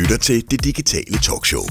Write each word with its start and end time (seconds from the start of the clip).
lytter 0.00 0.16
til 0.16 0.50
Det 0.50 0.64
Digitale 0.64 1.18
Talkshow. 1.22 1.64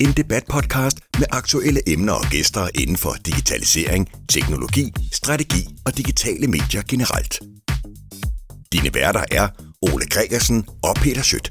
En 0.00 0.12
debatpodcast 0.16 0.96
med 1.18 1.26
aktuelle 1.30 1.80
emner 1.92 2.12
og 2.12 2.24
gæster 2.30 2.68
inden 2.74 2.96
for 2.96 3.12
digitalisering, 3.26 4.02
teknologi, 4.28 4.92
strategi 5.12 5.62
og 5.86 5.96
digitale 5.96 6.46
medier 6.46 6.82
generelt. 6.88 7.40
Dine 8.72 8.94
værter 8.94 9.24
er 9.30 9.48
Ole 9.82 10.06
Gregersen 10.10 10.66
og 10.82 10.94
Peter 10.96 11.22
Schødt. 11.22 11.48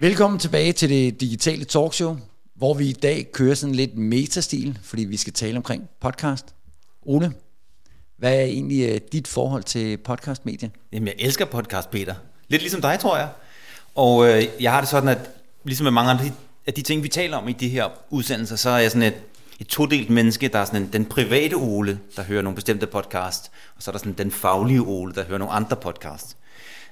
Velkommen 0.00 0.40
tilbage 0.40 0.72
til 0.72 0.88
det 0.88 1.20
digitale 1.20 1.64
talkshow, 1.64 2.16
hvor 2.56 2.74
vi 2.74 2.88
i 2.88 2.92
dag 2.92 3.26
kører 3.32 3.54
sådan 3.54 3.74
lidt 3.74 3.98
metastil, 3.98 4.78
fordi 4.82 5.04
vi 5.04 5.16
skal 5.16 5.32
tale 5.32 5.56
omkring 5.56 5.82
podcast. 6.00 6.46
Ole, 7.02 7.32
hvad 8.18 8.34
er 8.34 8.44
egentlig 8.44 8.88
øh, 8.88 9.00
dit 9.12 9.28
forhold 9.28 9.62
til 9.62 9.96
podcastmediet? 9.96 10.70
Jamen, 10.92 11.06
jeg 11.06 11.14
elsker 11.18 11.44
podcast, 11.44 11.90
Peter. 11.90 12.14
Lidt 12.50 12.62
ligesom 12.62 12.80
dig, 12.80 12.98
tror 12.98 13.16
jeg. 13.16 13.28
Og 13.94 14.28
øh, 14.28 14.44
jeg 14.60 14.72
har 14.72 14.80
det 14.80 14.88
sådan, 14.88 15.08
at 15.08 15.30
ligesom 15.64 15.84
med 15.84 15.90
mange 15.90 16.10
andre 16.10 16.24
af 16.66 16.74
de 16.74 16.82
ting, 16.82 17.02
vi 17.02 17.08
taler 17.08 17.36
om 17.36 17.48
i 17.48 17.52
de 17.52 17.68
her 17.68 17.88
udsendelser, 18.10 18.56
så 18.56 18.70
er 18.70 18.78
jeg 18.78 18.90
sådan 18.90 19.08
et, 19.08 19.14
et 19.60 19.66
todelt 19.66 20.10
menneske. 20.10 20.48
Der 20.48 20.58
er 20.58 20.64
sådan 20.64 20.82
en, 20.82 20.92
den 20.92 21.04
private 21.04 21.54
Ole, 21.54 21.98
der 22.16 22.22
hører 22.22 22.42
nogle 22.42 22.56
bestemte 22.56 22.86
podcast, 22.86 23.50
og 23.76 23.82
så 23.82 23.90
er 23.90 23.92
der 23.92 23.98
sådan 23.98 24.12
den 24.12 24.30
faglige 24.30 24.80
Ole, 24.80 25.14
der 25.14 25.24
hører 25.24 25.38
nogle 25.38 25.54
andre 25.54 25.76
podcast. 25.76 26.36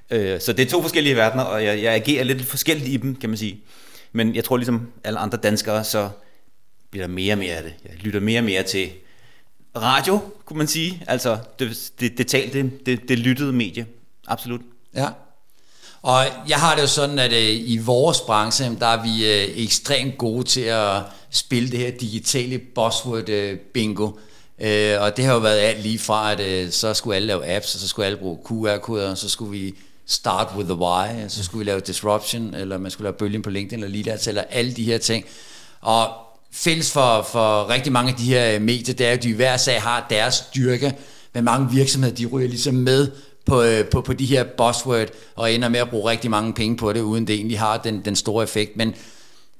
Øh, 0.09 0.41
så 0.41 0.53
det 0.53 0.65
er 0.65 0.69
to 0.69 0.81
forskellige 0.81 1.15
verdener, 1.15 1.43
og 1.43 1.63
jeg, 1.63 1.83
jeg 1.83 1.93
agerer 1.93 2.23
lidt 2.23 2.45
forskelligt 2.45 2.89
i 2.89 2.97
dem, 2.97 3.15
kan 3.15 3.29
man 3.29 3.37
sige. 3.37 3.61
Men 4.11 4.35
jeg 4.35 4.43
tror 4.43 4.57
ligesom 4.57 4.91
alle 5.03 5.19
andre 5.19 5.37
danskere, 5.37 5.83
så 5.83 6.09
bliver 6.91 7.07
der 7.07 7.13
mere 7.13 7.33
og 7.33 7.37
mere 7.37 7.53
af 7.53 7.63
det. 7.63 7.73
Jeg 7.85 7.93
lytter 7.99 8.19
mere 8.19 8.39
og 8.39 8.43
mere 8.43 8.63
til 8.63 8.89
radio, 9.75 10.19
kunne 10.45 10.57
man 10.57 10.67
sige. 10.67 11.03
Altså 11.07 11.37
det, 11.59 11.91
det, 11.99 12.17
det 12.17 12.27
talte, 12.27 12.71
det, 12.85 13.09
det 13.09 13.19
lyttede 13.19 13.53
medie. 13.53 13.85
Absolut. 14.27 14.61
Ja. 14.95 15.07
Og 16.01 16.25
jeg 16.47 16.57
har 16.57 16.75
det 16.75 16.81
jo 16.81 16.87
sådan, 16.87 17.19
at 17.19 17.33
øh, 17.33 17.49
i 17.49 17.77
vores 17.77 18.21
branche, 18.21 18.77
der 18.79 18.87
er 18.87 19.03
vi 19.03 19.25
øh, 19.25 19.63
ekstremt 19.63 20.17
gode 20.17 20.43
til 20.43 20.61
at 20.61 21.01
spille 21.29 21.71
det 21.71 21.79
her 21.79 21.91
digitale 21.91 22.59
buzzword 22.75 23.29
øh, 23.29 23.57
bingo. 23.57 24.11
Øh, 24.61 25.01
og 25.01 25.17
det 25.17 25.25
har 25.25 25.33
jo 25.33 25.39
været 25.39 25.59
alt 25.59 25.83
lige 25.83 25.99
fra, 25.99 26.31
at 26.31 26.39
øh, 26.39 26.71
så 26.71 26.93
skulle 26.93 27.15
alle 27.15 27.27
lave 27.27 27.55
apps, 27.55 27.75
og 27.75 27.81
så 27.81 27.87
skulle 27.87 28.05
alle 28.05 28.17
bruge 28.17 28.37
QR-koder, 28.45 29.11
og 29.11 29.17
så 29.17 29.29
skulle 29.29 29.51
vi 29.51 29.73
start 30.05 30.47
with 30.57 30.69
the 30.69 30.77
why, 30.77 31.25
og 31.25 31.31
så 31.31 31.43
skulle 31.43 31.65
vi 31.65 31.71
lave 31.71 31.79
disruption, 31.79 32.53
eller 32.53 32.77
man 32.77 32.91
skulle 32.91 33.05
lave 33.05 33.17
bølgen 33.17 33.41
på 33.41 33.49
LinkedIn, 33.49 33.83
eller 33.83 34.03
der 34.03 34.27
eller 34.27 34.43
alle 34.49 34.71
de 34.73 34.83
her 34.83 34.97
ting. 34.97 35.25
Og 35.81 36.07
fælles 36.51 36.91
for, 36.91 37.21
for 37.31 37.69
rigtig 37.69 37.91
mange 37.91 38.11
af 38.11 38.17
de 38.17 38.23
her 38.23 38.59
medier, 38.59 38.95
det 38.95 39.07
er, 39.07 39.11
at 39.11 39.23
de 39.23 39.33
hver 39.33 39.57
sag 39.57 39.81
har 39.81 40.07
deres 40.09 40.35
styrke, 40.35 40.95
men 41.33 41.43
mange 41.43 41.69
virksomheder, 41.71 42.15
de 42.15 42.25
ryger 42.25 42.49
ligesom 42.49 42.73
med 42.73 43.11
på, 43.49 43.61
øh, 43.61 43.85
på, 43.85 44.01
på 44.01 44.13
de 44.13 44.25
her 44.25 44.43
buzzword, 44.43 45.07
og 45.35 45.53
ender 45.53 45.69
med 45.69 45.79
at 45.79 45.89
bruge 45.89 46.11
rigtig 46.11 46.31
mange 46.31 46.53
penge 46.53 46.77
på 46.77 46.93
det, 46.93 47.01
uden 47.01 47.27
det 47.27 47.35
egentlig 47.35 47.59
har 47.59 47.77
den, 47.77 48.01
den 48.05 48.15
store 48.15 48.43
effekt. 48.43 48.77
Men 48.77 48.95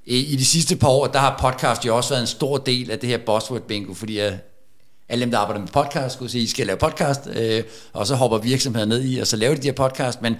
i, 0.06 0.34
i 0.34 0.36
de 0.36 0.46
sidste 0.46 0.76
par 0.76 0.88
år, 0.88 1.08
der 1.08 1.20
har 1.20 1.38
podcast 1.40 1.86
jo 1.86 1.96
også 1.96 2.10
været 2.10 2.22
en 2.22 2.28
stor 2.28 2.58
del 2.58 2.92
af 2.92 3.00
det 3.00 3.10
her 3.10 3.18
buzzword 3.18 3.62
bingo, 3.62 3.94
fordi 3.94 4.18
jeg, 4.18 4.40
alle 5.10 5.22
dem, 5.22 5.32
der 5.32 5.38
arbejder 5.38 5.62
med 5.62 5.68
podcast, 5.68 6.16
skulle 6.16 6.32
sige, 6.32 6.44
I 6.44 6.48
skal 6.48 6.68
lave 6.68 6.78
podcast, 6.78 7.28
øh, 7.36 7.64
og 7.94 8.08
så 8.08 8.16
hopper 8.16 8.38
virksomheder 8.38 8.86
ned 8.86 9.04
i, 9.04 9.20
og 9.20 9.28
så 9.28 9.38
laver 9.38 9.56
de 9.56 9.62
de 9.62 9.68
her 9.68 9.74
podcast, 9.74 10.22
men 10.22 10.36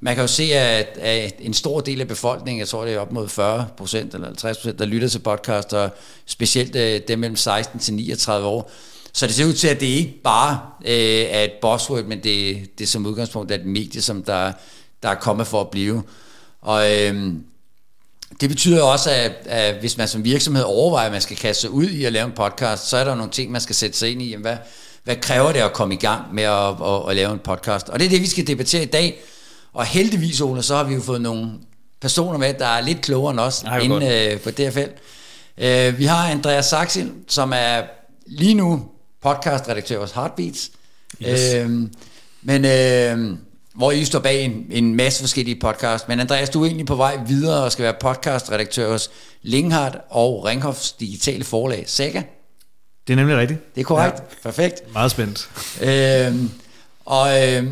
man 0.00 0.14
kan 0.14 0.22
jo 0.24 0.28
se, 0.28 0.42
at, 0.42 0.98
at 0.98 1.34
en 1.40 1.54
stor 1.54 1.80
del 1.80 2.00
af 2.00 2.08
befolkningen, 2.08 2.60
jeg 2.60 2.68
tror 2.68 2.84
det 2.84 2.94
er 2.94 2.98
op 2.98 3.12
mod 3.12 3.28
40 3.28 3.66
procent 3.76 4.14
eller 4.14 4.26
50 4.26 4.56
procent, 4.56 4.78
der 4.78 4.84
lytter 4.84 5.08
til 5.08 5.18
podcast, 5.18 5.72
og 5.72 5.90
specielt 6.26 6.76
øh, 6.76 7.00
dem 7.08 7.18
mellem 7.18 7.36
16 7.36 7.80
til 7.80 7.94
39 7.94 8.46
år. 8.46 8.70
Så 9.14 9.26
det 9.26 9.34
ser 9.34 9.44
ud 9.44 9.52
til, 9.52 9.68
at 9.68 9.80
det 9.80 9.86
ikke 9.86 10.20
bare 10.24 10.60
øh, 10.84 11.26
er 11.30 11.44
et 11.44 11.52
buzzword, 11.62 12.04
men 12.04 12.18
det, 12.18 12.68
det 12.78 12.84
er 12.84 12.88
som 12.88 13.06
udgangspunkt 13.06 13.50
er 13.50 13.54
et 13.54 13.66
medie, 13.66 14.02
som 14.02 14.22
der, 14.22 14.52
der 15.02 15.08
er 15.08 15.14
kommet 15.14 15.46
for 15.46 15.60
at 15.60 15.70
blive. 15.70 16.02
Og 16.60 17.00
øh, 17.00 17.32
det 18.40 18.48
betyder 18.48 18.82
også, 18.82 19.10
at, 19.10 19.32
at 19.46 19.74
hvis 19.74 19.98
man 19.98 20.08
som 20.08 20.24
virksomhed 20.24 20.64
overvejer, 20.64 21.06
at 21.06 21.12
man 21.12 21.20
skal 21.20 21.36
kaste 21.36 21.60
sig 21.60 21.70
ud 21.70 21.88
i 21.88 22.04
at 22.04 22.12
lave 22.12 22.26
en 22.26 22.32
podcast, 22.32 22.88
så 22.88 22.96
er 22.96 23.04
der 23.04 23.14
nogle 23.14 23.30
ting, 23.30 23.52
man 23.52 23.60
skal 23.60 23.74
sætte 23.74 23.98
sig 23.98 24.10
ind 24.10 24.22
i. 24.22 24.30
Jamen, 24.30 24.42
hvad, 24.42 24.56
hvad 25.04 25.16
kræver 25.16 25.52
det 25.52 25.60
at 25.60 25.72
komme 25.72 25.94
i 25.94 25.98
gang 25.98 26.34
med 26.34 26.42
at, 26.42 26.68
at, 26.68 27.10
at 27.10 27.16
lave 27.16 27.32
en 27.32 27.38
podcast? 27.38 27.88
Og 27.88 27.98
det 27.98 28.04
er 28.04 28.10
det, 28.10 28.20
vi 28.20 28.26
skal 28.26 28.46
debattere 28.46 28.82
i 28.82 28.86
dag. 28.86 29.22
Og 29.72 29.84
heldigvis, 29.84 30.40
Ole, 30.40 30.62
så 30.62 30.76
har 30.76 30.84
vi 30.84 30.94
jo 30.94 31.00
fået 31.00 31.20
nogle 31.20 31.50
personer 32.00 32.38
med, 32.38 32.54
der 32.54 32.66
er 32.66 32.80
lidt 32.80 33.00
klogere 33.00 33.30
end 33.30 33.40
os 33.40 33.62
Ej, 33.62 33.78
inde 33.78 34.30
øh, 34.32 34.40
på 34.40 34.50
det 34.50 34.64
her 34.64 34.72
felt. 34.72 34.94
Øh, 35.58 35.98
vi 35.98 36.04
har 36.04 36.30
Andreas 36.30 36.66
Saxil, 36.66 37.12
som 37.28 37.52
er 37.56 37.82
lige 38.26 38.54
nu 38.54 38.88
podcastredaktør 39.22 40.00
hos 40.00 40.12
Heartbeats. 40.12 40.70
Yes. 41.22 41.54
Øh, 41.54 41.70
men 42.42 42.64
øh, 42.64 43.38
hvor 43.74 43.92
I 43.92 44.04
står 44.04 44.18
bag 44.18 44.44
en, 44.44 44.66
en 44.70 44.94
masse 44.94 45.22
forskellige 45.22 45.60
podcast. 45.60 46.08
Men 46.08 46.20
Andreas, 46.20 46.50
du 46.50 46.62
er 46.62 46.66
egentlig 46.66 46.86
på 46.86 46.94
vej 46.94 47.20
videre 47.26 47.64
og 47.64 47.72
skal 47.72 47.82
være 47.82 47.94
podcastredaktør 48.00 48.90
hos 48.92 49.10
Linghardt 49.42 49.96
og 50.10 50.44
Ringhoffs 50.44 50.92
digitale 50.92 51.44
forlag, 51.44 51.84
Saga. 51.86 52.22
Det 53.06 53.12
er 53.12 53.16
nemlig 53.16 53.36
rigtigt. 53.36 53.74
Det 53.74 53.80
er 53.80 53.84
korrekt. 53.84 54.16
Ja. 54.18 54.24
Perfekt. 54.42 54.92
Meget 54.92 55.10
spændt. 55.10 55.50
Øh, 55.82 56.34
og 57.04 57.48
øh, 57.48 57.66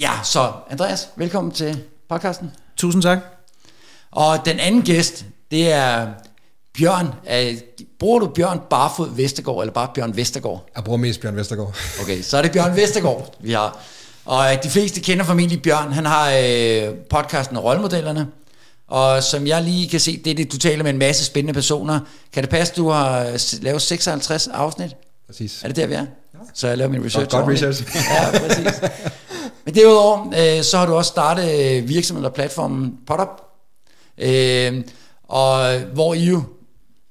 Ja, 0.00 0.10
så 0.24 0.52
Andreas, 0.70 1.08
velkommen 1.16 1.52
til 1.52 1.82
podcasten. 2.08 2.50
Tusind 2.76 3.02
tak. 3.02 3.18
Og 4.10 4.38
den 4.44 4.60
anden 4.60 4.82
gæst, 4.82 5.24
det 5.50 5.72
er 5.72 6.08
Bjørn. 6.76 7.06
Bruger 7.98 8.18
du 8.18 8.26
Bjørn 8.26 8.60
Barfod 8.70 9.16
Vestergaard, 9.16 9.60
eller 9.60 9.72
bare 9.72 9.88
Bjørn 9.94 10.16
Vestergaard? 10.16 10.68
Jeg 10.76 10.84
bruger 10.84 10.98
mest 10.98 11.20
Bjørn 11.20 11.36
Vestergaard. 11.36 11.76
Okay, 12.02 12.22
så 12.22 12.36
er 12.38 12.42
det 12.42 12.52
Bjørn 12.52 12.76
Vestergaard, 12.76 13.34
vi 13.40 13.52
har. 13.52 13.78
Og 14.24 14.46
de 14.62 14.70
fleste 14.70 15.00
kender 15.00 15.24
formentlig 15.24 15.62
Bjørn. 15.62 15.92
Han 15.92 16.06
har 16.06 16.30
øh, 16.30 16.94
podcasten 17.10 17.58
Rollemodellerne. 17.58 18.26
Og 18.88 19.22
som 19.22 19.46
jeg 19.46 19.62
lige 19.62 19.88
kan 19.88 20.00
se, 20.00 20.20
det 20.24 20.30
er 20.30 20.34
det, 20.34 20.52
du 20.52 20.58
taler 20.58 20.82
med 20.82 20.90
en 20.92 20.98
masse 20.98 21.24
spændende 21.24 21.54
personer. 21.54 22.00
Kan 22.32 22.42
det 22.42 22.50
passe, 22.50 22.74
du 22.76 22.88
har 22.88 23.24
lavet 23.62 23.82
56 23.82 24.48
afsnit? 24.48 24.96
Præcis. 25.26 25.62
Er 25.62 25.68
det 25.68 25.76
der, 25.76 25.86
vi 25.86 25.94
er? 25.94 25.98
Ja. 25.98 26.38
Så 26.54 26.68
jeg 26.68 26.78
laver 26.78 26.90
min 26.90 27.04
research. 27.04 27.30
Godt, 27.30 27.44
godt 27.44 27.54
research. 27.54 27.84
Ja, 28.12 28.38
præcis. 28.38 28.80
Men 29.64 29.74
derudover, 29.74 30.26
øh, 30.58 30.64
så 30.64 30.78
har 30.78 30.86
du 30.86 30.94
også 30.94 31.08
startet 31.08 31.76
øh, 31.76 31.88
virksomheden 31.88 32.24
og 32.26 32.34
platformen 32.34 32.94
PodUp, 33.06 33.28
øh, 34.18 34.84
og 35.28 35.78
hvor 35.78 36.14
I 36.14 36.24
jo 36.24 36.42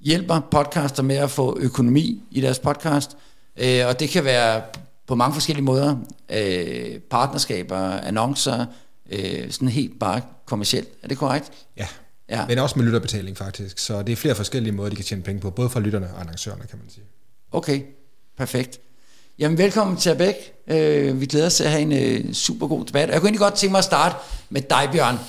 hjælper 0.05 0.39
podcaster 0.51 1.03
med 1.03 1.16
at 1.16 1.31
få 1.31 1.57
økonomi 1.59 2.23
i 2.31 2.41
deres 2.41 2.59
podcast, 2.59 3.17
øh, 3.57 3.88
og 3.88 3.99
det 3.99 4.09
kan 4.09 4.23
være 4.25 4.61
på 5.07 5.16
mange 5.16 5.33
forskellige 5.33 5.66
måder, 5.66 5.97
øh, 6.29 6.99
partnerskaber, 6.99 7.77
annoncer, 7.77 8.65
øh, 9.11 9.51
sådan 9.51 9.67
helt 9.67 9.99
bare 9.99 10.21
kommercielt. 10.45 10.89
Er 11.03 11.07
det 11.07 11.17
korrekt? 11.17 11.51
Ja. 11.77 11.88
ja, 12.29 12.45
men 12.47 12.59
også 12.59 12.79
med 12.79 12.85
lytterbetaling 12.85 13.38
faktisk, 13.38 13.79
så 13.79 14.01
det 14.01 14.11
er 14.11 14.15
flere 14.15 14.35
forskellige 14.35 14.73
måder, 14.73 14.89
de 14.89 14.95
kan 14.95 15.05
tjene 15.05 15.23
penge 15.23 15.41
på, 15.41 15.49
både 15.49 15.69
for 15.69 15.79
lytterne 15.79 16.09
og 16.13 16.21
annoncørerne, 16.21 16.63
kan 16.69 16.79
man 16.79 16.89
sige. 16.89 17.03
Okay, 17.51 17.81
perfekt. 18.38 18.79
Jamen 19.39 19.57
velkommen 19.57 19.97
til 19.97 20.09
Abæk. 20.09 20.35
Øh, 20.67 21.21
vi 21.21 21.25
glæder 21.25 21.45
os 21.45 21.55
til 21.55 21.63
at 21.63 21.71
have 21.71 21.81
en 21.81 21.91
øh, 21.91 22.33
super 22.33 22.67
god 22.67 22.85
debat. 22.85 23.09
Jeg 23.09 23.19
kunne 23.19 23.27
egentlig 23.27 23.39
godt 23.39 23.53
tænke 23.53 23.71
mig 23.71 23.77
at 23.79 23.83
starte 23.83 24.15
med 24.49 24.61
dig, 24.61 24.89
Bjørn. 24.91 25.19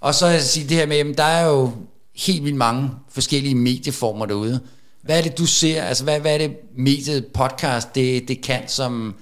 Og 0.00 0.14
så 0.14 0.38
sige 0.40 0.68
det 0.68 0.76
her 0.76 0.86
med, 0.86 0.96
at 0.96 1.18
der 1.18 1.24
er 1.24 1.46
jo 1.46 1.72
helt 2.14 2.44
vildt 2.44 2.56
mange 2.56 2.90
forskellige 3.10 3.54
medieformer 3.54 4.26
derude. 4.26 4.60
Hvad 5.02 5.18
er 5.18 5.22
det, 5.22 5.38
du 5.38 5.46
ser? 5.46 5.82
Altså, 5.82 6.04
hvad, 6.04 6.20
hvad 6.20 6.34
er 6.34 6.38
det 6.38 6.56
mediet 6.76 7.26
podcast, 7.26 7.94
det, 7.94 8.28
det 8.28 8.42
kan, 8.42 8.68
som, 8.68 9.14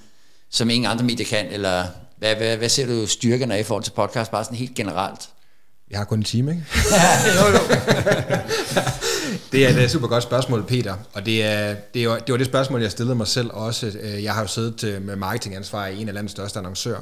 som 0.50 0.70
ingen 0.70 0.90
andre 0.90 1.04
medier 1.04 1.26
kan? 1.26 1.46
Eller 1.50 1.86
hvad, 2.18 2.34
hvad, 2.34 2.56
hvad 2.56 2.68
ser 2.68 2.86
du 2.86 3.06
styrkerne 3.06 3.54
af 3.54 3.60
i 3.60 3.62
forhold 3.62 3.84
til 3.84 3.90
podcast, 3.90 4.30
bare 4.30 4.44
sådan 4.44 4.58
helt 4.58 4.74
generelt? 4.74 5.28
Jeg 5.90 5.98
har 5.98 6.04
kun 6.04 6.18
en 6.18 6.24
time, 6.24 6.50
ikke? 6.50 6.64
ja, 6.92 7.42
jo, 7.42 7.52
jo. 7.52 7.58
det 9.52 9.66
er 9.66 9.84
et 9.84 9.90
super 9.90 10.08
godt 10.08 10.22
spørgsmål, 10.22 10.62
Peter. 10.62 10.94
Og 11.12 11.26
det, 11.26 11.44
er, 11.44 11.74
det, 11.94 12.04
er, 12.04 12.18
det 12.18 12.32
var 12.32 12.38
det 12.38 12.46
spørgsmål, 12.46 12.82
jeg 12.82 12.90
stillede 12.90 13.16
mig 13.16 13.26
selv 13.26 13.50
også. 13.52 13.92
Øh, 14.00 14.24
jeg 14.24 14.34
har 14.34 14.40
jo 14.40 14.46
siddet 14.46 14.84
øh, 14.84 15.02
med 15.02 15.16
marketingansvar 15.16 15.86
i 15.86 16.03
en 16.03 16.09
af 16.09 16.15
landets 16.15 16.32
største 16.32 16.59
annoncører 16.59 17.00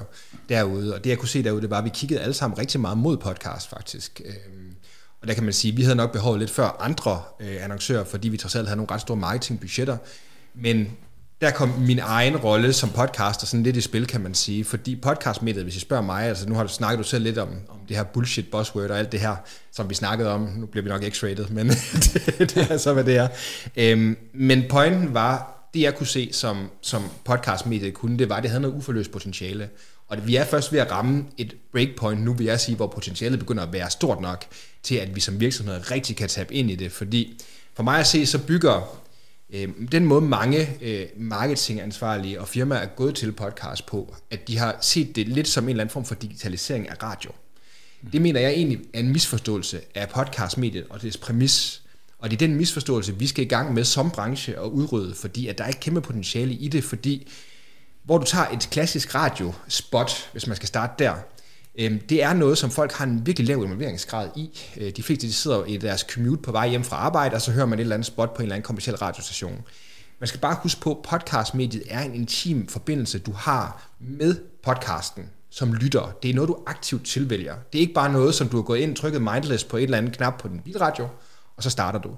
derude. 0.49 0.95
Og 0.95 1.05
det 1.05 1.11
jeg 1.11 1.19
kunne 1.19 1.29
se 1.29 1.43
derude, 1.43 1.63
det 1.63 1.71
var, 1.71 1.79
at 1.79 1.85
vi 1.85 1.91
kiggede 1.95 2.21
alle 2.21 2.35
sammen 2.35 2.59
rigtig 2.59 2.81
meget 2.81 2.99
mod 2.99 3.17
podcast, 3.17 3.71
faktisk. 3.71 4.21
Og 5.23 5.29
der 5.29 5.35
kan 5.35 5.45
man 5.45 5.53
sige, 5.53 5.73
at 5.73 5.77
vi 5.77 5.83
havde 5.83 5.97
nok 5.97 6.13
behovet 6.13 6.39
lidt 6.39 6.51
før 6.51 6.77
andre 6.81 7.23
øh, 7.41 7.65
annoncører, 7.65 8.05
fordi 8.05 8.29
vi 8.29 8.37
trods 8.37 8.55
alt 8.55 8.69
havde 8.69 8.77
nogle 8.77 8.93
ret 8.93 9.01
store 9.01 9.17
marketingbudgetter. 9.17 9.97
Men 10.55 10.89
der 11.41 11.51
kom 11.51 11.69
min 11.69 11.99
egen 11.99 12.37
rolle 12.37 12.73
som 12.73 12.91
podcaster 12.91 13.47
sådan 13.47 13.63
lidt 13.63 13.77
i 13.77 13.81
spil, 13.81 14.07
kan 14.07 14.21
man 14.21 14.35
sige. 14.35 14.65
Fordi 14.65 14.97
podcastmediet, 14.97 15.63
hvis 15.65 15.77
I 15.77 15.81
spørger 15.81 16.03
mig, 16.03 16.25
altså 16.25 16.49
nu 16.49 16.55
har 16.55 16.63
du 16.63 16.69
snakket 16.69 16.99
du 16.99 17.05
selv 17.09 17.25
lidt 17.25 17.39
om, 17.39 17.49
om 17.69 17.77
det 17.89 17.97
her 17.97 18.05
bullshit 18.05 18.51
buzzword 18.51 18.91
og 18.91 18.99
alt 18.99 19.13
det 19.13 19.21
her, 19.21 19.37
som 19.73 19.91
vi 19.91 19.95
snakkede 19.95 20.31
om. 20.31 20.41
Nu 20.41 20.67
bliver 20.67 20.83
vi 20.83 20.89
nok 20.89 21.03
x-rated, 21.03 21.51
men 21.51 21.69
det, 22.39 22.55
det 22.55 22.71
er 22.71 22.77
så, 22.77 22.93
hvad 22.93 23.05
det 23.05 23.17
er. 23.17 23.29
Øhm, 23.77 24.17
men 24.35 24.65
pointen 24.69 25.15
var, 25.15 25.55
det 25.75 25.81
jeg 25.81 25.95
kunne 25.95 26.07
se 26.07 26.29
som, 26.33 26.71
som 26.83 27.03
podcastmediet 27.25 27.95
kunne, 27.95 28.19
det 28.19 28.29
var, 28.29 28.37
at 28.37 28.43
det 28.43 28.51
havde 28.51 28.63
noget 28.63 28.77
uforløst 28.77 29.13
potentiale. 29.13 29.69
Og 30.09 30.27
vi 30.27 30.37
er 30.37 30.45
først 30.45 30.73
ved 30.73 30.81
at 30.81 30.91
ramme 30.91 31.25
et 31.39 31.55
breakpoint 31.73 32.23
nu, 32.23 32.33
vil 32.33 32.47
jeg 32.47 32.61
sige, 32.61 32.77
hvor 32.77 32.87
potentialet 32.87 33.39
begynder 33.39 33.63
at 33.63 33.73
være 33.73 33.91
stort 33.91 34.21
nok, 34.21 34.45
til 34.83 34.95
at 34.95 35.17
vi 35.17 35.21
som 35.21 35.41
virksomhed 35.41 35.91
rigtig 35.91 36.17
kan 36.17 36.29
tabe 36.29 36.55
ind 36.55 36.71
i 36.71 36.75
det. 36.75 36.93
Fordi 36.93 37.41
for 37.75 37.83
mig 37.83 38.01
at 38.01 38.07
se, 38.07 38.27
så 38.27 38.39
bygger 38.47 38.99
Øh, 39.51 39.69
den 39.93 40.05
måde 40.05 40.21
mange 40.21 40.69
øh, 40.81 41.07
marketingansvarlige 41.17 42.41
og 42.41 42.49
firmaer 42.49 42.79
er 42.79 42.87
gået 42.87 43.15
til 43.15 43.33
podcast 43.33 43.87
på, 43.87 44.17
at 44.31 44.49
de 44.49 44.59
har 44.59 44.79
set 44.81 45.17
det 45.17 45.29
lidt 45.29 45.49
som 45.49 45.65
en 45.65 45.71
eller 45.71 45.83
anden 45.83 45.93
form 45.93 46.05
for 46.05 46.15
digitalisering 46.15 46.89
af 46.89 47.03
radio. 47.03 47.31
Det 48.13 48.23
mener 48.23 48.41
jeg 48.41 48.51
egentlig 48.51 48.81
er 48.95 48.99
en 48.99 49.13
misforståelse 49.13 49.81
af 49.95 50.09
podcastmediet 50.09 50.87
og 50.91 51.03
dets 51.03 51.17
præmis. 51.17 51.83
Og 52.19 52.31
det 52.31 52.37
er 52.37 52.47
den 52.47 52.57
misforståelse, 52.57 53.19
vi 53.19 53.27
skal 53.27 53.45
i 53.45 53.49
gang 53.49 53.75
med 53.75 53.85
som 53.85 54.11
branche 54.11 54.61
og 54.61 54.75
udrydde, 54.75 55.15
fordi 55.15 55.47
at 55.47 55.59
der 55.59 55.65
er 55.65 55.69
et 55.69 55.81
kæmpe 55.81 56.01
potentiale 56.01 56.55
i 56.55 56.69
det, 56.69 56.85
fordi 56.85 57.33
hvor 58.05 58.19
du 58.19 58.25
tager 58.25 58.49
et 58.49 58.69
klassisk 58.71 59.15
radiospot, 59.15 60.29
hvis 60.33 60.47
man 60.47 60.57
skal 60.57 60.67
starte 60.67 61.05
der, 61.05 61.15
Øhm, 61.79 61.99
det 61.99 62.23
er 62.23 62.33
noget, 62.33 62.59
som 62.59 62.71
folk 62.71 62.93
har 62.93 63.05
en 63.05 63.27
virkelig 63.27 63.49
lav 63.49 63.63
involveringsgrad 63.65 64.29
i. 64.37 64.59
Øh, 64.77 64.91
de 64.97 65.03
fleste 65.03 65.27
de 65.27 65.33
sidder 65.33 65.65
i 65.65 65.77
deres 65.77 66.01
commute 66.01 66.43
på 66.43 66.53
vej 66.53 66.69
hjem 66.69 66.85
fra 66.85 66.97
arbejde, 66.97 67.35
og 67.35 67.43
så 67.43 67.53
hører 67.53 67.67
man 67.67 67.79
et 67.79 67.81
eller 67.81 67.95
andet 67.95 68.07
spot 68.07 68.35
på 68.35 68.39
en 68.39 68.43
eller 68.43 68.55
anden 68.55 68.67
kommersiel 68.67 68.97
radiostation. 68.97 69.63
Man 70.21 70.29
skal 70.29 70.41
bare 70.41 70.57
huske 70.63 70.81
på, 70.81 70.91
at 70.91 70.99
podcastmediet 71.09 71.83
er 71.89 72.01
en 72.01 72.15
intim 72.15 72.67
forbindelse, 72.67 73.19
du 73.19 73.33
har 73.33 73.91
med 74.01 74.37
podcasten 74.63 75.25
som 75.51 75.73
lytter. 75.73 76.17
Det 76.23 76.31
er 76.31 76.35
noget, 76.35 76.49
du 76.49 76.57
aktivt 76.67 77.07
tilvælger. 77.07 77.55
Det 77.73 77.79
er 77.79 77.81
ikke 77.81 77.95
bare 77.95 78.13
noget, 78.13 78.35
som 78.35 78.49
du 78.49 78.57
har 78.57 78.63
gået 78.63 78.79
ind, 78.79 78.97
trykket 78.97 79.23
mindless 79.23 79.65
på 79.65 79.77
et 79.77 79.83
eller 79.83 79.99
andet 79.99 80.17
knap 80.17 80.39
på 80.41 80.49
din 80.49 80.61
bilradio, 80.61 81.09
og 81.57 81.63
så 81.63 81.71
starter 81.71 81.99
du. 81.99 82.11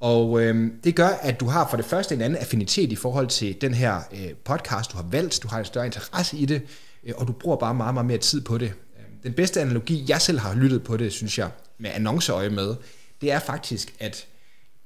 Og 0.00 0.42
øh, 0.42 0.70
det 0.84 0.96
gør, 0.96 1.08
at 1.08 1.40
du 1.40 1.46
har 1.46 1.68
for 1.68 1.76
det 1.76 1.86
første 1.86 2.14
en 2.14 2.20
anden 2.20 2.38
affinitet 2.38 2.92
i 2.92 2.96
forhold 2.96 3.26
til 3.26 3.60
den 3.60 3.74
her 3.74 4.00
øh, 4.12 4.34
podcast, 4.44 4.92
du 4.92 4.96
har 4.96 5.04
valgt. 5.10 5.42
Du 5.42 5.48
har 5.48 5.58
en 5.58 5.64
større 5.64 5.86
interesse 5.86 6.36
i 6.36 6.44
det, 6.44 6.62
øh, 7.04 7.14
og 7.16 7.26
du 7.26 7.32
bruger 7.32 7.56
bare 7.56 7.74
meget, 7.74 7.94
meget 7.94 8.06
mere 8.06 8.18
tid 8.18 8.40
på 8.40 8.58
det. 8.58 8.72
Den 9.22 9.32
bedste 9.32 9.60
analogi, 9.60 10.04
jeg 10.08 10.20
selv 10.20 10.38
har 10.38 10.54
lyttet 10.54 10.82
på 10.82 10.96
det, 10.96 11.12
synes 11.12 11.38
jeg, 11.38 11.50
med 11.78 11.90
annonceøje 11.94 12.50
med, 12.50 12.74
det 13.20 13.32
er 13.32 13.38
faktisk, 13.38 13.94
at 13.98 14.26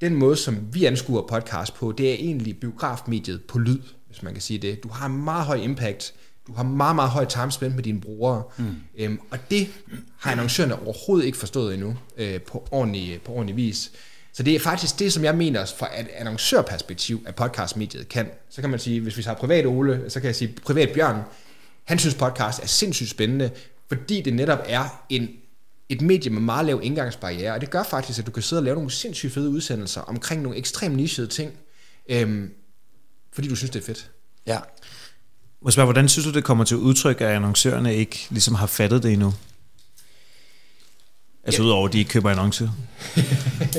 den 0.00 0.14
måde, 0.14 0.36
som 0.36 0.58
vi 0.72 0.84
anskuer 0.84 1.26
podcast 1.26 1.74
på, 1.74 1.92
det 1.98 2.10
er 2.10 2.14
egentlig 2.14 2.60
biografmediet 2.60 3.42
på 3.44 3.58
lyd, 3.58 3.78
hvis 4.06 4.22
man 4.22 4.32
kan 4.32 4.42
sige 4.42 4.58
det. 4.58 4.82
Du 4.82 4.88
har 4.88 5.06
en 5.06 5.24
meget 5.24 5.44
høj 5.44 5.56
impact, 5.56 6.14
du 6.46 6.52
har 6.52 6.62
meget, 6.62 6.96
meget 6.96 7.10
høj 7.10 7.24
timespend 7.24 7.74
med 7.74 7.82
dine 7.82 8.00
brugere, 8.00 8.42
mm. 8.58 8.76
øhm, 8.98 9.20
og 9.30 9.38
det 9.50 9.68
har 10.18 10.32
annoncørerne 10.32 10.82
overhovedet 10.82 11.26
ikke 11.26 11.38
forstået 11.38 11.74
endnu 11.74 11.96
øh, 12.16 12.40
på, 12.40 12.68
ordentlig, 12.70 13.20
på 13.24 13.32
ordentlig 13.32 13.56
vis. 13.56 13.92
Så 14.32 14.42
det 14.42 14.54
er 14.54 14.60
faktisk 14.60 14.98
det, 14.98 15.12
som 15.12 15.24
jeg 15.24 15.34
mener 15.34 15.64
fra 15.78 16.00
et 16.00 16.08
annoncørperspektiv, 16.16 17.22
at 17.26 17.34
podcastmediet 17.34 18.08
kan. 18.08 18.30
Så 18.50 18.60
kan 18.60 18.70
man 18.70 18.78
sige, 18.78 19.00
hvis 19.00 19.16
vi 19.16 19.22
har 19.22 19.34
privat 19.34 19.66
Ole, 19.66 20.04
så 20.08 20.20
kan 20.20 20.26
jeg 20.26 20.36
sige, 20.36 20.54
privat 20.64 20.90
Bjørn, 20.94 21.20
han 21.84 21.98
synes 21.98 22.14
podcast 22.14 22.62
er 22.62 22.66
sindssygt 22.66 23.10
spændende, 23.10 23.50
fordi 23.88 24.20
det 24.20 24.34
netop 24.34 24.58
er 24.66 25.04
en, 25.08 25.28
et 25.88 26.00
medie 26.00 26.30
med 26.30 26.40
meget 26.40 26.66
lav 26.66 26.80
indgangsbarriere, 26.82 27.54
og 27.54 27.60
det 27.60 27.70
gør 27.70 27.82
faktisk, 27.82 28.18
at 28.18 28.26
du 28.26 28.30
kan 28.30 28.42
sidde 28.42 28.60
og 28.60 28.64
lave 28.64 28.74
nogle 28.74 28.90
sindssygt 28.90 29.32
fede 29.32 29.50
udsendelser 29.50 30.00
omkring 30.00 30.42
nogle 30.42 30.58
ekstremt 30.58 30.96
nichede 30.96 31.26
ting, 31.26 31.52
øhm, 32.08 32.50
fordi 33.32 33.48
du 33.48 33.56
synes, 33.56 33.70
det 33.70 33.80
er 33.80 33.86
fedt. 33.86 34.10
Ja. 34.46 34.58
Spørge, 35.70 35.86
hvordan 35.86 36.08
synes 36.08 36.26
du, 36.26 36.32
det 36.32 36.44
kommer 36.44 36.64
til 36.64 36.76
udtryk, 36.76 37.20
at 37.20 37.28
annoncørerne 37.28 37.96
ikke 37.96 38.26
ligesom 38.30 38.54
har 38.54 38.66
fattet 38.66 39.02
det 39.02 39.12
endnu? 39.12 39.34
Altså 41.44 41.62
ja. 41.62 41.66
udover, 41.66 41.86
at 41.86 41.92
de 41.92 41.98
ikke 41.98 42.10
køber 42.10 42.30
annoncer. 42.30 42.68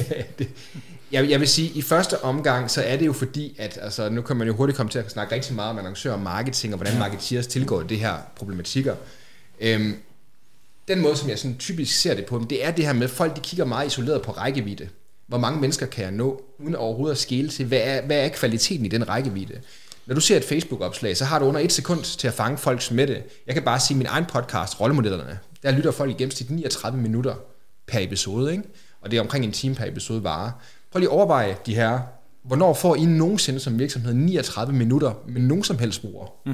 jeg, 1.12 1.30
jeg 1.30 1.40
vil 1.40 1.48
sige, 1.48 1.69
at 1.69 1.75
i 1.75 1.81
første 1.81 2.24
omgang, 2.24 2.72
så 2.72 2.81
er 2.81 2.98
det 2.98 3.06
jo 3.06 3.13
fordi, 3.13 3.56
at 3.60 3.80
altså, 3.81 4.10
nu 4.10 4.22
kan 4.22 4.36
man 4.36 4.48
jo 4.48 4.56
hurtigt 4.56 4.78
komme 4.78 4.90
til 4.90 5.00
at 5.00 5.12
snakke 5.12 5.36
rigtig 5.36 5.56
meget 5.56 5.69
om 5.69 5.78
annoncører 5.78 6.13
og 6.13 6.22
marketing, 6.22 6.74
og 6.74 6.78
hvordan 6.78 7.00
marketeers 7.00 7.48
tilgår 7.48 7.84
det 7.84 8.00
her 8.00 8.18
problematikker. 8.36 8.96
Øhm, 9.60 9.94
den 10.88 11.02
måde, 11.02 11.16
som 11.16 11.30
jeg 11.30 11.40
sådan 11.40 11.57
typisk 11.57 12.00
ser 12.00 12.16
det 12.16 12.25
på, 12.25 12.46
det 12.50 12.66
er 12.66 12.72
det 12.72 12.86
her 12.86 12.94
med, 12.94 13.04
at 13.04 13.10
folk 13.10 13.36
de 13.36 13.42
kigger 13.42 13.66
meget 13.66 13.88
isoleret 13.88 14.22
på 14.22 14.31
rækkevidde. 14.31 14.90
Hvor 15.28 15.38
mange 15.38 15.62
mennesker 15.62 15.86
kan 15.86 16.04
jeg 16.04 16.12
nå, 16.12 16.42
uden 16.60 16.75
overhovedet 16.75 17.16
at 17.16 17.22
skele 17.22 17.50
til, 17.50 17.66
hvad 17.66 17.80
er, 17.84 18.02
hvad 18.02 18.18
er 18.18 18.30
kvaliteten 18.30 18.86
i 18.86 18.90
den 18.90 19.10
rækkevidde? 19.10 19.62
Når 20.06 20.16
du 20.16 20.22
ser 20.22 20.38
et 20.38 20.44
Facebook-opslag, 20.44 21.18
så 21.18 21.25
har 21.25 21.40
du 21.40 21.46
under 21.46 21.60
et 21.60 21.72
sekund 21.72 22.04
til 22.04 22.28
at 22.28 22.34
fange 22.34 22.57
folks 22.57 22.92
med 22.92 23.07
det. 23.07 23.24
Jeg 23.48 23.56
kan 23.56 23.63
bare 23.63 23.80
sige 23.80 23.98
min 23.98 24.07
egen 24.07 24.25
podcast, 24.25 24.81
Rollemodellerne. 24.81 25.40
Der 25.63 25.72
lytter 25.72 25.92
folk 25.92 26.12
i 26.12 26.13
gennemsnit 26.13 26.51
39 26.51 27.01
minutter 27.01 27.36
per 27.88 28.00
episode, 28.00 28.51
ikke? 28.51 28.63
og 29.01 29.12
det 29.12 29.18
er 29.18 29.22
omkring 29.22 29.46
en 29.46 29.51
time 29.51 29.75
per 29.75 29.86
episode 29.86 30.24
varer. 30.24 30.51
Prøv 30.92 31.00
lige 31.00 31.10
at 31.10 31.13
overveje 31.13 31.58
de 31.66 31.75
her, 31.75 32.00
hvornår 32.44 32.74
får 32.74 32.96
I 32.96 33.06
nogensinde 33.06 33.60
som 33.60 33.80
virksomhed 33.80 34.13
39 34.13 34.74
minutter 34.74 35.13
med 35.28 35.42
nogen 35.42 35.63
som 35.63 35.80
helst 35.80 36.01
bruger? 36.01 36.28
Mm. 36.46 36.54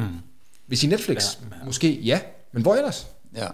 Hvis 0.68 0.84
I 0.84 0.88
Netflix, 0.88 1.24
ja, 1.24 1.58
ja. 1.60 1.66
måske 1.66 1.92
ja, 1.92 2.20
men 2.54 2.62
hvor 2.62 2.76
ellers? 2.76 3.08
Ja. 3.36 3.48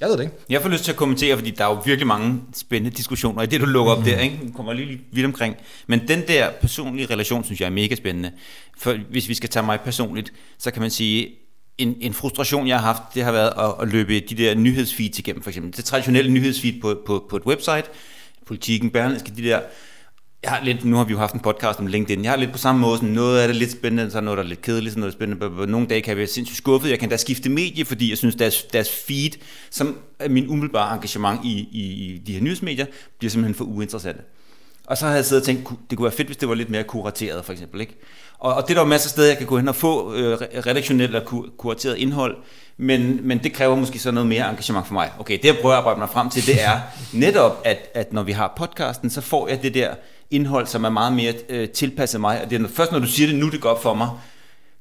Jeg 0.00 0.08
ved 0.08 0.16
det 0.16 0.22
ikke. 0.22 0.36
Jeg 0.48 0.62
får 0.62 0.68
lyst 0.68 0.84
til 0.84 0.92
at 0.92 0.96
kommentere, 0.96 1.36
fordi 1.36 1.50
der 1.50 1.64
er 1.64 1.68
jo 1.68 1.80
virkelig 1.84 2.06
mange 2.06 2.40
spændende 2.54 2.96
diskussioner 2.96 3.42
i 3.42 3.46
det, 3.46 3.60
du 3.60 3.66
lukker 3.66 3.92
op 3.92 3.98
mm. 3.98 4.04
der. 4.04 4.18
Ikke? 4.18 4.38
Du 4.46 4.52
kommer 4.52 4.72
lige 4.72 5.00
vidt 5.12 5.26
omkring. 5.26 5.56
Men 5.86 6.08
den 6.08 6.28
der 6.28 6.50
personlige 6.60 7.06
relation, 7.06 7.44
synes 7.44 7.60
jeg 7.60 7.66
er 7.66 7.70
mega 7.70 7.94
spændende. 7.94 8.32
For 8.78 8.96
hvis 9.10 9.28
vi 9.28 9.34
skal 9.34 9.48
tage 9.48 9.66
mig 9.66 9.80
personligt, 9.80 10.32
så 10.58 10.70
kan 10.70 10.82
man 10.82 10.90
sige, 10.90 11.34
en, 11.78 11.96
en 12.00 12.14
frustration, 12.14 12.68
jeg 12.68 12.80
har 12.80 12.86
haft, 12.86 13.02
det 13.14 13.24
har 13.24 13.32
været 13.32 13.52
at, 13.58 13.82
at 13.82 13.92
løbe 13.92 14.20
de 14.20 14.34
der 14.34 14.54
nyhedsfeeds 14.54 15.18
igennem, 15.18 15.42
for 15.42 15.50
eksempel. 15.50 15.76
Det 15.76 15.84
traditionelle 15.84 16.30
nyhedsfeed 16.30 16.80
på, 16.80 17.02
på, 17.06 17.26
på 17.30 17.36
et 17.36 17.42
website, 17.42 17.84
politikken, 18.46 18.90
Berlingske, 18.90 19.32
de 19.36 19.42
der 19.42 19.60
jeg 20.42 20.50
har 20.50 20.64
lidt, 20.64 20.84
nu 20.84 20.96
har 20.96 21.04
vi 21.04 21.12
jo 21.12 21.18
haft 21.18 21.34
en 21.34 21.40
podcast 21.40 21.78
om 21.78 21.86
LinkedIn, 21.86 22.24
jeg 22.24 22.32
har 22.32 22.36
lidt 22.36 22.52
på 22.52 22.58
samme 22.58 22.80
måde, 22.80 22.96
sådan 22.96 23.08
noget 23.08 23.42
er 23.42 23.46
det 23.46 23.56
lidt 23.56 23.72
spændende, 23.72 24.10
så 24.10 24.20
noget 24.20 24.38
er 24.38 24.42
lidt 24.42 24.62
kedeligt, 24.62 24.92
så 24.92 24.98
noget 24.98 25.12
spændende. 25.12 25.66
Nogle 25.66 25.86
dage 25.86 26.00
kan 26.00 26.08
jeg 26.08 26.16
være 26.16 26.26
sindssygt 26.26 26.56
skuffet, 26.56 26.90
jeg 26.90 26.98
kan 26.98 27.08
da 27.08 27.16
skifte 27.16 27.50
medie, 27.50 27.84
fordi 27.84 28.10
jeg 28.10 28.18
synes, 28.18 28.34
deres, 28.34 28.62
deres 28.62 28.90
feed, 29.06 29.30
som 29.70 29.98
er 30.18 30.28
min 30.28 30.48
umiddelbare 30.48 30.94
engagement 30.94 31.40
i, 31.44 31.68
i, 31.72 31.82
i 31.82 32.18
de 32.18 32.32
her 32.32 32.40
nyhedsmedier, 32.40 32.86
bliver 33.18 33.30
simpelthen 33.30 33.54
for 33.54 33.64
uinteressante. 33.64 34.22
Og 34.86 34.98
så 34.98 35.06
har 35.06 35.14
jeg 35.14 35.24
siddet 35.24 35.42
og 35.42 35.46
tænkt, 35.46 35.68
det 35.90 35.98
kunne 35.98 36.04
være 36.04 36.12
fedt, 36.12 36.28
hvis 36.28 36.36
det 36.36 36.48
var 36.48 36.54
lidt 36.54 36.70
mere 36.70 36.84
kurateret, 36.84 37.44
for 37.44 37.52
eksempel. 37.52 37.80
Ikke? 37.80 37.96
Og, 38.38 38.54
og 38.54 38.62
det 38.62 38.70
er 38.70 38.74
der 38.74 38.80
jo 38.82 38.88
masser 38.88 39.06
af 39.08 39.10
steder, 39.10 39.28
jeg 39.28 39.38
kan 39.38 39.46
gå 39.46 39.56
hen 39.56 39.68
og 39.68 39.76
få 39.76 40.14
øh, 40.14 40.38
redaktionelt 40.66 41.14
og 41.14 41.24
kurateret 41.56 41.96
indhold, 41.96 42.36
men, 42.76 43.20
men 43.22 43.38
det 43.38 43.52
kræver 43.52 43.76
måske 43.76 43.98
så 43.98 44.10
noget 44.10 44.28
mere 44.28 44.50
engagement 44.50 44.86
for 44.86 44.94
mig. 44.94 45.10
Okay, 45.18 45.38
det 45.38 45.44
jeg 45.44 45.56
prøver 45.60 45.74
at 45.74 45.78
arbejde 45.78 45.98
mig 45.98 46.08
frem 46.10 46.30
til, 46.30 46.46
det 46.46 46.62
er 46.62 46.80
netop, 47.12 47.62
at, 47.64 47.78
at 47.94 48.12
når 48.12 48.22
vi 48.22 48.32
har 48.32 48.52
podcasten, 48.56 49.10
så 49.10 49.20
får 49.20 49.48
jeg 49.48 49.62
det 49.62 49.74
der 49.74 49.94
indhold, 50.32 50.66
som 50.66 50.84
er 50.84 50.90
meget 50.90 51.12
mere 51.12 51.34
øh, 51.48 51.68
tilpasset 51.68 52.20
mig. 52.20 52.42
Og 52.42 52.50
det 52.50 52.62
er 52.62 52.68
først, 52.68 52.92
når 52.92 52.98
du 52.98 53.06
siger 53.06 53.26
det, 53.26 53.36
nu 53.36 53.50
det 53.50 53.60
går 53.60 53.68
op 53.68 53.82
for 53.82 53.94
mig. 53.94 54.08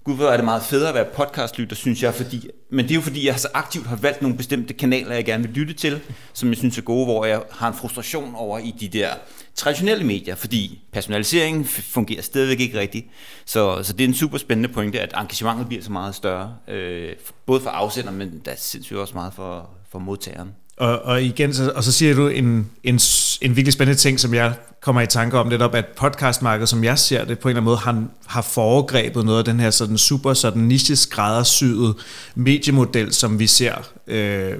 Gud, 0.04 0.16
hvor 0.16 0.28
er 0.28 0.36
det 0.38 0.46
meget 0.46 0.64
federe 0.64 0.90
at 0.90 0.96
være 0.96 1.06
podcastlytter, 1.06 1.76
synes 1.76 2.04
jeg. 2.04 2.14
Fordi, 2.14 2.50
men 2.70 2.86
det 2.86 2.92
er 2.92 2.96
jo 2.96 3.02
fordi, 3.02 3.28
jeg 3.28 3.40
så 3.40 3.48
aktivt 3.54 3.88
har 3.88 3.96
valgt 3.96 4.22
nogle 4.22 4.38
bestemte 4.38 4.74
kanaler, 4.74 5.16
jeg 5.16 5.26
gerne 5.26 5.44
vil 5.44 5.54
lytte 5.54 5.74
til, 5.74 6.00
som 6.34 6.50
jeg 6.50 6.58
synes 6.58 6.78
er 6.78 6.82
gode, 6.82 7.06
hvor 7.06 7.26
jeg 7.26 7.42
har 7.52 7.68
en 7.68 7.74
frustration 7.74 8.36
over 8.36 8.60
i 8.60 8.76
de 8.80 8.88
der 8.88 9.10
traditionelle 9.56 10.06
medier, 10.06 10.36
fordi 10.36 10.82
personaliseringen 10.94 11.66
fungerer 11.66 12.22
stadigvæk 12.22 12.60
ikke 12.60 12.80
rigtigt. 12.80 13.08
Så, 13.46 13.84
så 13.84 13.94
det 13.94 14.04
er 14.04 14.08
en 14.08 14.14
super 14.14 14.38
spændende 14.38 14.70
pointe, 14.70 15.00
at 15.00 15.14
engagementet 15.18 15.68
bliver 15.68 15.84
så 15.84 15.92
meget 15.92 16.16
større, 16.16 16.56
øh, 16.68 17.14
både 17.46 17.62
for 17.62 17.70
afsenderen, 17.70 18.18
men 18.18 18.42
der 18.46 18.52
er 18.52 18.56
sindssygt 18.56 19.00
også 19.00 19.14
meget 19.14 19.34
for, 19.34 19.70
for 19.92 20.00
modtageren. 20.00 20.50
Og, 20.82 21.02
og 21.02 21.24
igen, 21.24 21.54
så, 21.54 21.72
og 21.76 21.84
så 21.84 21.92
siger 21.92 22.16
du 22.16 22.28
en, 22.28 22.70
en, 22.84 23.00
en 23.42 23.56
virkelig 23.56 23.74
spændende 23.74 24.00
ting, 24.00 24.20
som 24.20 24.34
jeg 24.34 24.54
kommer 24.82 25.02
i 25.02 25.08
tanke 25.08 25.38
om, 25.38 25.48
netop 25.48 25.76
at 25.76 25.86
podcastmarkedet, 25.86 26.70
som 26.70 26.84
jeg 26.84 27.00
ser 27.00 27.26
det, 27.26 27.40
på 27.40 27.48
en 27.48 27.50
eller 27.50 27.62
anden 27.62 27.66
måde 27.66 27.78
har, 27.78 28.04
har 28.26 28.42
foregrebet 28.42 29.26
noget 29.26 29.40
af 29.40 29.46
den 29.46 29.60
her 29.60 29.70
sådan 29.70 29.98
super 29.98 30.34
sådan 30.34 30.62
niche-skræddersyede 30.62 31.94
mediemodel, 32.36 33.14
som 33.14 33.40
vi 33.40 33.48
ser 33.48 33.74
øh, 34.08 34.54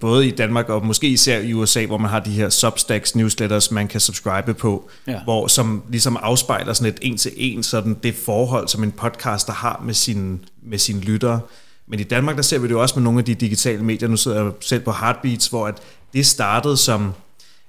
både 0.00 0.26
i 0.26 0.30
Danmark 0.30 0.68
og 0.68 0.86
måske 0.86 1.08
især 1.08 1.38
i 1.38 1.52
USA, 1.52 1.86
hvor 1.86 1.98
man 1.98 2.10
har 2.10 2.20
de 2.20 2.30
her 2.30 2.48
Substacks 2.48 3.16
newsletters, 3.16 3.70
man 3.70 3.88
kan 3.88 4.00
subscribe 4.00 4.54
på, 4.54 4.90
ja. 5.06 5.20
hvor 5.24 5.46
som 5.46 5.82
ligesom 5.90 6.18
afspejler 6.22 6.72
sådan 6.72 6.92
et 6.92 6.98
en 7.02 7.16
til 7.16 7.32
en 7.36 7.62
sådan 7.62 7.96
det 8.02 8.14
forhold, 8.14 8.68
som 8.68 8.82
en 8.82 8.92
podcaster 8.92 9.52
har 9.52 9.82
med 9.84 9.94
sin 9.94 10.44
med 10.62 10.78
sine 10.78 11.00
lyttere. 11.00 11.40
Men 11.90 12.00
i 12.00 12.02
Danmark, 12.02 12.36
der 12.36 12.42
ser 12.42 12.58
vi 12.58 12.66
det 12.66 12.72
jo 12.72 12.80
også 12.80 12.94
med 12.96 13.02
nogle 13.02 13.18
af 13.18 13.24
de 13.24 13.34
digitale 13.34 13.84
medier. 13.84 14.08
Nu 14.08 14.16
sidder 14.16 14.42
jeg 14.42 14.52
selv 14.60 14.80
på 14.80 14.92
Heartbeats, 14.92 15.46
hvor 15.46 15.66
at 15.66 15.74
det 16.12 16.26
startede 16.26 16.76
som 16.76 17.12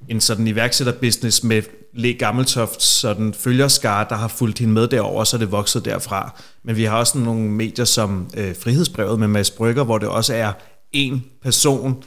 en 0.08 0.22
sådan 0.22 0.48
iværksætterbusiness 0.48 1.44
med 1.44 1.62
Le 1.94 2.14
Gammeltoft 2.14 2.82
sådan 2.82 3.34
følgerskare, 3.34 4.06
der 4.10 4.16
har 4.16 4.28
fulgt 4.28 4.60
hende 4.60 4.74
med 4.74 4.88
derover, 4.88 5.24
så 5.24 5.38
er 5.38 5.40
det 5.40 5.52
vokset 5.52 5.86
derfra. 5.86 6.42
Men 6.64 6.76
vi 6.76 6.84
har 6.84 6.98
også 6.98 7.18
nogle 7.18 7.42
medier 7.42 7.86
som 7.86 8.28
øh, 8.38 8.56
Frihedsbrevet 8.56 9.20
med 9.20 9.28
Mads 9.28 9.52
Brygger, 9.52 9.84
hvor 9.84 9.98
det 9.98 10.08
også 10.08 10.34
er 10.34 10.52
en 10.92 11.24
person, 11.44 12.04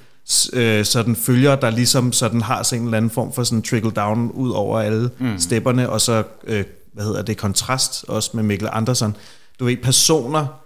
øh, 0.53 0.85
sådan 0.85 1.17
følger, 1.17 1.57
der 1.57 1.71
ligesom 1.71 2.13
sådan 2.13 2.41
har 2.41 2.63
sådan 2.63 2.81
en 2.81 2.87
eller 2.87 2.97
anden 2.97 3.11
form 3.11 3.33
for 3.33 3.45
sådan 3.45 3.63
trickle 3.63 3.91
down 3.91 4.31
ud 4.31 4.51
over 4.51 4.81
alle 4.81 5.11
mm. 5.19 5.39
stepperne, 5.39 5.91
og 5.91 6.01
så, 6.01 6.23
øh, 6.45 6.65
hvad 6.93 7.05
hedder 7.05 7.23
det, 7.23 7.37
kontrast 7.37 8.05
også 8.09 8.31
med 8.35 8.43
Mikkel 8.43 8.69
Andersen. 8.73 9.17
Du 9.61 9.65
ved, 9.65 9.77
personer, 9.77 10.62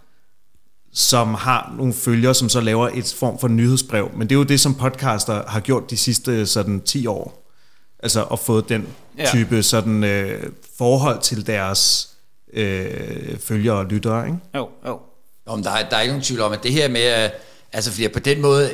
som 0.98 1.34
har 1.34 1.74
nogle 1.76 1.92
følgere, 1.94 2.34
som 2.34 2.48
så 2.48 2.60
laver 2.60 2.88
et 2.94 3.14
form 3.18 3.38
for 3.38 3.48
nyhedsbrev. 3.48 4.10
Men 4.16 4.28
det 4.28 4.34
er 4.34 4.38
jo 4.38 4.44
det, 4.44 4.60
som 4.60 4.74
podcaster 4.74 5.42
har 5.48 5.60
gjort 5.60 5.90
de 5.90 5.96
sidste 5.96 6.46
sådan 6.46 6.80
10 6.80 7.06
år. 7.06 7.52
Altså 8.02 8.24
at 8.24 8.38
få 8.38 8.60
den 8.60 8.86
type 9.32 9.56
ja. 9.56 9.62
sådan 9.62 10.04
øh, 10.04 10.42
forhold 10.78 11.20
til 11.22 11.46
deres 11.46 12.08
øh, 12.52 13.38
følgere 13.38 13.76
og 13.76 13.84
lyttere, 13.84 14.26
ikke? 14.26 14.38
Jo, 14.54 14.68
jo. 14.86 15.00
Om 15.46 15.62
der, 15.62 15.70
er, 15.70 15.88
der 15.88 15.96
er 15.96 16.00
ikke 16.00 16.12
nogen 16.12 16.24
tvivl 16.24 16.40
om, 16.40 16.52
at 16.52 16.62
det 16.62 16.72
her 16.72 16.88
med, 16.88 17.30
altså 17.72 17.90
fordi 17.90 18.08
på 18.08 18.18
den 18.18 18.40
måde 18.40 18.70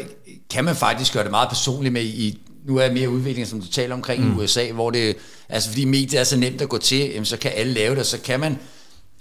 kan 0.50 0.64
man 0.64 0.76
faktisk 0.76 1.12
gøre 1.12 1.22
det 1.22 1.30
meget 1.30 1.48
personligt 1.48 1.92
med 1.92 2.02
i, 2.02 2.38
nu 2.64 2.76
er 2.76 2.92
mere 2.92 3.10
udvikling, 3.10 3.46
som 3.46 3.60
du 3.60 3.66
taler 3.66 3.94
omkring 3.94 4.24
mm. 4.24 4.32
i 4.32 4.42
USA, 4.42 4.72
hvor 4.72 4.90
det, 4.90 5.16
altså 5.48 5.68
fordi 5.68 5.84
medier 5.84 6.20
er 6.20 6.24
så 6.24 6.36
nemt 6.36 6.62
at 6.62 6.68
gå 6.68 6.78
til, 6.78 6.98
jamen, 6.98 7.24
så 7.24 7.36
kan 7.36 7.52
alle 7.54 7.72
lave 7.72 7.96
det, 7.96 8.06
så 8.06 8.20
kan 8.20 8.40
man 8.40 8.58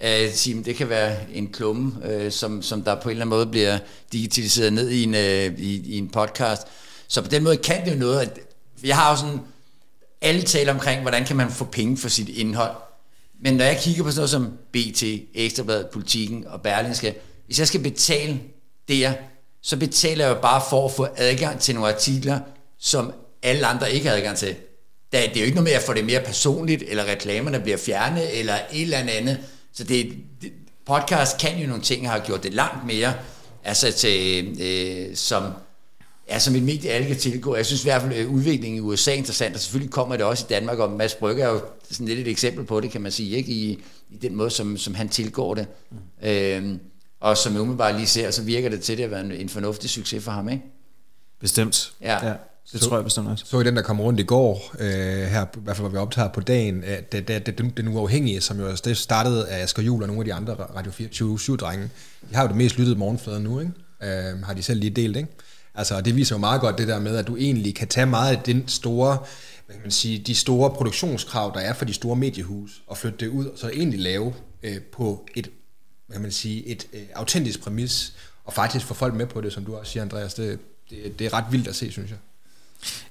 øh, 0.04 0.34
sige, 0.34 0.64
det 0.64 0.76
kan 0.76 0.90
være 0.90 1.18
en 1.34 1.48
klumme, 1.48 1.94
øh, 2.06 2.32
som, 2.32 2.62
som 2.62 2.84
der 2.84 2.96
på 2.96 3.10
en 3.10 3.12
eller 3.12 3.26
anden 3.26 3.38
måde 3.38 3.46
bliver 3.46 3.78
digitaliseret 4.12 4.74
ned 4.74 4.90
i 4.90 5.04
en, 5.04 5.16
øh, 5.16 5.60
i, 5.60 5.94
i 5.94 5.98
en 5.98 6.10
podcast. 6.10 6.62
Så 7.08 7.22
på 7.22 7.28
den 7.28 7.44
måde 7.44 7.58
kan 7.58 7.86
det 7.86 7.92
jo 7.92 7.98
noget, 7.98 8.20
at 8.20 8.40
jeg 8.84 8.98
har 8.98 9.12
jo 9.12 9.18
sådan, 9.18 9.40
alle 10.22 10.42
taler 10.42 10.74
omkring, 10.74 11.02
hvordan 11.02 11.26
kan 11.26 11.36
man 11.36 11.52
få 11.52 11.66
penge 11.66 11.98
for 11.98 12.10
sit 12.10 12.30
indhold. 12.30 12.76
Men 13.44 13.54
når 13.54 13.66
jeg 13.66 13.80
kigger 13.82 14.04
på 14.04 14.12
sådan 14.12 14.20
noget 14.20 14.30
som 14.30 14.58
BT, 14.72 15.04
Ekstrabladet, 15.34 15.88
Politiken 15.88 16.48
og 16.48 16.62
Berlingske, 16.62 17.16
hvis 17.46 17.60
jeg 17.60 17.68
skal 17.68 17.82
betale 17.82 18.40
der, 18.88 19.14
så 19.62 19.78
betaler 19.78 20.26
jeg 20.26 20.36
jo 20.36 20.42
bare 20.42 20.62
for 20.70 20.86
at 20.86 20.92
få 20.92 21.08
adgang 21.18 21.60
til 21.60 21.76
nogle 21.76 21.94
artikler, 21.94 22.40
som 22.80 23.14
alle 23.44 23.66
andre 23.66 23.94
ikke 23.94 24.10
har 24.10 24.16
adgang 24.16 24.38
til. 24.38 24.56
Det 25.12 25.20
er 25.20 25.40
jo 25.40 25.46
ikke 25.46 25.56
noget 25.56 25.70
med 25.70 25.72
at 25.72 25.82
få 25.82 25.94
det 25.94 26.06
mere 26.06 26.22
personligt, 26.22 26.84
eller 26.88 27.06
reklamerne 27.06 27.60
bliver 27.60 27.78
fjernet, 27.78 28.40
eller 28.40 28.56
et 28.74 28.82
eller 28.82 28.98
andet. 28.98 29.38
Så 29.74 29.84
det, 29.84 30.14
det 30.42 30.52
podcast 30.86 31.38
kan 31.40 31.60
jo 31.60 31.68
nogle 31.68 31.84
ting, 31.84 32.10
har 32.10 32.20
gjort 32.20 32.44
det 32.44 32.54
langt 32.54 32.86
mere, 32.86 33.14
altså 33.64 33.92
til, 33.92 34.58
øh, 34.62 35.16
som, 35.16 35.44
ja, 36.30 36.40
som 36.40 36.56
et 36.56 36.64
medie, 36.64 36.92
alle 36.92 37.08
kan 37.08 37.18
tilgå. 37.18 37.56
Jeg 37.56 37.66
synes 37.66 37.84
i 37.84 37.86
hvert 37.86 38.02
fald, 38.02 38.14
at 38.14 38.26
udviklingen 38.26 38.78
i 38.78 38.82
USA 38.82 39.12
er 39.12 39.16
interessant, 39.16 39.56
og 39.56 39.62
selvfølgelig 39.62 39.92
kommer 39.92 40.16
det 40.16 40.26
også 40.26 40.46
i 40.46 40.50
Danmark, 40.50 40.80
og 40.80 40.92
Mads 40.92 41.16
Brygge 41.16 41.44
er 41.44 41.50
jo 41.50 41.62
sådan 41.92 42.08
lidt 42.08 42.20
et 42.20 42.28
eksempel 42.28 42.66
på 42.66 42.80
det, 42.80 42.92
kan 42.92 43.02
man 43.02 43.12
sige, 43.12 43.38
ikke? 43.38 43.52
I, 43.52 43.84
i 44.10 44.18
den 44.18 44.36
måde, 44.36 44.50
som, 44.50 44.78
som 44.78 44.96
han 44.96 45.10
tilgår 45.10 45.54
det. 45.54 45.68
Mm. 45.92 46.28
Øhm, 46.30 46.80
og 47.20 47.38
som 47.38 47.54
jeg 47.54 47.62
umiddelbart 47.62 47.96
lige 47.96 48.08
ser, 48.08 48.32
så 48.32 48.44
virker 48.44 48.70
det 48.70 48.82
til 48.82 48.98
det 48.98 49.04
at 49.04 49.12
være 49.12 49.22
en, 49.22 49.32
en 49.32 49.50
fornuftig 49.50 49.90
succes 49.90 50.24
for 50.24 50.32
ham, 50.32 50.50
ikke? 50.50 50.64
Bestemt. 51.40 51.94
Ja. 52.02 52.28
ja. 52.28 52.34
Det 52.72 52.82
så, 52.82 52.90
tror 52.90 52.98
jeg 52.98 53.04
bestemt 53.04 53.28
også. 53.28 53.46
Så 53.46 53.60
i 53.60 53.64
den, 53.64 53.76
der 53.76 53.82
kom 53.82 54.02
rundt 54.02 54.20
i 54.20 54.24
går, 54.24 54.76
øh, 54.80 54.90
her, 55.24 55.46
i 55.46 55.60
hvert 55.64 55.76
fald 55.76 55.88
hvor 55.88 55.90
vi 55.90 55.98
optager 55.98 56.28
på 56.28 56.42
dagen, 56.42 56.84
at 56.84 57.12
det, 57.12 57.28
det, 57.28 57.46
det, 57.46 57.58
den, 57.58 57.70
den 57.70 57.88
uafhængige, 57.88 58.42
som 58.42 58.60
jo 58.60 58.76
det 58.86 58.98
startede 58.98 59.50
af 59.50 59.64
Asger 59.64 59.84
Juhl 59.84 60.04
og 60.04 60.08
nogle 60.08 60.22
af 60.22 60.26
de 60.26 60.34
andre 60.34 60.54
Radio 60.54 60.92
24-7-drenge, 60.92 61.90
de 62.30 62.36
har 62.36 62.42
jo 62.42 62.48
det 62.48 62.56
mest 62.56 62.78
lyttede 62.78 62.98
morgenflade 62.98 63.40
nu, 63.40 63.60
ikke? 63.60 63.72
Øh, 64.02 64.44
har 64.44 64.54
de 64.54 64.64
selv 64.64 64.80
lige 64.80 64.90
delt, 64.90 65.18
ikke? 65.18 65.30
Altså, 65.76 66.02
det 66.02 66.16
viser 66.16 66.36
jo 66.36 66.40
meget 66.40 66.62
godt 66.62 66.78
det 66.78 66.88
der 66.88 67.00
med, 67.00 67.18
at 67.18 67.28
du 67.28 67.38
egentlig 67.38 67.76
kan 67.76 67.88
tage 67.88 68.06
meget 68.06 68.36
af 68.36 68.44
den 68.44 68.68
store, 68.68 69.18
hvad 69.66 69.76
kan 69.76 69.82
man 69.82 69.92
sige, 69.92 70.20
de 70.20 70.36
store 70.36 70.70
produktionskrav, 70.70 71.52
der 71.56 71.60
er 71.60 71.74
for 71.74 71.86
de 71.86 71.94
store 71.94 72.16
mediehus, 72.16 72.84
og 72.88 72.98
flytte 72.98 73.18
det 73.18 73.28
ud, 73.28 73.46
og 73.46 73.60
så 73.60 73.70
egentlig 73.70 74.00
lave 74.00 74.34
øh, 74.64 74.82
på 74.82 75.28
et, 75.36 75.50
hvad 76.08 76.16
kan 76.16 76.22
man 76.22 76.32
sige, 76.32 76.68
et 76.68 76.88
øh, 76.94 77.02
autentisk 77.16 77.62
præmis, 77.62 78.14
og 78.44 78.54
faktisk 78.54 78.86
få 78.86 78.94
folk 78.94 79.14
med 79.14 79.26
på 79.26 79.42
det, 79.42 79.54
som 79.54 79.66
du 79.66 79.76
også 79.76 79.92
siger, 79.92 80.04
Andreas. 80.04 80.34
Det, 80.34 80.60
det, 80.90 81.20
det 81.20 81.28
er 81.28 81.34
ret 81.34 81.46
vildt 81.52 81.68
at 81.68 81.76
se, 81.76 81.92
synes 81.92 82.10
jeg. 82.10 82.18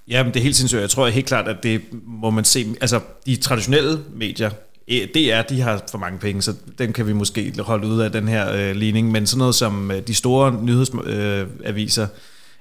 Ja, 0.08 0.22
men 0.22 0.34
det 0.34 0.40
er 0.40 0.44
helt 0.44 0.56
sindssygt. 0.56 0.80
Jeg 0.80 0.90
tror 0.90 1.08
helt 1.08 1.26
klart, 1.26 1.48
at 1.48 1.62
det 1.62 1.82
må 2.06 2.30
man 2.30 2.44
se. 2.44 2.66
Altså, 2.80 3.00
de 3.26 3.36
traditionelle 3.36 4.00
medier, 4.14 4.50
eh, 4.88 5.08
DR, 5.08 5.12
det 5.12 5.32
er, 5.32 5.42
de 5.42 5.60
har 5.60 5.82
for 5.90 5.98
mange 5.98 6.18
penge, 6.18 6.42
så 6.42 6.54
den 6.78 6.92
kan 6.92 7.06
vi 7.06 7.12
måske 7.12 7.54
holde 7.58 7.86
ud 7.86 8.00
af 8.00 8.12
den 8.12 8.28
her 8.28 8.52
øh, 8.52 8.76
ligning. 8.76 9.10
Men 9.10 9.26
sådan 9.26 9.38
noget 9.38 9.54
som 9.54 9.90
øh, 9.90 10.06
de 10.06 10.14
store 10.14 10.64
nyhedsaviser, 10.64 12.02
øh, 12.02 12.08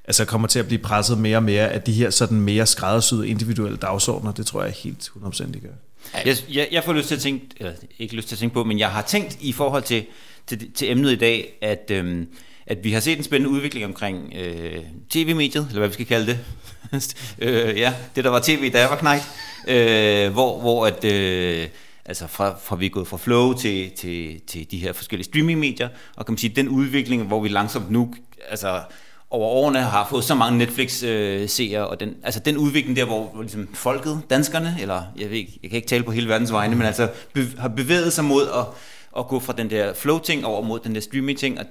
altså 0.05 0.25
kommer 0.25 0.47
til 0.47 0.59
at 0.59 0.67
blive 0.67 0.79
presset 0.79 1.17
mere 1.17 1.37
og 1.37 1.43
mere 1.43 1.69
af 1.69 1.81
de 1.81 1.93
her 1.93 2.09
sådan 2.09 2.41
mere 2.41 2.65
skræddersyede 2.65 3.27
individuelle 3.27 3.77
dagsordner. 3.77 4.31
Det 4.31 4.45
tror 4.45 4.63
jeg 4.63 4.71
helt 4.71 5.11
100% 5.25 5.51
de 5.51 5.59
gør. 5.59 5.69
Jeg, 6.25 6.37
jeg, 6.49 6.67
jeg 6.71 6.83
får 6.83 6.93
lyst 6.93 7.07
til 7.07 7.15
at 7.15 7.21
tænke, 7.21 7.45
eller 7.57 7.73
ikke 7.99 8.15
lyst 8.15 8.27
til 8.27 8.35
at 8.35 8.39
tænke 8.39 8.53
på, 8.53 8.63
men 8.63 8.79
jeg 8.79 8.89
har 8.89 9.01
tænkt 9.01 9.37
i 9.41 9.51
forhold 9.51 9.83
til, 9.83 10.05
til, 10.47 10.71
til 10.71 10.91
emnet 10.91 11.11
i 11.11 11.15
dag, 11.15 11.53
at, 11.61 11.91
øhm, 11.91 12.27
at 12.67 12.77
vi 12.83 12.91
har 12.91 12.99
set 12.99 13.17
en 13.17 13.23
spændende 13.23 13.49
udvikling 13.49 13.85
omkring 13.85 14.33
øh, 14.35 14.83
tv-mediet, 15.09 15.65
eller 15.67 15.79
hvad 15.79 15.87
vi 15.87 15.93
skal 15.93 16.05
kalde 16.05 16.27
det 16.27 16.39
øh, 17.39 17.77
ja, 17.77 17.93
det 18.15 18.23
der 18.23 18.29
var 18.29 18.39
tv, 18.43 18.71
da 18.73 18.79
jeg 18.79 18.89
var 18.89 18.95
knægt, 18.95 19.29
øh, 19.67 20.31
hvor, 20.31 20.59
hvor 20.59 20.85
at, 20.85 21.03
øh, 21.05 21.67
altså 22.05 22.27
fra, 22.27 22.55
fra 22.63 22.75
vi 22.75 22.85
er 22.85 22.89
gået 22.89 23.07
fra 23.07 23.17
Flow 23.17 23.53
til, 23.53 23.91
til, 23.91 24.41
til 24.47 24.71
de 24.71 24.77
her 24.77 24.93
forskellige 24.93 25.25
streaming-medier, 25.25 25.89
og 26.15 26.25
kan 26.25 26.33
man 26.33 26.37
sige, 26.37 26.55
den 26.55 26.69
udvikling, 26.69 27.23
hvor 27.23 27.39
vi 27.39 27.47
langsomt 27.49 27.91
nu, 27.91 28.13
altså 28.49 28.81
over 29.31 29.47
årene 29.47 29.79
har 29.79 30.07
fået 30.09 30.23
så 30.23 30.35
mange 30.35 30.57
Netflix-seere, 30.57 31.81
øh, 31.81 31.89
og 31.89 31.99
den, 31.99 32.15
altså 32.23 32.39
den 32.39 32.57
udvikling 32.57 32.97
der, 32.97 33.05
hvor, 33.05 33.29
hvor 33.33 33.41
ligesom 33.41 33.69
folket, 33.73 34.21
danskerne, 34.29 34.77
eller 34.81 35.03
jeg, 35.17 35.29
ved 35.29 35.37
ikke, 35.37 35.59
jeg 35.63 35.69
kan 35.69 35.77
ikke 35.77 35.87
tale 35.87 36.03
på 36.03 36.11
hele 36.11 36.29
verdens 36.29 36.51
vegne, 36.51 36.75
men 36.75 36.87
altså 36.87 37.09
be, 37.33 37.47
har 37.57 37.67
bevæget 37.67 38.13
sig 38.13 38.25
mod 38.25 38.47
at, 38.47 38.65
at 39.17 39.27
gå 39.27 39.39
fra 39.39 39.53
den 39.53 39.69
der 39.69 39.93
flow-ting 39.93 40.45
over 40.45 40.61
mod 40.61 40.79
den 40.79 40.95
der 40.95 41.01
streaming-ting, 41.01 41.59
og 41.59 41.65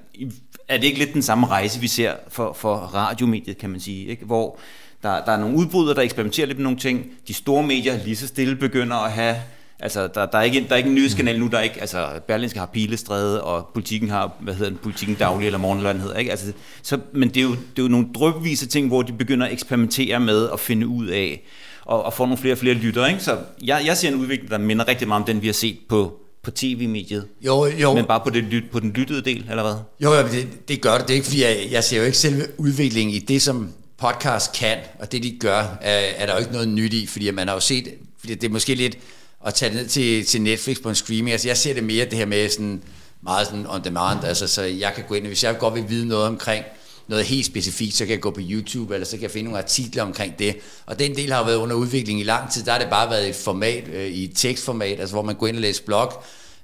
er 0.69 0.77
det 0.77 0.85
ikke 0.85 0.99
lidt 0.99 1.15
den 1.15 1.23
samme 1.23 1.47
rejse, 1.47 1.81
vi 1.81 1.89
ser 1.89 2.15
for, 2.29 2.53
for 2.53 2.77
radiomediet, 2.77 3.59
kan 3.59 3.71
man 3.71 3.81
sige, 3.81 4.07
ikke? 4.07 4.25
hvor 4.25 4.59
der, 5.03 5.25
der 5.25 5.33
er 5.33 5.39
nogle 5.39 5.57
udbrydere, 5.57 5.95
der 5.95 6.03
eksperimenterer 6.03 6.47
lidt 6.47 6.59
med 6.59 6.65
nogle 6.65 6.79
ting, 6.79 7.07
de 7.29 7.35
store 7.35 7.63
medier 7.63 8.05
lige 8.05 8.17
så 8.17 8.27
stille 8.27 8.57
begynder 8.57 8.97
at 8.97 9.13
have 9.13 9.37
Altså, 9.81 10.09
der, 10.15 10.27
der, 10.27 10.39
er 10.39 10.43
ikke, 10.43 10.65
der 10.69 10.73
er 10.73 10.77
ikke 10.77 10.89
en 10.89 10.95
nyhedskanal 10.95 11.41
nu, 11.41 11.47
der 11.47 11.59
er 11.59 11.63
ikke, 11.63 11.81
altså, 11.81 12.09
Berlinske 12.27 12.59
har 12.59 12.67
Pilestræde, 12.67 13.45
og 13.45 13.71
politikken 13.75 14.11
har, 14.11 14.33
hvad 14.41 14.55
hedder 14.55 14.71
den, 14.71 14.79
politikken 14.83 15.17
daglig, 15.17 15.47
eller 15.47 15.59
morgen, 15.59 15.79
eller 15.79 15.93
hedder, 15.93 16.17
ikke? 16.17 16.31
Altså, 16.31 16.53
så, 16.83 16.99
men 17.13 17.29
det 17.29 17.37
er, 17.37 17.43
jo, 17.43 17.51
det 17.51 17.79
er 17.79 17.83
jo 17.83 17.89
nogle 17.89 18.07
drøbvise 18.15 18.67
ting, 18.67 18.89
hvor 18.89 19.03
de 19.03 19.13
begynder 19.13 19.47
at 19.47 19.53
eksperimentere 19.53 20.21
med 20.21 20.49
at 20.53 20.61
finde 20.61 20.87
ud 20.87 21.07
af, 21.07 21.43
og, 21.85 22.03
og 22.03 22.13
få 22.13 22.25
nogle 22.25 22.39
flere 22.39 22.55
og 22.55 22.59
flere 22.59 22.75
lytter, 22.75 23.07
ikke? 23.07 23.21
Så 23.21 23.39
jeg, 23.65 23.83
jeg 23.87 23.97
ser 23.97 24.09
en 24.09 24.15
udvikling, 24.15 24.51
der 24.51 24.59
minder 24.59 24.89
rigtig 24.89 25.09
meget 25.09 25.21
om 25.21 25.27
den, 25.27 25.43
vi 25.43 25.47
har 25.47 25.55
set 25.55 25.79
på, 25.89 26.21
på 26.43 26.51
tv-mediet. 26.51 27.27
Jo, 27.47 27.67
jo. 27.67 27.95
Men 27.95 28.05
bare 28.05 28.21
på, 28.21 28.31
det, 28.31 28.65
på 28.73 28.81
den 28.81 28.93
lyttede 28.93 29.23
del, 29.23 29.47
eller 29.51 29.63
hvad? 29.63 29.75
Jo, 30.01 30.15
jo 30.15 30.23
det, 30.23 30.69
det 30.69 30.81
gør 30.81 30.99
det. 30.99 31.03
Det 31.03 31.11
er 31.11 31.15
ikke, 31.15 31.27
fordi 31.27 31.43
jeg, 31.43 31.57
jeg 31.71 31.85
ser 31.85 31.99
jo 31.99 32.05
ikke 32.05 32.19
selve 32.19 32.43
udviklingen 32.59 33.15
i 33.15 33.19
det, 33.19 33.43
som 33.43 33.73
podcast 33.99 34.53
kan, 34.53 34.79
og 34.99 35.13
det 35.13 35.23
de 35.23 35.39
gør, 35.41 35.79
er, 35.81 35.99
er 35.99 36.27
der 36.27 36.33
jo 36.33 36.39
ikke 36.39 36.53
noget 36.53 36.69
nyt 36.69 36.93
i, 36.93 37.07
fordi 37.07 37.31
man 37.31 37.49
har 37.49 37.55
jo 37.55 37.61
set, 37.61 37.95
fordi 38.21 38.35
det 38.35 38.45
er 38.45 38.53
måske 38.53 38.75
lidt 38.75 38.99
at 39.47 39.55
tage 39.55 39.71
det 39.71 39.77
ned 39.79 39.89
til, 39.89 40.25
til 40.25 40.43
Netflix 40.43 40.83
på 40.83 40.89
en 40.89 40.95
streaming. 40.95 41.33
Altså 41.33 41.49
jeg 41.49 41.57
ser 41.57 41.75
det 41.75 41.85
mere, 41.85 42.05
det 42.05 42.19
her 42.19 42.27
med 42.27 42.49
sådan 42.49 42.83
meget 43.23 43.47
sådan 43.47 43.67
on 43.67 43.85
demand, 43.85 44.25
altså 44.25 44.47
så 44.47 44.63
jeg 44.63 44.93
kan 44.95 45.05
gå 45.09 45.15
ind, 45.15 45.27
hvis 45.27 45.45
jeg 45.45 45.59
godt 45.59 45.75
vil 45.75 45.85
vide 45.89 46.09
noget 46.09 46.27
omkring 46.27 46.65
noget 47.09 47.25
helt 47.25 47.47
specifikt, 47.47 47.95
så 47.95 48.05
kan 48.05 48.13
jeg 48.13 48.21
gå 48.21 48.31
på 48.31 48.41
YouTube, 48.43 48.95
eller 48.95 49.07
så 49.07 49.13
kan 49.13 49.23
jeg 49.23 49.31
finde 49.31 49.45
nogle 49.45 49.63
artikler 49.63 50.03
omkring 50.03 50.39
det. 50.39 50.57
Og 50.87 50.99
den 50.99 51.17
del 51.17 51.33
har 51.33 51.39
jo 51.39 51.45
været 51.45 51.57
under 51.57 51.77
udvikling 51.77 52.21
i 52.21 52.23
lang 52.23 52.53
tid. 52.53 52.65
Der 52.65 52.73
har 52.73 52.79
det 52.79 52.89
bare 52.91 53.11
været 53.11 53.29
et 53.29 53.35
format, 53.35 53.89
øh, 53.93 54.07
i 54.07 54.25
et 54.25 54.33
tekstformat, 54.35 55.01
altså 55.01 55.15
hvor 55.15 55.23
man 55.23 55.35
går 55.35 55.47
ind 55.47 55.57
og 55.57 55.63
læser 55.63 55.83
blog. 55.87 56.23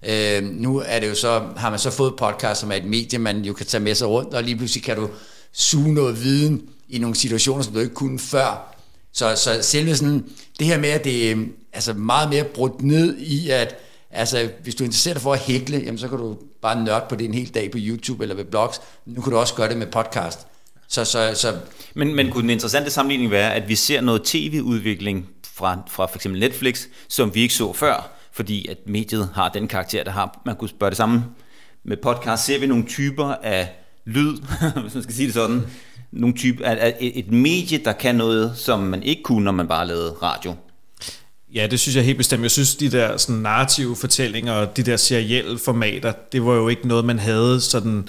Øh, 0.09 0.45
nu 0.45 0.83
er 0.87 1.01
det 1.01 1.09
jo 1.09 1.15
så, 1.15 1.43
har 1.57 1.71
man 1.71 1.79
så 1.79 1.91
fået 1.91 2.17
podcast, 2.17 2.61
som 2.61 2.71
er 2.71 2.77
et 2.77 2.85
medie, 2.85 3.19
man 3.19 3.45
jo 3.45 3.53
kan 3.53 3.67
tage 3.67 3.81
med 3.81 3.95
sig 3.95 4.09
rundt, 4.09 4.35
og 4.35 4.43
lige 4.43 4.57
pludselig 4.57 4.85
kan 4.85 4.97
du 4.97 5.09
suge 5.53 5.95
noget 5.95 6.25
viden 6.25 6.69
i 6.89 6.99
nogle 6.99 7.17
situationer, 7.17 7.63
som 7.63 7.73
du 7.73 7.81
ikke 7.81 7.95
kunne 7.95 8.19
før. 8.19 8.75
Så, 9.13 9.37
så 9.37 9.63
selve 9.63 9.97
sådan, 9.97 10.25
det 10.59 10.67
her 10.67 10.79
med, 10.79 10.89
at 10.89 11.05
det 11.05 11.31
er 11.31 11.37
altså 11.73 11.93
meget 11.93 12.29
mere 12.31 12.45
brudt 12.45 12.83
ned 12.83 13.17
i, 13.19 13.51
at 13.51 13.77
altså, 14.11 14.51
hvis 14.63 14.75
du 14.75 14.85
er 14.85 14.87
interesseret 14.87 15.21
for 15.21 15.33
at 15.33 15.39
hækle, 15.39 15.79
jamen, 15.79 15.99
så 15.99 16.09
kan 16.09 16.19
du 16.19 16.37
bare 16.63 16.85
nørde 16.85 17.05
på 17.09 17.17
det 17.17 17.25
en 17.25 17.35
hel 17.35 17.55
dag 17.55 17.71
på 17.71 17.79
YouTube 17.81 18.25
eller 18.25 18.35
ved 18.35 18.45
blogs. 18.45 18.81
Nu 19.07 19.21
kan 19.21 19.33
du 19.33 19.39
også 19.39 19.55
gøre 19.55 19.69
det 19.69 19.77
med 19.77 19.87
podcast. 19.87 20.47
Så, 20.89 21.05
så, 21.05 21.33
så 21.35 21.57
men, 21.95 22.15
men 22.15 22.31
kunne 22.31 22.43
den 22.43 22.51
interessante 22.51 22.91
sammenligning 22.91 23.31
være, 23.31 23.55
at 23.55 23.69
vi 23.69 23.75
ser 23.75 24.01
noget 24.01 24.23
tv-udvikling 24.23 25.29
fra, 25.55 25.79
fra 25.89 26.07
for 26.07 26.17
eksempel 26.17 26.41
Netflix, 26.41 26.87
som 27.09 27.35
vi 27.35 27.41
ikke 27.41 27.55
så 27.55 27.73
før, 27.73 28.11
fordi 28.33 28.69
at 28.69 28.79
mediet 28.87 29.29
har 29.35 29.49
den 29.49 29.69
karakter, 29.69 30.05
der 30.05 30.11
har. 30.11 30.43
Man 30.47 30.57
kunne 30.57 30.69
spørge 30.69 30.91
det 30.91 30.97
samme 30.97 31.25
med 31.85 31.97
podcast. 31.97 32.45
Ser 32.45 32.59
vi 32.59 32.67
nogle 32.67 32.85
typer 32.85 33.27
af 33.27 33.69
lyd, 34.05 34.37
hvis 34.83 34.95
man 34.95 35.03
skal 35.03 35.15
sige 35.15 35.27
det 35.27 35.35
sådan, 35.35 35.63
nogle 36.17 36.35
typer 36.35 36.93
et 37.01 37.33
medie, 37.33 37.79
der 37.85 37.93
kan 37.93 38.15
noget, 38.15 38.53
som 38.57 38.81
man 38.81 39.03
ikke 39.03 39.23
kunne, 39.23 39.45
når 39.45 39.53
man 39.53 39.69
bare 39.69 39.87
lavede 39.87 40.11
radio. 40.23 40.55
Ja, 41.55 41.67
det 41.67 41.81
synes 41.81 41.97
jeg 41.97 42.05
helt 42.05 42.19
bestemt. 42.19 42.43
Jeg 42.43 42.51
synes, 42.51 42.77
de 42.77 42.91
der 42.91 43.17
sådan, 43.17 43.41
narrative 43.41 43.97
fortællinger 43.97 44.53
og 44.53 44.77
de 44.77 44.83
der 44.83 44.97
serielle 44.97 45.59
formater, 45.59 46.13
det 46.33 46.47
var 46.47 46.55
jo 46.55 46.69
ikke 46.69 46.89
noget, 46.89 47.05
man 47.05 47.19
havde 47.19 47.61
sådan... 47.61 48.09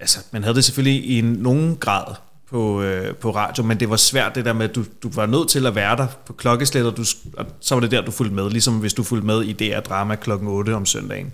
Altså, 0.00 0.18
man 0.30 0.42
havde 0.42 0.56
det 0.56 0.64
selvfølgelig 0.64 1.18
i 1.18 1.20
nogen 1.20 1.76
grad 1.76 2.14
på, 2.50 2.82
øh, 2.82 3.14
på 3.14 3.30
radio, 3.30 3.64
men 3.64 3.80
det 3.80 3.90
var 3.90 3.96
svært 3.96 4.34
det 4.34 4.44
der 4.44 4.52
med, 4.52 4.68
at 4.68 4.74
du, 4.74 4.84
du 5.02 5.10
var 5.10 5.26
nødt 5.26 5.48
til 5.48 5.66
at 5.66 5.74
være 5.74 5.96
der 5.96 6.06
på 6.26 6.32
klokkeslæt, 6.32 6.84
og, 6.84 6.96
du, 6.96 7.04
og 7.36 7.46
så 7.60 7.74
var 7.74 7.80
det 7.80 7.90
der, 7.90 8.00
du 8.00 8.10
fulgte 8.10 8.34
med, 8.34 8.50
ligesom 8.50 8.78
hvis 8.78 8.94
du 8.94 9.02
fulgte 9.02 9.26
med 9.26 9.42
i 9.42 9.52
DR 9.52 9.80
Drama 9.80 10.14
klokken 10.14 10.48
8 10.48 10.74
om 10.74 10.86
søndagen. 10.86 11.32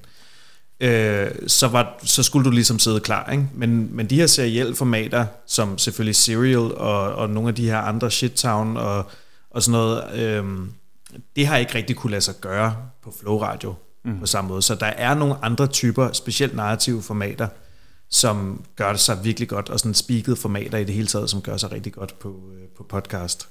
Øh, 0.80 1.30
så, 1.46 1.68
var, 1.68 1.98
så 2.04 2.22
skulle 2.22 2.44
du 2.44 2.50
ligesom 2.50 2.78
sidde 2.78 3.00
klar, 3.00 3.30
ikke? 3.30 3.48
Men, 3.54 3.96
men 3.96 4.10
de 4.10 4.16
her 4.16 4.26
serielle 4.26 4.74
formater, 4.74 5.26
som 5.46 5.78
selvfølgelig 5.78 6.16
Serial 6.16 6.74
og, 6.74 7.14
og 7.14 7.30
nogle 7.30 7.48
af 7.48 7.54
de 7.54 7.66
her 7.66 7.78
andre 7.78 8.10
Shittown 8.10 8.76
og, 8.76 9.10
og 9.50 9.62
sådan 9.62 9.72
noget, 9.72 10.20
øh, 10.20 10.44
det 11.36 11.46
har 11.46 11.56
ikke 11.56 11.74
rigtig 11.74 11.96
kunne 11.96 12.10
lade 12.10 12.20
sig 12.20 12.34
gøre 12.40 12.76
på 13.02 13.14
Flow 13.20 13.38
Radio 13.38 13.74
mm. 14.04 14.20
på 14.20 14.26
samme 14.26 14.48
måde. 14.48 14.62
Så 14.62 14.74
der 14.74 14.86
er 14.86 15.14
nogle 15.14 15.34
andre 15.42 15.66
typer, 15.66 16.12
specielt 16.12 16.56
narrative 16.56 17.02
formater, 17.02 17.48
som 18.10 18.64
gør 18.76 18.90
det 18.90 19.00
sig 19.00 19.18
virkelig 19.24 19.48
godt, 19.48 19.68
og 19.68 19.78
sådan 19.78 19.94
speaket 19.94 20.38
formater 20.38 20.78
i 20.78 20.84
det 20.84 20.94
hele 20.94 21.06
taget, 21.06 21.30
som 21.30 21.42
gør 21.42 21.56
sig 21.56 21.72
rigtig 21.72 21.92
godt 21.92 22.18
på, 22.18 22.28
øh, 22.28 22.68
på 22.76 22.82
podcast. 22.88 23.48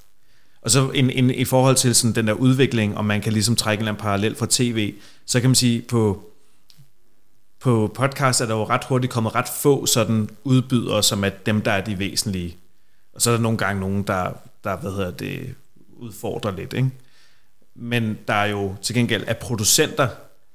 Og 0.62 0.70
så 0.70 0.90
en, 0.90 1.10
en, 1.10 1.30
i 1.30 1.44
forhold 1.44 1.76
til 1.76 1.94
sådan 1.94 2.14
den 2.14 2.26
der 2.26 2.32
udvikling, 2.32 2.96
om 2.96 3.04
man 3.04 3.20
kan 3.20 3.32
ligesom 3.32 3.56
trække 3.56 3.88
en 3.88 3.96
parallel 3.96 4.36
fra 4.36 4.46
tv, 4.50 4.94
så 5.26 5.40
kan 5.40 5.50
man 5.50 5.54
sige, 5.54 5.82
på, 5.82 6.29
på 7.60 7.92
podcast 7.94 8.40
er 8.40 8.46
der 8.46 8.54
jo 8.54 8.64
ret 8.64 8.84
hurtigt 8.84 9.12
kommet 9.12 9.34
ret 9.34 9.48
få 9.48 9.86
sådan 9.86 10.30
udbydere, 10.44 11.02
som 11.02 11.24
er 11.24 11.28
dem, 11.28 11.62
der 11.62 11.72
er 11.72 11.84
de 11.84 11.98
væsentlige. 11.98 12.56
Og 13.14 13.22
så 13.22 13.30
er 13.30 13.34
der 13.34 13.42
nogle 13.42 13.58
gange 13.58 13.80
nogen, 13.80 14.02
der, 14.02 14.32
der 14.64 14.76
hvad 14.76 14.90
hedder 14.90 15.10
det, 15.10 15.54
udfordrer 15.98 16.50
lidt, 16.50 16.72
ikke? 16.72 16.90
men 17.74 18.18
der 18.28 18.34
er 18.34 18.46
jo 18.46 18.74
til 18.82 18.94
gengæld 18.94 19.24
af 19.26 19.36
producenter, 19.36 20.08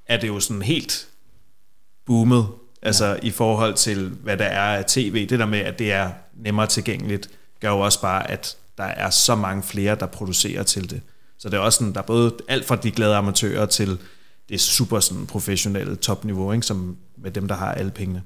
er 0.06 0.16
det 0.16 0.28
jo 0.28 0.40
sådan 0.40 0.62
helt 0.62 1.08
boomet, 2.06 2.46
altså 2.82 3.06
ja. 3.06 3.16
i 3.22 3.30
forhold 3.30 3.74
til, 3.74 4.08
hvad 4.08 4.36
der 4.36 4.44
er 4.44 4.78
af 4.78 4.84
tv. 4.84 5.26
Det 5.28 5.38
der 5.38 5.46
med, 5.46 5.58
at 5.58 5.78
det 5.78 5.92
er 5.92 6.10
nemmere 6.34 6.66
tilgængeligt, 6.66 7.30
gør 7.60 7.68
jo 7.68 7.80
også 7.80 8.00
bare, 8.00 8.30
at 8.30 8.56
der 8.78 8.84
er 8.84 9.10
så 9.10 9.34
mange 9.34 9.62
flere, 9.62 9.94
der 9.94 10.06
producerer 10.06 10.62
til 10.62 10.90
det. 10.90 11.00
Så 11.38 11.48
det 11.48 11.56
er 11.56 11.60
også 11.60 11.78
sådan, 11.78 11.92
der 11.92 12.00
er 12.00 12.06
både 12.06 12.34
alt 12.48 12.66
fra 12.66 12.76
de 12.76 12.90
glade 12.90 13.14
amatører 13.14 13.66
til 13.66 13.98
det 14.48 14.60
super 14.60 15.00
sådan 15.00 15.26
professionelle 15.26 15.96
topniveau, 15.96 16.52
ikke? 16.52 16.66
som 16.66 16.96
med 17.16 17.30
dem, 17.30 17.48
der 17.48 17.54
har 17.54 17.72
alle 17.72 17.90
pengene. 17.90 18.22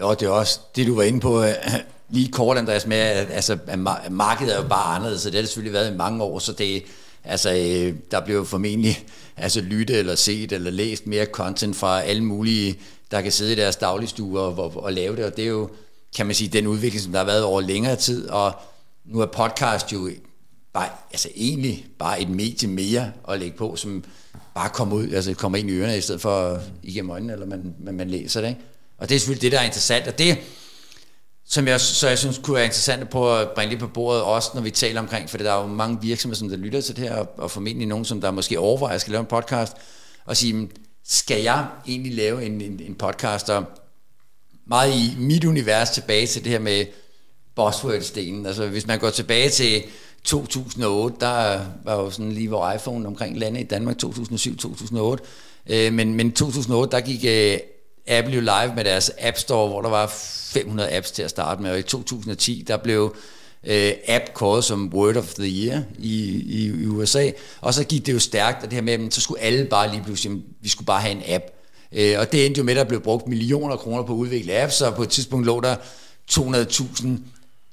Jo, 0.00 0.10
det 0.10 0.22
er 0.22 0.28
også 0.30 0.60
det, 0.76 0.86
du 0.86 0.94
var 0.94 1.02
inde 1.02 1.20
på 1.20 1.42
øh, 1.42 1.54
lige 2.08 2.32
kort, 2.32 2.56
Andreas, 2.56 2.86
med, 2.86 2.96
at, 2.96 3.30
altså, 3.30 3.58
at 3.66 3.78
markedet 4.10 4.56
er 4.56 4.62
jo 4.62 4.68
bare 4.68 4.96
anderledes, 4.96 5.22
så 5.22 5.28
det 5.28 5.34
har 5.34 5.42
det 5.42 5.48
selvfølgelig 5.48 5.72
været 5.72 5.94
i 5.94 5.96
mange 5.96 6.24
år, 6.24 6.38
så 6.38 6.52
det, 6.52 6.82
altså, 7.24 7.50
øh, 7.50 7.94
der 8.10 8.24
blev 8.24 8.46
formentlig 8.46 9.04
altså, 9.36 9.60
lyttet 9.60 9.98
eller 9.98 10.14
set 10.14 10.52
eller 10.52 10.70
læst 10.70 11.06
mere 11.06 11.24
content 11.24 11.76
fra 11.76 12.02
alle 12.02 12.24
mulige, 12.24 12.78
der 13.10 13.20
kan 13.20 13.32
sidde 13.32 13.52
i 13.52 13.56
deres 13.56 13.76
dagligstuer 13.76 14.40
og, 14.40 14.58
og, 14.58 14.84
og 14.84 14.92
lave 14.92 15.16
det, 15.16 15.24
og 15.24 15.36
det 15.36 15.44
er 15.44 15.48
jo, 15.48 15.70
kan 16.16 16.26
man 16.26 16.34
sige, 16.34 16.48
den 16.48 16.66
udvikling, 16.66 17.02
som 17.02 17.12
der 17.12 17.18
har 17.18 17.26
været 17.26 17.42
over 17.44 17.60
længere 17.60 17.96
tid, 17.96 18.28
og 18.28 18.52
nu 19.04 19.20
er 19.20 19.26
podcast 19.26 19.92
jo 19.92 20.10
bare, 20.72 20.88
altså 21.10 21.28
egentlig 21.36 21.86
bare 21.98 22.20
et 22.20 22.28
medie 22.28 22.68
mere 22.68 23.12
at 23.28 23.38
lægge 23.38 23.56
på, 23.56 23.76
som 23.76 24.04
bare 24.56 24.68
kommer 24.68 24.96
ud, 24.96 25.12
altså 25.12 25.34
kommer 25.34 25.58
ind 25.58 25.70
i 25.70 25.72
ørerne, 25.72 25.98
i 25.98 26.00
stedet 26.00 26.20
for 26.20 26.60
igennem 26.82 27.10
øjnene, 27.10 27.32
eller 27.32 27.46
man, 27.46 27.74
man, 27.78 27.94
man 27.94 28.10
læser 28.10 28.40
det. 28.40 28.48
Ikke? 28.48 28.60
Og 28.98 29.08
det 29.08 29.14
er 29.14 29.18
selvfølgelig 29.18 29.42
det, 29.42 29.52
der 29.52 29.60
er 29.60 29.64
interessant, 29.64 30.06
og 30.06 30.18
det, 30.18 30.38
som 31.48 31.68
jeg, 31.68 31.80
så 31.80 32.08
jeg 32.08 32.18
synes 32.18 32.38
kunne 32.38 32.54
være 32.54 32.64
interessant 32.64 33.10
på 33.10 33.36
at 33.36 33.50
bringe 33.50 33.70
lidt 33.70 33.80
på 33.80 33.86
bordet, 33.86 34.22
også 34.22 34.50
når 34.54 34.62
vi 34.62 34.70
taler 34.70 35.00
omkring, 35.00 35.30
for 35.30 35.38
der 35.38 35.52
er 35.52 35.60
jo 35.60 35.66
mange 35.66 35.98
virksomheder, 36.02 36.38
som 36.38 36.48
der 36.48 36.56
lytter 36.56 36.80
til 36.80 36.96
det 36.96 37.04
her, 37.04 37.16
og, 37.16 37.28
og 37.38 37.50
formentlig 37.50 37.88
nogen, 37.88 38.04
som 38.04 38.20
der 38.20 38.30
måske 38.30 38.58
overvejer, 38.58 38.90
at 38.90 38.92
jeg 38.92 39.00
skal 39.00 39.10
lave 39.10 39.20
en 39.20 39.26
podcast, 39.26 39.72
og 40.24 40.36
sige, 40.36 40.68
skal 41.04 41.42
jeg 41.42 41.66
egentlig 41.88 42.14
lave 42.14 42.44
en, 42.44 42.60
en, 42.60 42.80
en 42.80 42.94
podcast, 42.94 43.50
og 43.50 43.64
meget 44.66 44.94
i 44.94 45.14
mit 45.18 45.44
univers 45.44 45.90
tilbage 45.90 46.26
til 46.26 46.44
det 46.44 46.52
her 46.52 46.58
med 46.58 46.86
buzzword-stenen. 47.54 48.46
Altså 48.46 48.66
hvis 48.66 48.86
man 48.86 48.98
går 48.98 49.10
tilbage 49.10 49.50
til 49.50 49.82
2008, 50.26 51.16
der 51.20 51.60
var 51.84 51.94
jo 51.94 52.10
sådan 52.10 52.32
lige 52.32 52.48
hvor 52.48 52.72
iPhone 52.72 53.06
omkring 53.06 53.38
landet 53.38 53.60
i 53.60 53.64
Danmark, 53.64 53.96
2007-2008. 54.04 55.16
Øh, 55.66 55.92
men, 55.92 56.14
men 56.14 56.32
2008, 56.32 56.96
der 56.96 57.00
gik 57.00 57.24
øh, 57.24 57.58
Apple 58.06 58.34
jo 58.34 58.40
live 58.40 58.74
med 58.76 58.84
deres 58.84 59.10
App 59.20 59.36
Store, 59.36 59.68
hvor 59.68 59.82
der 59.82 59.88
var 59.88 60.06
500 60.12 60.92
apps 60.92 61.10
til 61.10 61.22
at 61.22 61.30
starte 61.30 61.62
med, 61.62 61.70
og 61.70 61.78
i 61.78 61.82
2010, 61.82 62.64
der 62.68 62.76
blev 62.76 63.16
øh, 63.66 63.92
app 64.08 64.24
kåret 64.34 64.64
som 64.64 64.90
Word 64.94 65.16
of 65.16 65.34
the 65.34 65.46
Year 65.46 65.82
i, 65.98 66.24
i, 66.46 66.66
i 66.66 66.86
USA, 66.86 67.30
og 67.60 67.74
så 67.74 67.84
gik 67.84 68.06
det 68.06 68.12
jo 68.12 68.18
stærkt, 68.18 68.64
og 68.64 68.70
det 68.70 68.72
her 68.72 68.82
med, 68.98 69.10
så 69.10 69.20
skulle 69.20 69.40
alle 69.40 69.64
bare 69.64 69.90
lige 69.90 70.02
pludselig, 70.04 70.38
vi 70.62 70.68
skulle 70.68 70.86
bare 70.86 71.00
have 71.00 71.12
en 71.12 71.22
app. 71.34 71.44
Øh, 71.92 72.14
og 72.18 72.32
det 72.32 72.46
endte 72.46 72.58
jo 72.58 72.64
med, 72.64 72.72
at 72.72 72.78
der 72.78 72.84
blev 72.84 73.00
brugt 73.00 73.28
millioner 73.28 73.74
af 73.74 73.78
kroner 73.78 74.02
på 74.02 74.12
at 74.12 74.16
udvikle 74.16 74.62
apps, 74.62 74.80
og 74.80 74.94
på 74.94 75.02
et 75.02 75.08
tidspunkt 75.08 75.46
lå 75.46 75.60
der 75.60 75.76
200.000 76.32 77.08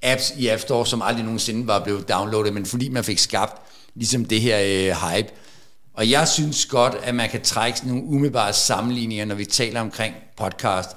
apps 0.04 0.34
i 0.38 0.48
App 0.48 0.62
Store, 0.62 0.86
som 0.86 1.02
aldrig 1.02 1.24
nogensinde 1.24 1.68
var 1.68 1.84
blevet 1.84 2.10
downloadet, 2.10 2.54
men 2.54 2.66
fordi 2.66 2.90
man 2.90 3.04
fik 3.04 3.20
skabt 3.20 3.62
ligesom 3.96 4.26
det 4.26 4.42
her 4.42 4.60
øh, 4.60 5.10
hype. 5.10 5.30
Og 5.94 6.10
jeg 6.10 6.28
synes 6.28 6.66
godt, 6.66 6.96
at 7.04 7.16
man 7.16 7.30
kan 7.30 7.42
trække 7.42 7.78
sådan 7.78 7.92
nogle 7.92 8.08
umiddelbare 8.08 8.54
sammenligninger, 8.54 9.26
når 9.26 9.36
vi 9.36 9.46
taler 9.46 9.82
omkring 9.82 10.16
podcast, 10.38 10.90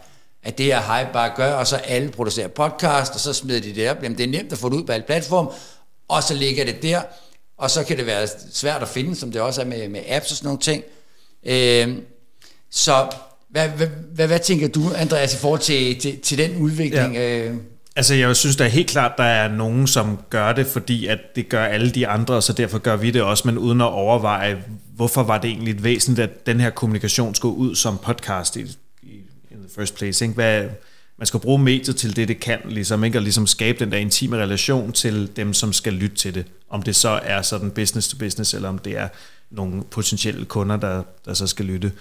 at 0.43 0.59
det 0.59 0.67
her 0.67 0.81
hype 0.81 1.13
bare 1.13 1.33
gør, 1.37 1.53
og 1.55 1.67
så 1.67 1.77
alle 1.77 2.09
producerer 2.09 2.49
podcast, 2.49 3.15
og 3.15 3.21
så 3.21 3.33
smider 3.33 3.61
de 3.61 3.75
det 3.75 3.91
op. 3.91 4.03
Jamen, 4.03 4.19
det 4.19 4.25
er 4.25 4.31
nemt 4.31 4.53
at 4.53 4.59
få 4.59 4.69
det 4.69 4.77
ud 4.77 4.85
på 4.85 4.93
alle 4.93 5.07
platform, 5.07 5.51
og 6.09 6.23
så 6.23 6.35
ligger 6.35 6.65
det 6.65 6.83
der, 6.83 7.03
og 7.59 7.71
så 7.71 7.85
kan 7.85 7.97
det 7.97 8.07
være 8.07 8.29
svært 8.53 8.83
at 8.83 8.89
finde, 8.89 9.17
som 9.17 9.33
det 9.33 9.41
også 9.41 9.61
er 9.61 9.65
med, 9.65 9.89
med 9.89 10.01
apps 10.09 10.31
og 10.31 10.37
sådan 10.37 10.47
nogle 10.47 10.61
ting. 10.61 10.83
Øh, 11.47 11.99
så 12.71 13.09
hvad, 13.51 13.69
hvad, 13.69 13.87
hvad, 13.87 14.27
hvad 14.27 14.39
tænker 14.39 14.69
du, 14.69 14.93
Andreas, 14.97 15.35
i 15.35 15.37
forhold 15.37 15.61
til, 15.61 16.01
til, 16.01 16.21
til 16.21 16.39
den 16.39 16.57
udvikling? 16.57 17.15
Ja. 17.15 17.39
Øh? 17.39 17.57
Altså 17.97 18.15
jeg 18.15 18.37
synes 18.37 18.57
da 18.57 18.69
helt 18.69 18.89
klart, 18.89 19.13
der 19.19 19.25
er 19.25 19.49
nogen, 19.49 19.87
som 19.87 20.19
gør 20.31 20.53
det, 20.53 20.67
fordi 20.67 21.07
at 21.07 21.19
det 21.37 21.49
gør 21.49 21.65
alle 21.65 21.91
de 21.91 22.09
andre, 22.09 22.43
så 22.43 22.53
derfor 22.53 22.79
gør 22.79 22.97
vi 22.97 23.11
det 23.11 23.23
også, 23.23 23.49
men 23.49 23.59
uden 23.59 23.81
at 23.81 23.87
overveje, 23.87 24.65
hvorfor 24.97 25.23
var 25.23 25.39
det 25.39 25.51
egentlig 25.51 25.85
væsentligt, 25.85 26.31
at 26.31 26.47
den 26.47 26.61
her 26.61 26.71
kommunikation 26.71 27.35
skulle 27.35 27.57
ud 27.57 27.75
som 27.75 27.99
podcast 27.99 28.57
i, 28.57 28.61
i 29.03 29.13
in 29.51 29.59
the 29.59 29.69
first 29.77 29.97
place. 29.97 30.25
Ikke? 30.25 30.35
Hvad, 30.35 30.65
man 31.19 31.27
skal 31.27 31.41
bruge 31.41 31.59
mediet 31.59 31.97
til 31.97 32.17
det, 32.17 32.29
det 32.29 32.41
kan, 32.41 32.59
ligesom, 32.65 33.05
ikke? 33.05 33.19
og 33.19 33.23
ligesom 33.23 33.47
skabe 33.47 33.79
den 33.79 33.93
der 33.93 33.99
intime 33.99 34.37
relation 34.37 34.93
til 34.93 35.31
dem, 35.37 35.55
som 35.55 35.73
skal 35.73 35.93
lytte 35.93 36.17
til 36.17 36.35
det. 36.35 36.45
Om 36.71 36.83
det 36.83 36.97
så 36.97 37.21
er 37.23 37.43
sådan 37.43 37.71
business 37.71 38.09
to 38.09 38.19
business, 38.19 38.55
eller 38.55 38.69
om 38.69 38.79
det 38.79 38.99
er 38.99 39.09
nogle 39.51 39.83
potentielle 39.91 40.45
kunder, 40.45 40.77
der, 40.77 41.03
der 41.25 41.35
så 41.35 41.47
skal 41.47 41.65
lytte. 41.65 41.93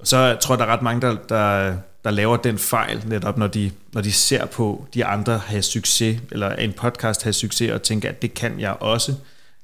Og 0.00 0.06
så 0.06 0.36
tror 0.40 0.54
jeg, 0.54 0.58
der 0.58 0.64
er 0.64 0.72
ret 0.72 0.82
mange, 0.82 1.00
der, 1.00 1.16
der, 1.28 1.76
der 2.04 2.10
laver 2.10 2.36
den 2.36 2.58
fejl, 2.58 3.02
netop 3.06 3.38
når 3.38 3.46
de, 3.46 3.70
når 3.92 4.00
de 4.00 4.12
ser 4.12 4.46
på 4.46 4.86
de 4.94 5.04
andre 5.04 5.38
have 5.38 5.62
succes, 5.62 6.20
eller 6.30 6.56
en 6.56 6.72
podcast 6.72 7.22
have 7.22 7.32
succes, 7.32 7.70
og 7.70 7.82
tænker, 7.82 8.08
at 8.08 8.22
det 8.22 8.34
kan 8.34 8.60
jeg 8.60 8.76
også, 8.80 9.14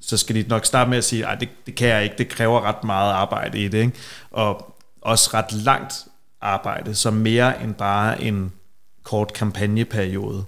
så 0.00 0.16
skal 0.16 0.36
de 0.36 0.44
nok 0.48 0.64
starte 0.64 0.90
med 0.90 0.98
at 0.98 1.04
sige, 1.04 1.26
at 1.26 1.40
det, 1.40 1.48
det 1.66 1.74
kan 1.74 1.88
jeg 1.88 2.04
ikke, 2.04 2.14
det 2.18 2.28
kræver 2.28 2.60
ret 2.60 2.84
meget 2.84 3.12
arbejde 3.12 3.58
i 3.58 3.68
det, 3.68 3.78
ikke? 3.78 3.92
og 4.30 4.76
også 5.00 5.30
ret 5.34 5.52
langt 5.52 5.94
arbejde, 6.40 6.94
så 6.94 7.10
mere 7.10 7.62
end 7.62 7.74
bare 7.74 8.22
en 8.22 8.52
kort 9.02 9.32
kampagneperiode 9.32 10.44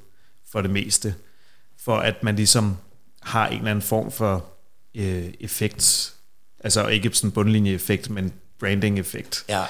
for 0.52 0.60
det 0.60 0.70
meste, 0.70 1.14
for 1.84 1.96
at 1.96 2.22
man 2.22 2.36
ligesom 2.36 2.76
har 3.22 3.46
en 3.46 3.58
eller 3.58 3.70
anden 3.70 3.82
form 3.82 4.10
for 4.10 4.44
øh, 4.94 5.24
effekt, 5.40 6.14
altså 6.60 6.86
ikke 6.86 7.10
sådan 7.12 7.30
bundlinjeeffekt, 7.30 8.10
men 8.10 8.32
branding-effekt. 8.60 9.44
Ja. 9.48 9.62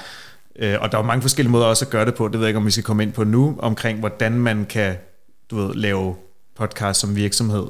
Øh, 0.55 0.81
og 0.81 0.91
der 0.91 0.97
er 0.97 1.01
mange 1.01 1.21
forskellige 1.21 1.51
måder 1.51 1.65
også 1.65 1.85
at 1.85 1.91
gøre 1.91 2.05
det 2.05 2.15
på. 2.15 2.27
Det 2.27 2.33
ved 2.33 2.41
jeg 2.41 2.49
ikke, 2.49 2.57
om 2.57 2.65
vi 2.65 2.71
skal 2.71 2.83
komme 2.83 3.03
ind 3.03 3.13
på 3.13 3.23
nu, 3.23 3.55
omkring 3.59 3.99
hvordan 3.99 4.31
man 4.31 4.65
kan 4.65 4.95
du 5.51 5.55
ved, 5.55 5.73
lave 5.73 6.15
podcast 6.55 6.99
som 6.99 7.15
virksomhed. 7.15 7.67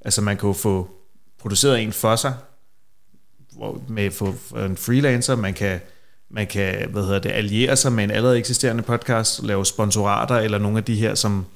Altså 0.00 0.22
man 0.22 0.36
kan 0.36 0.46
jo 0.46 0.52
få 0.52 0.90
produceret 1.40 1.82
en 1.82 1.92
for 1.92 2.16
sig, 2.16 2.34
med 3.88 4.10
for 4.10 4.56
en 4.64 4.76
freelancer, 4.76 5.36
man 5.36 5.54
kan, 5.54 5.80
man 6.30 6.46
kan 6.46 6.90
hvad 6.90 7.02
hedder 7.02 7.18
det, 7.18 7.30
alliere 7.30 7.76
sig 7.76 7.92
med 7.92 8.04
en 8.04 8.10
allerede 8.10 8.38
eksisterende 8.38 8.82
podcast, 8.82 9.42
lave 9.42 9.66
sponsorater, 9.66 10.36
eller 10.36 10.58
nogle 10.58 10.78
af 10.78 10.84
de 10.84 10.94
her, 10.94 11.14
som 11.14 11.46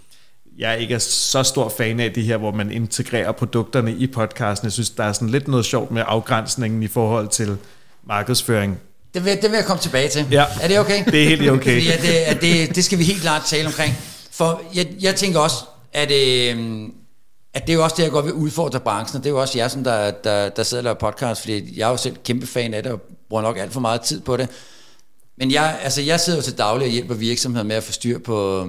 jeg 0.58 0.78
ikke 0.78 0.94
er 0.94 0.98
så 0.98 1.42
stor 1.42 1.68
fan 1.68 2.00
af, 2.00 2.12
de 2.12 2.22
her, 2.22 2.36
hvor 2.36 2.52
man 2.52 2.70
integrerer 2.70 3.32
produkterne 3.32 3.92
i 3.94 4.06
podcasten. 4.06 4.66
Jeg 4.66 4.72
synes, 4.72 4.90
der 4.90 5.04
er 5.04 5.12
sådan 5.12 5.28
lidt 5.28 5.48
noget 5.48 5.64
sjovt 5.64 5.90
med 5.90 6.02
afgrænsningen 6.06 6.82
i 6.82 6.88
forhold 6.88 7.28
til 7.28 7.58
markedsføring. 8.06 8.78
Det 9.14 9.24
vil, 9.24 9.42
det 9.42 9.50
vil 9.50 9.56
jeg 9.56 9.64
komme 9.64 9.82
tilbage 9.82 10.08
til. 10.08 10.26
Ja. 10.30 10.44
Er 10.60 10.68
det 10.68 10.78
okay? 10.78 11.04
Det 11.04 11.22
er 11.22 11.28
helt 11.28 11.50
okay. 11.50 11.82
Fordi 11.82 11.90
at 11.90 12.02
det, 12.02 12.08
at 12.08 12.40
det, 12.40 12.76
det 12.76 12.84
skal 12.84 12.98
vi 12.98 13.04
helt 13.04 13.20
klart 13.20 13.42
tale 13.46 13.66
omkring. 13.66 13.94
For 14.30 14.62
jeg, 14.74 14.86
jeg 15.00 15.16
tænker 15.16 15.40
også, 15.40 15.56
at, 15.92 16.10
øh, 16.10 16.88
at 17.54 17.66
det 17.66 17.72
er 17.72 17.74
jo 17.74 17.84
også 17.84 17.96
det, 17.96 18.02
jeg 18.02 18.10
godt 18.10 18.24
vil 18.24 18.34
udfordre 18.34 18.80
branchen, 18.80 19.16
og 19.16 19.24
det 19.24 19.30
er 19.30 19.34
jo 19.34 19.40
også 19.40 19.58
jer, 19.58 19.68
som 19.68 19.84
der, 19.84 20.10
der, 20.10 20.48
der 20.48 20.62
sidder 20.62 20.80
og 20.80 20.84
laver 20.84 21.12
podcast, 21.12 21.40
fordi 21.40 21.78
jeg 21.78 21.86
er 21.86 21.90
jo 21.90 21.96
selv 21.96 22.16
kæmpe 22.24 22.46
fan 22.46 22.74
af 22.74 22.82
det, 22.82 22.92
og 22.92 23.00
bruger 23.28 23.42
nok 23.42 23.58
alt 23.58 23.72
for 23.72 23.80
meget 23.80 24.00
tid 24.00 24.20
på 24.20 24.36
det. 24.36 24.48
Men 25.38 25.50
jeg, 25.50 25.78
altså 25.82 26.02
jeg 26.02 26.20
sidder 26.20 26.38
jo 26.38 26.42
til 26.42 26.58
daglig 26.58 26.86
og 26.86 26.92
hjælper 26.92 27.14
virksomheder 27.14 27.64
med 27.64 27.76
at 27.76 27.82
få 27.82 27.92
styr 27.92 28.18
på, 28.18 28.68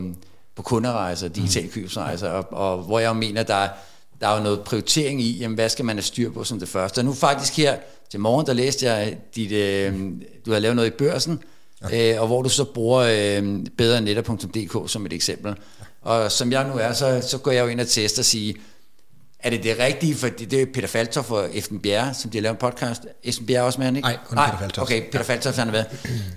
på 0.56 0.62
kunderejser, 0.62 1.28
digitale 1.28 1.68
købsrejser, 1.68 2.30
og, 2.30 2.54
og 2.54 2.78
hvor 2.84 3.00
jeg 3.00 3.16
mener, 3.16 3.44
der, 3.44 3.68
der 4.24 4.30
er 4.30 4.38
jo 4.38 4.44
noget 4.44 4.62
prioritering 4.62 5.22
i, 5.22 5.38
jamen, 5.38 5.56
hvad 5.56 5.70
skal 5.70 5.86
man 5.86 5.96
have 5.96 6.04
styr 6.04 6.32
på 6.32 6.44
som 6.44 6.60
det 6.60 6.70
første. 6.70 7.00
Og 7.00 7.06
nu 7.06 7.14
faktisk 7.14 7.58
her 7.58 7.78
til 8.10 8.20
morgen, 8.20 8.46
der 8.48 8.54
læste 8.54 8.86
jeg, 8.86 9.18
dit, 9.36 9.52
øh, 9.52 9.94
du 10.46 10.52
har 10.52 10.60
lavet 10.60 10.76
noget 10.76 10.88
i 10.88 10.92
børsen, 10.98 11.40
okay. 11.84 12.14
øh, 12.14 12.22
og 12.22 12.28
hvor 12.28 12.42
du 12.42 12.50
så 12.50 12.64
bruger 12.64 13.00
øh, 13.00 13.66
bedrenetter.dk 13.78 14.92
som 14.92 15.06
et 15.06 15.14
eksempel. 15.14 15.56
Og 16.02 16.32
som 16.32 16.52
jeg 16.52 16.68
nu 16.68 16.74
er, 16.74 16.94
så, 16.94 17.28
så 17.28 17.38
går 17.38 17.52
jeg 17.52 17.64
jo 17.64 17.68
ind 17.68 17.82
og 17.82 17.88
tester 17.88 18.22
og 18.22 18.26
siger, 18.26 18.54
er 19.40 19.50
det 19.50 19.64
det 19.64 19.80
rigtige, 19.80 20.16
for 20.16 20.28
det 20.28 20.54
er 20.54 20.66
Peter 20.74 20.88
Faltoff 20.88 21.32
og 21.32 21.58
Esben 21.58 21.80
Bjerre, 21.80 22.14
som 22.14 22.32
de 22.32 22.38
har 22.38 22.42
lavet 22.42 22.54
en 22.54 22.60
podcast. 22.60 23.02
Esben 23.24 23.48
Bjerre 23.48 23.66
også 23.66 23.80
med, 23.80 23.86
han 23.86 23.96
ikke? 23.96 24.08
Nej, 24.08 24.18
kun 24.26 24.36
Nej, 24.36 24.46
Peter 24.46 24.60
Faltoff. 24.60 24.84
Okay, 24.84 25.02
Peter 25.06 25.20
ja. 25.20 25.24
Faltoff 25.24 25.58
han 25.58 25.68
har 25.68 25.72
været. 25.72 25.88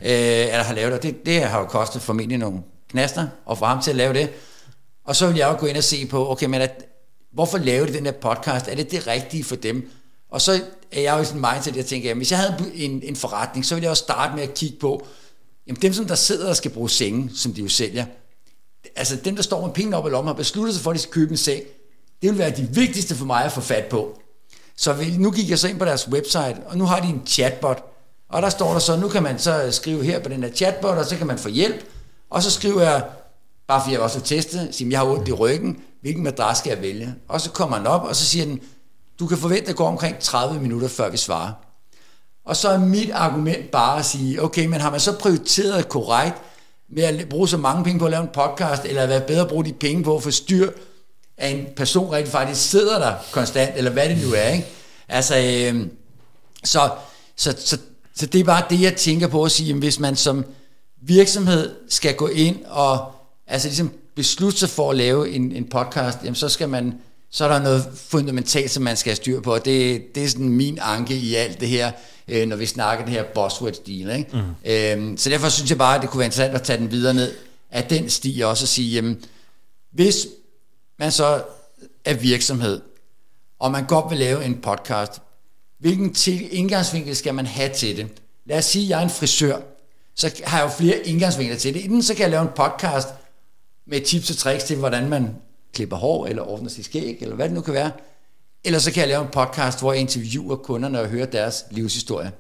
øh, 0.02 0.52
eller 0.52 0.62
har 0.62 0.74
lavet 0.74 0.92
det. 0.92 1.02
det. 1.02 1.26
Det 1.26 1.42
har 1.42 1.60
jo 1.60 1.66
kostet 1.66 2.02
formentlig 2.02 2.38
nogle 2.38 2.60
knaster, 2.90 3.28
og 3.46 3.58
få 3.58 3.64
ham 3.64 3.82
til 3.82 3.90
at 3.90 3.96
lave 3.96 4.14
det. 4.14 4.30
Og 5.04 5.16
så 5.16 5.26
vil 5.26 5.36
jeg 5.36 5.48
jo 5.52 5.60
gå 5.60 5.66
ind 5.66 5.76
og 5.76 5.84
se 5.84 6.06
på, 6.06 6.30
okay, 6.30 6.46
men 6.46 6.60
at, 6.60 6.84
hvorfor 7.36 7.58
laver 7.58 7.86
de 7.86 7.92
den 7.92 8.04
her 8.04 8.12
podcast? 8.12 8.68
Er 8.68 8.74
det 8.74 8.90
det 8.90 9.06
rigtige 9.06 9.44
for 9.44 9.56
dem? 9.56 9.90
Og 10.30 10.40
så 10.40 10.60
er 10.92 11.00
jeg 11.00 11.16
jo 11.16 11.22
i 11.22 11.24
sådan 11.24 11.44
en 11.44 11.46
mindset, 11.52 11.76
jeg 11.76 11.86
tænker, 11.86 12.08
jamen, 12.08 12.18
hvis 12.18 12.30
jeg 12.30 12.38
havde 12.38 12.72
en, 12.74 13.02
en 13.02 13.16
forretning, 13.16 13.66
så 13.66 13.74
ville 13.74 13.82
jeg 13.82 13.90
også 13.90 14.02
starte 14.02 14.34
med 14.34 14.42
at 14.42 14.54
kigge 14.54 14.78
på, 14.78 15.06
jamen 15.66 15.82
dem, 15.82 15.92
som 15.92 16.04
der 16.04 16.14
sidder 16.14 16.48
og 16.48 16.56
skal 16.56 16.70
bruge 16.70 16.90
senge, 16.90 17.30
som 17.34 17.52
de 17.52 17.60
jo 17.60 17.68
sælger, 17.68 18.04
altså 18.96 19.16
dem, 19.16 19.36
der 19.36 19.42
står 19.42 19.66
med 19.66 19.74
penge 19.74 19.96
op 19.96 20.06
i 20.06 20.10
lommen, 20.10 20.30
og 20.30 20.36
beslutter 20.36 20.72
sig 20.72 20.82
for, 20.82 20.90
at 20.90 20.94
de 20.94 21.00
skal 21.00 21.12
købe 21.12 21.30
en 21.30 21.36
seng, 21.36 21.62
det 22.22 22.30
vil 22.30 22.38
være 22.38 22.50
de 22.50 22.68
vigtigste 22.72 23.14
for 23.14 23.24
mig 23.24 23.44
at 23.44 23.52
få 23.52 23.60
fat 23.60 23.84
på. 23.84 24.20
Så 24.76 24.96
nu 25.18 25.30
gik 25.30 25.50
jeg 25.50 25.58
så 25.58 25.68
ind 25.68 25.78
på 25.78 25.84
deres 25.84 26.08
website, 26.08 26.56
og 26.66 26.78
nu 26.78 26.84
har 26.84 27.00
de 27.00 27.08
en 27.08 27.22
chatbot, 27.26 27.84
og 28.28 28.42
der 28.42 28.48
står 28.48 28.72
der 28.72 28.78
så, 28.78 28.96
nu 28.96 29.08
kan 29.08 29.22
man 29.22 29.38
så 29.38 29.70
skrive 29.70 30.04
her 30.04 30.20
på 30.22 30.28
den 30.28 30.42
her 30.42 30.50
chatbot, 30.50 30.98
og 30.98 31.04
så 31.04 31.16
kan 31.16 31.26
man 31.26 31.38
få 31.38 31.48
hjælp, 31.48 31.84
og 32.30 32.42
så 32.42 32.50
skriver 32.50 32.82
jeg, 32.82 33.04
bare 33.66 33.80
fordi 33.80 33.92
jeg 33.92 34.00
også 34.00 34.18
har 34.18 34.24
teste, 34.24 34.72
siger, 34.72 34.90
jeg 34.90 34.98
har 34.98 35.06
ondt 35.06 35.28
i 35.28 35.32
ryggen, 35.32 35.82
hvilken 36.00 36.24
madras 36.24 36.58
skal 36.58 36.70
jeg 36.70 36.82
vælge? 36.82 37.14
Og 37.28 37.40
så 37.40 37.50
kommer 37.50 37.76
han 37.76 37.86
op, 37.86 38.02
og 38.02 38.16
så 38.16 38.24
siger 38.24 38.44
den, 38.44 38.60
du 39.18 39.26
kan 39.26 39.38
forvente, 39.38 39.62
at 39.62 39.68
det 39.68 39.76
går 39.76 39.88
omkring 39.88 40.18
30 40.18 40.60
minutter, 40.60 40.88
før 40.88 41.10
vi 41.10 41.16
svarer. 41.16 41.52
Og 42.46 42.56
så 42.56 42.68
er 42.68 42.78
mit 42.78 43.10
argument 43.10 43.70
bare 43.70 43.98
at 43.98 44.04
sige, 44.04 44.42
okay, 44.42 44.66
men 44.66 44.80
har 44.80 44.90
man 44.90 45.00
så 45.00 45.18
prioriteret 45.18 45.88
korrekt 45.88 46.36
med 46.88 47.02
at 47.02 47.28
bruge 47.28 47.48
så 47.48 47.56
mange 47.56 47.84
penge 47.84 47.98
på 47.98 48.04
at 48.04 48.10
lave 48.10 48.22
en 48.22 48.28
podcast, 48.34 48.84
eller 48.84 49.06
hvad 49.06 49.20
bedre 49.20 49.40
at 49.40 49.48
bruge 49.48 49.64
de 49.64 49.72
penge 49.72 50.04
på 50.04 50.16
at 50.16 50.22
få 50.22 50.30
styr 50.30 50.70
at 51.36 51.54
en 51.54 51.66
person 51.76 52.12
rigtig 52.12 52.32
faktisk 52.32 52.70
sidder 52.70 52.98
der 52.98 53.14
konstant, 53.32 53.70
eller 53.76 53.90
hvad 53.90 54.08
det 54.08 54.26
nu 54.26 54.32
er, 54.34 54.48
ikke? 54.48 54.66
Altså, 55.08 55.36
øh, 55.38 55.86
så, 56.64 56.90
så, 57.36 57.56
så, 57.58 57.78
så 58.14 58.26
det 58.26 58.40
er 58.40 58.44
bare 58.44 58.64
det, 58.70 58.80
jeg 58.80 58.96
tænker 58.96 59.28
på 59.28 59.44
at 59.44 59.52
sige, 59.52 59.66
jamen, 59.66 59.82
hvis 59.82 60.00
man 60.00 60.16
som 60.16 60.44
virksomhed 61.02 61.74
skal 61.88 62.14
gå 62.14 62.26
ind 62.26 62.64
og 62.64 63.12
altså 63.46 63.68
ligesom 63.68 63.92
beslutte 64.16 64.58
sig 64.58 64.68
for 64.68 64.90
at 64.90 64.96
lave 64.96 65.30
en, 65.30 65.52
en 65.52 65.64
podcast, 65.64 66.18
jamen 66.22 66.34
så 66.34 66.48
skal 66.48 66.68
man, 66.68 66.94
så 67.30 67.44
er 67.44 67.48
der 67.48 67.62
noget 67.62 67.84
fundamentalt, 67.96 68.70
som 68.70 68.82
man 68.82 68.96
skal 68.96 69.10
have 69.10 69.16
styr 69.16 69.40
på, 69.40 69.54
og 69.54 69.64
det, 69.64 70.02
det 70.14 70.24
er 70.24 70.28
sådan 70.28 70.48
min 70.48 70.78
anke 70.82 71.14
i 71.14 71.34
alt 71.34 71.60
det 71.60 71.68
her, 71.68 71.92
øh, 72.28 72.48
når 72.48 72.56
vi 72.56 72.66
snakker 72.66 73.04
det 73.04 73.14
her 73.14 73.24
buzzword-stil. 73.34 74.10
Ikke? 74.10 74.30
Mm. 74.32 74.70
Øhm, 74.70 75.16
så 75.16 75.30
derfor 75.30 75.48
synes 75.48 75.70
jeg 75.70 75.78
bare, 75.78 75.96
at 75.96 76.02
det 76.02 76.10
kunne 76.10 76.18
være 76.18 76.26
interessant 76.26 76.54
at 76.54 76.62
tage 76.62 76.78
den 76.78 76.90
videre 76.90 77.14
ned 77.14 77.34
af 77.70 77.84
den 77.84 78.10
sti 78.10 78.40
også 78.44 78.64
og 78.64 78.68
sige, 78.68 78.90
jamen, 78.94 79.24
hvis 79.92 80.26
man 80.98 81.12
så 81.12 81.42
er 82.04 82.14
virksomhed, 82.14 82.80
og 83.58 83.70
man 83.70 83.86
godt 83.86 84.10
vil 84.10 84.18
lave 84.18 84.44
en 84.44 84.60
podcast, 84.60 85.12
hvilken 85.78 86.14
til 86.14 86.58
indgangsvinkel 86.58 87.16
skal 87.16 87.34
man 87.34 87.46
have 87.46 87.72
til 87.74 87.96
det? 87.96 88.06
Lad 88.46 88.58
os 88.58 88.64
sige, 88.64 88.84
at 88.84 88.90
jeg 88.90 88.98
er 88.98 89.02
en 89.02 89.10
frisør, 89.10 89.56
så 90.14 90.42
har 90.44 90.58
jeg 90.58 90.66
jo 90.66 90.70
flere 90.70 90.98
indgangsvinkler 90.98 91.56
til 91.56 91.74
det. 91.74 91.80
Inden 91.80 92.02
så 92.02 92.14
kan 92.14 92.22
jeg 92.22 92.30
lave 92.30 92.42
en 92.42 92.48
podcast 92.56 93.08
med 93.86 94.00
tips 94.00 94.30
og 94.30 94.36
tricks 94.36 94.64
til, 94.64 94.76
hvordan 94.76 95.08
man 95.08 95.34
klipper 95.74 95.96
hår, 95.96 96.26
eller 96.26 96.42
ordner 96.42 96.70
sit 96.70 96.84
skæg, 96.84 97.18
eller 97.20 97.34
hvad 97.34 97.46
det 97.46 97.54
nu 97.54 97.60
kan 97.60 97.74
være. 97.74 97.90
Eller 98.64 98.78
så 98.78 98.92
kan 98.92 99.00
jeg 99.00 99.08
lave 99.08 99.22
en 99.22 99.28
podcast, 99.32 99.80
hvor 99.80 99.92
jeg 99.92 100.00
interviewer 100.00 100.56
kunderne 100.56 101.00
og 101.00 101.08
hører 101.08 101.26
deres 101.26 101.64
livshistorie. 101.70 102.32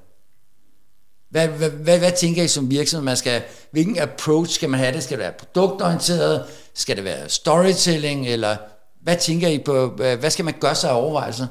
Hvad, 1.30 1.48
hvad, 1.48 1.70
hvad, 1.70 1.98
hvad 1.98 2.12
tænker 2.18 2.42
I 2.42 2.48
som 2.48 2.70
virksomhed, 2.70 3.04
man 3.04 3.16
skal, 3.16 3.42
hvilken 3.70 3.98
approach 3.98 4.54
skal 4.54 4.70
man 4.70 4.80
have 4.80 4.92
det? 4.92 5.02
Skal 5.02 5.18
det 5.18 5.22
være 5.24 5.32
produktorienteret? 5.32 6.44
Skal 6.74 6.96
det 6.96 7.04
være 7.04 7.28
storytelling? 7.28 8.26
Eller 8.28 8.56
hvad 9.02 9.16
tænker 9.16 9.48
I 9.48 9.58
på, 9.58 9.88
hvad 9.96 10.30
skal 10.30 10.44
man 10.44 10.54
gøre 10.60 10.74
sig 10.74 10.90
af 10.90 10.94
overvejelser? 10.94 11.46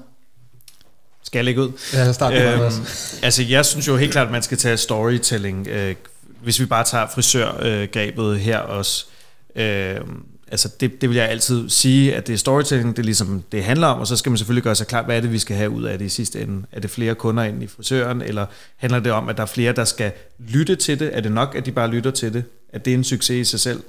Skal 1.23 1.37
jeg 1.37 1.45
lægge 1.45 1.61
ud? 1.61 1.71
Ja, 1.93 2.13
start 2.13 2.33
med 2.33 2.65
øhm, 2.65 2.85
Altså, 3.23 3.43
jeg 3.43 3.65
synes 3.65 3.87
jo 3.87 3.97
helt 3.97 4.11
klart, 4.11 4.25
at 4.25 4.31
man 4.31 4.43
skal 4.43 4.57
tage 4.57 4.77
storytelling. 4.77 5.67
Øh, 5.67 5.95
hvis 6.43 6.59
vi 6.59 6.65
bare 6.65 6.83
tager 6.83 7.07
frisørgrebet 7.07 8.33
øh, 8.33 8.39
her 8.39 8.57
også. 8.57 9.05
Øh, 9.55 10.01
altså 10.47 10.69
det, 10.79 11.01
det 11.01 11.09
vil 11.09 11.15
jeg 11.15 11.29
altid 11.29 11.69
sige, 11.69 12.15
at 12.15 12.27
det 12.27 12.33
er 12.33 12.37
storytelling, 12.37 12.95
det 12.95 13.01
er 13.01 13.05
ligesom 13.05 13.43
det 13.51 13.63
handler 13.63 13.87
om, 13.87 13.99
og 13.99 14.07
så 14.07 14.15
skal 14.15 14.29
man 14.29 14.37
selvfølgelig 14.37 14.63
gøre 14.63 14.75
sig 14.75 14.87
klart, 14.87 15.05
hvad 15.05 15.17
er 15.17 15.21
det, 15.21 15.31
vi 15.31 15.39
skal 15.39 15.57
have 15.57 15.69
ud 15.69 15.83
af 15.83 15.97
det 15.97 16.05
i 16.05 16.09
sidste 16.09 16.41
ende. 16.41 16.65
Er 16.71 16.79
det 16.79 16.89
flere 16.89 17.15
kunder 17.15 17.43
ind 17.43 17.63
i 17.63 17.67
frisøren, 17.67 18.21
eller 18.21 18.45
handler 18.75 18.99
det 18.99 19.11
om, 19.11 19.29
at 19.29 19.37
der 19.37 19.43
er 19.43 19.47
flere, 19.47 19.73
der 19.73 19.85
skal 19.85 20.11
lytte 20.39 20.75
til 20.75 20.99
det? 20.99 21.17
Er 21.17 21.21
det 21.21 21.31
nok, 21.31 21.55
at 21.55 21.65
de 21.65 21.71
bare 21.71 21.87
lytter 21.87 22.11
til 22.11 22.33
det? 22.33 22.43
At 22.69 22.85
det 22.85 22.93
er 22.93 22.97
en 22.97 23.03
succes 23.03 23.47
i 23.47 23.51
sig 23.51 23.59
selv? 23.59 23.83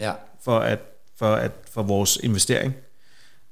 Ja. 0.00 0.12
For, 0.44 0.58
at, 0.58 0.78
for, 1.18 1.34
at, 1.34 1.52
for 1.72 1.82
vores 1.82 2.18
investering? 2.22 2.74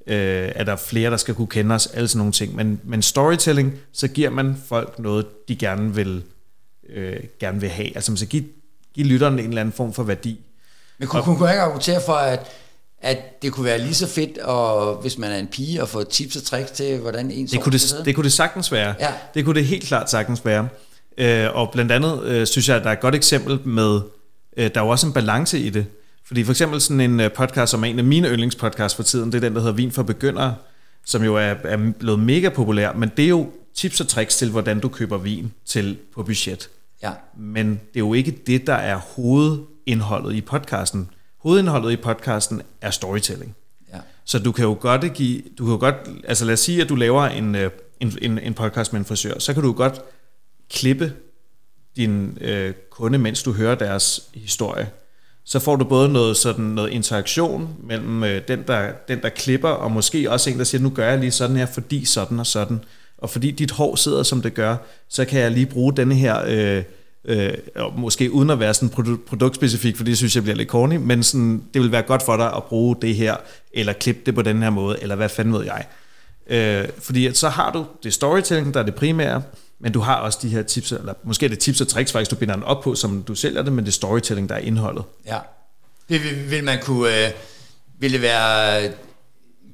Øh, 0.06 0.52
er 0.54 0.64
der 0.64 0.76
flere, 0.76 1.10
der 1.10 1.16
skal 1.16 1.34
kunne 1.34 1.46
kende 1.46 1.74
os? 1.74 1.86
Alle 1.86 2.08
sådan 2.08 2.18
nogle 2.18 2.32
ting. 2.32 2.54
Men, 2.54 2.80
men 2.84 3.02
storytelling, 3.02 3.74
så 3.92 4.08
giver 4.08 4.30
man 4.30 4.56
folk 4.66 4.98
noget, 4.98 5.26
de 5.48 5.56
gerne 5.56 5.94
vil, 5.94 6.22
øh, 6.88 7.20
gerne 7.40 7.60
vil 7.60 7.68
have. 7.68 7.94
Altså 7.94 8.12
man 8.12 8.16
skal 8.16 8.28
give, 8.28 8.44
give 8.94 9.06
lytterne 9.06 9.42
en 9.42 9.48
eller 9.48 9.60
anden 9.60 9.72
form 9.72 9.92
for 9.92 10.02
værdi. 10.02 10.40
Men 10.98 11.08
kunne, 11.08 11.22
kunne, 11.22 11.36
kunne 11.36 11.50
ikke 11.50 11.62
argumentere 11.62 12.00
for, 12.06 12.12
at, 12.12 12.46
at 13.02 13.42
det 13.42 13.52
kunne 13.52 13.64
være 13.64 13.78
lige 13.78 13.94
så 13.94 14.06
fedt, 14.06 14.38
og, 14.38 14.94
hvis 14.94 15.18
man 15.18 15.30
er 15.30 15.36
en 15.36 15.46
pige, 15.46 15.82
at 15.82 15.88
få 15.88 16.04
tips 16.04 16.36
og 16.36 16.42
tricks 16.44 16.70
til, 16.70 16.98
hvordan 16.98 17.30
en 17.30 17.46
det 17.46 17.60
kunne 17.60 17.72
det, 17.72 18.02
det 18.04 18.14
kunne 18.14 18.24
det 18.24 18.32
sagtens 18.32 18.72
være. 18.72 18.94
Ja. 19.00 19.12
Det 19.34 19.44
kunne 19.44 19.54
det 19.54 19.64
helt 19.64 19.84
klart 19.84 20.10
sagtens 20.10 20.44
være. 20.44 20.68
Øh, 21.18 21.48
og 21.54 21.70
blandt 21.72 21.92
andet 21.92 22.22
øh, 22.22 22.46
synes 22.46 22.68
jeg, 22.68 22.76
at 22.76 22.82
der 22.82 22.88
er 22.88 22.92
et 22.92 23.00
godt 23.00 23.14
eksempel 23.14 23.60
med, 23.64 24.00
øh, 24.56 24.70
der 24.74 24.80
er 24.80 24.84
jo 24.84 24.90
også 24.90 25.06
en 25.06 25.12
balance 25.12 25.58
i 25.58 25.70
det. 25.70 25.86
Fordi 26.26 26.44
for 26.44 26.52
eksempel 26.52 26.80
sådan 26.80 27.00
en 27.00 27.20
øh, 27.20 27.32
podcast, 27.32 27.70
som 27.70 27.84
er 27.84 27.88
en 27.88 27.98
af 27.98 28.04
mine 28.04 28.28
yndlingspodcasts 28.28 28.96
for 28.96 29.02
tiden, 29.02 29.32
det 29.32 29.36
er 29.36 29.40
den, 29.40 29.54
der 29.54 29.60
hedder 29.60 29.74
Vin 29.74 29.92
for 29.92 30.02
Begyndere, 30.02 30.54
som 31.06 31.24
jo 31.24 31.36
er, 31.36 31.54
er 31.64 31.92
blevet 31.98 32.18
mega 32.18 32.48
populær, 32.48 32.92
men 32.92 33.10
det 33.16 33.24
er 33.24 33.28
jo 33.28 33.50
tips 33.74 34.00
og 34.00 34.08
tricks 34.08 34.36
til, 34.36 34.50
hvordan 34.50 34.80
du 34.80 34.88
køber 34.88 35.18
vin 35.18 35.52
til 35.66 35.98
på 36.14 36.22
budget. 36.22 36.70
Ja. 37.02 37.10
Men 37.38 37.68
det 37.68 37.96
er 37.96 38.00
jo 38.00 38.14
ikke 38.14 38.30
det, 38.46 38.66
der 38.66 38.74
er 38.74 39.00
hovedindholdet 39.88 40.34
i 40.34 40.40
podcasten. 40.40 41.10
Hovedindholdet 41.38 41.92
i 41.92 41.96
podcasten 41.96 42.62
er 42.80 42.90
storytelling. 42.90 43.54
Ja. 43.92 43.98
Så 44.24 44.38
du 44.38 44.52
kan 44.52 44.64
jo 44.64 44.76
godt 44.80 45.14
give, 45.14 45.42
du 45.58 45.64
kan 45.64 45.72
jo 45.72 45.78
godt, 45.80 45.94
altså 46.24 46.44
lad 46.44 46.52
os 46.52 46.60
sige, 46.60 46.82
at 46.82 46.88
du 46.88 46.94
laver 46.94 47.24
en, 47.24 47.54
øh, 47.54 47.70
en, 48.00 48.18
en, 48.22 48.38
en 48.38 48.54
podcast 48.54 48.92
med 48.92 49.00
en 49.00 49.04
frisør, 49.04 49.38
så 49.38 49.54
kan 49.54 49.62
du 49.62 49.72
godt 49.72 50.00
klippe 50.70 51.12
din 51.96 52.38
øh, 52.40 52.74
kunde, 52.90 53.18
mens 53.18 53.42
du 53.42 53.52
hører 53.52 53.74
deres 53.74 54.20
historie. 54.34 54.90
Så 55.44 55.58
får 55.58 55.76
du 55.76 55.84
både 55.84 56.08
noget, 56.08 56.36
sådan 56.36 56.64
noget 56.64 56.90
interaktion 56.90 57.76
mellem 57.82 58.24
øh, 58.24 58.42
den, 58.48 58.62
der, 58.66 58.92
den, 59.08 59.22
der 59.22 59.28
klipper, 59.28 59.68
og 59.68 59.92
måske 59.92 60.30
også 60.30 60.50
en, 60.50 60.58
der 60.58 60.64
siger, 60.64 60.82
nu 60.82 60.90
gør 60.90 61.08
jeg 61.08 61.18
lige 61.18 61.30
sådan 61.30 61.56
her, 61.56 61.66
fordi 61.66 62.04
sådan 62.04 62.40
og 62.40 62.46
sådan. 62.46 62.84
Og 63.18 63.30
fordi 63.30 63.50
dit 63.50 63.70
hår 63.70 63.96
sidder, 63.96 64.22
som 64.22 64.42
det 64.42 64.54
gør, 64.54 64.76
så 65.08 65.24
kan 65.24 65.40
jeg 65.40 65.50
lige 65.50 65.66
bruge 65.66 65.96
denne 65.96 66.14
her... 66.14 66.42
Øh, 66.46 66.84
øh, 67.24 67.54
og 67.76 67.98
måske 67.98 68.32
uden 68.32 68.50
at 68.50 68.60
være 68.60 68.74
sådan 68.74 69.18
produktspecifik, 69.26 69.96
for 69.96 70.04
det 70.04 70.16
synes 70.16 70.34
jeg 70.34 70.42
bliver 70.42 70.56
lidt 70.56 70.68
corny, 70.68 70.96
men 70.96 71.22
sådan, 71.22 71.62
det 71.74 71.82
vil 71.82 71.92
være 71.92 72.02
godt 72.02 72.22
for 72.22 72.36
dig 72.36 72.56
at 72.56 72.64
bruge 72.64 72.96
det 73.02 73.14
her, 73.14 73.36
eller 73.72 73.92
klippe 73.92 74.22
det 74.26 74.34
på 74.34 74.42
den 74.42 74.62
her 74.62 74.70
måde, 74.70 75.02
eller 75.02 75.16
hvad 75.16 75.28
fanden 75.28 75.54
ved 75.54 75.64
jeg. 75.64 75.86
Øh, 76.50 76.88
fordi 76.98 77.34
så 77.34 77.48
har 77.48 77.72
du 77.72 77.86
det 78.02 78.12
storytelling, 78.12 78.74
der 78.74 78.80
er 78.80 78.84
det 78.84 78.94
primære, 78.94 79.42
men 79.80 79.92
du 79.92 80.00
har 80.00 80.14
også 80.14 80.38
de 80.42 80.48
her 80.48 80.62
tips, 80.62 80.92
eller 80.92 81.14
måske 81.24 81.46
er 81.46 81.50
det 81.50 81.58
tips 81.58 81.80
og 81.80 81.88
tricks 81.88 82.12
faktisk, 82.12 82.30
du 82.30 82.36
binder 82.36 82.54
den 82.54 82.64
op 82.64 82.82
på, 82.82 82.94
som 82.94 83.22
du 83.22 83.34
sælger 83.34 83.62
det, 83.62 83.72
men 83.72 83.84
det 83.84 83.90
er 83.90 83.94
storytelling, 83.94 84.48
der 84.48 84.54
er 84.54 84.58
indholdet. 84.58 85.04
Ja. 85.26 85.38
Det 86.08 86.24
vil, 86.24 86.50
vil 86.50 86.64
man 86.64 86.78
kunne, 86.82 87.26
øh, 87.26 87.30
vil 87.98 88.12
det 88.12 88.22
være, 88.22 88.92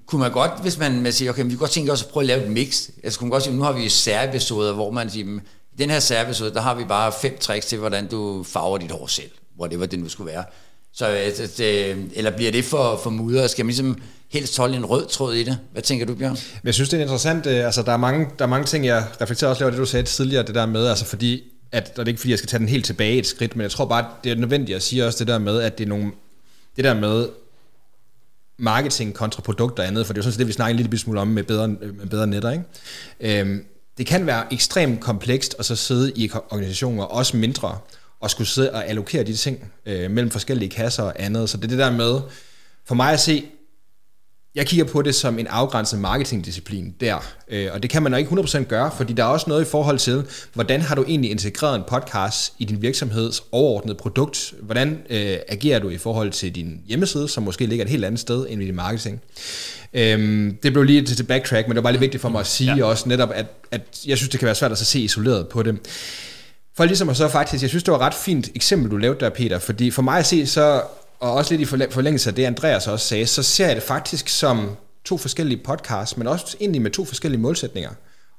kunne 0.07 0.20
man 0.20 0.33
godt, 0.33 0.62
hvis 0.62 0.78
man, 0.78 1.02
man 1.02 1.12
siger, 1.12 1.30
okay, 1.30 1.42
vi 1.42 1.48
kan 1.48 1.59
godt 1.59 1.70
tænke 1.70 1.92
os 1.92 2.02
at 2.02 2.09
prøve 2.09 2.22
at 2.22 2.26
lave 2.26 2.44
et 2.44 2.50
mix. 2.50 2.88
Altså 3.04 3.18
kunne 3.18 3.26
man 3.26 3.30
godt 3.30 3.42
sige, 3.42 3.57
nu 3.57 3.62
har 3.62 3.72
vi 3.72 3.88
særepisoder, 3.88 4.72
hvor 4.72 4.90
man 4.90 5.11
siger, 5.11 5.40
i 5.74 5.82
den 5.82 5.90
her 5.90 6.00
service, 6.00 6.44
der 6.44 6.60
har 6.60 6.74
vi 6.74 6.84
bare 6.84 7.12
fem 7.22 7.38
tricks 7.38 7.66
til, 7.66 7.78
hvordan 7.78 8.06
du 8.06 8.42
farver 8.42 8.78
dit 8.78 8.90
hår 8.90 9.06
selv, 9.06 9.30
hvor 9.56 9.66
det 9.66 9.80
var 9.80 9.87
det 9.87 9.98
nu 9.98 10.08
skulle 10.08 10.32
være. 10.32 10.44
Så, 10.92 11.10
øh, 11.10 11.16
altså, 11.16 11.42
det, 11.58 11.87
øh, 11.87 11.98
eller 12.14 12.30
bliver 12.30 12.52
det 12.52 12.64
for, 12.64 13.00
for 13.02 13.10
mudder? 13.10 13.46
Skal 13.46 13.64
man 13.64 13.68
ligesom 13.68 14.00
helst 14.30 14.56
holde 14.56 14.76
en 14.76 14.84
rød 14.84 15.06
tråd 15.06 15.34
i 15.34 15.42
det? 15.42 15.58
Hvad 15.72 15.82
tænker 15.82 16.06
du, 16.06 16.14
Bjørn? 16.14 16.37
Jeg 16.64 16.74
synes, 16.74 16.88
det 16.88 16.98
er 16.98 17.02
interessant. 17.02 17.46
Øh, 17.46 17.64
altså, 17.64 17.82
der, 17.82 17.92
er 17.92 17.96
mange, 17.96 18.26
der 18.38 18.44
er 18.44 18.48
mange 18.48 18.66
ting, 18.66 18.87
jeg 18.87 19.06
reflekterer 19.20 19.50
også 19.50 19.64
over 19.64 19.70
det, 19.70 19.80
du 19.80 19.87
sagde 19.87 20.06
tidligere, 20.06 20.42
det 20.42 20.54
der 20.54 20.66
med, 20.66 20.87
altså 20.87 21.04
fordi, 21.04 21.42
at, 21.72 21.88
og 21.88 21.96
det 21.96 22.02
er 22.02 22.08
ikke 22.08 22.20
fordi, 22.20 22.30
jeg 22.30 22.38
skal 22.38 22.48
tage 22.48 22.58
den 22.58 22.68
helt 22.68 22.84
tilbage 22.84 23.18
et 23.18 23.26
skridt, 23.26 23.56
men 23.56 23.62
jeg 23.62 23.70
tror 23.70 23.84
bare, 23.84 24.06
det 24.24 24.32
er 24.32 24.37
nødvendigt 24.37 24.76
at 24.76 24.82
sige 24.82 25.06
også 25.06 25.18
det 25.18 25.26
der 25.26 25.38
med, 25.38 25.60
at 25.60 25.78
det 25.78 25.84
er 25.84 25.88
nogle, 25.88 26.12
det 26.76 26.84
der 26.84 26.94
med 26.94 27.28
marketing 28.58 29.14
kontra 29.14 29.42
produkter 29.42 29.82
og 29.82 29.88
andet, 29.88 30.06
for 30.06 30.12
det 30.12 30.18
er 30.18 30.20
jo 30.20 30.22
sådan 30.22 30.32
set 30.32 30.38
det, 30.38 30.46
vi 30.46 30.52
snakker 30.52 30.70
en 30.70 30.76
lille 30.76 30.98
smule 30.98 31.20
om 31.20 31.28
med 31.28 31.42
bedre, 31.42 31.68
med 31.68 32.06
bedre 32.10 32.26
netter, 32.26 32.50
ikke? 32.50 33.40
Øhm, 33.40 33.64
det 33.98 34.07
kan 34.07 34.26
være 34.26 34.52
ekstremt 34.52 35.00
komplekst 35.00 35.57
at 35.59 35.64
så 35.64 35.76
sidde 35.76 36.12
i 36.16 36.30
organisationer, 36.50 37.04
også 37.04 37.37
mindre, 37.37 37.78
og 38.20 38.30
skulle 38.30 38.48
sidde 38.48 38.72
og 38.72 38.88
allokere 38.88 39.24
de 39.24 39.35
ting 39.35 39.72
øh, 39.87 40.11
mellem 40.11 40.30
forskellige 40.30 40.70
kasser 40.70 41.02
og 41.02 41.12
andet. 41.16 41.50
Så 41.50 41.57
det 41.57 41.64
er 41.64 41.68
det 41.68 41.78
der 41.78 41.90
med, 41.90 42.20
for 42.85 42.94
mig 42.94 43.12
at 43.12 43.20
se, 43.20 43.44
jeg 44.54 44.66
kigger 44.66 44.84
på 44.84 45.02
det 45.02 45.14
som 45.14 45.38
en 45.38 45.46
afgrænset 45.46 45.98
marketingdisciplin 45.98 46.94
der, 47.00 47.32
øh, 47.48 47.68
og 47.72 47.82
det 47.82 47.90
kan 47.90 48.02
man 48.02 48.12
jo 48.12 48.18
ikke 48.18 48.30
100% 48.30 48.64
gøre, 48.64 48.90
fordi 48.96 49.12
der 49.12 49.22
er 49.22 49.28
også 49.28 49.44
noget 49.48 49.62
i 49.62 49.68
forhold 49.70 49.98
til, 49.98 50.24
hvordan 50.52 50.80
har 50.80 50.94
du 50.94 51.04
egentlig 51.08 51.30
integreret 51.30 51.76
en 51.76 51.82
podcast 51.88 52.52
i 52.58 52.64
din 52.64 52.82
virksomheds 52.82 53.42
overordnede 53.52 53.94
produkt? 53.94 54.54
Hvordan 54.62 54.98
øh, 55.10 55.36
agerer 55.48 55.78
du 55.78 55.88
i 55.88 55.98
forhold 55.98 56.30
til 56.30 56.54
din 56.54 56.80
hjemmeside, 56.86 57.28
som 57.28 57.42
måske 57.42 57.66
ligger 57.66 57.84
et 57.84 57.90
helt 57.90 58.04
andet 58.04 58.20
sted 58.20 58.46
end 58.48 58.62
i 58.62 58.66
din 58.66 58.76
marketing? 58.76 59.20
Øhm, 59.94 60.58
det 60.62 60.72
blev 60.72 60.84
lige 60.84 61.02
til, 61.02 61.22
backtrack, 61.22 61.68
men 61.68 61.76
det 61.76 61.76
var 61.76 61.82
bare 61.82 61.92
lidt 61.92 62.00
vigtigt 62.00 62.20
for 62.20 62.28
mig 62.28 62.40
at 62.40 62.46
sige 62.46 62.76
ja. 62.76 62.84
også 62.84 63.08
netop, 63.08 63.30
at, 63.34 63.46
at 63.70 63.82
jeg 64.06 64.16
synes, 64.16 64.28
det 64.28 64.40
kan 64.40 64.46
være 64.46 64.54
svært 64.54 64.72
at 64.72 64.78
se 64.78 65.00
isoleret 65.00 65.48
på 65.48 65.62
det. 65.62 65.78
For 66.76 66.84
ligesom 66.84 67.08
at 67.08 67.16
så 67.16 67.28
faktisk, 67.28 67.62
jeg 67.62 67.68
synes, 67.70 67.82
det 67.82 67.92
var 67.92 67.98
et 67.98 68.02
ret 68.02 68.14
fint 68.14 68.50
eksempel, 68.54 68.90
du 68.90 68.96
lavede 68.96 69.20
der, 69.20 69.30
Peter, 69.30 69.58
fordi 69.58 69.90
for 69.90 70.02
mig 70.02 70.18
at 70.18 70.26
se, 70.26 70.46
så, 70.46 70.82
og 71.24 71.32
også 71.32 71.56
lidt 71.56 71.72
i 71.72 71.90
forlængelse 71.90 72.30
af 72.30 72.34
det, 72.34 72.44
Andreas 72.44 72.87
også 72.87 73.06
sagde, 73.06 73.26
så 73.26 73.42
ser 73.42 73.66
jeg 73.66 73.76
det 73.76 73.82
faktisk 73.82 74.28
som 74.28 74.76
to 75.04 75.18
forskellige 75.18 75.62
podcasts, 75.64 76.16
men 76.16 76.26
også 76.26 76.56
egentlig 76.60 76.82
med 76.82 76.90
to 76.90 77.04
forskellige 77.04 77.40
målsætninger. 77.40 77.90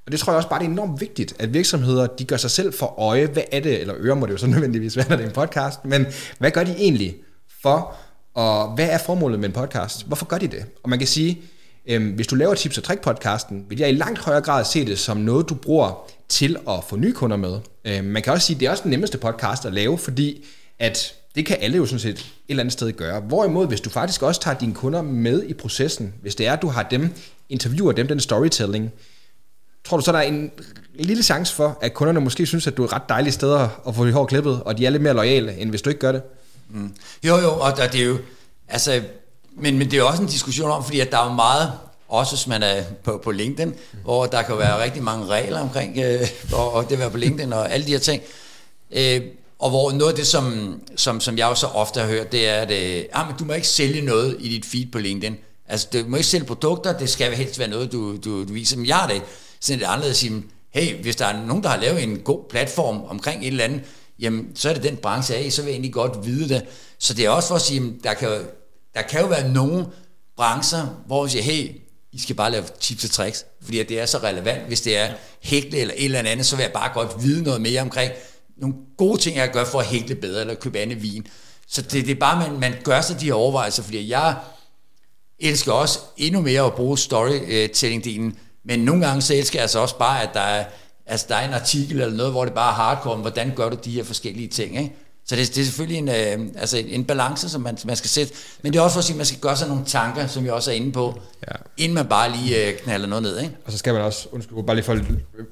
Og 0.06 0.12
det 0.12 0.20
tror 0.20 0.34
jeg 0.34 0.38
også 0.38 0.50
bare, 0.50 0.60
det 0.60 0.66
er 0.66 0.72
enormt 0.72 1.02
vigtigt, 1.02 1.36
at 1.40 1.54
virksomheder, 1.54 2.08
de 2.08 2.26
gør 2.26 2.38
sig 2.38 2.52
selv 2.52 2.74
for 2.74 3.00
øje, 3.00 3.26
hvad 3.26 3.44
er 3.52 3.60
det, 3.60 3.82
eller 3.82 3.94
øre 3.98 4.16
må 4.16 4.26
det 4.26 4.34
jo 4.34 4.38
så 4.38 4.48
nødvendigvis 4.56 4.98
være, 4.98 5.10
når 5.10 5.16
det 5.16 5.24
er 5.24 5.28
en 5.28 5.34
podcast, 5.34 5.86
men 5.86 6.06
hvad 6.40 6.52
gør 6.52 6.64
de 6.64 6.72
egentlig 6.72 7.16
for, 7.62 7.96
og 8.34 8.76
hvad 8.76 8.90
er 8.90 8.98
formålet 8.98 9.40
med 9.40 9.50
en 9.50 9.54
podcast? 9.54 10.08
Hvorfor 10.08 10.26
gør 10.26 10.38
de 10.38 10.48
det? 10.48 10.66
Og 10.84 10.90
man 10.90 11.00
kan 11.00 11.08
sige, 11.08 11.42
øhm, 11.88 12.10
hvis 12.10 12.28
du 12.28 12.36
laver 12.36 12.54
Tips 12.54 12.78
og 12.78 12.84
Trick 12.84 13.02
podcasten, 13.02 13.66
vil 13.70 13.80
jeg 13.80 13.90
i 13.90 13.94
langt 13.94 14.20
højere 14.20 14.42
grad 14.42 14.66
se 14.66 14.86
det 14.86 15.00
som 15.00 15.18
noget, 15.18 15.50
du 15.50 15.56
bruger 15.56 16.12
til 16.30 16.58
at 16.70 16.84
få 16.90 16.96
nye 16.96 17.14
kunder 17.14 17.38
med. 17.38 17.60
Øhm, 17.86 18.06
man 18.06 18.22
kan 18.22 18.34
også 18.34 18.48
sige, 18.48 18.56
at 18.56 18.60
det 18.60 18.66
er 18.66 18.72
også 18.72 18.84
den 18.84 18.92
nemmeste 18.92 19.18
podcast 19.18 19.66
at 19.66 19.74
lave, 19.74 19.98
fordi 19.98 20.46
at 20.80 21.14
det 21.36 21.46
kan 21.46 21.58
alle 21.60 21.78
jo 21.78 21.86
sådan 21.86 22.00
set 22.00 22.12
et 22.12 22.26
eller 22.50 22.64
andet 22.64 22.74
sted 22.74 22.92
gøre. 22.92 23.20
Hvorimod, 23.20 23.68
hvis 23.68 23.82
du 23.82 23.90
faktisk 23.90 24.22
også 24.24 24.42
tager 24.42 24.58
dine 24.58 24.74
kunder 24.74 25.02
med 25.02 25.44
i 25.44 25.54
processen, 25.54 26.14
hvis 26.22 26.36
det 26.36 26.48
er, 26.48 26.54
at 26.54 26.62
du 26.62 26.68
har 26.68 26.84
dem, 26.84 27.14
interviewer 27.50 27.92
dem, 27.92 28.08
den 28.08 28.20
storytelling, 28.20 28.92
tror 29.84 29.98
du 29.98 30.04
så, 30.04 30.12
der 30.12 30.18
er 30.18 30.24
en 30.24 30.52
lille 31.00 31.24
chance 31.24 31.56
for, 31.56 31.78
at 31.82 31.94
kunderne 31.94 32.20
måske 32.20 32.46
synes, 32.46 32.68
at 32.68 32.78
du 32.78 32.84
er 32.84 32.88
et 32.88 32.94
ret 32.94 33.10
dejligt 33.10 33.34
sted 33.34 33.68
at 33.88 33.96
få 33.96 34.06
dit 34.06 34.14
hår 34.14 34.26
klippet, 34.26 34.64
og 34.64 34.78
de 34.78 34.86
er 34.86 34.90
lidt 34.90 35.04
mere 35.04 35.14
lojale, 35.14 35.58
end 35.58 35.70
hvis 35.70 35.82
du 35.82 35.90
ikke 35.90 36.00
gør 36.00 36.12
det? 36.12 36.22
Mm. 36.70 36.94
Jo, 37.24 37.38
jo, 37.38 37.60
og 37.60 37.78
det 37.78 38.02
er 38.02 38.06
jo, 38.06 38.18
altså, 38.68 39.02
men, 39.58 39.78
men 39.78 39.92
det 39.92 40.00
er 40.00 40.04
også 40.04 40.22
en 40.22 40.28
diskussion 40.28 40.72
om, 40.72 40.84
fordi 40.84 41.00
at 41.00 41.12
der 41.12 41.18
er 41.18 41.26
jo 41.26 41.34
meget, 41.34 41.72
også 42.08 42.36
hvis 42.36 42.48
man 42.48 42.64
er 42.64 42.84
på, 43.04 43.22
på 43.24 43.32
LinkedIn, 43.32 43.74
hvor 44.04 44.26
der 44.26 44.42
kan 44.42 44.58
være 44.58 44.84
rigtig 44.84 45.04
mange 45.04 45.26
regler 45.26 45.60
omkring, 45.60 45.98
øh, 45.98 46.28
og, 46.54 46.74
og 46.74 46.84
det 46.84 46.92
at 46.92 47.00
være 47.00 47.12
på 47.12 47.18
LinkedIn 47.18 47.54
og 47.54 47.72
alle 47.72 47.86
de 47.86 47.92
her 47.92 48.00
ting. 48.00 48.22
Øh, 48.92 49.22
og 49.60 49.70
hvor 49.70 49.92
noget 49.92 50.12
af 50.12 50.18
det, 50.18 50.28
som, 50.28 50.76
som, 50.96 51.20
som 51.20 51.38
jeg 51.38 51.46
jo 51.46 51.56
så 51.56 51.68
ofte 51.68 52.00
har 52.00 52.08
hørt, 52.08 52.32
det 52.32 52.48
er, 52.48 52.54
at 52.54 52.72
øh, 52.72 53.06
ah, 53.14 53.28
men 53.28 53.36
du 53.40 53.46
må 53.46 53.54
ikke 53.54 53.68
sælge 53.68 54.02
noget 54.02 54.38
i 54.40 54.50
dit 54.50 54.66
feed 54.66 54.86
på 54.92 55.00
LinkedIn. 55.00 55.38
Altså, 55.68 55.88
du 55.94 56.04
må 56.08 56.18
ikke 56.18 56.28
sælge 56.28 56.46
produkter, 56.46 56.98
det 56.98 57.10
skal 57.10 57.36
helst 57.36 57.60
være 57.60 57.68
noget, 57.68 57.92
du, 57.92 58.18
du, 58.18 58.44
du 58.44 58.54
viser. 58.54 58.78
Men 58.78 58.86
jeg 58.86 58.96
har 58.96 59.08
det 59.08 59.22
sådan 59.60 59.80
det 59.80 59.86
anderledes 59.86 60.12
at 60.12 60.18
sige, 60.18 60.44
hey, 60.70 61.02
hvis 61.02 61.16
der 61.16 61.26
er 61.26 61.46
nogen, 61.46 61.64
der 61.64 61.70
har 61.70 61.78
lavet 61.78 62.04
en 62.04 62.20
god 62.20 62.40
platform 62.50 63.04
omkring 63.08 63.42
et 63.42 63.48
eller 63.48 63.64
andet, 63.64 63.82
jamen, 64.20 64.48
så 64.56 64.70
er 64.70 64.74
det 64.74 64.84
den 64.84 64.98
branche 64.98 65.36
af, 65.36 65.52
så 65.52 65.62
vil 65.62 65.70
jeg 65.70 65.74
egentlig 65.74 65.94
godt 65.94 66.26
vide 66.26 66.50
det. 66.50 66.66
Så 67.00 67.14
det 67.14 67.26
er 67.26 67.30
også 67.30 67.48
for 67.48 67.56
at 67.56 67.62
sige, 67.62 67.94
der 68.04 68.14
kan, 68.14 68.30
der 68.94 69.02
kan 69.02 69.22
jo 69.22 69.28
være 69.28 69.50
nogle 69.50 69.86
brancher, 70.38 71.04
hvor 71.08 71.24
vi 71.24 71.30
siger, 71.30 71.44
hey, 71.44 71.82
I 72.12 72.20
skal 72.20 72.36
bare 72.36 72.52
lave 72.52 72.64
tips 72.80 73.04
og 73.04 73.12
tricks, 73.12 73.46
fordi 73.62 73.84
det 73.84 74.00
er 74.00 74.06
så 74.06 74.18
relevant. 74.18 74.68
Hvis 74.68 74.82
det 74.82 74.98
er 74.98 75.14
hækle 75.42 75.78
eller 75.78 75.94
et 75.98 76.06
eller 76.06 76.20
andet, 76.20 76.46
så 76.46 76.56
vil 76.56 76.64
jeg 76.64 76.72
bare 76.74 76.92
godt 76.94 77.24
vide 77.24 77.44
noget 77.44 77.62
mere 77.62 77.82
omkring 77.82 78.12
nogle 78.58 78.76
gode 78.98 79.22
ting, 79.22 79.38
jeg 79.38 79.52
gør 79.52 79.66
for 79.66 79.80
at 79.80 79.86
hækle 79.86 80.16
bedre, 80.16 80.42
eller 80.42 80.56
købe 80.56 80.80
andet 80.80 81.04
vin. 81.04 81.28
Så 81.68 81.82
det, 81.82 81.92
det 81.92 82.10
er 82.10 82.20
bare, 82.20 82.50
man, 82.50 82.60
man 82.60 82.74
gør 82.84 83.02
sig 83.02 83.20
de 83.20 83.26
her 83.26 83.34
overvejelser, 83.34 83.84
fordi 83.84 84.10
jeg 84.10 84.36
elsker 85.40 85.72
også 85.72 86.00
endnu 86.18 86.42
mere 86.42 86.62
at 86.62 86.74
bruge 86.74 86.98
storytelling-delen, 86.98 88.38
men 88.66 88.80
nogle 88.80 89.06
gange 89.08 89.22
så 89.22 89.34
elsker 89.34 89.60
jeg 89.60 89.62
altså 89.62 89.80
også 89.80 89.98
bare, 89.98 90.22
at 90.22 90.30
der 90.34 90.40
er, 90.40 90.66
altså 91.06 91.26
der 91.30 91.36
er 91.36 91.48
en 91.48 91.54
artikel 91.54 92.02
eller 92.02 92.16
noget, 92.16 92.32
hvor 92.32 92.46
det 92.46 92.54
bare 92.54 92.70
er 92.70 92.76
hardcore, 92.76 93.18
hvordan 93.18 93.56
gør 93.56 93.70
du 93.70 93.78
de 93.86 93.92
her 93.92 94.04
forskellige 94.04 94.48
ting, 94.48 94.78
ikke? 94.78 94.96
Så 95.28 95.36
det, 95.36 95.56
det 95.56 95.62
er 95.62 95.66
selvfølgelig 95.66 95.98
en, 95.98 96.10
øh, 96.10 96.48
altså 96.56 96.78
en 96.78 97.06
balance, 97.06 97.50
som 97.50 97.62
man, 97.62 97.78
man 97.86 97.96
skal 97.96 98.10
sætte. 98.10 98.34
Men 98.62 98.74
det 98.74 98.80
er 98.80 98.84
også 98.84 98.94
for 98.94 99.00
at 99.00 99.04
sige, 99.04 99.14
at 99.14 99.18
man 99.18 99.26
skal 99.26 99.40
gøre 99.40 99.58
sig 99.58 99.68
nogle 99.68 99.86
tanker, 99.86 100.28
som 100.28 100.46
jeg 100.46 100.54
også 100.54 100.72
er 100.72 100.76
inde 100.76 100.92
på, 100.92 101.20
ja. 101.48 101.56
inden 101.78 101.96
man 101.96 102.06
bare 102.06 102.32
lige 102.32 102.68
øh, 102.68 102.78
knalder 102.78 103.08
noget 103.08 103.24
ned. 103.24 103.40
Ikke? 103.40 103.56
Og 103.66 103.72
så 103.72 103.78
skal 103.78 103.94
man 103.94 104.02
også, 104.02 104.28
undskyld, 104.32 104.64
bare 104.64 104.76
lige 104.76 104.86
for 104.86 104.94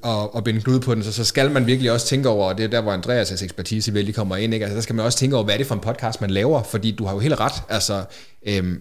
at, 0.04 0.30
at 0.36 0.44
binde 0.44 0.60
klud 0.60 0.80
på 0.80 0.94
den, 0.94 1.04
så, 1.04 1.12
så 1.12 1.24
skal 1.24 1.50
man 1.50 1.66
virkelig 1.66 1.92
også 1.92 2.06
tænke 2.06 2.28
over, 2.28 2.48
og 2.48 2.58
det 2.58 2.64
er 2.64 2.68
der, 2.68 2.80
hvor 2.80 2.96
Andreas' 2.96 3.44
ekspertise 3.44 3.92
virkelig 3.92 4.14
kommer 4.14 4.36
ind, 4.36 4.54
ikke? 4.54 4.64
Altså, 4.66 4.76
der 4.76 4.82
skal 4.82 4.94
man 4.94 5.04
også 5.04 5.18
tænke 5.18 5.36
over, 5.36 5.44
hvad 5.44 5.54
er 5.54 5.58
det 5.58 5.66
for 5.66 5.74
en 5.74 5.80
podcast, 5.80 6.20
man 6.20 6.30
laver, 6.30 6.62
fordi 6.62 6.90
du 6.90 7.04
har 7.04 7.12
jo 7.12 7.18
helt 7.18 7.40
ret. 7.40 7.62
Altså, 7.68 8.04
øhm, 8.46 8.80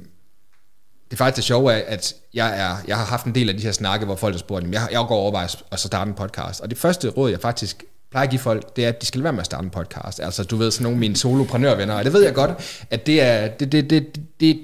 det 1.05 1.13
er 1.13 1.17
faktisk 1.17 1.35
det 1.35 1.43
sjove 1.43 1.73
at 1.73 2.15
jeg, 2.33 2.59
er, 2.59 2.77
jeg 2.87 2.97
har 2.97 3.05
haft 3.05 3.25
en 3.25 3.35
del 3.35 3.49
af 3.49 3.57
de 3.57 3.63
her 3.63 3.71
snakke, 3.71 4.05
hvor 4.05 4.15
folk 4.15 4.33
har 4.33 4.39
spurgt, 4.39 4.65
jeg, 4.71 4.87
jeg 4.91 5.05
går 5.07 5.15
over 5.15 5.39
at 5.71 5.79
starte 5.79 6.09
en 6.09 6.15
podcast. 6.15 6.61
Og 6.61 6.69
det 6.69 6.77
første 6.77 7.09
råd, 7.09 7.29
jeg 7.29 7.39
faktisk 7.41 7.83
plejer 8.13 8.23
at 8.27 8.29
give 8.29 8.39
folk, 8.39 8.75
det 8.75 8.85
er, 8.85 8.89
at 8.89 9.01
de 9.01 9.05
skal 9.05 9.23
være 9.23 9.33
med 9.33 9.39
at 9.39 9.45
starte 9.45 9.63
en 9.63 9.69
podcast. 9.69 10.19
Altså, 10.19 10.43
du 10.43 10.55
ved, 10.55 10.71
sådan 10.71 10.83
nogle 10.83 10.95
af 10.95 10.99
mine 10.99 11.15
soloprenørvenner, 11.15 11.93
og 11.93 12.05
det 12.05 12.13
ved 12.13 12.23
jeg 12.23 12.33
godt, 12.33 12.83
at 12.89 13.07
det, 13.07 13.21
er, 13.21 13.47
det, 13.47 13.71
det, 13.71 13.89
det, 13.89 14.19
det, 14.39 14.59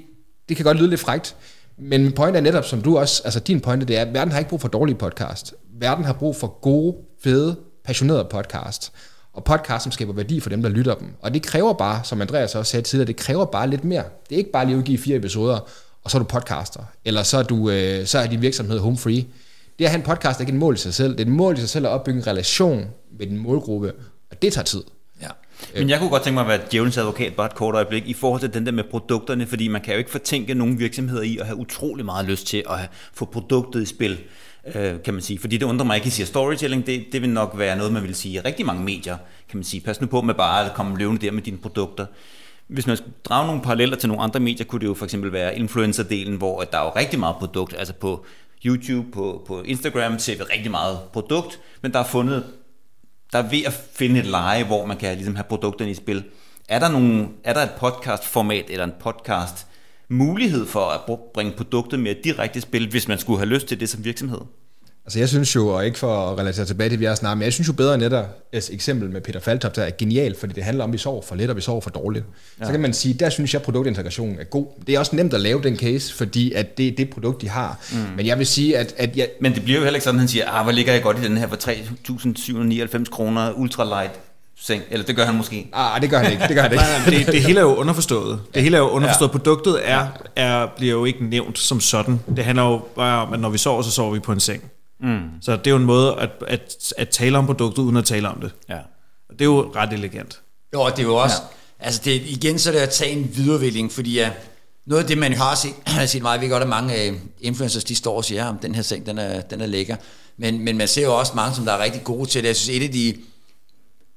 det 0.48 0.56
kan 0.56 0.64
godt 0.64 0.76
lyde 0.76 0.90
lidt 0.90 1.00
frægt, 1.00 1.36
men 1.78 2.02
min 2.02 2.12
point 2.12 2.36
er 2.36 2.40
netop, 2.40 2.64
som 2.64 2.82
du 2.82 2.98
også, 2.98 3.22
altså 3.24 3.40
din 3.40 3.60
pointe, 3.60 3.86
det 3.86 3.96
er, 3.96 4.02
at 4.02 4.14
verden 4.14 4.32
har 4.32 4.38
ikke 4.38 4.48
brug 4.48 4.60
for 4.60 4.68
dårlige 4.68 4.96
podcast. 4.96 5.54
Verden 5.80 6.04
har 6.04 6.12
brug 6.12 6.36
for 6.36 6.60
gode, 6.60 6.96
fede, 7.22 7.56
passionerede 7.84 8.28
podcast. 8.30 8.92
Og 9.32 9.44
podcast, 9.44 9.82
som 9.82 9.92
skaber 9.92 10.12
værdi 10.12 10.40
for 10.40 10.50
dem, 10.50 10.62
der 10.62 10.68
lytter 10.68 10.94
dem. 10.94 11.08
Og 11.22 11.34
det 11.34 11.42
kræver 11.42 11.72
bare, 11.72 12.00
som 12.04 12.20
Andreas 12.20 12.54
også 12.54 12.70
sagde 12.70 12.82
tidligere, 12.82 13.06
det 13.06 13.16
kræver 13.16 13.44
bare 13.44 13.70
lidt 13.70 13.84
mere. 13.84 14.04
Det 14.28 14.34
er 14.34 14.38
ikke 14.38 14.52
bare 14.52 14.64
lige 14.64 14.74
at 14.74 14.78
udgive 14.78 14.98
fire 14.98 15.16
episoder, 15.16 15.68
og 16.04 16.10
så 16.10 16.18
er 16.18 16.22
du 16.22 16.28
podcaster, 16.28 16.80
eller 17.04 17.22
så 17.22 17.38
er, 17.38 17.42
du, 17.42 17.70
øh, 17.70 18.06
så 18.06 18.18
er 18.18 18.26
din 18.26 18.42
virksomhed 18.42 18.78
home 18.78 18.98
free. 18.98 19.24
Det 19.80 19.86
at 19.86 19.90
have 19.90 19.98
en 19.98 20.04
podcast 20.04 20.38
er 20.38 20.42
ikke 20.42 20.52
en 20.52 20.58
mål 20.58 20.74
i 20.74 20.78
sig 20.78 20.94
selv. 20.94 21.12
Det 21.12 21.20
er 21.20 21.24
et 21.24 21.32
mål 21.32 21.56
i 21.56 21.60
sig 21.60 21.68
selv 21.68 21.86
at 21.86 21.90
opbygge 21.90 22.18
en 22.18 22.26
relation 22.26 22.84
med 23.18 23.26
din 23.26 23.38
målgruppe, 23.38 23.92
og 24.30 24.42
det 24.42 24.52
tager 24.52 24.64
tid. 24.64 24.82
Ja. 25.22 25.28
Men 25.74 25.90
jeg 25.90 25.98
kunne 25.98 26.10
godt 26.10 26.22
tænke 26.22 26.34
mig 26.34 26.40
at 26.42 26.48
være 26.48 26.60
djævelens 26.70 26.98
advokat 26.98 27.34
bare 27.34 27.46
et 27.46 27.54
kort 27.54 27.74
øjeblik 27.74 28.06
i 28.06 28.14
forhold 28.14 28.40
til 28.40 28.54
den 28.54 28.66
der 28.66 28.72
med 28.72 28.84
produkterne, 28.90 29.46
fordi 29.46 29.68
man 29.68 29.80
kan 29.80 29.94
jo 29.94 29.98
ikke 29.98 30.10
fortænke 30.10 30.54
nogen 30.54 30.78
virksomheder 30.78 31.22
i 31.22 31.38
at 31.38 31.46
have 31.46 31.56
utrolig 31.56 32.04
meget 32.04 32.26
lyst 32.26 32.46
til 32.46 32.64
at 32.70 32.78
få 33.14 33.24
produktet 33.24 33.82
i 33.82 33.86
spil, 33.86 34.18
øh, 34.74 35.02
kan 35.04 35.14
man 35.14 35.22
sige. 35.22 35.38
Fordi 35.38 35.56
det 35.56 35.66
undrer 35.66 35.86
mig 35.86 35.96
ikke, 35.96 36.04
at 36.04 36.12
I 36.12 36.14
siger 36.14 36.26
storytelling, 36.26 36.86
det, 36.86 37.04
det 37.12 37.22
vil 37.22 37.30
nok 37.30 37.58
være 37.58 37.76
noget, 37.76 37.92
man 37.92 38.02
vil 38.02 38.14
sige 38.14 38.34
i 38.34 38.40
rigtig 38.40 38.66
mange 38.66 38.84
medier, 38.84 39.16
kan 39.48 39.56
man 39.56 39.64
sige. 39.64 39.80
Pas 39.80 40.00
nu 40.00 40.06
på 40.06 40.20
med 40.20 40.34
bare 40.34 40.66
at 40.66 40.74
komme 40.74 40.98
løvende 40.98 41.26
der 41.26 41.32
med 41.32 41.42
dine 41.42 41.58
produkter. 41.58 42.06
Hvis 42.66 42.86
man 42.86 42.96
skulle 42.96 43.14
drage 43.24 43.46
nogle 43.46 43.62
paralleller 43.62 43.96
til 43.96 44.08
nogle 44.08 44.22
andre 44.22 44.40
medier, 44.40 44.66
kunne 44.66 44.80
det 44.80 44.86
jo 44.86 44.94
for 44.94 45.04
eksempel 45.04 45.32
være 45.32 45.58
influencer-delen, 45.58 46.36
hvor 46.36 46.62
der 46.62 46.78
er 46.78 46.84
jo 46.84 46.90
rigtig 46.96 47.18
meget 47.18 47.36
produkt, 47.36 47.74
altså 47.78 47.94
på 47.94 48.24
YouTube, 48.64 49.12
på, 49.12 49.44
på 49.46 49.62
Instagram 49.62 50.18
ser 50.18 50.36
vi 50.36 50.42
rigtig 50.42 50.70
meget 50.70 50.98
produkt, 51.12 51.60
men 51.82 51.92
der 51.92 51.98
er 51.98 52.04
fundet, 52.04 52.44
der 53.32 53.38
er 53.38 53.48
ved 53.48 53.62
at 53.66 53.72
finde 53.92 54.20
et 54.20 54.26
leje, 54.26 54.64
hvor 54.64 54.86
man 54.86 54.96
kan 54.96 55.14
ligesom 55.14 55.36
have 55.36 55.44
produkterne 55.48 55.90
i 55.90 55.94
spil. 55.94 56.24
Er 56.68 56.78
der, 56.78 56.88
nogle, 56.88 57.28
er 57.44 57.52
der 57.52 57.60
et 57.60 57.70
podcast-format 57.78 58.64
eller 58.68 58.84
en 58.84 58.92
podcast 59.00 59.66
mulighed 60.08 60.66
for 60.66 60.80
at 60.80 61.20
bringe 61.34 61.52
produktet 61.52 62.00
mere 62.00 62.14
direkte 62.24 62.58
i 62.58 62.60
spil, 62.60 62.90
hvis 62.90 63.08
man 63.08 63.18
skulle 63.18 63.38
have 63.38 63.48
lyst 63.48 63.66
til 63.66 63.80
det 63.80 63.88
som 63.88 64.04
virksomhed? 64.04 64.40
Altså 65.10 65.18
jeg 65.18 65.28
synes 65.28 65.56
jo, 65.56 65.68
og 65.68 65.86
ikke 65.86 65.98
for 65.98 66.30
at 66.30 66.38
relatere 66.38 66.66
tilbage 66.66 66.90
til, 66.90 67.00
vi 67.00 67.04
har 67.04 67.14
snart, 67.14 67.38
men 67.38 67.44
jeg 67.44 67.52
synes 67.52 67.68
jo 67.68 67.72
bedre 67.72 67.98
netop, 67.98 68.24
et 68.52 68.70
eksempel 68.72 69.10
med 69.10 69.20
Peter 69.20 69.40
Faltop, 69.40 69.76
der 69.76 69.82
er 69.82 69.90
genialt, 69.98 70.40
fordi 70.40 70.52
det 70.52 70.64
handler 70.64 70.84
om, 70.84 70.90
at 70.90 70.92
vi 70.92 70.98
sover 70.98 71.22
for 71.22 71.34
lidt, 71.34 71.50
og 71.50 71.56
vi 71.56 71.60
sover 71.60 71.80
for 71.80 71.90
dårligt. 71.90 72.24
Ja. 72.60 72.64
Så 72.64 72.70
kan 72.70 72.80
man 72.80 72.92
sige, 72.92 73.14
der 73.14 73.30
synes 73.30 73.54
jeg, 73.54 73.60
at 73.60 73.64
produktintegration 73.64 74.36
er 74.40 74.44
god. 74.44 74.66
Det 74.86 74.94
er 74.94 74.98
også 74.98 75.16
nemt 75.16 75.34
at 75.34 75.40
lave 75.40 75.62
den 75.62 75.76
case, 75.76 76.14
fordi 76.14 76.52
at 76.52 76.78
det 76.78 76.88
er 76.88 76.92
det 76.96 77.10
produkt, 77.10 77.42
de 77.42 77.48
har. 77.48 77.78
Mm. 77.92 77.98
Men 78.16 78.26
jeg 78.26 78.38
vil 78.38 78.46
sige, 78.46 78.78
at... 78.78 78.94
at 78.96 79.16
jeg, 79.16 79.28
men 79.40 79.54
det 79.54 79.64
bliver 79.64 79.78
jo 79.78 79.84
heller 79.84 79.96
ikke 79.96 80.04
sådan, 80.04 80.18
at 80.18 80.20
han 80.20 80.28
siger, 80.28 80.50
ah, 80.50 80.62
hvor 80.62 80.72
ligger 80.72 80.92
jeg 80.92 81.02
godt 81.02 81.18
i 81.18 81.22
den 81.22 81.36
her 81.36 81.48
for 81.48 81.56
3.799 81.56 83.04
kroner 83.04 83.52
ultralight 83.52 84.20
seng, 84.60 84.82
eller 84.90 85.06
det 85.06 85.16
gør 85.16 85.24
han 85.24 85.34
måske. 85.34 85.68
Ah, 85.72 86.02
det 86.02 86.10
gør 86.10 86.18
han 86.18 86.32
ikke. 86.32 86.44
Det, 86.48 86.56
gør 86.56 86.62
han 86.62 86.72
ikke. 86.72 86.84
nej, 87.06 87.10
nej, 87.10 87.18
det, 87.18 87.26
det 87.26 87.42
hele 87.42 87.60
er 87.60 87.64
jo 87.64 87.74
underforstået. 87.74 88.40
Det 88.54 88.62
hele 88.62 88.76
er 88.76 88.80
jo 88.80 88.88
underforstået. 88.88 89.28
Ja. 89.28 89.32
Produktet 89.32 89.78
er, 89.84 90.06
er, 90.36 90.66
bliver 90.76 90.92
jo 90.92 91.04
ikke 91.04 91.24
nævnt 91.24 91.58
som 91.58 91.80
sådan. 91.80 92.20
Det 92.36 92.44
handler 92.44 92.64
jo 92.64 92.80
bare 92.96 93.26
om, 93.26 93.32
at 93.32 93.40
når 93.40 93.48
vi 93.48 93.58
sover, 93.58 93.82
så 93.82 93.90
sover 93.90 94.12
vi 94.12 94.18
på 94.18 94.32
en 94.32 94.40
seng. 94.40 94.70
Mm. 95.02 95.20
Så 95.40 95.56
det 95.56 95.66
er 95.66 95.70
jo 95.70 95.76
en 95.76 95.84
måde 95.84 96.14
at, 96.14 96.30
at, 96.46 96.92
at 96.98 97.08
tale 97.08 97.38
om 97.38 97.46
produktet, 97.46 97.82
uden 97.82 97.96
at 97.96 98.04
tale 98.04 98.28
om 98.28 98.40
det. 98.40 98.52
Ja. 98.68 98.78
Og 99.28 99.32
det 99.32 99.40
er 99.40 99.44
jo 99.44 99.72
ret 99.76 99.92
elegant. 99.92 100.40
Jo, 100.74 100.80
og 100.80 100.90
det 100.90 100.98
er 100.98 101.06
jo 101.06 101.16
også, 101.16 101.36
ja. 101.80 101.84
altså 101.84 102.00
det, 102.04 102.22
igen 102.26 102.58
så 102.58 102.70
er 102.70 102.74
det 102.74 102.80
at 102.80 102.90
tage 102.90 103.10
en 103.10 103.36
videreudvikling, 103.36 103.92
fordi 103.92 104.14
ja, 104.14 104.30
noget 104.86 105.02
af 105.02 105.08
det, 105.08 105.18
man 105.18 105.32
har 105.32 105.54
set, 105.54 105.74
har 105.86 106.06
set 106.06 106.22
meget, 106.22 106.40
vi 106.40 106.48
godt, 106.48 106.62
at 106.62 106.68
mange 106.68 107.10
uh, 107.10 107.16
influencers, 107.40 107.84
de 107.84 107.94
står 107.94 108.16
og 108.16 108.24
siger, 108.24 108.46
om 108.46 108.58
den 108.58 108.74
her 108.74 108.82
seng, 108.82 109.06
den 109.06 109.18
er, 109.18 109.40
den 109.40 109.60
er 109.60 109.66
lækker. 109.66 109.96
Men, 110.36 110.58
men 110.64 110.76
man 110.76 110.88
ser 110.88 111.02
jo 111.02 111.18
også 111.18 111.32
mange, 111.34 111.54
som 111.54 111.64
der 111.64 111.72
er 111.72 111.82
rigtig 111.82 112.04
gode 112.04 112.26
til 112.26 112.42
det. 112.42 112.48
Jeg 112.48 112.56
synes, 112.56 112.76
et 112.76 112.82
af 112.82 112.92
de 112.92 113.14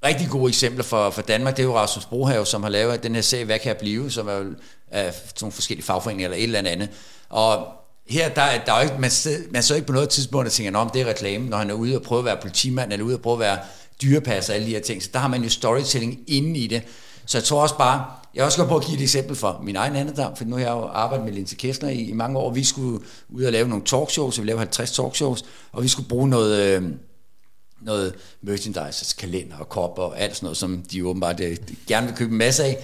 rigtig 0.06 0.30
gode 0.30 0.50
eksempler 0.50 0.84
for, 0.84 1.10
for 1.10 1.22
Danmark, 1.22 1.58
det 1.58 1.64
er 1.64 1.68
jo 1.68 1.78
Rasmus 1.78 2.06
Brohave, 2.06 2.46
som 2.46 2.64
har 2.64 2.70
lavet 2.70 3.04
den 3.04 3.16
her 3.16 3.22
serie, 3.22 3.46
Hvad 3.46 3.60
kan 3.60 3.68
jeg 3.68 3.78
blive, 3.78 4.12
som 4.12 4.28
er 4.28 4.44
af 4.92 5.14
nogle 5.42 5.52
forskellige 5.52 5.86
fagforeninger 5.86 6.26
eller 6.26 6.38
et 6.38 6.44
eller 6.44 6.60
andet. 6.60 6.90
Og 7.30 7.68
her, 8.08 8.30
der, 8.30 8.44
der 8.66 8.74
er 8.74 8.82
ikke, 8.82 8.96
man, 9.00 9.12
man 9.52 9.64
så 9.64 9.76
ikke 9.76 9.88
på 9.88 9.94
noget 9.94 10.10
tidspunkt 10.10 10.48
og 10.48 10.52
tænker, 10.52 10.80
om 10.80 10.90
det 10.90 11.02
er 11.02 11.06
reklame, 11.06 11.50
når 11.50 11.58
han 11.58 11.70
er 11.70 11.74
ude 11.74 11.96
og 11.96 12.02
prøve 12.02 12.20
at 12.20 12.26
være 12.26 12.38
politimand, 12.42 12.94
eller 12.94 13.06
ude 13.06 13.16
og 13.16 13.22
prøve 13.22 13.34
at 13.34 13.40
være 13.40 13.60
dyrepasser, 14.02 14.54
alle 14.54 14.68
de 14.68 14.72
her 14.72 14.82
ting. 14.82 15.04
Så 15.04 15.10
der 15.14 15.20
har 15.20 15.28
man 15.28 15.44
jo 15.44 15.50
storytelling 15.50 16.20
inde 16.28 16.60
i 16.60 16.68
det. 16.68 16.82
Så 17.26 17.38
jeg 17.38 17.44
tror 17.44 17.62
også 17.62 17.78
bare, 17.78 18.06
jeg 18.36 18.46
også 18.46 18.58
godt 18.58 18.70
på 18.70 18.78
at 18.78 18.86
give 18.86 18.98
et 18.98 19.02
eksempel 19.02 19.36
for 19.36 19.62
min 19.64 19.76
egen 19.76 19.96
andedam, 19.96 20.36
for 20.36 20.46
nu 20.46 20.56
har 20.56 20.64
jeg 20.64 20.72
jo 20.72 20.88
arbejdet 20.88 21.26
med 21.26 21.34
Linse 21.34 21.56
Kessler 21.56 21.90
i, 21.90 22.02
i 22.02 22.14
mange 22.14 22.40
år. 22.40 22.54
Vi 22.54 22.64
skulle 22.64 23.00
ud 23.30 23.44
og 23.44 23.52
lave 23.52 23.68
nogle 23.68 23.86
talkshows, 23.86 24.42
vi 24.42 24.46
lavede 24.46 24.60
50 24.60 24.92
talkshows, 24.92 25.46
og 25.72 25.84
vi 25.84 25.88
skulle 25.88 26.10
bruge 26.10 26.30
noget, 26.30 26.60
øh, 26.60 26.84
noget 27.82 28.16
merchandise, 28.42 29.16
kalender 29.18 29.58
og 29.58 29.70
kopper 29.70 30.04
og 30.04 30.20
alt 30.20 30.36
sådan 30.36 30.46
noget, 30.46 30.58
som 30.58 30.84
de 30.92 31.06
åbenbart 31.08 31.40
øh, 31.40 31.58
gerne 31.88 32.08
vil 32.08 32.16
købe 32.16 32.32
en 32.32 32.38
masse 32.38 32.64
af. 32.64 32.78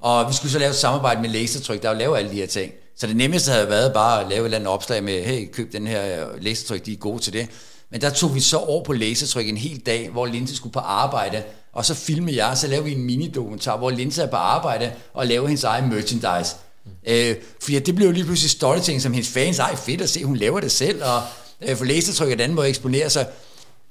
Og 0.00 0.28
vi 0.28 0.34
skulle 0.34 0.52
så 0.52 0.58
lave 0.58 0.70
et 0.70 0.76
samarbejde 0.76 1.20
med 1.20 1.30
Lasertryk, 1.30 1.82
der 1.82 1.90
jo 1.90 1.98
laver 1.98 2.16
alle 2.16 2.30
de 2.30 2.36
her 2.36 2.46
ting. 2.46 2.72
Så 2.96 3.06
det 3.06 3.16
nemmeste 3.16 3.50
havde 3.50 3.68
været 3.68 3.92
bare 3.92 4.20
at 4.20 4.28
lave 4.28 4.40
et 4.40 4.44
eller 4.44 4.58
andet 4.58 4.72
opslag 4.72 5.04
med, 5.04 5.22
hey, 5.22 5.50
køb 5.52 5.72
den 5.72 5.86
her 5.86 6.26
øh, 6.30 6.42
lasertryk, 6.42 6.86
de 6.86 6.92
er 6.92 6.96
gode 6.96 7.22
til 7.22 7.32
det. 7.32 7.48
Men 7.90 8.00
der 8.00 8.10
tog 8.10 8.34
vi 8.34 8.40
så 8.40 8.56
over 8.56 8.84
på 8.84 8.92
lasertryk 8.92 9.48
en 9.48 9.56
hel 9.56 9.78
dag, 9.78 10.08
hvor 10.08 10.26
Linse 10.26 10.56
skulle 10.56 10.72
på 10.72 10.78
arbejde, 10.78 11.42
og 11.72 11.84
så 11.84 11.94
filmede 11.94 12.44
jeg, 12.44 12.58
så 12.58 12.66
lavede 12.66 12.84
vi 12.84 12.92
en 12.92 13.04
mini-dokumentar, 13.04 13.76
hvor 13.76 13.90
Linse 13.90 14.22
er 14.22 14.26
på 14.26 14.36
arbejde 14.36 14.92
og 15.14 15.26
laver 15.26 15.46
hendes 15.46 15.64
egen 15.64 15.88
merchandise. 15.88 16.56
Mm. 16.84 16.90
Øh, 17.06 17.36
fordi 17.62 17.78
det 17.78 17.94
blev 17.94 18.06
jo 18.06 18.12
lige 18.12 18.24
pludselig 18.24 18.50
storytelling, 18.50 19.02
som 19.02 19.12
hendes 19.12 19.28
fans, 19.28 19.58
ej 19.58 19.76
fedt 19.76 20.00
at 20.00 20.10
se, 20.10 20.24
hun 20.24 20.36
laver 20.36 20.60
det 20.60 20.72
selv, 20.72 21.02
og 21.04 21.22
øh, 21.62 21.76
for 21.76 21.84
læsetryk 21.84 22.32
er 22.32 22.36
den 22.36 22.54
måde 22.54 22.66
at 22.66 22.70
eksponere 22.70 23.10
sig. 23.10 23.26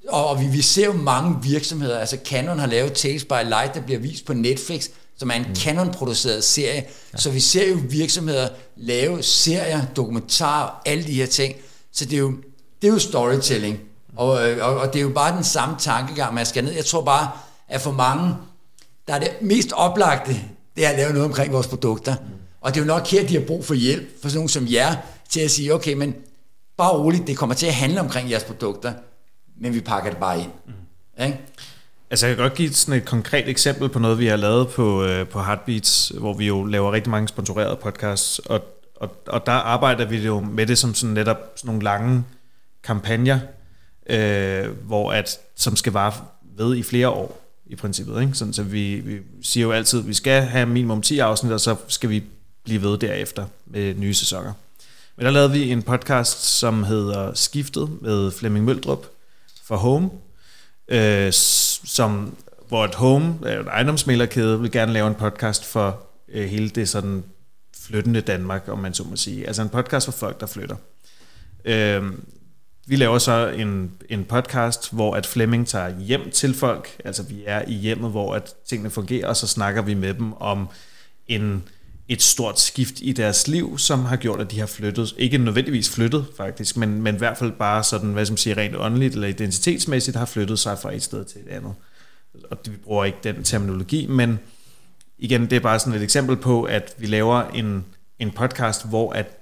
Og, 0.08 0.28
og 0.28 0.42
vi, 0.42 0.48
vi 0.48 0.62
ser 0.62 0.86
jo 0.86 0.94
mange 0.94 1.38
virksomheder, 1.44 2.00
altså 2.00 2.18
Canon 2.26 2.60
har 2.60 2.68
lavet 2.68 2.94
Tales 2.94 3.26
by 3.26 3.44
Light, 3.48 3.74
der 3.74 3.82
bliver 3.82 4.00
vist 4.00 4.26
på 4.26 4.34
Netflix, 4.34 4.88
som 5.18 5.30
er 5.30 5.34
en 5.34 5.46
mm. 5.48 5.56
Canon-produceret 5.56 6.44
serie. 6.44 6.86
Ja. 7.14 7.18
Så 7.18 7.30
vi 7.30 7.40
ser 7.40 7.70
jo 7.70 7.78
virksomheder 7.90 8.50
lave 8.76 9.24
serier, 9.24 9.86
dokumentarer, 9.96 10.82
alle 10.86 11.04
de 11.04 11.14
her 11.14 11.26
ting. 11.26 11.56
Så 11.92 12.06
det 12.06 12.14
er 12.14 12.20
jo, 12.20 12.34
det 12.82 12.88
er 12.88 12.92
jo 12.92 13.00
storytelling. 13.00 13.80
Og, 14.16 14.50
øh, 14.50 14.68
og, 14.68 14.78
og 14.78 14.94
det 14.94 15.00
er 15.00 15.04
jo 15.04 15.10
bare 15.10 15.36
den 15.36 15.44
samme 15.44 15.76
tankegang, 15.80 16.34
man 16.34 16.46
skal 16.46 16.64
ned. 16.64 16.74
Jeg 16.74 16.86
tror 16.86 17.02
bare, 17.02 17.32
at 17.68 17.82
for 17.82 17.92
mange, 17.92 18.36
der 19.08 19.14
er 19.14 19.20
det 19.20 19.32
mest 19.42 19.72
oplagte, 19.72 20.42
det 20.76 20.86
er 20.86 20.90
at 20.90 20.98
lave 20.98 21.14
noget 21.14 21.26
omkring 21.26 21.54
vores 21.54 21.68
produkter. 21.68 22.16
Mm. 22.16 22.26
Og 22.62 22.74
det 22.74 22.80
er 22.80 22.84
jo 22.84 22.88
nok 22.88 23.08
her, 23.08 23.28
de 23.28 23.34
har 23.34 23.46
brug 23.48 23.66
for 23.66 23.74
hjælp, 23.74 24.22
for 24.22 24.30
sådan 24.30 24.38
nogen 24.38 24.50
som 24.50 24.68
jer, 24.72 24.96
til 25.30 25.40
at 25.40 25.52
sige, 25.52 25.74
okay, 25.74 25.94
men 25.94 26.16
bare 26.78 26.98
roligt, 26.98 27.28
det 27.28 27.38
kommer 27.38 27.56
til 27.56 27.68
at 27.68 27.74
handle 27.74 28.00
omkring 28.00 28.32
jeres 28.32 28.44
produkter, 28.44 28.94
men 29.62 29.74
vi 29.74 29.82
pakker 29.82 30.10
det 30.10 30.20
bare 30.20 30.40
ind. 30.40 30.52
Mm. 30.66 31.24
Ikke? 31.24 31.40
Altså 32.10 32.28
jeg 32.28 32.36
kan 32.36 32.44
godt 32.44 32.54
give 32.54 32.74
sådan 32.74 33.02
et 33.02 33.06
konkret 33.06 33.50
eksempel 33.50 33.90
på 33.90 34.00
noget, 34.00 34.20
vi 34.20 34.28
har 34.28 34.36
lavet 34.36 34.68
på, 34.68 35.04
øh, 35.04 35.28
på 35.28 35.42
Heartbeats, 35.42 36.12
hvor 36.20 36.34
vi 36.34 36.48
jo 36.48 36.64
laver 36.64 36.92
rigtig 36.92 37.12
mange 37.12 37.28
sponsorerede 37.28 37.76
podcasts, 37.76 38.40
og, 38.40 38.62
og, 38.96 39.12
og 39.28 39.46
der 39.46 39.52
arbejder 39.52 40.06
vi 40.06 40.18
jo 40.18 40.40
med 40.40 40.68
det 40.68 40.78
som 40.78 40.94
sådan 40.94 41.14
netop 41.14 41.38
sådan 41.56 41.68
nogle 41.68 41.84
lange 41.84 42.24
kampagner, 42.84 43.40
øh, 44.10 44.70
hvor 44.70 45.12
at, 45.12 45.40
som 45.56 45.76
skal 45.76 45.94
vare 45.94 46.14
ved 46.58 46.76
i 46.76 46.84
flere 46.84 47.10
år 47.10 47.42
i 47.66 47.76
princippet. 47.76 48.22
Ikke? 48.22 48.34
Sådan, 48.34 48.54
så 48.54 48.64
vi, 48.64 48.96
vi 48.96 49.20
siger 49.42 49.66
jo 49.66 49.72
altid, 49.72 50.00
at 50.00 50.08
vi 50.08 50.14
skal 50.14 50.42
have 50.42 50.66
minimum 50.66 51.02
10 51.02 51.20
afsnit, 51.20 51.52
og 51.52 51.60
så 51.60 51.76
skal 51.88 52.10
vi 52.10 52.24
blive 52.64 52.82
ved 52.82 52.98
derefter 52.98 53.46
med 53.66 53.94
nye 53.94 54.14
sæsoner. 54.14 54.54
Men 55.16 55.26
der 55.26 55.32
lavede 55.32 55.52
vi 55.52 55.72
en 55.72 55.84
podcast, 55.84 56.44
som 56.44 56.84
hedder 56.84 57.34
Skiftet 57.34 58.02
med 58.02 58.32
Flemming 58.32 58.66
Møldrup 58.66 59.06
for 59.64 59.76
Home, 59.76 60.10
øh, 60.88 61.34
som, 61.86 62.36
hvor 62.68 62.86
et 62.86 62.96
Home, 62.96 63.36
øh, 63.46 63.60
en 63.60 63.68
ejendomsmælerkæde, 63.68 64.62
vil 64.62 64.72
gerne 64.72 64.94
lave 64.94 65.08
en 65.08 65.16
podcast 65.16 65.66
for 65.66 66.04
øh, 66.30 66.50
hele 66.50 66.70
det 66.70 66.90
sådan 66.90 67.24
flyttende 67.82 68.22
Danmark, 68.22 68.64
om 68.68 68.80
man 68.80 68.94
så 68.94 69.04
må 69.04 69.16
sige. 69.16 69.48
Altså 69.48 69.62
en 69.62 69.70
podcast 69.70 70.06
for 70.06 70.12
folk, 70.12 70.40
der 70.40 70.46
flytter. 70.46 70.76
Øh, 71.66 72.04
vi 72.88 72.96
laver 72.96 73.18
så 73.18 73.48
en, 73.48 73.92
en 74.10 74.26
podcast, 74.26 74.94
hvor 74.94 75.16
at 75.16 75.26
Flemming 75.26 75.68
tager 75.68 76.00
hjem 76.00 76.32
til 76.32 76.54
folk, 76.54 77.02
altså 77.06 77.24
vi 77.24 77.44
er 77.46 77.62
i 77.68 77.74
hjemmet, 77.74 78.12
hvor 78.12 78.36
at 78.36 78.54
tingene 78.70 78.90
fungerer, 78.90 79.28
og 79.28 79.36
så 79.36 79.48
snakker 79.48 79.82
vi 79.82 79.94
med 79.94 80.14
dem 80.14 80.34
om 80.34 80.70
en, 81.28 81.64
et 82.08 82.22
stort 82.22 82.60
skift 82.60 82.96
i 83.02 83.12
deres 83.12 83.48
liv, 83.48 83.78
som 83.78 84.06
har 84.06 84.16
gjort, 84.16 84.42
at 84.42 84.52
de 84.52 84.60
har 84.60 84.66
flyttet. 84.66 85.16
Ikke 85.18 85.38
nødvendigvis 85.38 85.90
flyttet, 85.90 86.26
faktisk, 86.38 86.78
men, 86.78 87.02
men 87.02 87.16
i 87.16 87.18
hvert 87.18 87.38
fald 87.38 87.52
bare 87.52 87.84
sådan, 87.84 88.14
hvad 88.14 88.26
som 88.26 88.38
siger, 88.38 88.58
rent 88.58 88.76
åndeligt 88.76 89.14
eller 89.14 89.28
identitetsmæssigt, 89.28 90.18
har 90.18 90.26
flyttet 90.26 90.60
sig 90.60 90.80
fra 90.80 90.96
et 90.96 91.04
sted 91.04 91.26
til 91.26 91.42
et 91.42 91.50
andet. 91.50 91.74
Og 92.52 92.58
vi 92.66 92.78
bruger 92.84 93.06
ikke 93.06 93.18
den 93.24 93.44
terminologi, 93.44 94.08
men 94.08 94.40
igen, 95.18 95.42
det 95.42 95.54
er 95.54 95.60
bare 95.60 95.80
sådan 95.80 95.94
et 95.94 96.04
eksempel 96.04 96.36
på, 96.36 96.64
at 96.64 96.96
vi 96.98 97.06
laver 97.06 97.44
en, 97.44 97.86
en 98.20 98.32
podcast, 98.32 98.88
hvor 98.88 99.12
at 99.12 99.42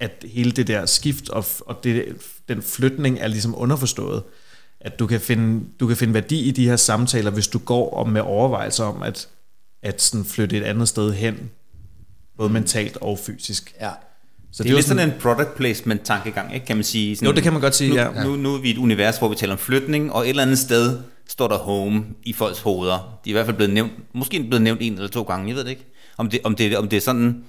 at 0.00 0.24
hele 0.28 0.50
det 0.50 0.66
der 0.66 0.86
skift 0.86 1.28
og, 1.28 1.44
og 1.66 1.84
det, 1.84 2.16
den 2.48 2.62
flytning 2.62 3.18
er 3.18 3.26
ligesom 3.26 3.54
underforstået. 3.58 4.22
At 4.80 4.98
du 4.98 5.06
kan, 5.06 5.20
finde, 5.20 5.64
du 5.80 5.86
kan 5.86 5.96
finde 5.96 6.14
værdi 6.14 6.40
i 6.40 6.50
de 6.50 6.68
her 6.68 6.76
samtaler, 6.76 7.30
hvis 7.30 7.48
du 7.48 7.58
går 7.58 7.90
og 7.90 8.08
med 8.08 8.20
overvejelser 8.20 8.84
om 8.84 9.02
at, 9.02 9.28
at 9.82 10.02
sådan 10.02 10.24
flytte 10.24 10.56
et 10.56 10.62
andet 10.62 10.88
sted 10.88 11.12
hen, 11.12 11.50
både 12.40 12.52
mentalt 12.52 12.98
og 13.00 13.18
fysisk. 13.18 13.74
Ja. 13.80 13.90
Så 14.52 14.62
det, 14.62 14.64
det 14.64 14.70
er 14.70 14.74
lidt 14.74 14.86
sådan 14.86 15.08
en 15.08 15.14
product 15.20 15.54
placement 15.56 16.02
tankegang, 16.04 16.54
ikke? 16.54 16.66
kan 16.66 16.76
man 16.76 16.84
sige. 16.84 17.16
Sådan, 17.16 17.28
jo, 17.28 17.34
det 17.34 17.42
kan 17.42 17.52
man 17.52 17.62
godt 17.62 17.74
sige, 17.74 17.90
nu, 17.90 17.96
ja. 17.96 18.24
Nu, 18.24 18.36
nu 18.36 18.54
er 18.54 18.58
vi 18.58 18.68
i 18.68 18.70
et 18.70 18.78
univers, 18.78 19.18
hvor 19.18 19.28
vi 19.28 19.34
taler 19.34 19.52
om 19.52 19.58
flytning, 19.58 20.12
og 20.12 20.22
et 20.22 20.28
eller 20.28 20.42
andet 20.42 20.58
sted 20.58 20.98
står 21.28 21.48
der 21.48 21.58
home 21.58 22.04
i 22.22 22.32
folks 22.32 22.58
hoveder. 22.60 23.20
De 23.24 23.30
er 23.30 23.32
i 23.32 23.32
hvert 23.32 23.44
fald 23.46 23.56
blevet 23.56 23.72
nævnt, 23.72 23.92
måske 24.14 24.42
blevet 24.42 24.62
nævnt 24.62 24.80
en 24.82 24.92
eller 24.92 25.08
to 25.08 25.22
gange, 25.22 25.48
jeg 25.48 25.56
ved 25.56 25.64
det 25.64 25.70
ikke. 25.70 25.86
Om 26.16 26.30
det, 26.30 26.40
om 26.44 26.54
det, 26.56 26.76
om 26.76 26.88
det 26.88 26.96
er 26.96 27.00
sådan, 27.00 27.44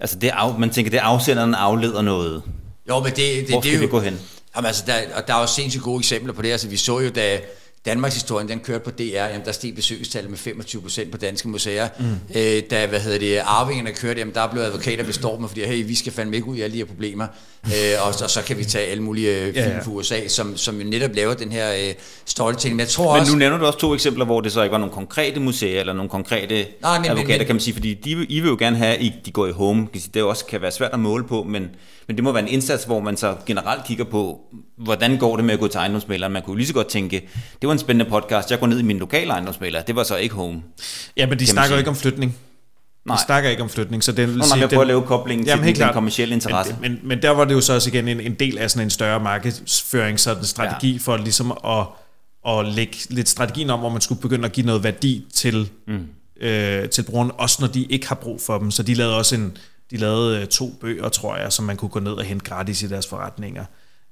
Altså, 0.00 0.18
det 0.18 0.28
af, 0.28 0.58
man 0.58 0.70
tænker, 0.70 0.90
det 0.90 0.98
afsenderen 0.98 1.54
afleder 1.54 2.02
noget. 2.02 2.42
Jo, 2.88 3.00
men 3.00 3.10
det, 3.10 3.16
det, 3.16 3.48
Hvor 3.48 3.60
skal 3.60 3.72
det, 3.72 3.80
det 3.80 3.86
vi 3.88 3.90
gå 3.90 4.00
hen? 4.00 4.20
Jamen, 4.56 4.66
altså, 4.66 4.84
der, 4.86 4.94
og 5.14 5.28
der 5.28 5.34
er 5.34 5.40
jo 5.40 5.46
sindssygt 5.46 5.84
gode 5.84 5.98
eksempler 5.98 6.32
på 6.32 6.42
det. 6.42 6.52
Altså, 6.52 6.68
vi 6.68 6.76
så 6.76 7.00
jo, 7.00 7.10
da 7.10 7.40
Danmarks 7.86 8.14
historien, 8.14 8.48
den 8.48 8.60
kørte 8.60 8.84
på 8.84 8.90
DR, 8.90 9.02
jamen, 9.02 9.44
der 9.44 9.52
steg 9.52 9.74
besøgstallet 9.74 10.30
med 10.30 10.38
25 10.38 10.82
procent 10.82 11.10
på 11.10 11.18
danske 11.18 11.48
museer. 11.48 11.88
Mm. 11.98 12.04
Øh, 12.34 12.62
da, 12.70 12.86
hvad 12.86 13.00
hedder 13.00 13.18
det, 13.18 13.40
arvingerne 13.44 13.92
kørte, 13.92 14.18
jamen, 14.18 14.34
der 14.34 14.46
blev 14.46 14.62
advokater 14.62 15.04
bestormet, 15.04 15.50
fordi 15.50 15.64
hey, 15.64 15.86
vi 15.86 15.94
skal 15.94 16.12
fandme 16.12 16.36
ikke 16.36 16.48
ud 16.48 16.56
i 16.56 16.60
alle 16.60 16.72
de 16.72 16.78
her 16.78 16.84
problemer. 16.84 17.26
øh, 17.66 17.72
og, 18.00 18.08
og, 18.22 18.30
så 18.30 18.42
kan 18.46 18.58
vi 18.58 18.64
tage 18.64 18.86
alle 18.86 19.02
mulige 19.02 19.36
øh, 19.36 19.44
film 19.44 19.56
ja, 19.56 19.70
ja. 19.70 19.80
fra 19.80 19.90
USA, 19.90 20.28
som, 20.28 20.56
som 20.56 20.80
jo 20.80 20.88
netop 20.88 21.10
laver 21.14 21.34
den 21.34 21.52
her 21.52 21.72
øh, 21.72 21.94
storytelling. 22.24 22.76
Men, 22.76 22.80
jeg 22.80 22.88
tror 22.88 23.12
men 23.12 23.20
også, 23.20 23.32
nu 23.32 23.38
nævner 23.38 23.58
du 23.58 23.66
også 23.66 23.78
to 23.78 23.94
eksempler, 23.94 24.24
hvor 24.24 24.40
det 24.40 24.52
så 24.52 24.62
ikke 24.62 24.72
var 24.72 24.78
nogle 24.78 24.94
konkrete 24.94 25.40
museer, 25.40 25.80
eller 25.80 25.92
nogle 25.92 26.10
konkrete 26.10 26.66
Nej, 26.82 26.98
men, 26.98 27.10
advokater, 27.10 27.38
men, 27.38 27.46
kan 27.46 27.54
man 27.54 27.60
sige, 27.60 27.74
fordi 27.74 27.94
de, 27.94 28.10
I 28.10 28.40
vil 28.40 28.48
jo 28.48 28.56
gerne 28.58 28.76
have, 28.76 28.96
at 28.96 29.12
de 29.26 29.30
går 29.30 29.46
i 29.46 29.52
home. 29.52 29.88
Det 30.14 30.22
også 30.22 30.44
kan 30.44 30.62
være 30.62 30.72
svært 30.72 30.92
at 30.92 31.00
måle 31.00 31.24
på, 31.24 31.42
men, 31.42 31.68
men 32.06 32.16
det 32.16 32.24
må 32.24 32.32
være 32.32 32.42
en 32.42 32.48
indsats, 32.48 32.84
hvor 32.84 33.00
man 33.00 33.16
så 33.16 33.36
generelt 33.46 33.84
kigger 33.84 34.04
på, 34.04 34.40
hvordan 34.78 35.18
går 35.18 35.36
det 35.36 35.44
med 35.44 35.54
at 35.54 35.60
gå 35.60 35.68
til 35.68 35.78
ejendomsmæleren. 35.78 36.32
Man 36.32 36.42
kunne 36.42 36.56
lige 36.56 36.66
så 36.66 36.74
godt 36.74 36.86
tænke, 36.86 37.28
det 37.60 37.66
var 37.66 37.72
en 37.72 37.78
spændende 37.78 38.10
podcast, 38.10 38.50
jeg 38.50 38.60
går 38.60 38.66
ned 38.66 38.78
i 38.78 38.82
min 38.82 38.98
lokale 38.98 39.30
ejendomsmælder, 39.32 39.82
det 39.82 39.96
var 39.96 40.02
så 40.02 40.16
ikke 40.16 40.34
home. 40.34 40.62
Ja, 41.16 41.26
men 41.26 41.38
de 41.38 41.46
snakker 41.46 41.74
jo 41.74 41.78
ikke 41.78 41.90
om 41.90 41.96
flytning. 41.96 42.32
De 42.32 43.12
Nej. 43.12 43.22
snakker 43.26 43.50
ikke 43.50 43.62
om 43.62 43.68
flytning, 43.68 44.04
så 44.04 44.12
den 44.12 44.34
vil 44.34 44.42
sige... 44.42 44.60
Man 44.60 44.68
prøver 44.68 44.80
at 44.80 44.86
lave 44.86 45.02
koblingen 45.02 45.46
til 45.46 45.58
den, 45.58 45.76
den 45.76 45.92
kommersielle 45.92 46.34
interesse. 46.34 46.76
Men, 46.80 46.92
men, 46.92 47.00
men 47.04 47.22
der 47.22 47.30
var 47.30 47.44
det 47.44 47.54
jo 47.54 47.60
så 47.60 47.74
også 47.74 47.90
igen 47.90 48.08
en, 48.08 48.20
en 48.20 48.34
del 48.34 48.58
af 48.58 48.70
sådan 48.70 48.86
en 48.86 48.90
større 48.90 49.20
markedsføring, 49.20 50.20
sådan 50.20 50.42
en 50.42 50.46
strategi 50.46 50.92
ja. 50.92 50.98
for 50.98 51.16
ligesom 51.16 51.58
at, 51.64 51.86
at 52.48 52.66
lægge 52.66 52.96
lidt 53.10 53.28
strategien 53.28 53.70
om, 53.70 53.80
hvor 53.80 53.88
man 53.88 54.00
skulle 54.00 54.20
begynde 54.20 54.44
at 54.44 54.52
give 54.52 54.66
noget 54.66 54.84
værdi 54.84 55.26
til, 55.34 55.70
mm. 55.86 56.06
øh, 56.40 56.88
til 56.88 57.02
brugerne, 57.02 57.32
også 57.32 57.56
når 57.60 57.68
de 57.68 57.84
ikke 57.84 58.08
har 58.08 58.14
brug 58.14 58.40
for 58.40 58.58
dem. 58.58 58.70
Så 58.70 58.82
de 58.82 58.94
lavede 58.94 59.16
også 59.16 59.34
en, 59.34 59.56
de 59.90 59.96
lavede 59.96 60.40
øh, 60.40 60.46
to 60.46 60.68
bøger, 60.80 61.08
tror 61.08 61.36
jeg, 61.36 61.52
som 61.52 61.64
man 61.64 61.76
kunne 61.76 61.88
gå 61.88 62.00
ned 62.00 62.12
og 62.12 62.24
hente 62.24 62.44
gratis 62.44 62.82
i 62.82 62.88
deres 62.88 63.06
forretninger 63.06 63.64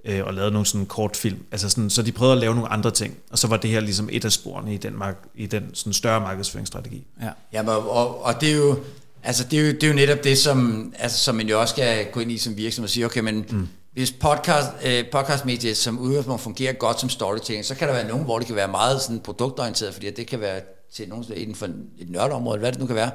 øh, 0.06 0.24
og 0.24 0.34
lavede 0.34 0.50
nogle 0.50 0.66
sådan 0.66 0.86
kortfilm. 0.86 1.38
Altså 1.52 1.68
sådan, 1.68 1.90
så 1.90 2.02
de 2.02 2.12
prøvede 2.12 2.32
at 2.32 2.40
lave 2.40 2.54
nogle 2.54 2.72
andre 2.72 2.90
ting, 2.90 3.16
og 3.30 3.38
så 3.38 3.48
var 3.48 3.56
det 3.56 3.70
her 3.70 3.80
ligesom 3.80 4.08
et 4.12 4.24
af 4.24 4.32
sporene 4.32 4.74
i 4.74 4.76
den, 4.76 4.98
mark- 4.98 5.28
i 5.34 5.46
den 5.46 5.70
sådan 5.74 5.92
større 5.92 6.20
markedsføringsstrategi. 6.20 7.06
Ja, 7.22 7.30
ja 7.52 7.70
og, 7.70 7.90
og, 7.90 8.24
og 8.24 8.40
det 8.40 8.50
er 8.50 8.56
jo, 8.56 8.78
altså 9.22 9.44
det 9.44 9.58
er 9.58 9.66
jo, 9.66 9.72
det 9.72 9.82
er 9.82 9.88
jo 9.88 9.94
netop 9.94 10.24
det, 10.24 10.38
som, 10.38 10.92
altså, 10.98 11.18
som 11.18 11.34
man 11.34 11.48
jo 11.48 11.60
også 11.60 11.72
skal 11.72 12.06
gå 12.12 12.20
ind 12.20 12.32
i 12.32 12.38
som 12.38 12.56
virksomhed 12.56 12.86
og 12.86 12.90
sige, 12.90 13.06
okay, 13.06 13.20
men 13.20 13.46
mm. 13.50 13.68
hvis 13.92 14.12
podcast, 14.12 14.68
øh, 14.84 15.04
podcastmediet 15.12 15.76
som 15.76 15.98
udgangspunkt 15.98 16.42
fungerer 16.42 16.72
godt 16.72 17.00
som 17.00 17.08
storytelling, 17.08 17.64
så 17.64 17.74
kan 17.74 17.88
der 17.88 17.94
være 17.94 18.08
nogen, 18.08 18.24
hvor 18.24 18.38
det 18.38 18.46
kan 18.46 18.56
være 18.56 18.68
meget 18.68 19.02
sådan 19.02 19.20
produktorienteret, 19.20 19.94
fordi 19.94 20.10
det 20.10 20.26
kan 20.26 20.40
være 20.40 20.60
til 20.94 21.08
nogen 21.08 21.24
inden 21.36 21.54
for 21.54 21.66
et 21.98 22.10
nørdområde, 22.10 22.58
hvad 22.58 22.72
det 22.72 22.80
nu 22.80 22.86
kan 22.86 22.96
være. 22.96 23.10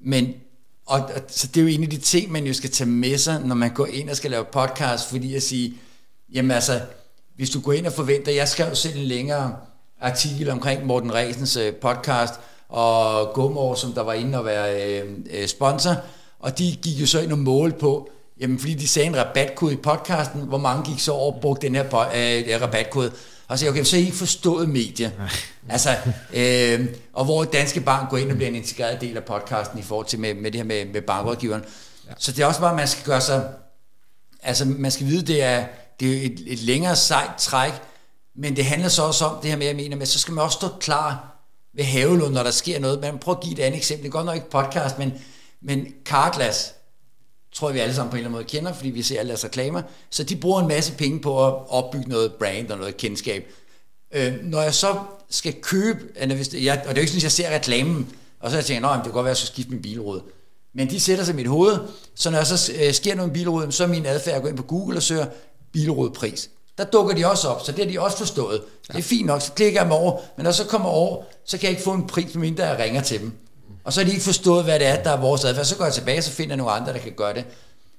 Men 0.00 0.34
og, 0.86 1.00
og 1.00 1.20
så 1.28 1.46
det 1.46 1.56
er 1.56 1.64
jo 1.64 1.68
en 1.68 1.82
af 1.82 1.90
de 1.90 1.96
ting, 1.96 2.32
man 2.32 2.46
jo 2.46 2.54
skal 2.54 2.70
tage 2.70 2.90
med 2.90 3.18
sig, 3.18 3.40
når 3.44 3.54
man 3.54 3.74
går 3.74 3.86
ind 3.86 4.10
og 4.10 4.16
skal 4.16 4.30
lave 4.30 4.44
podcast, 4.44 5.08
fordi 5.08 5.34
at 5.34 5.42
sige, 5.42 5.74
jamen 6.32 6.50
altså, 6.50 6.80
hvis 7.36 7.50
du 7.50 7.60
går 7.60 7.72
ind 7.72 7.86
og 7.86 7.92
forventer, 7.92 8.32
jeg 8.32 8.48
skrev 8.48 8.74
selv 8.74 8.96
en 8.96 9.04
længere 9.04 9.56
artikel 10.00 10.50
omkring 10.50 10.86
Morten 10.86 11.14
Resens 11.14 11.56
øh, 11.56 11.74
podcast, 11.74 12.34
og 12.68 13.32
Gumor, 13.34 13.74
som 13.74 13.92
der 13.92 14.02
var 14.02 14.12
inde 14.12 14.38
og 14.38 14.44
være 14.44 15.00
øh, 15.00 15.10
øh, 15.30 15.48
sponsor, 15.48 15.96
og 16.38 16.58
de 16.58 16.76
gik 16.82 17.00
jo 17.00 17.06
så 17.06 17.20
ind 17.20 17.32
og 17.32 17.38
målte 17.38 17.78
på, 17.78 18.10
jamen 18.40 18.58
fordi 18.58 18.74
de 18.74 18.88
sagde 18.88 19.08
en 19.08 19.16
rabatkode 19.16 19.72
i 19.72 19.76
podcasten, 19.76 20.40
hvor 20.40 20.58
mange 20.58 20.84
gik 20.84 21.00
så 21.00 21.12
over 21.12 21.32
og 21.32 21.40
brugte 21.40 21.66
den 21.66 21.74
her 21.74 21.84
øh, 22.14 22.62
rabatkode, 22.62 23.12
og 23.48 23.58
så 23.58 23.68
okay, 23.68 23.84
så 23.84 23.96
er 23.96 24.00
I 24.00 24.04
ikke 24.04 24.16
forstået 24.16 24.68
medier. 24.68 25.10
altså, 25.68 25.90
øh, 26.34 26.86
og 27.12 27.24
hvor 27.24 27.44
Danske 27.44 27.80
Bank 27.80 28.10
går 28.10 28.16
ind 28.16 28.30
og 28.30 28.36
bliver 28.36 28.48
en 28.48 28.56
integreret 28.56 29.00
del 29.00 29.16
af 29.16 29.24
podcasten 29.24 29.78
i 29.78 29.82
forhold 29.82 30.06
til 30.06 30.20
med, 30.20 30.34
med 30.34 30.50
det 30.50 30.60
her 30.60 30.64
med, 30.64 30.84
med 30.84 31.02
bankrådgiveren. 31.02 31.62
Ja. 32.08 32.12
Så 32.18 32.32
det 32.32 32.42
er 32.42 32.46
også 32.46 32.60
bare, 32.60 32.70
at 32.70 32.76
man 32.76 32.88
skal 32.88 33.04
gøre 33.04 33.20
sig, 33.20 33.48
altså 34.42 34.64
man 34.64 34.90
skal 34.90 35.06
vide, 35.06 35.26
det 35.26 35.42
er, 35.42 35.64
det 36.00 36.16
er 36.16 36.26
et, 36.26 36.42
et 36.46 36.58
længere 36.58 36.96
sejt 36.96 37.30
træk, 37.38 37.72
men 38.36 38.56
det 38.56 38.64
handler 38.64 38.88
så 38.88 39.02
også 39.02 39.24
om 39.24 39.42
det 39.42 39.50
her 39.50 39.56
med, 39.56 39.66
jeg 39.66 39.76
mener, 39.76 39.96
men 39.96 40.06
så 40.06 40.18
skal 40.18 40.34
man 40.34 40.44
også 40.44 40.56
stå 40.56 40.68
klar 40.80 41.34
ved 41.74 41.84
Havelund, 41.84 42.34
når 42.34 42.42
der 42.42 42.50
sker 42.50 42.80
noget. 42.80 43.00
Man 43.00 43.18
prøv 43.18 43.34
at 43.34 43.40
give 43.40 43.52
et 43.52 43.58
andet 43.58 43.78
eksempel. 43.78 44.02
Det 44.02 44.08
er 44.08 44.12
godt 44.12 44.26
nok 44.26 44.34
ikke 44.34 44.50
podcast, 44.50 44.98
men, 44.98 45.12
men 45.62 45.86
Carglass, 46.04 46.74
tror 47.52 47.68
jeg, 47.68 47.74
vi 47.74 47.80
alle 47.80 47.94
sammen 47.94 48.10
på 48.10 48.16
en 48.16 48.18
eller 48.18 48.28
anden 48.28 48.38
måde 48.38 48.50
kender, 48.50 48.72
fordi 48.72 48.90
vi 48.90 49.02
ser 49.02 49.18
alle 49.18 49.28
deres 49.28 49.44
reklamer. 49.44 49.82
Så 50.10 50.22
de 50.22 50.36
bruger 50.36 50.60
en 50.60 50.68
masse 50.68 50.92
penge 50.92 51.20
på 51.20 51.46
at 51.46 51.54
opbygge 51.68 52.08
noget 52.08 52.32
brand 52.34 52.70
og 52.70 52.78
noget 52.78 52.96
kendskab. 52.96 53.44
Øh, 54.14 54.34
når 54.42 54.62
jeg 54.62 54.74
så 54.74 55.00
skal 55.30 55.54
købe, 55.62 56.00
eller 56.16 56.36
hvis 56.36 56.48
det, 56.48 56.64
jeg, 56.64 56.78
og 56.78 56.88
det 56.88 56.88
er 56.88 56.94
jo 56.94 57.00
ikke 57.00 57.10
sådan, 57.10 57.18
at 57.18 57.22
jeg 57.22 57.32
ser 57.32 57.54
reklamen, 57.54 58.08
og 58.40 58.50
så 58.50 58.56
jeg 58.56 58.64
tænker 58.64 58.88
jeg, 58.88 58.96
det 58.96 59.04
kan 59.04 59.12
godt 59.12 59.24
være, 59.24 59.30
at 59.30 59.40
jeg 59.40 59.46
skal 59.46 59.54
skifte 59.54 59.70
min 59.70 59.82
bilråd. 59.82 60.20
Men 60.74 60.90
de 60.90 61.00
sætter 61.00 61.24
sig 61.24 61.32
i 61.32 61.36
mit 61.36 61.46
hoved, 61.46 61.78
så 62.14 62.30
når 62.30 62.38
jeg 62.38 62.46
så 62.46 62.72
øh, 62.72 62.92
sker 62.92 63.14
noget 63.14 63.28
med 63.28 63.34
bilråd, 63.34 63.72
så 63.72 63.84
er 63.84 63.88
min 63.88 64.06
adfærd 64.06 64.36
at 64.36 64.42
gå 64.42 64.48
ind 64.48 64.56
på 64.56 64.62
Google 64.62 64.96
og 64.96 65.02
søge 65.02 65.26
bilrådpris. 65.74 66.50
Der 66.78 66.84
dukker 66.84 67.14
de 67.14 67.26
også 67.26 67.48
op, 67.48 67.62
så 67.64 67.72
det 67.72 67.84
har 67.84 67.92
de 67.92 68.00
også 68.00 68.18
forstået. 68.18 68.62
Ja. 68.88 68.92
Det 68.92 68.98
er 68.98 69.02
fint 69.02 69.26
nok, 69.26 69.42
så 69.42 69.52
klikker 69.52 69.80
jeg 69.80 69.88
mig 69.88 69.96
over, 69.96 70.20
men 70.36 70.44
når 70.44 70.52
så 70.52 70.64
kommer 70.64 70.88
over, 70.88 71.22
så 71.44 71.58
kan 71.58 71.64
jeg 71.64 71.70
ikke 71.70 71.82
få 71.82 71.92
en 71.92 72.06
pris, 72.06 72.34
mindre 72.34 72.64
jeg 72.64 72.78
ringer 72.78 73.02
til 73.02 73.20
dem. 73.20 73.32
Og 73.84 73.92
så 73.92 74.00
har 74.00 74.04
de 74.04 74.10
ikke 74.10 74.24
forstået, 74.24 74.64
hvad 74.64 74.78
det 74.78 74.86
er, 74.86 75.02
der 75.02 75.10
er 75.10 75.20
vores 75.20 75.44
adfærd. 75.44 75.64
Så 75.64 75.76
går 75.76 75.84
jeg 75.84 75.94
tilbage, 75.94 76.22
så 76.22 76.30
finder 76.30 76.50
jeg 76.50 76.56
nogle 76.56 76.72
andre, 76.72 76.92
der 76.92 76.98
kan 76.98 77.12
gøre 77.16 77.34
det. 77.34 77.44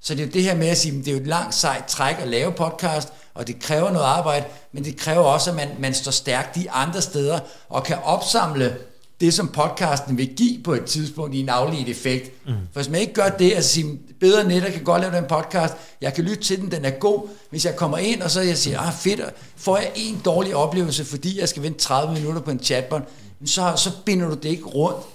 Så 0.01 0.15
det 0.15 0.21
er 0.21 0.25
jo 0.25 0.31
det 0.31 0.43
her 0.43 0.55
med 0.55 0.67
at 0.67 0.77
sige, 0.77 0.97
det 0.97 1.07
er 1.07 1.11
jo 1.11 1.17
et 1.17 1.27
langt 1.27 1.55
sejt 1.55 1.85
træk 1.85 2.15
at 2.19 2.27
lave 2.27 2.51
podcast, 2.51 3.13
og 3.33 3.47
det 3.47 3.59
kræver 3.59 3.91
noget 3.91 4.05
arbejde, 4.05 4.45
men 4.71 4.85
det 4.85 4.97
kræver 4.97 5.23
også, 5.23 5.49
at 5.49 5.55
man, 5.55 5.69
man 5.79 5.93
står 5.93 6.11
stærkt 6.11 6.55
de 6.55 6.71
andre 6.71 7.01
steder, 7.01 7.39
og 7.69 7.83
kan 7.83 7.97
opsamle 8.03 8.77
det, 9.21 9.33
som 9.33 9.47
podcasten 9.47 10.17
vil 10.17 10.35
give 10.35 10.63
på 10.63 10.73
et 10.73 10.85
tidspunkt 10.85 11.35
i 11.35 11.39
en 11.39 11.49
afledt 11.49 11.89
effekt. 11.89 12.31
Mm. 12.45 12.53
For 12.53 12.79
hvis 12.79 12.89
man 12.89 13.01
ikke 13.01 13.13
gør 13.13 13.29
det, 13.29 13.53
altså 13.53 13.69
sige, 13.69 13.99
bedre 14.19 14.47
netter 14.47 14.71
kan 14.71 14.83
godt 14.83 15.01
lave 15.01 15.15
den 15.15 15.25
podcast, 15.29 15.73
jeg 16.01 16.13
kan 16.13 16.23
lytte 16.23 16.43
til 16.43 16.61
den, 16.61 16.71
den 16.71 16.85
er 16.85 16.89
god. 16.89 17.27
Hvis 17.49 17.65
jeg 17.65 17.75
kommer 17.75 17.97
ind, 17.97 18.21
og 18.21 18.31
så 18.31 18.41
jeg 18.41 18.57
siger, 18.57 18.79
ah 18.79 18.93
fedt, 18.93 19.21
får 19.55 19.77
jeg 19.77 19.91
en 19.95 20.21
dårlig 20.25 20.55
oplevelse, 20.55 21.05
fordi 21.05 21.39
jeg 21.39 21.49
skal 21.49 21.63
vente 21.63 21.79
30 21.79 22.13
minutter 22.13 22.41
på 22.41 22.51
en 22.51 22.59
chatbot, 22.59 23.01
så, 23.45 23.73
så 23.75 23.91
binder 24.05 24.29
du 24.29 24.35
det 24.35 24.49
ikke 24.49 24.65
rundt. 24.65 25.05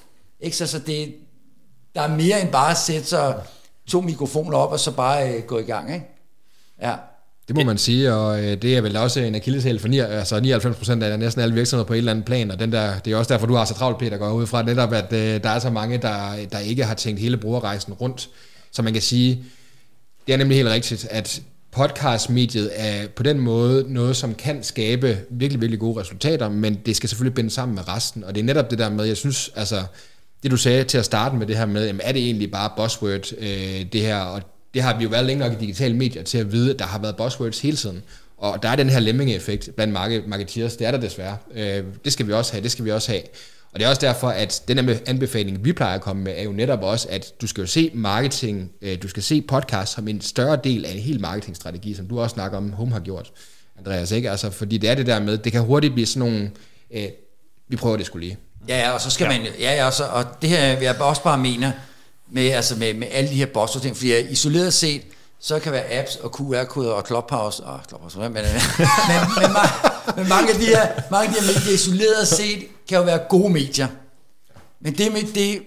Ikke? 0.41 0.57
Så, 0.57 0.67
så 0.67 0.79
det, 0.79 1.15
der 1.95 2.01
er 2.01 2.17
mere 2.17 2.41
end 2.41 2.53
bare 2.53 2.71
at 2.71 2.79
sætte 2.79 3.09
sig 3.09 3.35
to 3.87 4.01
mikrofoner 4.01 4.59
op, 4.59 4.73
og 4.73 4.81
så 4.81 4.93
bare 4.93 5.35
øh, 5.35 5.43
gå 5.43 5.59
i 5.59 5.63
gang. 5.63 5.95
Ikke? 5.95 6.07
Ja. 6.83 6.95
Det 7.51 7.57
må 7.57 7.65
man 7.65 7.79
sige, 7.79 8.15
og 8.15 8.45
øh, 8.45 8.63
det 8.63 8.77
er 8.77 8.81
vel 8.81 8.97
også 8.97 9.21
en 9.21 9.35
akilleshæl 9.35 9.79
for 9.79 9.89
9, 9.89 9.99
altså 9.99 10.41
99 10.41 10.77
procent 10.77 11.03
af 11.03 11.19
næsten 11.19 11.43
alle 11.43 11.55
virksomheder 11.55 11.87
på 11.87 11.93
et 11.93 11.99
eller 11.99 12.13
andet 12.13 12.25
plan, 12.25 12.51
og 12.51 12.59
den 12.59 12.73
der, 12.73 12.99
det 12.99 13.13
er 13.13 13.17
også 13.17 13.35
derfor, 13.35 13.47
du 13.47 13.55
har 13.55 13.65
så 13.65 13.75
travlt, 13.75 13.99
Peter, 13.99 14.17
går 14.17 14.33
ud 14.33 14.47
fra 14.47 14.63
netop, 14.63 14.93
at 14.93 15.13
øh, 15.13 15.43
der 15.43 15.49
er 15.49 15.59
så 15.59 15.71
mange, 15.71 15.99
der, 15.99 16.37
der 16.53 16.59
ikke 16.59 16.85
har 16.85 16.95
tænkt 16.95 17.21
hele 17.21 17.37
brugerrejsen 17.37 17.93
rundt. 17.93 18.29
Så 18.73 18.83
man 18.83 18.93
kan 18.93 19.03
sige, 19.03 19.45
det 20.27 20.33
er 20.33 20.37
nemlig 20.37 20.57
helt 20.57 20.69
rigtigt, 20.69 21.07
at 21.11 21.43
podcastmediet 21.73 22.71
er 22.75 23.09
på 23.17 23.23
den 23.23 23.39
måde 23.39 23.93
noget, 23.93 24.17
som 24.17 24.35
kan 24.35 24.63
skabe 24.63 25.19
virkelig, 25.31 25.61
virkelig 25.61 25.81
gode 25.81 26.01
resultater, 26.01 26.49
men 26.49 26.75
det 26.87 26.97
skal 26.97 27.09
selvfølgelig 27.09 27.35
binde 27.35 27.51
sammen 27.51 27.75
med 27.75 27.89
resten. 27.89 28.25
Og 28.25 28.35
det 28.35 28.41
er 28.41 28.45
netop 28.45 28.71
det 28.71 28.79
der 28.79 28.91
med, 28.91 29.05
jeg 29.05 29.17
synes, 29.17 29.51
altså, 29.57 29.83
det 30.43 30.51
du 30.51 30.57
sagde 30.57 30.85
til 30.85 30.99
at 30.99 31.05
starte 31.05 31.37
med 31.37 31.47
det 31.47 31.57
her 31.57 31.67
med, 31.67 31.87
jamen, 31.87 32.01
er 32.05 32.13
det 32.13 32.23
egentlig 32.23 32.51
bare 32.51 32.71
buzzword, 32.77 33.33
øh, 33.39 33.85
det 33.93 34.01
her, 34.01 34.17
og 34.17 34.43
det 34.75 34.83
har 34.83 34.99
vi 34.99 35.05
jo 35.05 35.09
været 35.09 35.25
længe 35.27 35.41
nok 35.41 35.53
i 35.53 35.57
digitale 35.61 35.97
medier 35.97 36.23
til 36.23 36.39
at 36.39 36.53
vide, 36.53 36.73
at 36.73 36.79
der 36.79 36.85
har 36.85 36.99
været 36.99 37.17
buzzwords 37.17 37.61
hele 37.61 37.77
tiden. 37.77 38.03
Og 38.39 38.63
der 38.63 38.69
er 38.69 38.77
den 38.77 38.91
her 38.91 38.99
lemming-effekt 38.99 39.71
blandt 39.77 39.93
marketeers, 40.29 40.77
det 40.77 40.87
er 40.87 40.91
der 40.91 40.99
desværre. 40.99 41.37
Øh, 41.55 41.85
det 42.05 42.13
skal 42.13 42.27
vi 42.27 42.33
også 42.33 42.53
have, 42.53 42.63
det 42.63 42.71
skal 42.71 42.85
vi 42.85 42.91
også 42.91 43.13
have. 43.13 43.23
Og 43.73 43.81
det 43.81 43.85
er 43.85 43.89
også 43.89 44.01
derfor, 44.01 44.29
at 44.29 44.63
den 44.69 44.79
anbefaling, 45.07 45.65
vi 45.65 45.73
plejer 45.73 45.95
at 45.95 46.01
komme 46.01 46.23
med, 46.23 46.33
er 46.37 46.43
jo 46.43 46.53
netop 46.53 46.83
også, 46.83 47.09
at 47.11 47.33
du 47.41 47.47
skal 47.47 47.61
jo 47.61 47.67
se 47.67 47.91
marketing, 47.95 48.71
øh, 48.83 49.03
du 49.03 49.09
skal 49.09 49.23
se 49.23 49.43
podcast 49.43 49.93
som 49.93 50.09
en 50.09 50.21
større 50.21 50.59
del 50.65 50.85
af 50.85 50.93
en 50.93 50.99
hel 50.99 51.21
marketingstrategi, 51.21 51.95
som 51.95 52.07
du 52.07 52.21
også 52.21 52.35
snakker 52.35 52.59
om, 52.59 52.73
Home 52.73 52.93
har 52.93 53.01
gjort, 53.01 53.33
Andreas, 53.79 54.11
ikke? 54.13 54.31
Altså, 54.31 54.51
fordi 54.51 54.79
det 54.79 54.91
er 54.91 54.95
det 54.95 55.07
der 55.07 55.21
med, 55.21 55.39
det 55.39 55.53
kan 55.53 55.61
hurtigt 55.61 55.95
blive 55.95 56.07
sådan 56.07 56.29
nogle, 56.29 56.51
øh, 56.91 57.05
vi 57.69 57.77
prøver 57.77 57.97
det 57.97 58.07
skulle 58.07 58.27
lige. 58.27 58.39
Ja, 58.69 58.79
ja, 58.79 58.91
og 58.91 59.01
så 59.01 59.11
skal 59.11 59.25
ja. 59.25 59.39
man, 59.39 59.47
ja, 59.61 59.75
ja, 59.75 59.87
og, 59.87 59.93
så, 59.93 60.05
og 60.05 60.25
det 60.43 60.51
her, 60.51 60.59
jeg 60.59 61.01
også 61.01 61.23
bare 61.23 61.39
mener, 61.39 61.73
med, 62.33 62.51
altså 62.51 62.77
med, 62.77 62.95
med 62.95 63.09
alle 63.11 63.31
de 63.31 63.35
her 63.35 63.47
boss 63.47 63.73
ting, 63.83 63.97
fordi 63.97 64.21
isoleret 64.21 64.75
set, 64.75 65.03
så 65.41 65.59
kan 65.59 65.73
være 65.73 65.93
apps 65.93 66.17
og 66.17 66.31
QR-koder 66.31 66.91
og 66.91 67.07
Clubhouse, 67.07 67.63
og 67.65 67.81
Clubhouse, 67.89 68.19
men, 68.19 68.33
men, 68.33 68.43
men, 68.43 68.53
men, 69.39 69.51
men 70.17 70.29
mange 70.29 70.53
af 70.53 70.59
de 70.59 70.67
her, 70.67 70.89
mange 71.11 71.29
af 71.29 71.35
de 71.35 71.41
her 71.41 71.47
medier 71.47 71.75
isoleret 71.75 72.29
set, 72.29 72.67
kan 72.89 72.99
jo 72.99 73.05
være 73.05 73.19
gode 73.29 73.53
medier. 73.53 73.89
Men 74.81 74.99
det, 74.99 75.13
med, 75.13 75.23
det, 75.23 75.63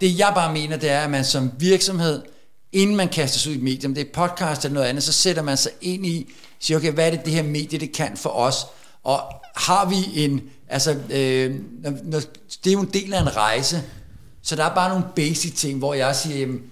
det 0.00 0.18
jeg 0.18 0.32
bare 0.34 0.52
mener, 0.52 0.76
det 0.76 0.90
er, 0.90 1.00
at 1.00 1.10
man 1.10 1.24
som 1.24 1.52
virksomhed, 1.58 2.22
inden 2.72 2.96
man 2.96 3.08
kaster 3.08 3.38
sig 3.38 3.50
ud 3.50 3.54
i 3.54 3.58
et 3.58 3.64
medie, 3.64 3.86
om 3.86 3.94
det 3.94 4.00
er 4.00 4.12
podcast 4.14 4.64
eller 4.64 4.74
noget 4.74 4.86
andet, 4.86 5.02
så 5.02 5.12
sætter 5.12 5.42
man 5.42 5.56
sig 5.56 5.72
ind 5.80 6.06
i, 6.06 6.32
siger, 6.60 6.78
okay, 6.78 6.92
hvad 6.92 7.06
er 7.06 7.10
det, 7.10 7.24
det 7.24 7.32
her 7.32 7.42
medie, 7.42 7.78
det 7.80 7.92
kan 7.92 8.16
for 8.16 8.30
os? 8.30 8.66
Og 9.04 9.22
har 9.56 9.88
vi 9.88 10.24
en, 10.24 10.42
altså, 10.68 10.96
øh, 11.10 11.54
når, 12.04 12.20
det 12.64 12.70
er 12.70 12.72
jo 12.72 12.80
en 12.80 12.90
del 12.92 13.14
af 13.14 13.20
en 13.20 13.36
rejse, 13.36 13.82
så 14.44 14.56
der 14.56 14.64
er 14.64 14.74
bare 14.74 14.88
nogle 14.88 15.04
basic 15.16 15.54
ting, 15.54 15.78
hvor 15.78 15.94
jeg 15.94 16.16
siger, 16.16 16.38
jamen, 16.38 16.62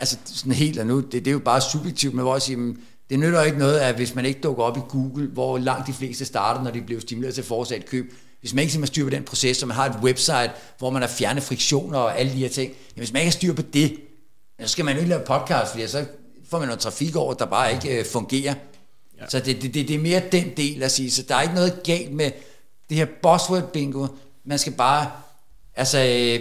altså 0.00 0.16
sådan 0.24 0.52
helt 0.52 0.78
og 0.78 0.86
nu, 0.86 1.00
det, 1.00 1.12
det 1.12 1.26
er 1.26 1.32
jo 1.32 1.38
bare 1.38 1.60
subjektivt, 1.60 2.14
men 2.14 2.22
hvor 2.22 2.34
jeg 2.34 2.42
siger, 2.42 2.58
jamen, 2.58 2.78
det 3.10 3.18
nytter 3.18 3.42
ikke 3.42 3.58
noget, 3.58 3.78
at 3.78 3.94
hvis 3.94 4.14
man 4.14 4.24
ikke 4.24 4.40
dukker 4.40 4.62
op 4.62 4.76
i 4.76 4.80
Google, 4.88 5.26
hvor 5.26 5.58
langt 5.58 5.86
de 5.86 5.92
fleste 5.92 6.24
starter, 6.24 6.62
når 6.62 6.70
de 6.70 6.82
bliver 6.82 7.00
stimuleret 7.00 7.34
til 7.34 7.42
at 7.42 7.46
foretage 7.46 7.80
et 7.80 7.86
køb, 7.86 8.14
hvis 8.40 8.54
man 8.54 8.62
ikke 8.62 8.72
simpelthen 8.72 8.94
styr 8.94 9.04
på 9.04 9.10
den 9.10 9.22
proces, 9.22 9.56
så 9.56 9.66
man 9.66 9.76
har 9.76 9.88
et 9.88 9.96
website, 10.02 10.50
hvor 10.78 10.90
man 10.90 11.02
har 11.02 11.08
fjernet 11.08 11.42
friktioner 11.42 11.98
og 11.98 12.18
alle 12.18 12.32
de 12.32 12.36
her 12.36 12.48
ting, 12.48 12.68
jamen, 12.70 13.00
hvis 13.00 13.12
man 13.12 13.22
ikke 13.22 13.30
har 13.30 13.38
styr 13.38 13.54
på 13.54 13.62
det, 13.62 13.96
så 14.60 14.68
skal 14.68 14.84
man 14.84 14.94
jo 14.94 15.00
ikke 15.00 15.08
lave 15.08 15.22
podcast, 15.26 15.70
fordi 15.70 15.86
så 15.86 16.04
får 16.48 16.58
man 16.58 16.68
noget 16.68 16.80
trafik 16.80 17.16
over, 17.16 17.34
der 17.34 17.46
bare 17.46 17.72
ikke 17.72 17.98
øh, 17.98 18.06
fungerer. 18.06 18.54
Ja. 19.20 19.28
Så 19.28 19.38
det, 19.38 19.62
det, 19.62 19.74
det, 19.74 19.88
det 19.88 19.96
er 19.96 20.00
mere 20.00 20.22
den 20.32 20.56
del 20.56 20.82
at 20.82 20.92
sige, 20.92 21.10
så 21.10 21.22
der 21.22 21.34
er 21.34 21.42
ikke 21.42 21.54
noget 21.54 21.82
galt 21.84 22.12
med 22.12 22.30
det 22.88 22.96
her 22.96 23.06
buzzword 23.22 23.72
bingo, 23.72 24.06
man 24.44 24.58
skal 24.58 24.72
bare 24.72 25.10
altså, 25.76 25.98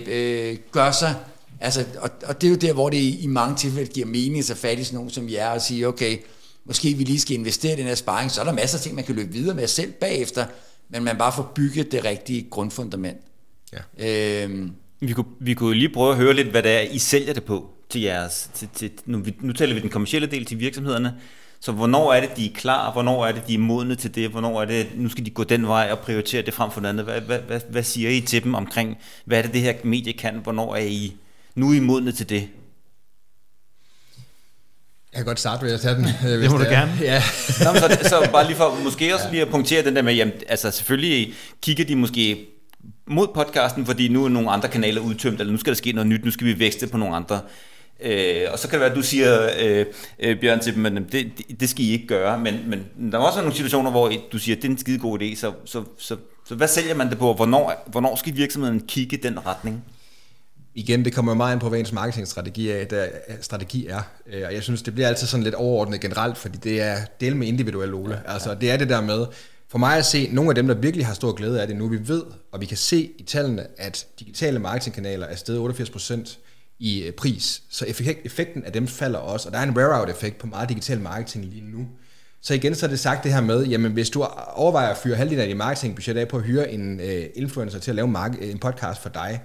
øh, 0.08 0.58
gøre 0.72 0.94
sig, 0.94 1.16
altså, 1.60 1.86
og, 2.00 2.10
og 2.26 2.42
det 2.42 2.48
er 2.48 2.52
jo 2.52 2.58
der, 2.58 2.74
hvor 2.74 2.90
det 2.90 2.98
i, 2.98 3.28
mange 3.28 3.56
tilfælde 3.56 3.92
giver 3.92 4.06
mening 4.06 4.50
at 4.52 4.58
fat 4.58 4.80
i 4.80 4.84
sådan 4.84 4.96
nogen 4.96 5.10
som 5.10 5.30
jer 5.30 5.50
og 5.50 5.62
sige, 5.62 5.88
okay, 5.88 6.18
måske 6.66 6.94
vi 6.94 7.04
lige 7.04 7.20
skal 7.20 7.38
investere 7.38 7.74
i 7.74 7.76
den 7.76 7.86
her 7.86 7.96
sparring, 7.96 8.32
så 8.32 8.42
er 8.42 8.46
der 8.46 8.54
masser 8.54 8.78
af 8.78 8.82
ting, 8.82 8.96
man 8.96 9.04
kan 9.04 9.16
løbe 9.16 9.32
videre 9.32 9.56
med 9.56 9.68
selv 9.68 9.92
bagefter, 9.92 10.46
men 10.90 11.04
man 11.04 11.18
bare 11.18 11.32
får 11.36 11.52
bygget 11.56 11.92
det 11.92 12.06
rigtige 12.06 12.48
grundfundament. 12.50 13.18
Ja. 13.74 14.44
Øhm, 14.44 14.72
vi 15.00 15.14
kunne, 15.14 15.26
vi 15.40 15.54
kunne 15.54 15.76
lige 15.76 15.90
prøve 15.90 16.12
at 16.12 16.18
høre 16.18 16.34
lidt, 16.34 16.48
hvad 16.48 16.64
det 16.64 16.72
er, 16.72 16.80
I 16.80 16.98
sælger 16.98 17.34
det 17.34 17.44
på 17.44 17.70
til 17.90 18.02
jeres, 18.02 18.50
til, 18.54 18.70
til, 18.76 18.92
nu, 19.06 19.24
nu 19.42 19.54
taler 19.54 19.74
vi 19.74 19.80
den 19.80 19.90
kommercielle 19.90 20.28
del 20.28 20.46
til 20.46 20.60
virksomhederne, 20.60 21.14
så 21.64 21.72
hvornår 21.72 22.14
er 22.14 22.22
det, 22.22 22.38
de 22.38 22.46
er 22.46 22.54
klar? 22.54 22.92
Hvornår 22.92 23.26
er 23.26 23.32
det, 23.32 23.48
de 23.48 23.54
er 23.54 23.58
modne 23.58 23.96
til 23.96 24.16
det? 24.16 24.30
Hvornår 24.30 24.62
er 24.62 24.66
det, 24.66 24.88
nu 24.96 25.10
skal 25.10 25.26
de 25.26 25.30
gå 25.30 25.44
den 25.44 25.68
vej 25.68 25.90
og 25.92 26.00
prioritere 26.00 26.42
det 26.42 26.54
frem 26.54 26.72
for 26.72 26.82
noget 26.82 26.94
andet? 26.94 27.06
Hvad, 27.06 27.22
hvad, 27.22 27.40
hvad, 27.40 27.62
hvad 27.70 27.84
siger 27.84 28.10
I 28.10 28.22
til 28.22 28.44
dem 28.44 28.54
omkring, 28.54 28.98
hvad 29.26 29.38
er 29.38 29.42
det, 29.42 29.54
det 29.54 29.62
her 29.62 29.74
medie 29.84 30.14
kan? 30.14 30.40
Hvornår 30.44 30.76
er 30.76 30.80
I 30.80 31.16
nu 31.56 31.70
er 31.70 31.76
I 31.76 31.80
modne 31.80 32.12
til 32.12 32.30
det? 32.30 32.48
Jeg 35.14 35.20
kan 35.20 35.26
godt 35.26 35.40
starte 35.40 35.66
ved 35.66 35.74
at 35.74 35.82
tage 35.82 35.96
den. 35.96 36.04
Hvis 36.22 36.22
det 36.22 36.52
må 36.52 36.58
det 36.58 36.66
du 36.66 36.72
gerne. 36.72 36.98
Ja. 37.02 37.22
Nå, 37.64 37.80
så, 37.80 37.98
så 38.10 38.30
bare 38.32 38.48
lige 38.48 38.58
for 38.58 38.80
måske 38.84 39.14
også 39.14 39.28
lige 39.32 39.42
at 39.42 39.50
punktere 39.50 39.84
den 39.84 39.96
der 39.96 40.02
med, 40.02 40.14
jamen, 40.14 40.34
altså 40.50 40.72
selvfølgelig 40.72 41.34
kigger 41.62 41.86
de 41.86 41.96
måske 41.96 42.46
mod 43.08 43.28
podcasten, 43.34 43.86
fordi 43.86 44.08
nu 44.08 44.26
er 44.26 44.30
nogle 44.30 44.52
andre 44.52 44.70
kanaler 44.70 45.02
udtømt, 45.02 45.40
eller 45.40 45.52
nu 45.52 45.60
skal 45.60 45.74
der 45.74 45.78
ske 45.78 45.92
noget 45.92 46.08
nyt, 46.08 46.26
nu 46.26 46.32
skal 46.32 46.48
vi 46.48 46.60
vækste 46.60 46.88
på 46.88 46.98
nogle 46.98 47.16
andre. 47.16 47.42
Øh, 48.04 48.48
og 48.52 48.60
så 48.60 48.68
kan 48.68 48.74
det 48.74 48.80
være, 48.80 48.90
at 48.90 48.96
du 48.96 49.02
siger, 49.02 49.50
øh, 49.62 49.86
øh, 50.20 50.40
Bjørn, 50.42 50.60
til 50.60 50.76
dem, 50.76 50.86
at 50.86 50.94
det, 50.94 51.12
det, 51.12 51.60
det 51.60 51.70
skal 51.70 51.86
I 51.86 51.92
ikke 51.92 52.08
gøre, 52.08 52.40
men, 52.40 52.60
men 52.68 53.12
der 53.12 53.20
er 53.20 53.24
også 53.24 53.40
nogle 53.40 53.56
situationer, 53.56 53.92
hvor 53.92 54.12
du 54.32 54.38
siger, 54.38 54.56
at 54.56 54.62
det 54.62 54.68
er 54.68 54.72
en 54.72 54.78
skide 54.78 55.00
god 55.00 55.22
idé, 55.22 55.36
så, 55.36 55.52
så, 55.66 55.84
så, 55.98 56.16
så 56.46 56.56
hvad 56.56 56.68
sælger 56.68 56.96
man 56.96 57.10
det 57.10 57.18
på, 57.18 57.34
hvornår, 57.34 57.88
hvornår 57.88 58.16
skal 58.16 58.36
virksomheden 58.36 58.80
kigge 58.88 59.18
den 59.18 59.46
retning? 59.46 59.84
igen, 60.76 61.06
det 61.06 61.14
kommer 61.14 61.34
meget 61.34 61.54
ind 61.54 61.62
på, 61.62 61.70
hvad 61.70 61.80
ens 61.80 61.92
marketingstrategi 61.92 62.70
er, 62.70 62.86
der, 62.86 63.08
strategi 63.42 63.88
er. 63.88 64.02
Øh, 64.28 64.44
og 64.48 64.54
jeg 64.54 64.64
synes, 64.64 64.82
det 64.82 64.94
bliver 64.94 65.08
altid 65.08 65.28
sådan 65.28 65.44
lidt 65.44 65.56
overordnet 65.56 66.02
generelt, 66.02 66.38
fordi 66.38 66.58
det 66.58 66.82
er 66.82 66.98
del 67.20 67.36
med 67.36 67.48
individuelle 67.48 67.96
Ole. 67.96 68.22
Ja, 68.26 68.34
Altså, 68.34 68.56
det 68.62 68.72
er 68.72 68.78
det 68.78 68.90
der 68.90 69.02
med, 69.02 69.26
for 69.70 69.78
mig 69.78 69.98
at 69.98 70.06
se, 70.06 70.30
nogle 70.32 70.52
af 70.52 70.56
dem, 70.56 70.68
der 70.68 70.76
virkelig 70.76 71.06
har 71.06 71.14
stor 71.14 71.32
glæde 71.32 71.62
af 71.62 71.68
det 71.68 71.76
nu, 71.76 71.88
vi 71.88 72.08
ved, 72.08 72.24
og 72.52 72.62
vi 72.62 72.66
kan 72.66 72.78
se 72.78 73.12
i 73.18 73.24
tallene, 73.24 73.68
at 73.78 74.08
digitale 74.20 74.60
marketingkanaler 74.60 75.26
er 75.26 75.36
steget 75.36 75.80
88% 75.80 76.38
i 76.84 77.04
øh, 77.04 77.14
pris. 77.14 77.64
Så 77.70 77.86
effekten 78.26 78.64
af 78.64 78.74
dem 78.74 78.88
falder 78.88 79.20
også, 79.20 79.50
og 79.50 79.54
der 79.54 79.60
er 79.60 79.64
en 79.64 79.78
wear-out-effekt 79.78 80.38
på 80.38 80.48
meget 80.48 80.70
digital 80.70 81.00
marketing 81.00 81.46
lige 81.46 81.62
nu. 81.62 81.88
Så 82.42 82.54
igen 82.54 82.76
så 82.76 82.86
er 82.86 82.90
det 82.90 83.00
sagt 83.00 83.24
det 83.24 83.34
her 83.34 83.42
med, 83.42 83.66
jamen 83.66 83.92
hvis 83.92 84.10
du 84.10 84.24
overvejer 84.54 84.90
at 84.90 84.98
fyre 84.98 85.16
halvdelen 85.16 85.42
af 85.42 85.48
dit 85.48 85.58
marketingbudget 85.58 86.18
af 86.18 86.28
på 86.28 86.38
at 86.38 86.44
hyre 86.44 86.72
en 86.72 87.00
uh, 87.00 87.06
influencer 87.36 87.80
til 87.80 87.92
at 87.92 87.96
lave 87.96 88.38
en 88.42 88.60
podcast 88.60 89.02
for 89.02 89.10
dig, 89.10 89.42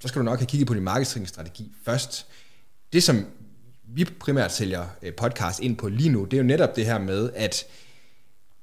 så 0.00 0.08
skal 0.08 0.18
du 0.18 0.24
nok 0.24 0.38
have 0.38 0.46
kigget 0.46 0.66
på 0.66 0.74
din 0.74 0.82
marketingstrategi 0.82 1.72
først. 1.84 2.26
Det, 2.92 3.02
som 3.02 3.26
vi 3.88 4.04
primært 4.04 4.52
sælger 4.52 4.86
øh, 5.02 5.12
podcast 5.12 5.60
ind 5.60 5.76
på 5.76 5.88
lige 5.88 6.10
nu, 6.10 6.24
det 6.24 6.32
er 6.32 6.38
jo 6.38 6.46
netop 6.46 6.76
det 6.76 6.86
her 6.86 6.98
med, 6.98 7.30
at 7.34 7.64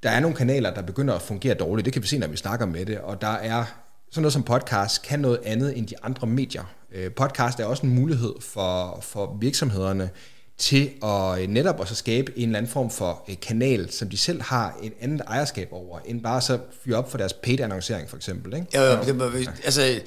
der 0.03 0.09
er 0.09 0.19
nogle 0.19 0.35
kanaler, 0.35 0.73
der 0.73 0.81
begynder 0.81 1.13
at 1.13 1.21
fungere 1.21 1.53
dårligt. 1.53 1.85
Det 1.85 1.93
kan 1.93 2.01
vi 2.01 2.07
se, 2.07 2.17
når 2.17 2.27
vi 2.27 2.37
snakker 2.37 2.65
med 2.65 2.85
det. 2.85 2.99
Og 2.99 3.21
der 3.21 3.27
er 3.27 3.65
sådan 4.11 4.21
noget 4.21 4.33
som 4.33 4.43
podcast 4.43 5.01
kan 5.01 5.19
noget 5.19 5.39
andet 5.45 5.77
end 5.77 5.87
de 5.87 5.95
andre 6.03 6.27
medier. 6.27 6.63
Øh, 6.95 7.11
podcast 7.11 7.59
er 7.59 7.65
også 7.65 7.85
en 7.85 7.95
mulighed 7.95 8.33
for, 8.41 8.99
for 9.01 9.37
virksomhederne 9.39 10.09
til 10.57 10.91
at 11.03 11.41
øh, 11.41 11.47
netop 11.47 11.79
også 11.79 11.95
skabe 11.95 12.31
en 12.35 12.43
eller 12.43 12.57
anden 12.57 12.71
form 12.71 12.89
for 12.89 13.29
kanal, 13.41 13.91
som 13.91 14.09
de 14.09 14.17
selv 14.17 14.41
har 14.41 14.77
en 14.83 14.91
anden 15.01 15.21
ejerskab 15.27 15.67
over, 15.71 15.99
end 16.05 16.21
bare 16.21 16.41
så 16.41 16.59
fyre 16.83 16.97
op 16.97 17.11
for 17.11 17.17
deres 17.17 17.33
paid 17.33 17.59
annoncering 17.59 18.09
for 18.09 18.17
eksempel. 18.17 18.53
Ikke? 18.53 18.67
Ja, 18.73 18.83
ja, 18.83 19.03
det, 19.03 19.49
altså 19.63 19.99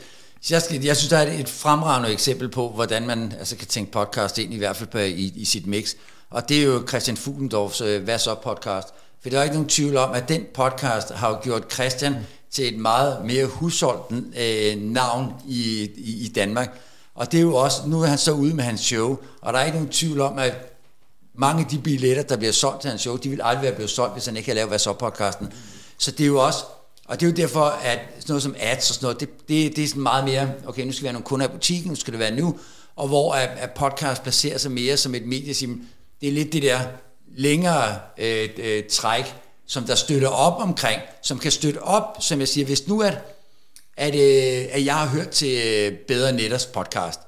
jeg, 0.51 0.63
skal, 0.63 0.85
jeg 0.85 0.97
synes, 0.97 1.09
der 1.09 1.17
er 1.17 1.41
et 1.41 1.49
fremragende 1.49 2.13
eksempel 2.13 2.49
på, 2.49 2.69
hvordan 2.69 3.07
man 3.07 3.33
altså, 3.39 3.57
kan 3.57 3.67
tænke 3.67 3.93
podcast 3.93 4.39
ind, 4.39 4.55
i 4.55 4.59
hvert 4.59 4.77
fald 4.77 4.89
på, 4.89 4.99
i, 4.99 5.33
i 5.37 5.45
sit 5.45 5.67
mix. 5.67 5.95
Og 6.31 6.49
det 6.49 6.59
er 6.59 6.65
jo 6.65 6.85
Christian 6.89 7.17
Fuglendorfs 7.17 7.79
Hvad 7.79 8.19
så 8.19 8.35
podcast. 8.35 8.89
For 9.23 9.31
der 9.31 9.39
er 9.39 9.43
ikke 9.43 9.55
nogen 9.55 9.69
tvivl 9.69 9.97
om, 9.97 10.13
at 10.13 10.29
den 10.29 10.47
podcast 10.55 11.11
har 11.11 11.29
jo 11.29 11.39
gjort 11.43 11.73
Christian 11.73 12.15
til 12.51 12.75
et 12.75 12.81
meget 12.81 13.25
mere 13.25 13.47
husholdt 13.47 14.25
øh, 14.39 14.83
navn 14.83 15.33
i, 15.49 15.91
i, 15.97 16.25
i 16.25 16.29
Danmark. 16.29 16.81
Og 17.15 17.33
det 17.33 17.39
er 17.39 17.43
jo 17.43 17.55
også, 17.55 17.77
nu 17.87 18.03
er 18.03 18.07
han 18.07 18.19
så 18.19 18.33
ude 18.33 18.55
med 18.55 18.65
hans 18.65 18.81
show, 18.81 19.19
og 19.41 19.53
der 19.53 19.59
er 19.59 19.65
ikke 19.65 19.79
nogen 19.79 19.93
tvivl 19.93 20.21
om, 20.21 20.39
at 20.39 20.79
mange 21.35 21.65
af 21.65 21.71
de 21.71 21.79
billetter, 21.79 22.23
der 22.23 22.37
bliver 22.37 22.53
solgt 22.53 22.81
til 22.81 22.91
hans 22.91 23.01
show, 23.01 23.17
de 23.17 23.29
vil 23.29 23.41
aldrig 23.43 23.63
være 23.63 23.75
blevet 23.75 23.91
solgt, 23.91 24.13
hvis 24.13 24.27
han 24.27 24.37
ikke 24.37 24.47
havde 24.47 24.57
lavet 24.57 24.69
Hvad 24.69 24.79
så 24.79 24.93
podcasten. 24.93 25.53
Så 25.99 26.11
det 26.11 26.21
er 26.21 26.27
jo 26.27 26.45
også 26.45 26.65
og 27.09 27.21
det 27.21 27.27
er 27.27 27.31
jo 27.31 27.37
derfor, 27.37 27.65
at 27.65 27.99
sådan 28.19 28.25
noget 28.29 28.43
som 28.43 28.55
ads 28.59 28.91
og 28.91 28.95
sådan 28.95 29.05
noget, 29.05 29.21
det, 29.21 29.49
det, 29.49 29.77
det 29.77 29.85
er 29.85 29.89
sådan 29.89 30.03
meget 30.03 30.25
mere, 30.25 30.53
okay, 30.67 30.85
nu 30.85 30.93
skal 30.93 31.03
vi 31.03 31.07
have 31.07 31.13
nogle 31.13 31.25
kunder 31.25 31.47
i 31.47 31.51
butikken, 31.51 31.89
nu 31.89 31.95
skal 31.97 32.13
det 32.13 32.21
være 32.21 32.31
nu, 32.31 32.59
og 32.97 33.09
hvor 33.09 33.33
at, 33.33 33.49
at 33.59 33.71
podcast 33.71 34.23
placerer 34.23 34.59
sig 34.59 34.71
mere 34.71 34.97
som 34.97 35.15
et 35.15 35.27
medie, 35.27 35.55
det 36.21 36.29
er 36.29 36.33
lidt 36.33 36.53
det 36.53 36.63
der 36.63 36.81
længere 37.37 37.99
øh, 38.19 38.49
øh, 38.59 38.83
træk, 38.91 39.35
som 39.69 39.85
der 39.85 39.95
støtter 39.95 40.29
op 40.29 40.63
omkring, 40.63 41.03
som 41.23 41.39
kan 41.39 41.53
støtte 41.53 41.83
op, 41.83 42.17
som 42.21 42.41
jeg 42.41 42.49
siger, 42.49 42.65
hvis 42.65 42.89
nu 42.89 43.03
at, 43.03 43.19
at, 43.97 44.15
at 44.71 44.85
jeg 44.85 44.95
har 44.95 45.07
hørt 45.07 45.29
til 45.29 45.63
øh, 45.67 45.99
Bedre 45.99 46.33
Netters 46.33 46.67
podcast, 46.67 47.21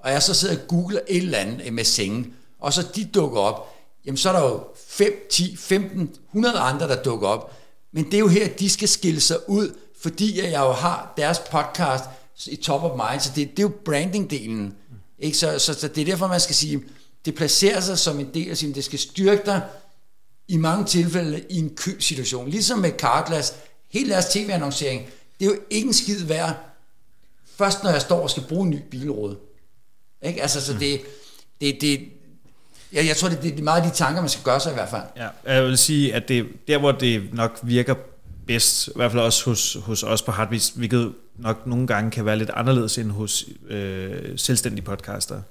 og 0.00 0.10
jeg 0.10 0.22
så 0.22 0.34
sidder 0.34 0.54
og 0.54 0.68
googler 0.68 1.00
et 1.08 1.16
eller 1.16 1.38
andet 1.38 1.66
øh, 1.66 1.72
med 1.72 1.84
sengen, 1.84 2.34
og 2.60 2.72
så 2.72 2.82
de 2.94 3.04
dukker 3.04 3.40
op, 3.40 3.74
jamen 4.06 4.16
så 4.16 4.28
er 4.28 4.32
der 4.32 4.44
jo 4.48 4.64
5, 4.88 5.26
10, 5.30 5.56
15, 5.56 6.10
100 6.28 6.58
andre, 6.58 6.88
der 6.88 7.02
dukker 7.02 7.28
op, 7.28 7.52
men 7.92 8.04
det 8.04 8.14
er 8.14 8.18
jo 8.18 8.28
her, 8.28 8.44
at 8.44 8.60
de 8.60 8.70
skal 8.70 8.88
skille 8.88 9.20
sig 9.20 9.48
ud, 9.48 9.74
fordi 10.00 10.40
jeg 10.42 10.60
jo 10.60 10.72
har 10.72 11.12
deres 11.16 11.38
podcast 11.38 12.04
i 12.46 12.56
top 12.56 12.82
of 12.82 13.10
mind, 13.10 13.20
så 13.20 13.30
det, 13.36 13.50
det 13.50 13.58
er 13.58 13.62
jo 13.62 13.72
branding-delen. 13.84 14.74
Ikke? 15.18 15.38
Så, 15.38 15.58
så, 15.58 15.74
så 15.74 15.88
det 15.88 16.00
er 16.00 16.04
derfor, 16.04 16.26
man 16.26 16.40
skal 16.40 16.54
sige, 16.54 16.82
det 17.24 17.34
placerer 17.34 17.80
sig 17.80 17.98
som 17.98 18.20
en 18.20 18.34
del 18.34 18.50
af 18.50 18.56
sin, 18.56 18.74
det 18.74 18.84
skal 18.84 18.98
styrke 18.98 19.42
dig 19.46 19.62
i 20.48 20.56
mange 20.56 20.84
tilfælde 20.84 21.44
i 21.50 21.58
en 21.58 21.76
købsituation. 21.76 22.48
Ligesom 22.48 22.78
med 22.78 22.90
Carglass, 22.98 23.54
hele 23.92 24.10
deres 24.10 24.26
tv-annoncering, 24.26 25.06
det 25.38 25.46
er 25.46 25.50
jo 25.50 25.56
ikke 25.70 25.86
en 25.86 25.94
skid 25.94 26.24
værd, 26.24 26.56
først 27.56 27.82
når 27.82 27.90
jeg 27.90 28.00
står 28.00 28.22
og 28.22 28.30
skal 28.30 28.42
bruge 28.48 28.64
en 28.64 28.70
ny 28.70 28.78
bilråd. 28.90 29.36
Ikke? 30.22 30.42
Altså, 30.42 30.60
så 30.60 30.72
det, 30.72 31.00
det, 31.60 31.78
det, 31.80 32.00
jeg, 32.92 33.06
jeg 33.06 33.16
tror, 33.16 33.28
det, 33.28 33.42
det 33.42 33.58
er 33.58 33.62
meget 33.62 33.84
de 33.84 33.90
tanker, 33.90 34.20
man 34.20 34.28
skal 34.28 34.44
gøre 34.44 34.60
sig 34.60 34.70
i 34.70 34.74
hvert 34.74 34.88
fald. 34.88 35.02
Ja, 35.16 35.54
jeg 35.54 35.64
vil 35.64 35.78
sige, 35.78 36.14
at 36.14 36.28
det, 36.28 36.46
der 36.68 36.78
hvor 36.78 36.92
det 36.92 37.34
nok 37.34 37.58
virker 37.62 37.94
bedst, 38.46 38.88
i 38.88 38.90
hvert 38.96 39.12
fald 39.12 39.22
også 39.22 39.44
hos, 39.44 39.76
hos 39.82 40.02
os 40.02 40.22
på 40.22 40.32
Heartbeats, 40.32 40.68
hvilket 40.68 41.12
nok 41.38 41.66
nogle 41.66 41.86
gange 41.86 42.10
kan 42.10 42.24
være 42.24 42.36
lidt 42.36 42.50
anderledes 42.50 42.98
end 42.98 43.10
hos 43.10 43.44
øh, 43.68 44.38
selvstændige 44.38 44.84
podcaster, 44.84 45.42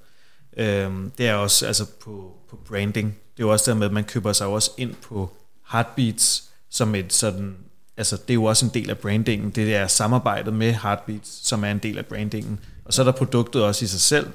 øh, 0.57 0.91
det 1.17 1.27
er 1.27 1.33
også 1.33 1.67
altså 1.67 1.85
på, 2.03 2.33
på 2.49 2.59
branding. 2.67 3.07
Det 3.07 3.43
er 3.43 3.47
jo 3.47 3.51
også 3.51 3.71
der 3.71 3.77
med, 3.77 3.85
at 3.85 3.93
man 3.93 4.03
køber 4.03 4.33
sig 4.33 4.47
også 4.47 4.71
ind 4.77 4.95
på 4.95 5.29
Heartbeats 5.71 6.43
som 6.69 6.95
et 6.95 7.13
sådan, 7.13 7.55
altså 7.97 8.17
det 8.17 8.29
er 8.29 8.33
jo 8.33 8.43
også 8.43 8.65
en 8.65 8.71
del 8.73 8.89
af 8.89 8.97
brandingen, 8.97 9.49
det 9.49 9.75
er 9.75 9.87
samarbejdet 9.87 10.53
med 10.53 10.73
Heartbeats, 10.73 11.47
som 11.47 11.63
er 11.63 11.71
en 11.71 11.77
del 11.77 11.97
af 11.97 12.05
brandingen. 12.05 12.59
Og 12.85 12.93
så 12.93 13.01
er 13.01 13.03
der 13.03 13.11
produktet 13.11 13.63
også 13.63 13.85
i 13.85 13.87
sig 13.87 14.01
selv. 14.01 14.27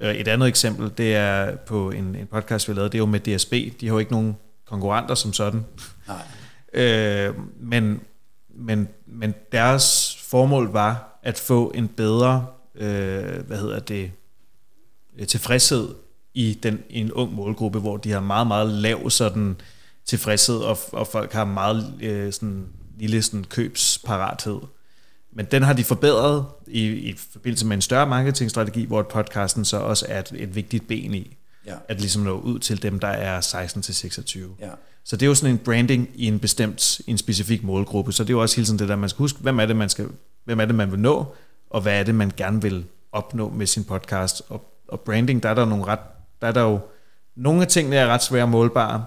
Øh, 0.00 0.14
Et 0.14 0.28
andet 0.28 0.48
eksempel, 0.48 0.92
det 0.98 1.14
er 1.14 1.56
på 1.56 1.90
en, 1.90 2.14
en 2.14 2.26
podcast, 2.26 2.68
vi 2.68 2.74
lavet, 2.74 2.92
det 2.92 2.98
er 2.98 3.02
jo 3.02 3.06
med 3.06 3.20
DSB. 3.20 3.52
De 3.80 3.86
har 3.86 3.94
jo 3.94 3.98
ikke 3.98 4.12
nogen 4.12 4.36
konkurrenter 4.66 5.14
som 5.14 5.32
sådan. 5.32 5.64
Nej. 6.08 6.16
Øh, 6.74 7.34
men, 7.60 8.00
men, 8.48 8.88
men 9.06 9.34
deres 9.52 10.16
formål 10.28 10.72
var 10.72 11.20
at 11.22 11.38
få 11.38 11.72
en 11.74 11.88
bedre, 11.88 12.46
øh, 12.74 13.46
hvad 13.46 13.58
hedder 13.58 13.78
det, 13.78 14.12
tilfredshed 15.28 15.88
i, 16.34 16.58
den, 16.62 16.82
i 16.90 17.00
en 17.00 17.12
ung 17.12 17.34
målgruppe, 17.34 17.78
hvor 17.78 17.96
de 17.96 18.10
har 18.10 18.20
meget, 18.20 18.46
meget 18.46 18.68
lav 18.68 19.10
sådan 19.10 19.56
tilfredshed, 20.06 20.56
og, 20.56 20.78
og 20.92 21.06
folk 21.06 21.32
har 21.32 21.44
meget 21.44 21.94
øh, 22.02 22.32
sådan, 22.32 22.66
lille 22.98 23.22
sådan, 23.22 23.44
købsparathed. 23.44 24.60
Men 25.32 25.46
den 25.46 25.62
har 25.62 25.72
de 25.72 25.84
forbedret 25.84 26.44
i, 26.66 26.86
i 26.86 27.16
forbindelse 27.32 27.66
med 27.66 27.76
en 27.76 27.82
større 27.82 28.06
marketingstrategi, 28.06 28.84
hvor 28.84 29.02
podcasten 29.02 29.64
så 29.64 29.76
også 29.76 30.06
er 30.08 30.18
et, 30.18 30.32
et 30.34 30.54
vigtigt 30.54 30.88
ben 30.88 31.14
i. 31.14 31.36
Ja. 31.66 31.74
At 31.88 32.00
ligesom 32.00 32.22
nå 32.22 32.40
ud 32.40 32.58
til 32.58 32.82
dem, 32.82 32.98
der 32.98 33.08
er 33.08 33.40
16-26. 33.40 34.38
Ja. 34.60 34.70
Så 35.04 35.16
det 35.16 35.22
er 35.22 35.26
jo 35.26 35.34
sådan 35.34 35.54
en 35.54 35.58
branding 35.58 36.08
i 36.14 36.26
en 36.26 36.38
bestemt, 36.38 37.00
i 37.00 37.10
en 37.10 37.18
specifik 37.18 37.62
målgruppe. 37.62 38.12
Så 38.12 38.24
det 38.24 38.30
er 38.30 38.34
jo 38.34 38.42
også 38.42 38.56
hele 38.56 38.66
tiden 38.66 38.78
det 38.78 38.88
der, 38.88 38.96
man 38.96 39.08
skal 39.08 39.18
huske, 39.18 39.38
hvem 39.38 39.60
er 39.60 39.66
det, 39.66 39.76
man, 39.76 39.88
skal, 39.88 40.08
hvem 40.44 40.60
er 40.60 40.64
det, 40.64 40.74
man 40.74 40.90
vil 40.90 41.00
nå, 41.00 41.34
og 41.70 41.80
hvad 41.80 42.00
er 42.00 42.02
det, 42.02 42.14
man 42.14 42.32
gerne 42.36 42.62
vil 42.62 42.84
opnå 43.12 43.50
med 43.50 43.66
sin 43.66 43.84
podcast. 43.84 44.42
Og, 44.48 44.64
og 44.92 45.00
branding, 45.00 45.42
der 45.42 45.48
er 45.48 45.54
der 45.54 45.64
nogle 45.64 45.84
ret, 45.84 45.98
der 46.40 46.48
er 46.48 46.52
der 46.52 46.62
jo, 46.62 46.78
nogle 47.36 47.62
af 47.62 47.68
tingene 47.68 47.96
er 47.96 48.06
ret 48.06 48.22
svære 48.22 48.46
målbare. 48.46 49.04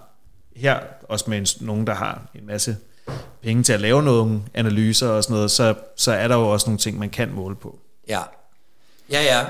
Her, 0.55 0.79
også 1.09 1.25
med 1.29 1.37
en, 1.37 1.47
nogen, 1.67 1.87
der 1.87 1.93
har 1.93 2.21
en 2.35 2.45
masse 2.45 2.77
penge 3.41 3.63
til 3.63 3.73
at 3.73 3.81
lave 3.81 4.03
nogle 4.03 4.41
analyser 4.53 5.07
og 5.09 5.23
sådan 5.23 5.33
noget, 5.33 5.51
så, 5.51 5.75
så 5.95 6.11
er 6.11 6.27
der 6.27 6.35
jo 6.35 6.49
også 6.49 6.65
nogle 6.67 6.77
ting, 6.77 6.99
man 6.99 7.09
kan 7.09 7.31
måle 7.31 7.55
på. 7.55 7.79
Ja. 8.07 8.21
Ja, 9.11 9.21
ja. 9.21 9.45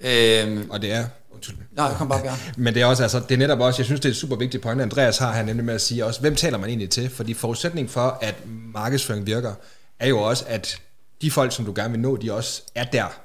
Øhm, 0.00 0.70
Og 0.70 0.82
det 0.82 0.92
er... 0.92 1.04
Undskyld. 1.34 1.56
nej, 1.72 1.94
kom 1.94 2.08
bare, 2.08 2.22
Bjørn. 2.22 2.36
Men 2.56 2.74
det 2.74 2.82
er 2.82 2.86
også, 2.86 3.02
altså, 3.02 3.20
det 3.20 3.32
er 3.32 3.38
netop 3.38 3.60
også, 3.60 3.82
jeg 3.82 3.86
synes, 3.86 4.00
det 4.00 4.08
er 4.08 4.12
et 4.12 4.16
super 4.16 4.36
vigtigt 4.36 4.62
point, 4.62 4.82
Andreas 4.82 5.18
har 5.18 5.32
her 5.32 5.42
nemlig 5.42 5.64
med 5.64 5.74
at 5.74 5.80
sige 5.80 6.04
også, 6.04 6.20
hvem 6.20 6.36
taler 6.36 6.58
man 6.58 6.68
egentlig 6.68 6.90
til? 6.90 7.10
Fordi 7.10 7.34
forudsætningen 7.34 7.88
for, 7.88 8.18
at 8.22 8.34
markedsføring 8.46 9.26
virker, 9.26 9.52
er 9.98 10.08
jo 10.08 10.18
også, 10.18 10.44
at 10.48 10.82
de 11.22 11.30
folk, 11.30 11.52
som 11.52 11.64
du 11.64 11.72
gerne 11.76 11.90
vil 11.90 12.00
nå, 12.00 12.16
de 12.16 12.32
også 12.32 12.62
er 12.74 12.84
der, 12.84 13.20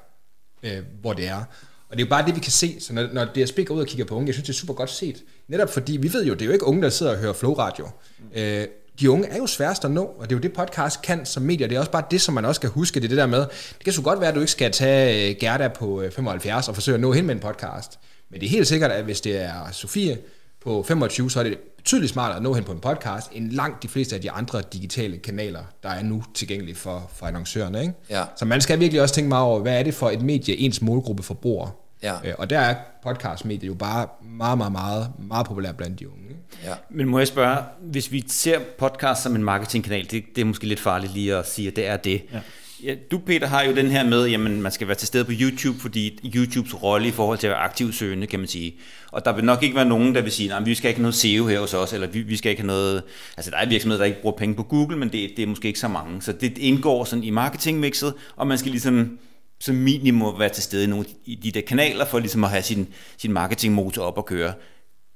øh, 0.62 0.78
hvor 1.00 1.12
det 1.12 1.28
er. 1.28 1.44
Og 1.92 1.98
det 1.98 2.04
er 2.04 2.06
jo 2.06 2.10
bare 2.10 2.26
det, 2.26 2.34
vi 2.34 2.40
kan 2.40 2.52
se. 2.52 2.76
Så 2.80 2.92
når, 2.92 3.08
når 3.12 3.24
DSB 3.24 3.58
går 3.66 3.74
ud 3.74 3.80
og 3.80 3.86
kigger 3.86 4.04
på 4.04 4.14
unge, 4.14 4.26
jeg 4.26 4.34
synes, 4.34 4.46
det 4.46 4.54
er 4.54 4.58
super 4.58 4.74
godt 4.74 4.90
set. 4.90 5.22
Netop 5.48 5.72
fordi, 5.72 5.96
vi 5.96 6.12
ved 6.12 6.24
jo, 6.24 6.32
det 6.32 6.42
er 6.42 6.46
jo 6.46 6.52
ikke 6.52 6.66
unge, 6.66 6.82
der 6.82 6.88
sidder 6.88 7.12
og 7.12 7.18
hører 7.18 7.32
Flow 7.32 7.52
Radio. 7.52 7.88
Øh, 8.34 8.66
de 9.00 9.10
unge 9.10 9.28
er 9.28 9.36
jo 9.36 9.46
sværest 9.46 9.84
at 9.84 9.90
nå, 9.90 10.02
og 10.02 10.30
det 10.30 10.32
er 10.32 10.36
jo 10.36 10.40
det, 10.40 10.52
podcast 10.52 11.02
kan 11.02 11.26
som 11.26 11.42
medier. 11.42 11.68
Det 11.68 11.76
er 11.76 11.78
også 11.78 11.90
bare 11.90 12.04
det, 12.10 12.20
som 12.20 12.34
man 12.34 12.44
også 12.44 12.58
skal 12.58 12.70
huske, 12.70 13.00
det 13.00 13.04
er 13.04 13.08
det 13.08 13.18
der 13.18 13.26
med, 13.26 13.40
det 13.78 13.84
kan 13.84 13.92
så 13.92 14.02
godt 14.02 14.20
være, 14.20 14.28
at 14.28 14.34
du 14.34 14.40
ikke 14.40 14.52
skal 14.52 14.72
tage 14.72 15.30
øh, 15.30 15.36
Gerda 15.40 15.68
på 15.68 16.02
øh, 16.02 16.12
75 16.12 16.68
og 16.68 16.74
forsøge 16.74 16.94
at 16.94 17.00
nå 17.00 17.12
hende 17.12 17.26
med 17.26 17.34
en 17.34 17.40
podcast. 17.40 17.98
Men 18.30 18.40
det 18.40 18.46
er 18.46 18.50
helt 18.50 18.66
sikkert, 18.66 18.90
at 18.90 19.04
hvis 19.04 19.20
det 19.20 19.40
er 19.40 19.70
Sofie 19.72 20.18
på 20.60 20.84
25, 20.88 21.30
så 21.30 21.38
er 21.38 21.44
det 21.44 21.58
betydeligt 21.76 22.12
smartere 22.12 22.36
at 22.36 22.42
nå 22.42 22.54
hende 22.54 22.66
på 22.66 22.72
en 22.72 22.80
podcast, 22.80 23.30
end 23.32 23.50
langt 23.50 23.82
de 23.82 23.88
fleste 23.88 24.14
af 24.14 24.22
de 24.22 24.30
andre 24.30 24.62
digitale 24.72 25.18
kanaler, 25.18 25.62
der 25.82 25.88
er 25.88 26.02
nu 26.02 26.24
tilgængelige 26.34 26.76
for, 26.76 27.10
for 27.14 27.26
annoncørerne. 27.26 27.80
Ikke? 27.80 27.94
Ja. 28.10 28.24
Så 28.36 28.44
man 28.44 28.60
skal 28.60 28.80
virkelig 28.80 29.02
også 29.02 29.14
tænke 29.14 29.28
meget 29.28 29.44
over, 29.44 29.60
hvad 29.60 29.78
er 29.78 29.82
det 29.82 29.94
for 29.94 30.10
et 30.10 30.22
medie, 30.22 30.56
ens 30.56 30.82
målgruppe 30.82 31.22
forbruger. 31.22 31.81
Ja. 32.02 32.14
Øh, 32.24 32.34
Og 32.38 32.50
der 32.50 32.58
er 32.58 32.74
podcastmediet 33.02 33.68
jo 33.68 33.74
bare 33.74 34.08
meget, 34.22 34.58
meget, 34.58 34.72
meget, 34.72 35.10
meget 35.18 35.46
populært 35.46 35.76
blandt 35.76 36.00
de 36.00 36.08
unge. 36.08 36.22
Ikke? 36.28 36.40
Ja. 36.64 36.74
Men 36.90 37.08
må 37.08 37.18
jeg 37.18 37.28
spørge, 37.28 37.58
hvis 37.80 38.12
vi 38.12 38.24
ser 38.28 38.58
podcast 38.78 39.22
som 39.22 39.36
en 39.36 39.44
marketingkanal, 39.44 40.10
det, 40.10 40.24
det 40.34 40.40
er 40.40 40.44
måske 40.44 40.66
lidt 40.66 40.80
farligt 40.80 41.12
lige 41.12 41.36
at 41.36 41.48
sige, 41.48 41.68
at 41.68 41.76
det 41.76 41.86
er 41.86 41.96
det. 41.96 42.22
Ja. 42.32 42.40
Ja, 42.84 42.94
du, 43.10 43.18
Peter, 43.18 43.46
har 43.46 43.62
jo 43.62 43.74
den 43.74 43.86
her 43.86 44.04
med, 44.04 44.26
jamen 44.26 44.62
man 44.62 44.72
skal 44.72 44.86
være 44.88 44.96
til 44.96 45.06
stede 45.06 45.24
på 45.24 45.32
YouTube, 45.40 45.78
fordi 45.80 46.30
YouTubes 46.34 46.82
rolle 46.82 47.08
i 47.08 47.10
forhold 47.10 47.38
til 47.38 47.46
at 47.46 47.50
være 47.50 47.60
aktiv 47.60 47.92
søgende, 47.92 48.26
kan 48.26 48.38
man 48.38 48.48
sige. 48.48 48.74
Og 49.12 49.24
der 49.24 49.32
vil 49.32 49.44
nok 49.44 49.62
ikke 49.62 49.76
være 49.76 49.84
nogen, 49.84 50.14
der 50.14 50.20
vil 50.20 50.32
sige, 50.32 50.48
nej, 50.48 50.60
vi 50.62 50.74
skal 50.74 50.88
ikke 50.88 50.98
have 50.98 51.02
noget 51.02 51.14
SEO 51.14 51.46
her 51.46 51.60
hos 51.60 51.74
os, 51.74 51.92
eller 51.92 52.06
vi, 52.06 52.20
vi 52.20 52.36
skal 52.36 52.50
ikke 52.50 52.62
have 52.62 52.66
noget... 52.66 53.02
Altså 53.36 53.50
der 53.50 53.56
er 53.56 53.68
virksomheder, 53.68 53.98
der 53.98 54.06
ikke 54.06 54.22
bruger 54.22 54.36
penge 54.36 54.54
på 54.54 54.62
Google, 54.62 54.96
men 54.96 55.08
det, 55.12 55.30
det 55.36 55.42
er 55.42 55.46
måske 55.46 55.68
ikke 55.68 55.80
så 55.80 55.88
mange. 55.88 56.22
Så 56.22 56.32
det 56.32 56.58
indgår 56.58 57.04
sådan 57.04 57.24
i 57.24 57.30
marketingmixet, 57.30 58.14
og 58.36 58.46
man 58.46 58.58
skal 58.58 58.70
ligesom 58.70 59.18
som 59.62 59.74
minimum 59.74 60.38
være 60.38 60.48
til 60.48 60.62
stede 60.62 60.84
i 60.84 60.86
nogle 60.86 61.06
i 61.24 61.34
de 61.34 61.50
der 61.50 61.60
kanaler, 61.60 62.04
for 62.04 62.18
ligesom 62.18 62.44
at 62.44 62.50
have 62.50 62.62
sin, 62.62 62.88
sin 63.16 63.32
marketingmotor 63.32 64.02
op 64.02 64.18
at 64.18 64.26
køre 64.26 64.52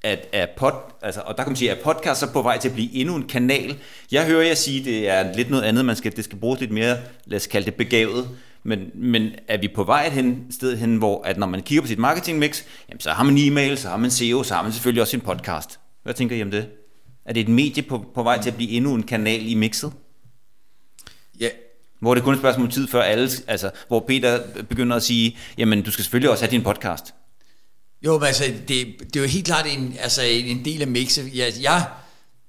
at 0.07 0.29
er 0.33 0.47
pod, 0.57 0.73
altså, 1.03 1.21
og 1.21 1.37
der 1.37 1.43
kan 1.43 1.51
man 1.51 1.57
sige, 1.57 1.71
at 1.71 1.79
podcast 1.79 2.23
er 2.23 2.33
på 2.33 2.43
vej 2.43 2.59
til 2.59 2.69
at 2.69 2.75
blive 2.75 2.95
endnu 2.95 3.17
en 3.17 3.29
kanal. 3.29 3.79
Jeg 4.13 4.27
hører 4.27 4.47
jer 4.47 4.55
sige, 4.55 4.79
at 4.79 4.85
det 4.85 5.09
er 5.09 5.37
lidt 5.37 5.51
noget 5.51 5.63
andet, 5.63 5.85
man 5.85 5.97
skal, 5.97 6.17
det 6.17 6.25
skal 6.25 6.39
bruges 6.39 6.61
lidt 6.61 6.71
mere, 6.71 6.97
lad 7.25 7.37
os 7.37 7.47
kalde 7.47 7.67
det 7.67 7.75
begavet, 7.75 8.29
men, 8.63 8.91
men 8.95 9.31
er 9.49 9.59
vi 9.59 9.69
på 9.69 9.85
vej 9.85 10.07
et 10.07 10.13
hen, 10.13 10.47
sted 10.51 10.77
hen, 10.77 10.97
hvor 10.97 11.23
at 11.23 11.39
når 11.39 11.47
man 11.47 11.63
kigger 11.63 11.83
på 11.83 11.89
sit 11.89 11.99
marketingmix, 11.99 12.65
jamen, 12.89 13.01
så 13.01 13.11
har 13.11 13.25
man 13.25 13.39
e-mail, 13.39 13.79
så 13.79 13.89
har 13.89 13.97
man 13.97 14.11
SEO, 14.11 14.43
så 14.43 14.55
har 14.55 14.63
man 14.63 14.73
selvfølgelig 14.73 15.03
også 15.03 15.11
sin 15.11 15.21
podcast. 15.21 15.81
Hvad 16.03 16.15
tænker 16.15 16.37
I 16.37 16.43
om 16.43 16.51
det? 16.51 16.69
Er 17.25 17.33
det 17.33 17.41
et 17.41 17.49
medie 17.49 17.83
på, 17.83 18.05
på 18.15 18.23
vej 18.23 18.43
til 18.43 18.51
at 18.51 18.57
blive 18.57 18.71
endnu 18.71 18.95
en 18.95 19.03
kanal 19.03 19.51
i 19.51 19.55
mixet? 19.55 19.93
Ja, 21.41 21.49
hvor 22.01 22.15
det 22.15 22.23
kun 22.23 22.33
er 22.33 22.37
et 22.37 22.41
spørgsmål 22.41 22.67
om 22.67 22.73
tid 22.73 22.89
før 22.89 23.03
alle, 23.03 23.31
altså, 23.47 23.71
hvor 23.89 24.05
Peter 24.09 24.41
begynder 24.69 24.97
at 24.97 25.03
sige, 25.03 25.37
jamen 25.59 25.83
du 25.83 25.91
skal 25.91 26.05
selvfølgelig 26.05 26.31
også 26.31 26.45
have 26.45 26.51
din 26.51 26.63
podcast. 26.63 27.15
Jo, 28.03 28.19
men 28.19 28.27
altså, 28.27 28.45
det, 28.69 28.87
det 29.01 29.17
er 29.17 29.21
jo 29.21 29.27
helt 29.27 29.47
klart 29.47 29.67
en, 29.67 29.97
altså, 30.01 30.23
en 30.23 30.65
del 30.65 30.83
af 30.83 30.89
mixet. 30.89 31.31
Jeg, 31.35 31.53
jeg 31.61 31.87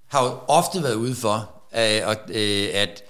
har 0.08 0.24
jo 0.24 0.30
ofte 0.48 0.84
været 0.84 0.95
ude 0.95 1.16
for, 1.16 1.52
øh, 1.74 2.12
at, 2.12 2.20
øh, 2.30 2.68
at 2.74 3.04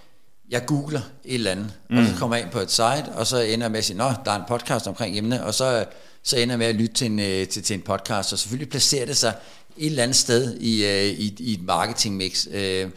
jeg 0.49 0.65
googler 0.65 1.01
et 1.25 1.33
eller 1.33 1.51
andet, 1.51 1.73
mm. 1.89 1.97
og 1.97 2.05
så 2.05 2.15
kommer 2.19 2.35
jeg 2.35 2.45
ind 2.45 2.51
på 2.51 2.59
et 2.59 2.71
site, 2.71 3.05
og 3.15 3.27
så 3.27 3.41
ender 3.41 3.65
jeg 3.65 3.71
med 3.71 3.79
at 3.79 3.85
sige, 3.85 3.97
nå, 3.97 4.11
der 4.25 4.31
er 4.31 4.35
en 4.35 4.45
podcast 4.47 4.88
omkring 4.88 5.17
emne, 5.17 5.43
og 5.45 5.53
så, 5.53 5.85
så 6.23 6.38
ender 6.38 6.53
jeg 6.53 6.59
med 6.59 6.67
at 6.67 6.75
lytte 6.75 6.95
til 6.95 7.07
en, 7.07 7.19
øh, 7.19 7.47
til, 7.47 7.63
til 7.63 7.73
en 7.73 7.81
podcast, 7.81 8.33
og 8.33 8.39
selvfølgelig 8.39 8.69
placerer 8.69 9.05
det 9.05 9.17
sig 9.17 9.33
et 9.77 9.85
eller 9.85 10.03
andet 10.03 10.15
sted 10.15 10.57
i, 10.59 10.85
øh, 10.85 11.03
i, 11.03 11.35
i 11.39 11.53
et 11.53 11.61
marketingmix. 11.61 12.47
Øh, 12.51 12.89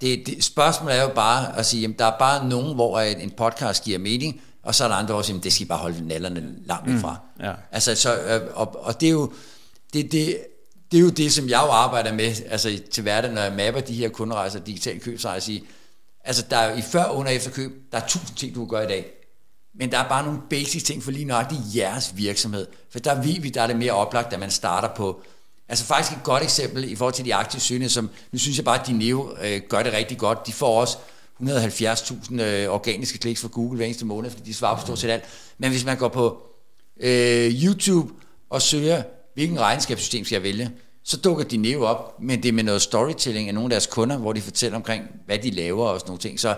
det, 0.00 0.26
det, 0.26 0.44
spørgsmålet 0.44 0.96
er 0.96 1.02
jo 1.02 1.12
bare 1.14 1.58
at 1.58 1.66
sige, 1.66 1.80
jamen, 1.80 1.98
der 1.98 2.04
er 2.04 2.18
bare 2.18 2.48
nogen, 2.48 2.74
hvor 2.74 3.00
en, 3.00 3.20
en 3.20 3.30
podcast 3.30 3.84
giver 3.84 3.98
mening, 3.98 4.40
og 4.62 4.74
så 4.74 4.84
er 4.84 4.88
der 4.88 4.94
andre, 4.94 5.14
der 5.14 5.22
siger, 5.22 5.40
det 5.40 5.52
skal 5.52 5.64
I 5.64 5.68
bare 5.68 5.78
holde 5.78 6.08
nallerne 6.08 6.54
langt 6.66 7.00
fra. 7.00 7.16
Mm, 7.36 7.44
ja. 7.44 7.52
Altså, 7.72 7.94
så, 7.94 8.16
øh, 8.16 8.40
og, 8.54 8.84
og 8.84 9.00
det 9.00 9.06
er 9.06 9.12
jo 9.12 9.32
det, 9.92 10.12
det, 10.12 10.38
det 10.92 10.98
er 10.98 11.02
jo 11.02 11.10
det, 11.10 11.32
som 11.32 11.48
jeg 11.48 11.60
jo 11.66 11.70
arbejder 11.70 12.12
med 12.12 12.34
altså, 12.50 12.80
til 12.90 13.02
hverdag, 13.02 13.32
når 13.32 13.42
jeg 13.42 13.52
mapper 13.52 13.80
de 13.80 13.94
her 13.94 14.08
kunderejser, 14.08 14.60
digitale 14.60 15.00
købsrejser, 15.00 15.52
i, 15.52 15.66
altså 16.24 16.44
der 16.50 16.56
er 16.56 16.70
jo 16.70 16.76
i 16.76 16.82
før, 16.82 17.04
under 17.04 17.30
og 17.30 17.36
efter 17.36 17.50
køb, 17.50 17.72
der 17.92 17.98
er 17.98 18.06
tusind 18.06 18.36
ting, 18.36 18.54
du 18.54 18.60
kan 18.60 18.68
gøre 18.68 18.84
i 18.84 18.88
dag. 18.88 19.06
Men 19.74 19.90
der 19.90 19.98
er 19.98 20.08
bare 20.08 20.24
nogle 20.24 20.40
basic 20.50 20.84
ting 20.84 21.02
for 21.02 21.10
lige 21.10 21.24
nøjagtigt 21.24 21.60
jeres 21.76 22.16
virksomhed. 22.16 22.66
For 22.90 22.98
der 22.98 23.22
ved 23.22 23.40
vi, 23.40 23.48
der 23.48 23.62
er 23.62 23.66
det 23.66 23.76
mere 23.76 23.92
oplagt, 23.92 24.32
at 24.32 24.40
man 24.40 24.50
starter 24.50 24.88
på, 24.94 25.22
altså 25.68 25.84
faktisk 25.84 26.16
et 26.16 26.22
godt 26.22 26.42
eksempel 26.42 26.90
i 26.92 26.96
forhold 26.96 27.14
til 27.14 27.24
de 27.24 27.34
aktive 27.34 27.60
søgende, 27.60 27.88
som 27.88 28.10
nu 28.32 28.38
synes 28.38 28.56
jeg 28.56 28.64
bare, 28.64 28.80
at 28.80 28.86
Dineo 28.86 29.36
øh, 29.42 29.60
gør 29.68 29.82
det 29.82 29.92
rigtig 29.92 30.18
godt. 30.18 30.46
De 30.46 30.52
får 30.52 30.80
også 30.80 30.98
170.000 31.42 32.42
øh, 32.42 32.68
organiske 32.68 33.18
kliks 33.18 33.40
fra 33.40 33.48
Google 33.48 33.76
hver 33.76 33.86
eneste 33.86 34.06
måned, 34.06 34.30
fordi 34.30 34.42
de 34.44 34.54
svarer 34.54 34.76
på 34.76 34.82
stort 34.82 34.98
set 34.98 35.10
alt. 35.10 35.24
Men 35.58 35.70
hvis 35.70 35.84
man 35.84 35.96
går 35.96 36.08
på 36.08 36.42
øh, 37.00 37.64
YouTube 37.64 38.12
og 38.50 38.62
søger, 38.62 39.02
hvilken 39.34 39.60
regnskabssystem 39.60 40.24
skal 40.24 40.34
jeg 40.34 40.42
vælge, 40.42 40.70
så 41.04 41.16
dukker 41.16 41.44
de 41.44 41.56
ned 41.56 41.76
op, 41.76 42.20
men 42.20 42.42
det 42.42 42.48
er 42.48 42.52
med 42.52 42.64
noget 42.64 42.82
storytelling 42.82 43.48
af 43.48 43.54
nogle 43.54 43.66
af 43.66 43.70
deres 43.70 43.86
kunder, 43.86 44.16
hvor 44.16 44.32
de 44.32 44.40
fortæller 44.40 44.76
omkring, 44.76 45.04
hvad 45.26 45.38
de 45.38 45.50
laver 45.50 45.86
og 45.86 46.00
sådan 46.00 46.10
nogle 46.10 46.20
ting. 46.20 46.40
Så, 46.40 46.56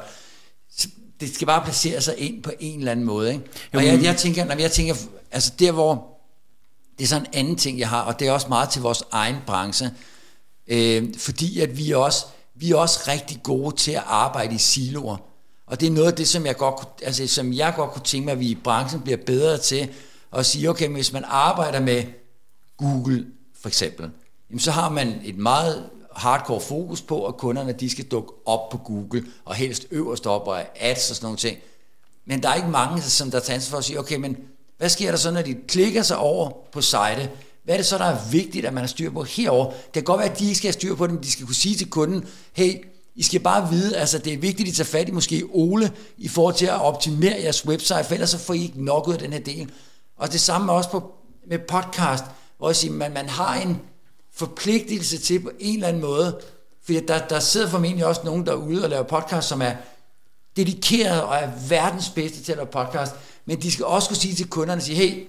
så 0.78 0.88
det 1.20 1.34
skal 1.34 1.46
bare 1.46 1.64
placere 1.64 2.00
sig 2.00 2.14
ind 2.18 2.42
på 2.42 2.50
en 2.60 2.78
eller 2.78 2.92
anden 2.92 3.06
måde. 3.06 3.32
Ikke? 3.32 3.44
Og 3.72 3.86
jeg, 3.86 4.02
jeg 4.02 4.16
tænker, 4.16 4.44
når 4.44 4.54
jeg 4.54 4.70
tænker, 4.70 4.94
altså 5.30 5.52
der 5.58 5.72
hvor, 5.72 6.09
det 7.00 7.06
er 7.06 7.08
sådan 7.08 7.26
en 7.26 7.38
anden 7.38 7.56
ting, 7.56 7.78
jeg 7.78 7.88
har, 7.88 8.02
og 8.02 8.18
det 8.20 8.28
er 8.28 8.32
også 8.32 8.48
meget 8.48 8.68
til 8.68 8.82
vores 8.82 9.02
egen 9.10 9.36
branche, 9.46 9.90
øh, 10.66 11.14
fordi 11.18 11.60
at 11.60 11.78
vi 11.78 11.90
også, 11.92 12.26
vi 12.54 12.70
er 12.70 12.76
også 12.76 13.00
rigtig 13.08 13.40
gode 13.42 13.76
til 13.76 13.92
at 13.92 14.02
arbejde 14.06 14.54
i 14.54 14.58
siloer. 14.58 15.16
Og 15.66 15.80
det 15.80 15.86
er 15.86 15.90
noget 15.90 16.06
af 16.06 16.14
det, 16.14 16.28
som 16.28 16.46
jeg 16.46 16.56
godt, 16.56 16.76
kunne- 16.76 17.06
altså, 17.06 17.26
som 17.26 17.52
jeg 17.52 17.72
godt 17.76 17.90
kunne 17.90 18.04
tænke 18.04 18.24
mig, 18.24 18.32
at 18.32 18.40
vi 18.40 18.46
i 18.48 18.54
branchen 18.54 19.00
bliver 19.00 19.16
bedre 19.26 19.58
til 19.58 19.88
at 20.32 20.46
sige, 20.46 20.70
okay, 20.70 20.86
men 20.86 20.94
hvis 20.94 21.12
man 21.12 21.24
arbejder 21.26 21.80
med 21.80 22.04
Google 22.76 23.26
for 23.60 23.68
eksempel, 23.68 24.10
jamen, 24.50 24.60
så 24.60 24.70
har 24.70 24.88
man 24.88 25.20
et 25.24 25.36
meget 25.38 25.90
hardcore 26.16 26.60
fokus 26.60 27.02
på, 27.02 27.26
at 27.26 27.36
kunderne 27.36 27.72
de 27.72 27.90
skal 27.90 28.04
dukke 28.04 28.32
op 28.46 28.68
på 28.68 28.78
Google, 28.78 29.24
og 29.44 29.54
helst 29.54 29.86
øverst 29.90 30.26
op 30.26 30.46
og 30.46 30.62
ads 30.76 31.10
og 31.10 31.16
sådan 31.16 31.24
nogle 31.24 31.38
ting. 31.38 31.58
Men 32.26 32.42
der 32.42 32.48
er 32.48 32.54
ikke 32.54 32.68
mange, 32.68 33.02
som 33.02 33.30
der 33.30 33.40
tager 33.40 33.54
ansvar 33.54 33.70
for 33.70 33.78
at 33.78 33.84
sige, 33.84 33.98
okay, 33.98 34.16
men 34.16 34.36
hvad 34.80 34.88
sker 34.88 35.10
der 35.10 35.18
så, 35.18 35.30
når 35.30 35.42
de 35.42 35.56
klikker 35.68 36.02
sig 36.02 36.16
over 36.16 36.50
på 36.72 36.80
site? 36.80 37.30
hvad 37.64 37.74
er 37.74 37.78
det 37.78 37.86
så, 37.86 37.98
der 37.98 38.04
er 38.04 38.30
vigtigt, 38.30 38.66
at 38.66 38.72
man 38.72 38.82
har 38.82 38.88
styr 38.88 39.10
på 39.10 39.22
herover? 39.22 39.70
Det 39.70 39.92
kan 39.92 40.02
godt 40.02 40.18
være, 40.18 40.30
at 40.30 40.38
de 40.38 40.44
ikke 40.44 40.56
skal 40.56 40.68
have 40.68 40.72
styr 40.72 40.94
på 40.94 41.06
det, 41.06 41.14
men 41.14 41.22
de 41.22 41.30
skal 41.30 41.46
kunne 41.46 41.54
sige 41.54 41.76
til 41.76 41.90
kunden, 41.90 42.28
hey, 42.52 42.84
I 43.14 43.22
skal 43.22 43.40
bare 43.40 43.70
vide, 43.70 43.96
altså 43.96 44.18
det 44.18 44.32
er 44.32 44.38
vigtigt, 44.38 44.68
at 44.68 44.72
I 44.72 44.76
tager 44.76 44.86
fat 44.86 45.08
i 45.08 45.12
måske 45.12 45.44
Ole, 45.52 45.92
i 46.18 46.28
forhold 46.28 46.54
til 46.54 46.66
at 46.66 46.80
optimere 46.80 47.36
jeres 47.42 47.66
website, 47.66 48.04
for 48.04 48.14
ellers 48.14 48.30
så 48.30 48.38
får 48.38 48.54
I 48.54 48.62
ikke 48.62 48.84
nok 48.84 49.08
ud 49.08 49.12
af 49.12 49.18
den 49.18 49.32
her 49.32 49.40
del. 49.40 49.70
Og 50.18 50.32
det 50.32 50.40
samme 50.40 50.72
også 50.72 50.90
på, 50.90 51.12
med 51.48 51.58
podcast, 51.58 52.24
hvor 52.58 52.68
jeg 52.68 52.76
siger, 52.76 52.92
man, 52.92 53.12
man 53.12 53.28
har 53.28 53.54
en 53.54 53.80
forpligtelse 54.34 55.18
til 55.18 55.40
på 55.40 55.50
en 55.60 55.74
eller 55.74 55.88
anden 55.88 56.02
måde, 56.02 56.40
fordi 56.84 57.06
der, 57.06 57.26
der 57.26 57.40
sidder 57.40 57.68
formentlig 57.68 58.06
også 58.06 58.20
nogen 58.24 58.46
derude 58.46 58.84
og 58.84 58.90
laver 58.90 59.02
podcast, 59.02 59.48
som 59.48 59.62
er 59.62 59.72
dedikeret 60.56 61.22
og 61.22 61.36
er 61.36 61.50
verdens 61.68 62.08
bedste 62.08 62.42
til 62.42 62.52
at 62.52 62.58
lave 62.58 62.66
podcast, 62.66 63.14
men 63.50 63.62
de 63.62 63.70
skal 63.70 63.84
også 63.84 64.08
kunne 64.08 64.16
sige 64.16 64.34
til 64.34 64.48
kunderne, 64.48 64.80
sige, 64.80 64.96
hey, 64.96 65.26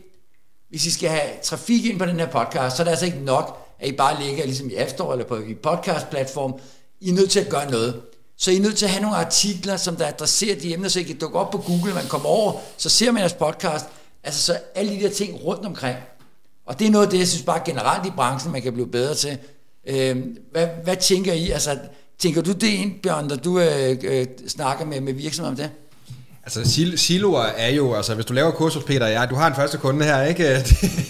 hvis 0.69 0.85
I 0.85 0.91
skal 0.91 1.09
have 1.09 1.29
trafik 1.43 1.85
ind 1.85 1.99
på 1.99 2.05
den 2.05 2.19
her 2.19 2.27
podcast, 2.27 2.75
så 2.75 2.81
er 2.81 2.83
det 2.83 2.91
altså 2.91 3.05
ikke 3.05 3.23
nok, 3.23 3.67
at 3.79 3.87
I 3.87 3.91
bare 3.91 4.23
ligger 4.23 4.45
ligesom 4.45 4.69
i 4.69 4.75
App 4.75 4.89
Store 4.89 5.13
eller 5.13 5.25
på 5.25 5.37
i 5.37 5.53
podcast-platform. 5.53 6.59
I 6.99 7.09
er 7.09 7.13
nødt 7.13 7.31
til 7.31 7.39
at 7.39 7.49
gøre 7.49 7.71
noget. 7.71 8.01
Så 8.37 8.51
I 8.51 8.55
er 8.55 8.61
nødt 8.61 8.77
til 8.77 8.85
at 8.85 8.91
have 8.91 9.01
nogle 9.01 9.17
artikler, 9.17 9.77
som 9.77 9.95
der 9.95 10.07
adresserer 10.07 10.59
de 10.59 10.73
emner, 10.73 10.89
så 10.89 10.99
I 10.99 11.03
kan 11.03 11.17
dukke 11.17 11.39
op 11.39 11.51
på 11.51 11.57
Google, 11.57 11.93
man 11.93 12.07
kommer 12.07 12.29
over, 12.29 12.59
så 12.77 12.89
ser 12.89 13.11
man 13.11 13.19
jeres 13.19 13.33
podcast. 13.33 13.85
Altså 14.23 14.41
så 14.41 14.59
alle 14.75 14.95
de 14.95 15.01
der 15.01 15.09
ting 15.09 15.43
rundt 15.43 15.65
omkring. 15.65 15.97
Og 16.65 16.79
det 16.79 16.87
er 16.87 16.91
noget 16.91 17.05
af 17.05 17.11
det, 17.11 17.19
jeg 17.19 17.27
synes 17.27 17.43
bare 17.43 17.61
generelt 17.65 18.05
i 18.05 18.11
branchen, 18.15 18.51
man 18.51 18.61
kan 18.61 18.73
blive 18.73 18.87
bedre 18.87 19.15
til. 19.15 19.37
Øh, 19.87 20.25
hvad, 20.51 20.67
hvad 20.83 20.95
tænker 20.95 21.33
I? 21.33 21.49
Altså, 21.49 21.79
tænker 22.19 22.41
du 22.41 22.51
det 22.51 22.67
ind, 22.67 23.01
Bjørn, 23.03 23.27
når 23.27 23.35
du 23.35 23.59
øh, 23.59 23.97
øh, 24.03 24.27
snakker 24.47 24.85
med, 24.85 25.01
med 25.01 25.13
virksomheder 25.13 25.51
om 25.51 25.57
det? 25.57 25.71
Altså 26.57 26.97
siloer 26.97 27.43
er 27.43 27.69
jo, 27.69 27.93
altså 27.93 28.15
hvis 28.15 28.25
du 28.25 28.33
laver 28.33 28.51
kursus, 28.51 28.83
Peter, 28.83 29.07
ja, 29.07 29.25
du 29.25 29.35
har 29.35 29.47
en 29.47 29.55
første 29.55 29.77
kunde 29.77 30.05
her, 30.05 30.23
ikke? 30.23 30.65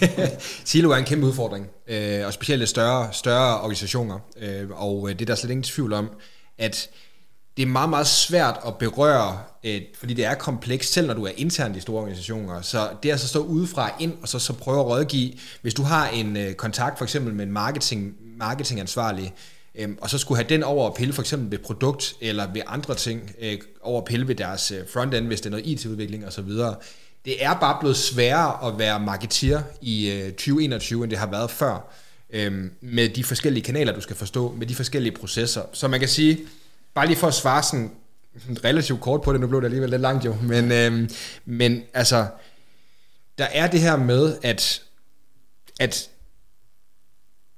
siloer 0.66 0.96
er 0.96 1.00
en 1.00 1.06
kæmpe 1.06 1.28
udfordring, 1.28 1.68
øh, 1.88 2.26
og 2.26 2.34
specielt 2.34 2.70
større, 2.70 3.10
større 3.12 3.60
organisationer, 3.60 4.20
øh, 4.42 4.70
og 4.72 5.10
øh, 5.10 5.14
det 5.14 5.22
er 5.22 5.26
der 5.26 5.36
slet 5.36 5.52
ingen 5.52 5.64
tvivl 5.64 5.94
om, 5.94 6.10
at 6.58 6.90
det 7.58 7.64
er 7.64 7.68
meget, 7.68 7.90
meget 7.90 8.08
svært 8.08 8.60
at 8.68 8.76
berøre, 8.76 9.40
øh, 9.64 9.82
fordi 10.00 10.14
det 10.14 10.26
er 10.26 10.34
komplekst, 10.34 10.94
selv 10.94 11.08
når 11.08 11.14
du 11.14 11.26
er 11.26 11.32
internt 11.38 11.78
i 11.78 11.80
store 11.80 12.00
organisationer. 12.02 12.62
Så 12.62 12.90
det 13.04 13.10
er 13.10 13.14
altså 13.14 13.28
stå 13.28 13.40
udefra 13.40 13.92
ind, 14.00 14.14
og 14.22 14.28
så, 14.28 14.40
så 14.40 14.54
prøve 14.54 14.80
at 14.80 14.86
rådgive. 14.86 15.32
Hvis 15.62 15.74
du 15.74 15.84
har 15.84 16.08
en 16.08 16.38
øh, 16.38 16.54
kontakt 16.54 16.98
for 16.98 17.06
eksempel 17.06 17.34
med 17.34 17.46
en 17.46 17.52
marketing, 17.52 18.14
marketingansvarlig, 18.38 19.34
øh, 19.76 19.90
og 20.02 20.10
så 20.10 20.18
skulle 20.18 20.38
have 20.38 20.50
den 20.50 20.64
over 20.64 20.88
at 20.88 20.94
pille 20.94 21.14
for 21.14 21.22
eksempel 21.22 21.52
ved 21.52 21.58
produkt, 21.58 22.16
eller 22.22 22.54
ved 22.54 22.62
andre 22.68 22.96
ting, 22.96 23.36
øh, 23.42 23.58
over 23.82 24.02
at 24.02 24.06
pille 24.06 24.28
ved 24.28 24.36
deres 24.36 24.72
øh, 24.72 24.80
frontend, 24.94 25.28
hvis 25.28 25.42
det 25.42 25.46
er 25.46 25.52
noget 25.52 25.66
IT-udvikling 25.66 26.28
osv., 26.28 26.50
det 27.26 27.46
er 27.46 27.54
bare 27.54 27.78
blevet 27.80 27.98
sværere 27.98 28.68
at 28.68 28.80
være 28.80 29.00
marketeer 29.00 29.62
i 29.82 30.10
øh, 30.12 30.32
2021, 30.32 31.04
end 31.04 31.12
det 31.12 31.20
har 31.20 31.28
været 31.28 31.52
før, 31.52 31.94
øh, 32.30 32.64
med 32.82 33.10
de 33.10 33.24
forskellige 33.24 33.64
kanaler, 33.64 33.94
du 33.94 34.02
skal 34.02 34.16
forstå, 34.16 34.52
med 34.58 34.68
de 34.68 34.76
forskellige 34.76 35.16
processer. 35.16 35.62
Så 35.74 35.88
man 35.88 36.00
kan 36.00 36.10
sige, 36.10 36.40
bare 36.94 37.08
lige 37.08 37.18
for 37.18 37.28
at 37.28 37.34
svare 37.34 37.64
sådan, 37.64 37.92
sådan 38.40 38.64
relativt 38.64 39.02
kort 39.02 39.22
på 39.22 39.34
det, 39.34 39.42
nu 39.42 39.48
blev 39.48 39.62
det 39.62 39.66
alligevel 39.66 39.90
lidt 39.90 40.02
langt 40.02 40.26
jo, 40.26 40.36
men, 40.42 40.72
øhm, 40.72 41.10
men 41.46 41.84
altså, 41.94 42.28
der 43.38 43.46
er 43.46 43.68
det 43.68 43.80
her 43.80 43.98
med, 43.98 44.38
at, 44.44 44.82
at 45.80 46.10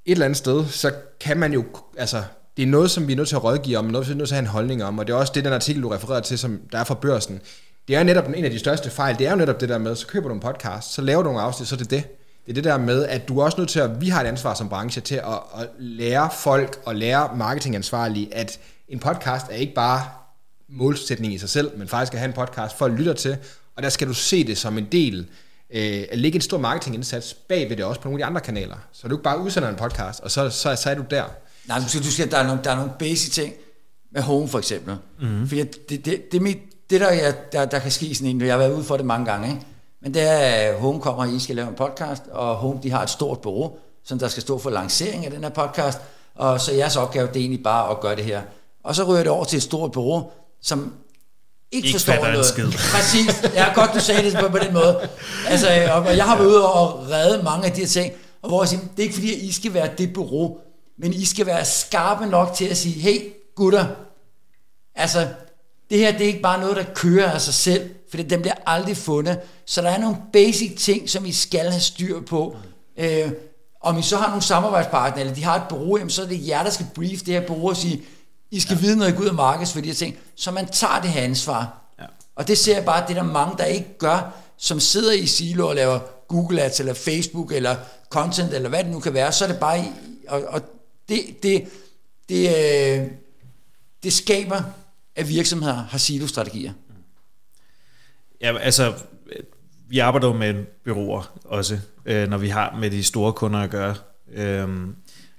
et 0.05 0.11
eller 0.11 0.25
andet 0.25 0.37
sted, 0.37 0.67
så 0.67 0.91
kan 1.19 1.37
man 1.37 1.53
jo, 1.53 1.65
altså, 1.97 2.23
det 2.57 2.63
er 2.63 2.67
noget, 2.67 2.91
som 2.91 3.07
vi 3.07 3.11
er 3.11 3.17
nødt 3.17 3.27
til 3.27 3.35
at 3.35 3.43
rådgive 3.43 3.77
om, 3.77 3.85
noget, 3.85 4.07
vi 4.07 4.13
er 4.13 4.17
nødt 4.17 4.27
til 4.27 4.35
at 4.35 4.37
have 4.37 4.47
en 4.47 4.51
holdning 4.51 4.83
om, 4.83 4.99
og 4.99 5.07
det 5.07 5.13
er 5.13 5.17
også 5.17 5.31
det, 5.35 5.45
den 5.45 5.53
artikel, 5.53 5.83
du 5.83 5.89
refererer 5.89 6.21
til, 6.21 6.39
som 6.39 6.59
der 6.71 6.77
er 6.77 6.83
fra 6.83 6.93
børsen. 6.93 7.41
Det 7.87 7.95
er 7.95 8.03
netop 8.03 8.27
en 8.35 8.45
af 8.45 8.51
de 8.51 8.59
største 8.59 8.89
fejl, 8.89 9.17
det 9.17 9.27
er 9.27 9.31
jo 9.31 9.37
netop 9.37 9.61
det 9.61 9.69
der 9.69 9.77
med, 9.77 9.95
så 9.95 10.07
køber 10.07 10.27
du 10.27 10.33
en 10.33 10.39
podcast, 10.39 10.93
så 10.93 11.01
laver 11.01 11.23
du 11.23 11.29
nogle 11.29 11.41
afsnit, 11.41 11.67
så 11.67 11.75
er 11.75 11.77
det 11.77 11.89
det. 11.89 12.03
Det 12.45 12.51
er 12.51 12.53
det 12.53 12.63
der 12.63 12.77
med, 12.77 13.05
at 13.05 13.27
du 13.27 13.39
er 13.39 13.43
også 13.43 13.57
nødt 13.57 13.69
til 13.69 13.79
at, 13.79 14.01
vi 14.01 14.09
har 14.09 14.21
et 14.21 14.27
ansvar 14.27 14.53
som 14.53 14.69
branche 14.69 15.01
til 15.01 15.15
at, 15.15 15.39
at 15.59 15.69
lære 15.79 16.29
folk 16.37 16.81
og 16.85 16.95
lære 16.95 17.29
marketingansvarlige, 17.37 18.35
at 18.35 18.59
en 18.89 18.99
podcast 18.99 19.45
er 19.49 19.55
ikke 19.55 19.73
bare 19.73 20.03
målsætning 20.69 21.33
i 21.33 21.37
sig 21.37 21.49
selv, 21.49 21.77
men 21.77 21.87
faktisk 21.87 22.13
at 22.13 22.19
have 22.19 22.27
en 22.27 22.33
podcast, 22.33 22.77
folk 22.77 22.93
lytter 22.93 23.13
til, 23.13 23.37
og 23.75 23.83
der 23.83 23.89
skal 23.89 24.07
du 24.07 24.13
se 24.13 24.47
det 24.47 24.57
som 24.57 24.77
en 24.77 24.87
del 24.91 25.27
øh, 25.74 26.03
at 26.11 26.17
lægge 26.17 26.36
en 26.36 26.41
stor 26.41 26.57
marketingindsats 26.57 27.34
bag 27.34 27.69
ved 27.69 27.78
det 27.78 27.86
også 27.86 28.01
på 28.01 28.07
nogle 28.07 28.24
af 28.24 28.26
de 28.26 28.30
andre 28.30 28.41
kanaler. 28.41 28.76
Så 28.91 29.07
du 29.07 29.15
ikke 29.15 29.24
bare 29.24 29.39
udsender 29.39 29.69
en 29.69 29.76
podcast, 29.76 30.19
og 30.19 30.32
så, 30.32 30.49
så, 30.49 30.76
så 30.76 30.89
er 30.89 30.95
du 30.95 31.03
der. 31.09 31.24
Nej, 31.67 31.80
du 31.80 31.89
skal, 31.89 32.03
du 32.03 32.11
skal, 32.11 32.32
der, 32.32 32.38
er 32.38 32.47
nogle, 32.47 32.61
der 32.63 32.71
er 32.71 32.76
nogle 32.76 32.91
basic 32.99 33.32
ting 33.34 33.53
med 34.11 34.21
home 34.21 34.47
for 34.47 34.57
eksempel. 34.57 34.95
Mm-hmm. 35.19 35.47
Fordi 35.47 35.63
det, 35.63 35.89
det, 35.89 36.05
det, 36.05 36.32
det, 36.32 36.57
det 36.89 37.01
der, 37.01 37.11
jeg, 37.11 37.36
der, 37.51 37.65
der 37.65 37.80
kan 37.80 37.91
ske 37.91 38.15
sådan 38.15 38.36
en, 38.36 38.41
jeg 38.41 38.53
har 38.53 38.57
været 38.57 38.74
ude 38.74 38.84
for 38.84 38.97
det 38.97 39.05
mange 39.05 39.26
gange, 39.26 39.49
ikke? 39.49 39.61
men 40.01 40.13
det 40.13 40.21
er, 40.21 40.38
at 40.38 40.80
Home 40.80 40.99
kommer, 40.99 41.24
og 41.24 41.30
I 41.30 41.39
skal 41.39 41.55
lave 41.55 41.67
en 41.67 41.76
podcast, 41.76 42.24
og 42.32 42.55
Home 42.55 42.80
de 42.84 42.91
har 42.91 43.03
et 43.03 43.09
stort 43.09 43.39
bureau, 43.39 43.78
som 44.03 44.19
der 44.19 44.28
skal 44.28 44.41
stå 44.41 44.57
for 44.57 44.69
lancering 44.69 45.26
af 45.26 45.32
den 45.32 45.43
her 45.43 45.49
podcast, 45.49 45.99
og 46.36 46.61
så 46.61 46.74
jeres 46.74 46.95
opgave, 46.95 47.28
det 47.28 47.36
er 47.36 47.39
egentlig 47.39 47.63
bare 47.63 47.91
at 47.91 47.99
gøre 47.99 48.15
det 48.15 48.24
her. 48.24 48.41
Og 48.84 48.95
så 48.95 49.03
ryger 49.03 49.24
det 49.24 49.32
over 49.32 49.43
til 49.45 49.57
et 49.57 49.63
stort 49.63 49.91
bureau, 49.91 50.32
som 50.61 50.93
ikke, 51.74 51.88
ikke 51.88 51.99
forstår 51.99 52.28
noget. 52.32 52.45
Skid. 52.45 52.71
Præcis. 52.71 53.43
Ja, 53.53 53.74
godt, 53.74 53.93
du 53.93 53.99
sagde 53.99 54.24
det 54.24 54.38
på, 54.39 54.49
på 54.49 54.57
den 54.57 54.74
måde. 54.74 55.09
Altså, 55.47 55.67
og 55.91 56.17
jeg 56.17 56.26
har 56.26 56.38
været 56.38 56.47
ude 56.47 56.71
og 56.74 57.09
redde 57.09 57.43
mange 57.43 57.65
af 57.65 57.71
de 57.71 57.80
her 57.80 57.88
ting, 57.88 58.13
og 58.41 58.49
hvor 58.49 58.63
jeg 58.63 58.69
siger, 58.69 58.82
det 58.82 58.99
er 58.99 59.03
ikke 59.03 59.13
fordi, 59.13 59.34
at 59.34 59.41
I 59.41 59.51
skal 59.51 59.74
være 59.74 59.89
det 59.97 60.13
bureau, 60.13 60.57
men 60.99 61.13
I 61.13 61.26
skal 61.26 61.45
være 61.45 61.65
skarpe 61.65 62.26
nok 62.26 62.53
til 62.55 62.65
at 62.65 62.78
sige, 62.78 63.01
hey 63.01 63.34
gutter, 63.55 63.86
altså, 64.95 65.28
det 65.89 65.97
her 65.97 66.11
det 66.11 66.21
er 66.21 66.28
ikke 66.28 66.41
bare 66.41 66.59
noget, 66.59 66.76
der 66.76 66.84
kører 66.95 67.32
af 67.32 67.41
sig 67.41 67.53
selv, 67.53 67.89
for 68.09 68.17
den 68.17 68.41
bliver 68.41 68.55
aldrig 68.65 68.97
fundet. 68.97 69.39
Så 69.65 69.82
der 69.82 69.89
er 69.89 69.99
nogle 69.99 70.17
basic 70.34 70.78
ting, 70.78 71.09
som 71.09 71.26
I 71.26 71.32
skal 71.32 71.69
have 71.69 71.82
styr 71.82 72.21
på. 72.21 72.57
Øh, 72.97 73.32
om 73.82 73.97
I 73.97 74.01
så 74.01 74.17
har 74.17 74.28
nogle 74.28 74.43
samarbejdspartnere, 74.43 75.21
eller 75.21 75.36
de 75.36 75.43
har 75.43 75.55
et 75.55 75.63
bureau, 75.69 75.97
jamen, 75.97 76.09
så 76.09 76.21
er 76.21 76.26
det 76.26 76.47
jer, 76.47 76.63
der 76.63 76.69
skal 76.69 76.86
brief 76.95 77.19
det 77.19 77.34
her 77.34 77.47
bureau 77.47 77.69
og 77.69 77.78
sige, 77.78 78.01
i 78.53 78.59
skal 78.59 78.75
ja. 78.75 78.81
vide, 78.81 78.95
når 78.95 79.05
I 79.05 79.11
går 79.11 79.21
ud 79.21 79.27
af 79.27 79.33
markeds 79.33 79.73
for 79.73 79.81
de 79.81 79.87
her 79.87 79.93
ting. 79.93 80.17
Så 80.35 80.51
man 80.51 80.67
tager 80.67 81.01
det 81.01 81.09
her 81.09 81.21
ansvar. 81.21 81.81
Ja. 81.99 82.05
Og 82.35 82.47
det 82.47 82.57
ser 82.57 82.75
jeg 82.75 82.85
bare, 82.85 83.07
det 83.07 83.17
er 83.17 83.23
der 83.23 83.31
mange, 83.31 83.57
der 83.57 83.65
ikke 83.65 83.97
gør, 83.97 84.33
som 84.57 84.79
sidder 84.79 85.13
i 85.13 85.25
silo 85.25 85.67
og 85.67 85.75
laver 85.75 85.99
Google 86.27 86.61
Ads, 86.61 86.79
eller 86.79 86.93
Facebook, 86.93 87.51
eller 87.51 87.75
content, 88.09 88.53
eller 88.53 88.69
hvad 88.69 88.83
det 88.83 88.91
nu 88.91 88.99
kan 88.99 89.13
være, 89.13 89.31
så 89.31 89.45
er 89.45 89.49
det 89.49 89.59
bare, 89.59 89.79
i, 89.79 89.83
og, 90.27 90.43
og 90.47 90.61
det, 91.09 91.43
det, 91.43 91.67
det, 92.29 92.47
øh, 92.47 93.07
det 94.03 94.13
skaber, 94.13 94.61
at 95.15 95.29
virksomheder 95.29 95.73
har 95.73 95.97
silo-strategier. 95.97 96.73
Ja, 98.41 98.57
altså, 98.57 98.93
vi 99.87 99.99
arbejder 99.99 100.27
jo 100.27 100.33
med 100.33 100.65
byråer 100.85 101.39
også, 101.45 101.79
øh, 102.05 102.29
når 102.29 102.37
vi 102.37 102.49
har 102.49 102.75
med 102.79 102.91
de 102.91 103.03
store 103.03 103.33
kunder 103.33 103.59
at 103.59 103.69
gøre. 103.69 103.95
Øhm, 104.33 104.95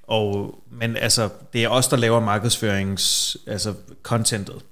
og, 0.06 0.58
men 0.70 0.96
altså, 0.96 1.28
det 1.52 1.64
er 1.64 1.68
os, 1.68 1.88
der 1.88 1.96
laver 1.96 2.20
markedsførings, 2.20 3.36
altså 3.46 3.74
contentet. 4.02 4.62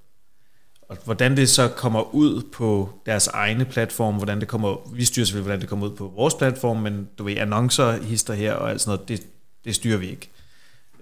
Og 0.89 0.99
hvordan 1.05 1.37
det 1.37 1.49
så 1.49 1.69
kommer 1.69 2.15
ud 2.15 2.43
på 2.53 2.91
deres 3.07 3.27
egne 3.27 3.65
platform, 3.65 4.15
hvordan 4.15 4.41
det 4.41 4.49
kommer, 4.49 4.91
vi 4.95 5.05
styrer 5.05 5.27
selvfølgelig, 5.27 5.47
hvordan 5.47 5.61
det 5.61 5.69
kommer 5.69 5.87
ud 5.87 5.97
på 5.97 6.13
vores 6.17 6.35
platform, 6.35 6.77
men 6.77 7.09
du 7.19 7.25
ved, 7.25 7.37
annoncer, 7.37 8.03
hister 8.03 8.35
her 8.35 8.53
og 8.53 8.71
alt 8.71 8.81
sådan 8.81 8.97
noget, 8.97 9.09
det, 9.09 9.27
det 9.65 9.75
styrer 9.75 9.99
vi 9.99 10.11
ikke. 10.11 10.31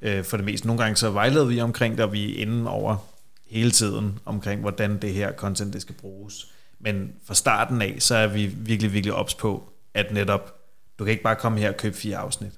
Øh, 0.03 0.25
for 0.25 0.37
det 0.37 0.47
meste. 0.47 0.67
Nogle 0.67 0.83
gange 0.83 0.97
så 0.97 1.11
vejleder 1.11 1.45
vi 1.45 1.61
omkring 1.61 1.97
det, 1.97 2.05
og 2.05 2.13
vi 2.13 2.39
er 2.39 2.43
inde 2.43 2.71
over 2.71 2.97
hele 3.47 3.71
tiden 3.71 4.19
omkring, 4.25 4.61
hvordan 4.61 4.99
det 5.03 5.15
her 5.15 5.33
content 5.33 5.73
det 5.73 5.83
skal 5.83 5.95
bruges. 5.95 6.47
Men 6.79 7.13
fra 7.25 7.35
starten 7.35 7.83
af, 7.83 7.97
så 7.99 8.15
er 8.15 8.27
vi 8.27 8.47
virkelig, 8.47 8.93
virkelig 8.93 9.15
ops 9.15 9.35
på, 9.35 9.69
at 9.95 10.13
netop, 10.13 10.55
du 10.99 11.05
kan 11.05 11.11
ikke 11.11 11.23
bare 11.23 11.37
komme 11.37 11.59
her 11.59 11.69
og 11.69 11.77
købe 11.77 11.97
fire 11.97 12.17
afsnit. 12.17 12.53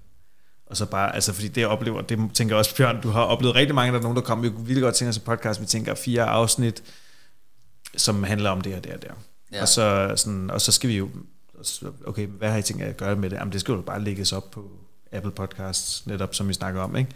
Og 0.73 0.79
så 0.79 0.87
bare, 0.87 1.15
altså 1.15 1.33
fordi 1.33 1.49
det 1.49 1.61
jeg 1.61 1.69
oplever, 1.69 2.01
det 2.01 2.19
tænker 2.35 2.55
jeg 2.55 2.59
også, 2.59 2.77
Bjørn, 2.77 3.01
du 3.01 3.09
har 3.09 3.23
oplevet 3.23 3.57
rigtig 3.57 3.75
mange, 3.75 3.93
der 3.93 3.99
er 3.99 4.03
nogen, 4.03 4.17
der 4.17 4.23
kommer, 4.23 4.43
vi 4.43 4.49
kunne 4.49 4.67
virkelig 4.67 4.83
godt 4.83 4.95
tænke 4.95 5.09
os 5.09 5.17
en 5.17 5.23
podcast, 5.23 5.61
vi 5.61 5.67
tænker 5.67 5.95
fire 5.95 6.25
afsnit, 6.25 6.83
som 7.97 8.25
handler 8.25 8.51
om 8.51 8.61
det 8.61 8.73
her, 8.73 8.81
der 8.81 8.95
og 8.95 9.03
der. 9.03 9.09
Ja. 9.53 9.63
Og, 9.63 9.69
så, 9.69 10.13
sådan, 10.17 10.51
og 10.51 10.61
så 10.61 10.73
skal 10.73 10.91
vi 10.91 10.97
jo, 10.97 11.09
okay, 12.07 12.27
hvad 12.27 12.51
har 12.51 12.59
I 12.59 12.63
tænkt 12.63 12.83
at 12.83 12.97
gøre 12.97 13.17
med 13.17 13.31
det? 13.31 13.37
Jamen 13.37 13.53
det 13.53 13.61
skal 13.61 13.73
jo 13.73 13.81
bare 13.81 14.01
lægges 14.01 14.33
op 14.33 14.51
på 14.51 14.71
Apple 15.13 15.31
Podcasts, 15.31 16.07
netop 16.07 16.35
som 16.35 16.49
vi 16.49 16.55
snakker 16.55 16.81
om, 16.81 16.97
ikke? 16.97 17.11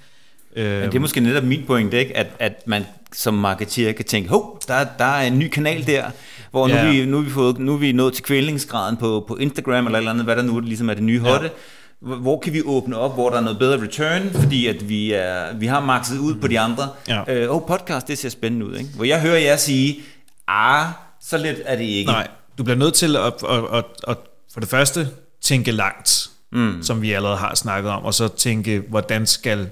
Men 0.57 0.64
det 0.64 0.94
er 0.94 1.00
måske 1.00 1.20
netop 1.20 1.44
min 1.44 1.66
pointe, 1.66 1.98
ikke? 1.98 2.16
At, 2.16 2.26
at 2.38 2.66
man 2.66 2.84
som 3.12 3.34
marketeer 3.34 3.92
kan 3.92 4.04
tænke, 4.04 4.28
hov, 4.28 4.61
der, 4.68 4.86
der 4.98 5.04
er 5.04 5.26
en 5.26 5.38
ny 5.38 5.48
kanal 5.48 5.86
der, 5.86 6.11
hvor 6.50 6.68
nu, 6.68 6.74
ja. 6.74 6.90
vi, 6.90 7.07
nu, 7.07 7.18
er 7.18 7.22
vi 7.22 7.30
fået, 7.30 7.59
nu 7.59 7.74
er 7.74 7.78
vi 7.78 7.92
nået 7.92 8.14
til 8.14 8.24
kvælningsgraden 8.24 8.96
på, 8.96 9.24
på 9.28 9.36
Instagram 9.36 9.86
eller 9.86 9.98
eller 9.98 10.11
andet, 10.11 10.24
hvad 10.24 10.36
der 10.36 10.42
nu 10.42 10.61
ligesom 10.61 10.90
er 10.90 10.94
det 10.94 11.02
nye 11.02 11.20
hotte. 11.20 11.46
Ja 11.46 11.52
hvor 12.01 12.38
kan 12.40 12.53
vi 12.53 12.62
åbne 12.62 12.97
op, 12.97 13.14
hvor 13.14 13.30
der 13.30 13.36
er 13.36 13.40
noget 13.40 13.59
bedre 13.59 13.82
return, 13.82 14.30
fordi 14.30 14.66
at 14.66 14.88
vi, 14.88 15.12
er, 15.12 15.55
vi 15.55 15.66
har 15.66 15.80
makset 15.80 16.18
ud 16.18 16.34
på 16.34 16.49
de 16.49 16.61
andre. 16.61 16.88
Ja. 17.09 17.34
Øh, 17.34 17.55
oh, 17.55 17.62
podcast, 17.68 18.09
det 18.09 18.18
ser 18.18 18.28
spændende 18.28 18.66
ud. 18.66 18.76
Ikke? 18.76 18.90
Hvor 18.94 19.05
jeg 19.05 19.20
hører 19.20 19.38
jer 19.38 19.57
sige, 19.57 20.01
ah, 20.49 20.86
så 21.20 21.36
let 21.36 21.62
er 21.64 21.76
det 21.76 21.84
ikke. 21.84 22.11
Nej, 22.11 22.28
du 22.59 22.64
bliver 22.64 22.76
nødt 22.76 22.94
til 22.94 23.16
at, 23.16 23.32
at, 23.49 23.64
at, 23.72 23.84
at 24.09 24.16
for 24.53 24.61
det 24.61 24.68
første 24.68 25.09
tænke 25.40 25.70
langt, 25.70 26.30
mm. 26.53 26.82
som 26.82 27.03
vi 27.03 27.12
allerede 27.12 27.36
har 27.36 27.55
snakket 27.55 27.90
om, 27.92 28.05
og 28.05 28.14
så 28.14 28.28
tænke, 28.28 28.82
hvordan 28.88 29.26
skal 29.26 29.70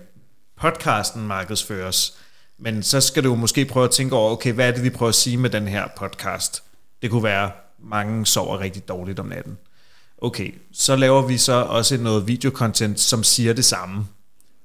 podcasten 0.61 1.27
markedsføres. 1.27 2.15
Men 2.59 2.83
så 2.83 3.01
skal 3.01 3.25
du 3.25 3.35
måske 3.35 3.65
prøve 3.65 3.85
at 3.85 3.91
tænke 3.91 4.17
over, 4.17 4.33
okay, 4.33 4.53
hvad 4.53 4.69
er 4.69 4.73
det, 4.73 4.83
vi 4.85 4.91
prøver 4.91 5.09
at 5.09 5.15
sige 5.15 5.37
med 5.37 5.51
den 5.51 5.69
her 5.69 5.85
podcast? 5.97 6.63
Det 7.03 7.11
kunne 7.11 7.23
være, 7.25 7.51
mange 7.91 8.27
sover 8.27 8.61
rigtig 8.61 8.89
dårligt 8.89 9.19
om 9.19 9.27
natten 9.27 9.59
okay, 10.25 10.55
så 10.73 10.97
laver 10.97 11.27
vi 11.27 11.39
så 11.39 11.53
også 11.53 11.97
noget 11.97 12.29
videocontent, 12.29 13.01
som 13.01 13.25
siger 13.25 13.53
det 13.53 13.65
samme, 13.65 14.07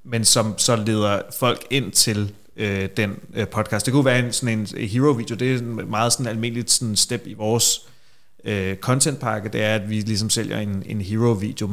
men 0.04 0.26
som 0.26 0.58
så 0.58 0.76
leder 0.76 1.22
folk 1.40 1.68
ind 1.70 1.92
til 1.92 2.34
øh, 2.56 2.90
den 2.98 3.20
øh, 3.34 3.48
podcast. 3.48 3.86
Det 3.86 3.94
kunne 3.94 4.06
være 4.06 4.20
en, 4.20 4.34
sådan 4.34 4.68
en 4.76 4.88
hero-video, 4.88 5.36
det 5.36 5.54
er 5.54 5.58
en 5.58 5.90
meget 5.90 6.14
sådan 6.14 6.28
almindeligt 6.28 6.72
sådan 6.72 6.96
step 6.96 7.22
i 7.26 7.34
vores 7.34 7.88
øh, 8.46 8.78
contentpakke, 8.78 9.50
det 9.50 9.64
er, 9.64 9.76
at 9.76 9.90
vi 9.90 10.02
ligesom 10.02 10.30
sælger 10.30 10.60
en, 10.60 10.84
en 10.86 11.02
hero-video 11.02 11.70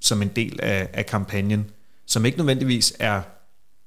som 0.00 0.22
en 0.22 0.28
del 0.36 0.60
af, 0.62 0.88
af 0.92 1.06
kampagnen, 1.06 1.70
som 2.06 2.24
ikke 2.24 2.38
nødvendigvis 2.38 2.94
er 2.98 3.22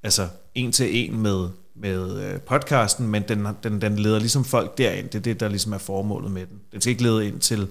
altså 0.02 0.28
en 0.54 0.72
til 0.72 1.04
en 1.04 1.20
med, 1.20 1.48
med 1.76 2.22
øh, 2.22 2.40
podcasten, 2.40 3.06
men 3.06 3.22
den, 3.28 3.46
den, 3.62 3.80
den 3.80 3.98
leder 3.98 4.18
ligesom 4.18 4.44
folk 4.44 4.78
derind. 4.78 5.08
Det 5.08 5.14
er 5.18 5.22
det, 5.22 5.40
der 5.40 5.48
ligesom 5.48 5.72
er 5.72 5.78
formålet 5.78 6.30
med 6.30 6.46
den. 6.46 6.60
Den 6.72 6.80
skal 6.80 6.90
ikke 6.90 7.02
lede 7.02 7.28
ind 7.28 7.40
til 7.40 7.68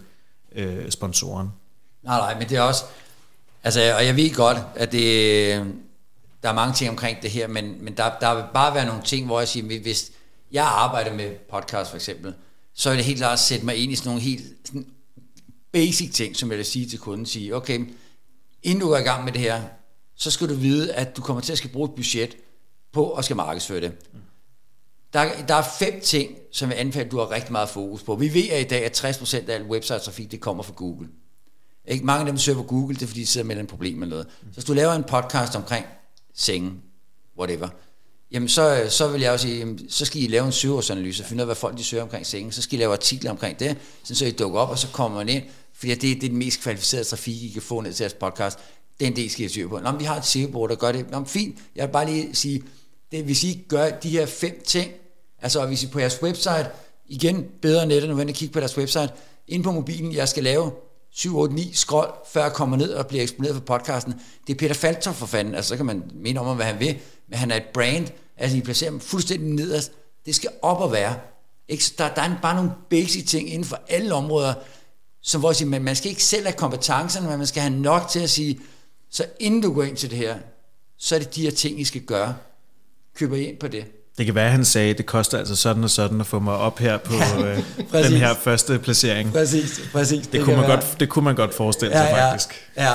øh, 0.55 0.89
sponsoren. 0.89 1.49
Nej, 2.03 2.17
nej, 2.19 2.39
men 2.39 2.49
det 2.49 2.57
er 2.57 2.61
også... 2.61 2.83
Altså, 3.63 3.95
og 3.95 4.05
jeg 4.05 4.15
ved 4.15 4.33
godt, 4.35 4.57
at 4.75 4.91
det, 4.91 5.65
der 6.43 6.49
er 6.49 6.53
mange 6.53 6.73
ting 6.73 6.89
omkring 6.89 7.21
det 7.21 7.31
her, 7.31 7.47
men, 7.47 7.83
men 7.83 7.97
der, 7.97 8.11
der 8.21 8.35
vil 8.35 8.43
bare 8.53 8.75
være 8.75 8.85
nogle 8.85 9.01
ting, 9.03 9.25
hvor 9.25 9.39
jeg 9.39 9.47
siger, 9.47 9.79
hvis 9.81 10.11
jeg 10.51 10.65
arbejder 10.65 11.13
med 11.13 11.35
podcast 11.51 11.89
for 11.89 11.97
eksempel, 11.97 12.33
så 12.73 12.89
er 12.89 12.95
det 12.95 13.05
helt 13.05 13.17
klart 13.17 13.33
at 13.33 13.39
sætte 13.39 13.65
mig 13.65 13.75
ind 13.75 13.91
i 13.91 13.95
sådan 13.95 14.09
nogle 14.09 14.21
helt 14.21 14.43
sådan 14.65 14.85
basic 15.71 16.13
ting, 16.13 16.35
som 16.35 16.49
jeg 16.49 16.57
vil 16.57 16.65
sige 16.65 16.89
til 16.89 16.99
kunden, 16.99 17.25
sige, 17.25 17.55
okay, 17.55 17.79
inden 18.63 18.79
du 18.79 18.87
går 18.87 18.97
i 18.97 19.01
gang 19.01 19.25
med 19.25 19.33
det 19.33 19.41
her, 19.41 19.61
så 20.15 20.31
skal 20.31 20.49
du 20.49 20.53
vide, 20.53 20.93
at 20.93 21.17
du 21.17 21.21
kommer 21.21 21.41
til 21.41 21.51
at 21.51 21.57
skal 21.57 21.69
bruge 21.69 21.89
et 21.89 21.95
budget 21.95 22.37
på 22.91 23.11
at 23.11 23.25
skal 23.25 23.35
markedsføre 23.35 23.81
det. 23.81 23.91
Der, 25.13 25.45
der 25.47 25.55
er 25.55 25.63
fem 25.79 26.01
ting, 26.01 26.37
som 26.51 26.69
jeg 26.69 26.79
anbefaler, 26.79 27.05
at 27.05 27.11
du 27.11 27.17
har 27.17 27.31
rigtig 27.31 27.51
meget 27.51 27.69
fokus 27.69 28.03
på. 28.03 28.15
Vi 28.15 28.33
ved 28.33 28.49
at 28.49 28.61
i 28.61 28.67
dag, 28.67 28.85
at 28.85 29.05
60% 29.05 29.49
af 29.49 29.55
al 29.55 29.63
website-trafik, 29.63 30.31
det 30.31 30.39
kommer 30.39 30.63
fra 30.63 30.73
Google. 30.75 31.07
Ikke? 31.89 32.05
Mange 32.05 32.19
af 32.19 32.25
dem 32.25 32.37
søger 32.37 32.57
på 32.57 32.63
Google, 32.63 32.95
det 32.95 33.01
er 33.01 33.07
fordi, 33.07 33.21
de 33.21 33.25
sidder 33.25 33.47
med 33.47 33.57
et 33.57 33.67
problem 33.67 34.01
eller 34.01 34.15
noget. 34.15 34.27
Så 34.41 34.53
hvis 34.53 34.65
du 34.65 34.73
laver 34.73 34.93
en 34.93 35.03
podcast 35.03 35.55
omkring 35.55 35.85
senge, 36.35 36.71
whatever, 37.39 37.67
jamen 38.31 38.49
så, 38.49 38.85
så 38.89 39.07
vil 39.07 39.21
jeg 39.21 39.31
også 39.31 39.47
sige, 39.47 39.59
jamen, 39.59 39.89
så 39.89 40.05
skal 40.05 40.21
I 40.21 40.27
lave 40.27 40.45
en 40.45 40.51
søgeårsanalyse, 40.51 41.23
finde 41.23 41.41
ud 41.41 41.41
af, 41.41 41.47
hvad 41.47 41.55
folk 41.55 41.77
de 41.77 41.83
søger 41.83 42.03
omkring 42.03 42.25
sengen, 42.25 42.51
så 42.51 42.61
skal 42.61 42.79
I 42.79 42.81
lave 42.81 42.93
artikler 42.93 43.31
omkring 43.31 43.59
det, 43.59 43.77
så 44.03 44.25
I 44.25 44.31
dukker 44.31 44.59
op, 44.59 44.69
og 44.69 44.79
så 44.79 44.87
kommer 44.87 45.17
man 45.17 45.29
ind, 45.29 45.43
fordi 45.73 45.93
det, 45.93 46.01
det 46.01 46.23
er 46.23 46.29
den 46.29 46.37
mest 46.37 46.61
kvalificerede 46.61 47.05
trafik, 47.07 47.43
I 47.43 47.49
kan 47.49 47.61
få 47.61 47.81
ned 47.81 47.93
til 47.93 48.03
jeres 48.03 48.13
podcast. 48.13 48.59
Den 48.99 49.15
del 49.15 49.29
skal 49.29 49.45
I 49.45 49.49
styre 49.49 49.69
på. 49.69 49.79
Nå, 49.79 49.91
vi 49.91 50.03
har 50.03 50.15
et 50.17 50.25
seo 50.25 50.67
der 50.67 50.75
gør 50.75 50.91
det. 50.91 51.11
Nå, 51.11 51.25
fint. 51.25 51.57
Jeg 51.75 51.87
vil 51.87 51.91
bare 51.91 52.05
lige 52.05 52.35
sige, 52.35 52.63
det, 53.11 53.23
hvis 53.23 53.43
I 53.43 53.65
gør 53.69 53.89
de 53.89 54.09
her 54.09 54.25
fem 54.25 54.61
ting, 54.65 54.91
altså 55.41 55.65
hvis 55.65 55.83
I 55.83 55.87
på 55.87 55.99
jeres 55.99 56.23
website, 56.23 56.65
igen 57.05 57.45
bedre 57.61 57.85
net 57.85 58.03
end 58.03 58.29
at 58.29 58.35
kigge 58.35 58.53
på 58.53 58.59
deres 58.59 58.77
website, 58.77 59.09
ind 59.47 59.63
på 59.63 59.71
mobilen, 59.71 60.13
jeg 60.13 60.29
skal 60.29 60.43
lave 60.43 60.71
7, 61.11 61.37
8, 61.37 61.55
9 61.55 61.73
scroll, 61.73 62.11
før 62.31 62.43
jeg 62.43 62.53
kommer 62.53 62.77
ned 62.77 62.93
og 62.93 63.07
bliver 63.07 63.23
eksponeret 63.23 63.55
for 63.55 63.61
podcasten. 63.61 64.13
Det 64.47 64.53
er 64.53 64.57
Peter 64.57 64.73
Falter 64.73 65.11
for 65.11 65.25
fanden, 65.25 65.55
altså 65.55 65.69
så 65.69 65.77
kan 65.77 65.85
man 65.85 66.11
mene 66.13 66.39
om, 66.39 66.55
hvad 66.55 66.65
han 66.65 66.79
vil, 66.79 66.97
men 67.27 67.39
han 67.39 67.51
er 67.51 67.55
et 67.55 67.65
brand, 67.73 68.07
altså 68.37 68.57
I 68.57 68.61
placerer 68.61 68.91
ham 68.91 68.99
fuldstændig 68.99 69.49
nederst. 69.49 69.91
Det 70.25 70.35
skal 70.35 70.49
op 70.61 70.81
og 70.81 70.91
være. 70.91 71.15
Ikke? 71.67 71.83
Så 71.83 71.93
der, 71.97 72.13
der 72.13 72.21
er 72.21 72.35
bare 72.41 72.55
nogle 72.55 72.71
basic 72.89 73.27
ting 73.27 73.49
inden 73.49 73.65
for 73.65 73.81
alle 73.87 74.13
områder, 74.13 74.53
som 75.21 75.41
hvor 75.41 75.49
jeg 75.49 75.55
siger, 75.55 75.69
man, 75.69 75.83
man 75.83 75.95
skal 75.95 76.09
ikke 76.09 76.23
selv 76.23 76.45
have 76.45 76.57
kompetencerne, 76.57 77.27
men 77.27 77.37
man 77.37 77.47
skal 77.47 77.61
have 77.61 77.75
nok 77.75 78.07
til 78.07 78.19
at 78.19 78.29
sige, 78.29 78.59
så 79.09 79.25
inden 79.39 79.61
du 79.61 79.73
går 79.73 79.83
ind 79.83 79.97
til 79.97 80.09
det 80.09 80.17
her, 80.17 80.39
så 80.97 81.15
er 81.15 81.19
det 81.19 81.35
de 81.35 81.41
her 81.41 81.51
ting, 81.51 81.79
I 81.79 81.83
skal 81.83 82.01
gøre. 82.01 82.35
Køber 83.15 83.35
I 83.35 83.43
ind 83.43 83.57
på 83.57 83.67
det? 83.67 83.85
Det 84.19 84.25
kan 84.25 84.35
være, 84.35 84.45
at 84.45 84.51
han 84.51 84.65
sagde, 84.65 84.89
at 84.89 84.97
det 84.97 85.05
koster 85.05 85.37
altså 85.37 85.55
sådan 85.55 85.83
og 85.83 85.89
sådan 85.89 86.21
at 86.21 86.27
få 86.27 86.39
mig 86.39 86.53
op 86.53 86.79
her 86.79 86.97
på 86.97 87.13
ja, 87.13 87.51
øh, 87.51 87.57
den 88.03 88.13
her 88.13 88.33
første 88.33 88.79
placering. 88.79 89.31
Præcis, 89.31 89.81
præcis. 89.91 90.21
Det, 90.27 90.33
det, 90.33 90.43
kunne, 90.43 90.55
man 90.55 90.65
godt, 90.65 90.95
det 90.99 91.09
kunne 91.09 91.25
man 91.25 91.35
godt 91.35 91.53
forestille 91.53 91.97
ja, 91.97 92.05
sig 92.05 92.15
ja, 92.15 92.31
faktisk. 92.31 92.69
Ja. 92.77 92.91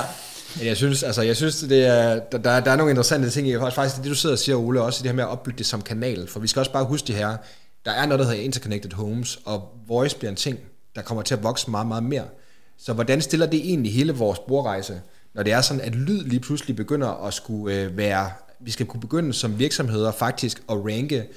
Men 0.57 0.67
jeg 0.67 0.77
synes, 0.77 1.03
altså, 1.03 1.21
jeg 1.21 1.35
synes 1.35 1.55
det 1.55 1.85
er, 1.85 2.19
der, 2.31 2.37
der, 2.37 2.59
der 2.59 2.71
er 2.71 2.75
nogle 2.75 2.91
interessante 2.91 3.29
ting 3.29 3.47
i 3.47 3.57
faktisk 3.75 3.97
det, 4.01 4.05
du 4.05 4.15
sidder 4.15 4.35
og 4.35 4.39
siger, 4.39 4.55
Ole, 4.55 4.81
også 4.81 5.03
det 5.03 5.09
her 5.09 5.15
med 5.15 5.23
at 5.23 5.29
opbygge 5.29 5.57
det 5.57 5.65
som 5.65 5.81
kanal. 5.81 6.27
For 6.27 6.39
vi 6.39 6.47
skal 6.47 6.59
også 6.59 6.71
bare 6.71 6.85
huske 6.85 7.07
det 7.07 7.15
her, 7.15 7.37
der 7.85 7.91
er 7.91 8.05
noget, 8.05 8.19
der 8.19 8.25
hedder 8.25 8.41
Interconnected 8.41 8.91
Homes, 8.93 9.39
og 9.45 9.69
voice 9.87 10.17
bliver 10.17 10.31
en 10.31 10.35
ting, 10.35 10.59
der 10.95 11.01
kommer 11.01 11.21
til 11.21 11.35
at 11.35 11.43
vokse 11.43 11.71
meget, 11.71 11.87
meget 11.87 12.03
mere. 12.03 12.25
Så 12.77 12.93
hvordan 12.93 13.21
stiller 13.21 13.45
det 13.45 13.59
egentlig 13.59 13.93
hele 13.93 14.13
vores 14.13 14.39
brugerrejse, 14.39 15.01
når 15.33 15.43
det 15.43 15.53
er 15.53 15.61
sådan, 15.61 15.81
at 15.81 15.95
lyd 15.95 16.23
lige 16.23 16.39
pludselig 16.39 16.75
begynder 16.75 17.25
at 17.27 17.33
skulle 17.33 17.75
øh, 17.75 17.97
være, 17.97 18.31
vi 18.59 18.71
skal 18.71 18.85
kunne 18.85 19.01
begynde 19.01 19.33
som 19.33 19.59
virksomheder 19.59 20.11
faktisk 20.11 20.63
at 20.69 20.75
ranke 20.85 21.27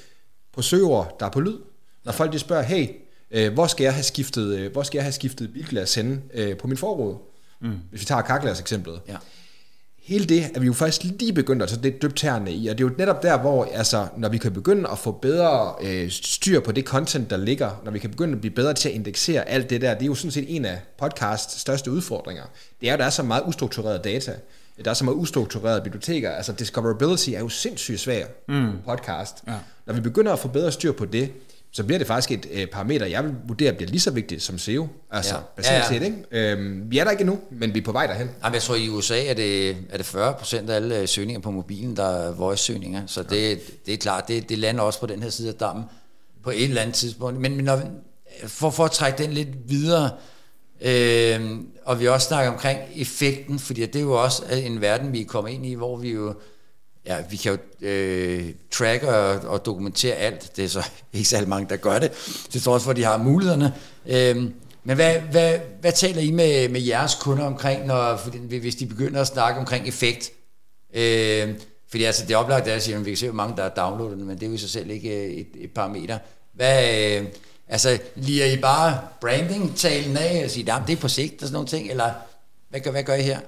på 0.53 0.61
søger, 0.61 1.15
der 1.19 1.25
er 1.25 1.29
på 1.29 1.39
lyd. 1.39 1.57
Når 2.05 2.11
folk 2.11 2.33
de 2.33 2.39
spørger, 2.39 2.63
hey, 2.63 2.87
øh, 3.31 3.53
hvor 3.53 3.67
skal 3.67 3.83
jeg 3.83 3.93
have 3.93 4.03
skiftet, 4.03 4.57
øh, 4.57 4.71
hvor 4.71 4.83
skal 4.83 4.97
jeg 4.97 5.03
have 5.03 5.13
skiftet 5.13 5.53
bilglas 5.53 5.95
henne 5.95 6.21
øh, 6.33 6.57
på 6.57 6.67
min 6.67 6.77
forråd? 6.77 7.17
Mm. 7.61 7.79
Hvis 7.89 8.01
vi 8.01 8.05
tager 8.05 8.21
kakglas 8.21 8.59
eksemplet. 8.59 9.01
Ja 9.07 9.17
hele 10.09 10.25
det 10.25 10.51
er 10.55 10.59
vi 10.59 10.65
jo 10.65 10.73
faktisk 10.73 11.03
lige 11.03 11.33
begyndt 11.33 11.63
at 11.63 11.69
tage 11.69 11.97
dybt 12.01 12.17
tærne 12.17 12.53
i, 12.53 12.67
og 12.67 12.77
det 12.77 12.83
er 12.83 12.89
jo 12.89 12.95
netop 12.97 13.23
der, 13.23 13.37
hvor 13.37 13.65
altså, 13.65 14.07
når 14.17 14.29
vi 14.29 14.37
kan 14.37 14.53
begynde 14.53 14.89
at 14.89 14.97
få 14.97 15.11
bedre 15.11 15.73
øh, 15.81 16.11
styr 16.11 16.59
på 16.59 16.71
det 16.71 16.85
content, 16.85 17.29
der 17.29 17.37
ligger, 17.37 17.81
når 17.85 17.91
vi 17.91 17.99
kan 17.99 18.09
begynde 18.09 18.33
at 18.33 18.41
blive 18.41 18.53
bedre 18.53 18.73
til 18.73 18.89
at 18.89 18.95
indeksere 18.95 19.49
alt 19.49 19.69
det 19.69 19.81
der, 19.81 19.93
det 19.93 20.01
er 20.01 20.05
jo 20.05 20.15
sådan 20.15 20.31
set 20.31 20.55
en 20.55 20.65
af 20.65 20.81
podcasts 20.97 21.61
største 21.61 21.91
udfordringer. 21.91 22.43
Det 22.81 22.89
er 22.89 22.93
at 22.93 22.99
der 22.99 23.05
er 23.05 23.09
så 23.09 23.23
meget 23.23 23.43
ustruktureret 23.47 24.03
data, 24.03 24.33
der 24.85 24.91
er 24.91 24.95
så 24.95 25.05
meget 25.05 25.15
ustrukturerede 25.15 25.81
biblioteker, 25.81 26.31
altså 26.31 26.53
discoverability 26.53 27.29
er 27.29 27.39
jo 27.39 27.49
sindssygt 27.49 27.99
svær 27.99 28.25
mm. 28.47 28.71
podcast. 28.85 29.35
Ja. 29.47 29.53
Når 29.85 29.93
vi 29.93 30.01
begynder 30.01 30.33
at 30.33 30.39
få 30.39 30.47
bedre 30.47 30.71
styr 30.71 30.91
på 30.91 31.05
det, 31.05 31.31
så 31.71 31.83
bliver 31.83 31.97
det 31.97 32.07
faktisk 32.07 32.31
et 32.31 32.47
øh, 32.51 32.67
parameter, 32.67 33.05
jeg 33.05 33.23
vil 33.23 33.33
vurdere 33.47 33.73
bliver 33.73 33.89
lige 33.89 33.99
så 33.99 34.11
vigtigt 34.11 34.43
som 34.43 34.57
SEO. 34.57 34.87
Altså, 35.11 35.35
ja. 35.35 35.41
basalt 35.55 35.75
ja, 35.75 35.93
ja. 35.93 35.99
set, 35.99 36.05
ikke? 36.05 36.51
Øhm, 36.51 36.91
vi 36.91 36.97
er 36.97 37.03
der 37.03 37.11
ikke 37.11 37.21
endnu, 37.21 37.39
men 37.51 37.73
vi 37.73 37.79
er 37.79 37.83
på 37.83 37.91
vej 37.91 38.07
derhen. 38.07 38.29
Jamen, 38.43 38.53
jeg 38.53 38.61
tror, 38.61 38.75
i 38.75 38.89
USA 38.89 39.25
er 39.25 39.33
det, 39.33 39.69
er 39.69 39.97
det 39.97 40.05
40 40.05 40.33
procent 40.33 40.69
af 40.69 40.75
alle 40.75 40.99
øh, 40.99 41.07
søgninger 41.07 41.41
på 41.41 41.51
mobilen, 41.51 41.97
der 41.97 42.05
er 42.05 42.31
voice-søgninger. 42.31 43.01
Så 43.05 43.25
ja. 43.31 43.35
det, 43.35 43.61
det 43.85 43.93
er 43.93 43.97
klart, 43.97 44.27
det, 44.27 44.49
det 44.49 44.57
lander 44.57 44.81
også 44.81 44.99
på 44.99 45.05
den 45.05 45.23
her 45.23 45.29
side 45.29 45.49
af 45.49 45.55
dammen 45.55 45.85
på 46.43 46.49
et 46.49 46.63
eller 46.63 46.81
andet 46.81 46.95
tidspunkt. 46.95 47.39
Men, 47.39 47.55
men 47.55 47.65
når, 47.65 47.81
for, 48.47 48.69
for 48.69 48.85
at 48.85 48.91
trække 48.91 49.23
den 49.23 49.33
lidt 49.33 49.49
videre, 49.65 50.09
øh, 50.81 51.59
og 51.85 51.99
vi 51.99 52.07
også 52.07 52.27
snakker 52.27 52.51
omkring 52.51 52.79
effekten, 52.95 53.59
fordi 53.59 53.81
det 53.81 53.95
er 53.95 53.99
jo 53.99 54.23
også 54.23 54.43
en 54.63 54.81
verden, 54.81 55.13
vi 55.13 55.21
er 55.21 55.25
kommet 55.25 55.51
ind 55.51 55.65
i, 55.65 55.73
hvor 55.73 55.97
vi 55.97 56.11
jo 56.11 56.33
ja, 57.05 57.17
vi 57.29 57.37
kan 57.37 57.51
jo 57.51 57.87
øh, 57.87 58.53
tracke 58.71 59.09
og, 59.09 59.49
og 59.49 59.65
dokumentere 59.65 60.15
alt. 60.15 60.51
Det 60.55 60.63
er 60.63 60.69
så 60.69 60.85
ikke 61.13 61.29
særlig 61.29 61.49
mange, 61.49 61.69
der 61.69 61.75
gør 61.75 61.99
det, 61.99 62.11
Det 62.53 62.61
tror 62.61 62.73
også 62.73 62.83
for, 62.83 62.91
at 62.91 62.97
de 62.97 63.03
har 63.03 63.17
mulighederne. 63.17 63.73
Øhm, 64.05 64.53
men 64.83 64.95
hvad, 64.95 65.19
hvad, 65.19 65.59
hvad 65.81 65.91
taler 65.91 66.21
I 66.21 66.31
med, 66.31 66.69
med 66.69 66.81
jeres 66.81 67.15
kunder 67.15 67.45
omkring, 67.45 67.85
når, 67.85 68.29
hvis 68.59 68.75
de 68.75 68.85
begynder 68.85 69.21
at 69.21 69.27
snakke 69.27 69.59
omkring 69.59 69.87
effekt? 69.87 70.31
Øh, 70.93 71.55
fordi 71.89 72.03
altså, 72.03 72.25
det 72.25 72.33
er 72.33 72.37
oplagt, 72.37 72.67
at 72.67 72.73
jeg 72.73 72.81
siger, 72.81 72.99
at 72.99 73.05
vi 73.05 73.11
kan 73.11 73.17
se, 73.17 73.25
hvor 73.25 73.35
mange 73.35 73.57
der 73.57 73.63
har 73.63 73.69
downloadet, 73.69 74.17
men 74.17 74.35
det 74.35 74.43
er 74.43 74.47
jo 74.47 74.53
i 74.53 74.57
sig 74.57 74.69
selv 74.69 74.89
ikke 74.89 75.25
øh, 75.25 75.31
et, 75.31 75.47
et 75.55 75.71
parameter. 75.71 76.17
Hvad, 76.53 77.17
øh, 77.17 77.25
altså, 77.69 77.99
liger 78.15 78.45
I 78.45 78.57
bare 78.57 78.99
branding-talen 79.21 80.17
af 80.17 80.41
og 80.43 80.51
siger, 80.51 80.75
at 80.75 80.87
det 80.87 80.93
er 80.93 81.01
på 81.01 81.07
sigt 81.07 81.33
og 81.33 81.47
sådan 81.47 81.53
nogle 81.53 81.67
ting, 81.67 81.89
eller 81.89 82.11
hvad 82.69 82.79
gør, 82.79 82.91
hvad 82.91 83.03
gør 83.03 83.15
I 83.15 83.21
her? 83.21 83.39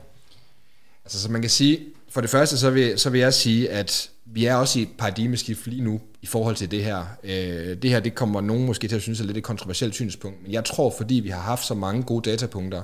Altså, 1.06 1.22
så 1.22 1.32
man 1.32 1.42
kan 1.42 1.50
sige, 1.50 1.80
for 2.10 2.22
det 2.22 2.30
første, 2.30 2.58
så 2.58 2.70
vil, 2.70 3.00
så 3.00 3.10
vil 3.10 3.20
jeg 3.20 3.34
sige, 3.34 3.70
at 3.70 4.10
vi 4.26 4.46
er 4.46 4.56
også 4.56 4.80
i 4.80 4.82
et 4.82 4.90
paradigmeskift 4.98 5.68
lige 5.68 5.84
nu 5.84 6.02
i 6.22 6.26
forhold 6.26 6.56
til 6.56 6.72
det 6.72 6.84
her. 6.84 7.06
Øh, 7.24 7.78
det 7.82 7.90
her, 7.90 8.00
det 8.00 8.16
kommer 8.16 8.42
nogen 8.42 8.66
måske 8.66 8.88
til 8.88 8.96
at 8.96 9.02
synes 9.02 9.20
er 9.20 9.26
lidt 9.26 9.38
et 9.38 9.44
kontroversielt 9.44 9.94
synspunkt, 9.94 10.44
men 10.44 10.52
jeg 10.52 10.66
tror, 10.66 10.94
fordi 10.98 11.16
vi 11.16 11.30
har 11.30 11.42
haft 11.42 11.66
så 11.66 11.74
mange 11.74 12.04
gode 12.04 12.30
datapunkter 12.30 12.84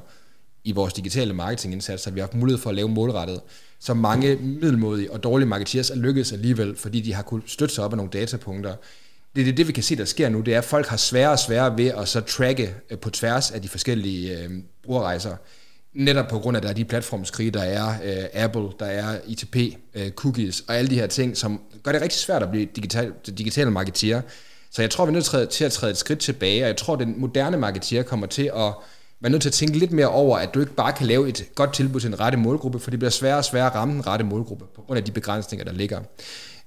i 0.64 0.72
vores 0.72 0.94
digitale 0.94 1.34
marketingindsats, 1.34 2.08
at 2.08 2.16
vi 2.16 2.20
har 2.20 2.28
haft 2.28 2.34
mulighed 2.34 2.62
for 2.62 2.70
at 2.70 2.76
lave 2.76 2.90
målrettet, 2.90 3.42
så 3.80 3.94
mange 3.94 4.36
middelmodige 4.36 5.12
og 5.12 5.24
dårlige 5.24 5.48
marketeers 5.48 5.90
er 5.90 5.96
lykkedes 5.96 6.34
alligevel, 6.34 6.76
fordi 6.76 7.02
de 7.02 7.14
har 7.14 7.24
kunnet 7.24 7.50
støtte 7.50 7.76
sig 7.76 7.84
op 7.84 7.94
af 7.94 7.98
nogle 7.98 8.12
datapunkter. 8.12 8.76
Det 9.36 9.42
er 9.42 9.46
det, 9.46 9.58
det, 9.58 9.68
vi 9.68 9.72
kan 9.72 9.84
se, 9.84 9.96
der 9.96 10.06
sker 10.06 10.30
nu, 10.30 10.42
det 10.42 10.54
er, 10.54 10.58
at 10.58 10.66
folk 10.66 10.88
har 10.88 10.98
sværere 10.98 11.32
og 11.32 11.40
sværere 11.40 11.78
ved 11.78 11.88
at 11.88 12.08
så 12.08 12.22
tracke 12.22 12.76
øh, 12.90 13.00
på 13.00 13.10
tværs 13.10 13.52
af 13.52 13.62
de 13.62 13.70
forskellige 13.70 14.40
øh, 14.40 14.50
brugerrejser 14.84 15.36
netop 15.94 16.28
på 16.28 16.40
grund 16.40 16.58
af, 16.58 16.60
at 16.60 16.64
der 16.64 16.70
er 16.70 16.74
de 16.74 16.86
platformskrige, 16.86 17.52
der 17.52 17.62
er 17.62 17.88
øh, 18.04 18.44
Apple, 18.44 18.70
der 18.80 18.86
er 18.86 19.20
ITP, 19.28 19.56
øh, 19.94 20.12
cookies 20.12 20.64
og 20.68 20.78
alle 20.78 20.90
de 20.90 20.96
her 20.96 21.08
ting, 21.08 21.38
som 21.38 21.62
gør 21.84 21.92
det 21.92 22.02
rigtig 22.02 22.20
svært 22.20 22.44
at 22.44 22.52
blive 22.52 22.66
digital, 22.76 23.14
digital 23.38 23.72
marketeer. 23.72 24.22
Så 24.72 24.82
jeg 24.82 24.92
tror, 24.92 25.06
vi 25.06 25.10
er 25.10 25.14
nødt 25.14 25.52
til 25.52 25.66
at 25.66 25.72
træde 25.72 25.92
et 25.92 25.98
skridt 25.98 26.20
tilbage, 26.20 26.64
og 26.64 26.68
jeg 26.68 26.78
tror, 26.78 26.94
at 26.94 27.00
den 27.00 27.14
moderne 27.18 27.58
marketeer 27.58 28.04
kommer 28.04 28.28
til 28.28 28.52
at 28.56 28.74
være 29.22 29.30
nødt 29.32 29.42
til 29.42 29.50
at 29.50 29.54
tænke 29.54 29.78
lidt 29.78 29.92
mere 29.92 30.08
over, 30.08 30.38
at 30.38 30.54
du 30.54 30.60
ikke 30.60 30.74
bare 30.74 30.94
kan 30.94 31.08
lave 31.08 31.30
et 31.30 31.46
godt 31.56 31.74
tilbud 31.74 32.00
til 32.00 32.08
en 32.08 32.20
rette 32.20 32.38
målgruppe, 32.38 32.80
for 32.80 32.90
det 32.90 33.00
bliver 33.00 33.12
sværere 33.12 33.38
og 33.38 33.46
sværere 33.46 33.68
at 33.68 33.76
ramme 33.76 33.94
den 33.94 34.08
rette 34.08 34.26
målgruppe, 34.26 34.66
på 34.76 34.82
grund 34.82 34.98
af 34.98 35.04
de 35.04 35.12
begrænsninger, 35.12 35.66
der 35.66 35.72
ligger. 35.72 36.00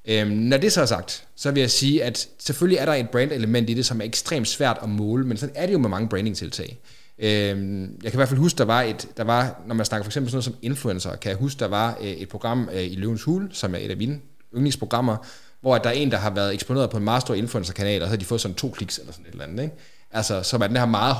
Øhm, 0.05 0.30
når 0.30 0.57
det 0.57 0.72
så 0.72 0.80
er 0.82 0.86
sagt, 0.86 1.24
så 1.36 1.51
vil 1.51 1.61
jeg 1.61 1.70
sige, 1.70 2.05
at 2.05 2.28
selvfølgelig 2.38 2.78
er 2.78 2.84
der 2.84 2.94
et 2.94 3.11
brandelement 3.11 3.70
i 3.70 3.74
det, 3.74 3.86
som 3.86 4.01
er 4.01 4.05
ekstremt 4.05 4.48
svært 4.48 4.78
at 4.82 4.88
måle, 4.88 5.26
men 5.26 5.36
sådan 5.36 5.55
er 5.57 5.66
det 5.66 5.72
jo 5.72 5.78
med 5.78 5.88
mange 5.88 6.09
brandingtiltag. 6.09 6.78
Øhm, 7.18 7.82
jeg 7.82 8.12
kan 8.12 8.12
i 8.12 8.16
hvert 8.16 8.28
fald 8.28 8.40
huske, 8.40 8.59
der 8.59 8.64
var 8.64 8.82
et, 8.82 9.09
der 9.16 9.24
var, 9.24 9.62
når 9.66 9.74
man 9.74 9.86
snakker 9.86 10.05
for 10.05 10.09
eksempel 10.09 10.30
sådan 10.30 10.36
noget 10.36 10.44
som 10.44 10.55
influencer, 10.62 11.16
kan 11.16 11.30
jeg 11.30 11.38
huske, 11.38 11.59
der 11.59 11.68
var 11.68 11.98
øh, 12.01 12.07
et 12.07 12.28
program 12.28 12.68
øh, 12.72 12.82
i 12.82 12.94
Løvens 12.94 13.22
Hul, 13.22 13.48
som 13.53 13.74
er 13.74 13.78
et 13.78 13.90
af 13.90 13.96
mine 13.96 14.20
yndlingsprogrammer, 14.55 15.16
hvor 15.61 15.78
der 15.78 15.90
er 15.90 15.94
en, 15.94 16.11
der 16.11 16.16
har 16.16 16.30
været 16.30 16.55
eksponeret 16.55 16.90
på 16.90 16.96
en 16.96 17.05
meget 17.05 17.22
stor 17.22 17.34
influencer-kanal, 17.34 18.03
og 18.03 18.07
så 18.07 18.11
har 18.11 18.16
de 18.16 18.24
fået 18.24 18.40
sådan 18.40 18.55
to 18.55 18.68
kliks 18.68 18.98
eller 18.98 19.12
sådan 19.12 19.26
et 19.26 19.32
eller 19.32 19.44
andet. 19.44 19.62
Ikke? 19.62 19.74
Altså, 20.11 20.42
som 20.42 20.62
er 20.62 20.66
den 20.66 20.76
her 20.76 20.86
meget 20.86 21.16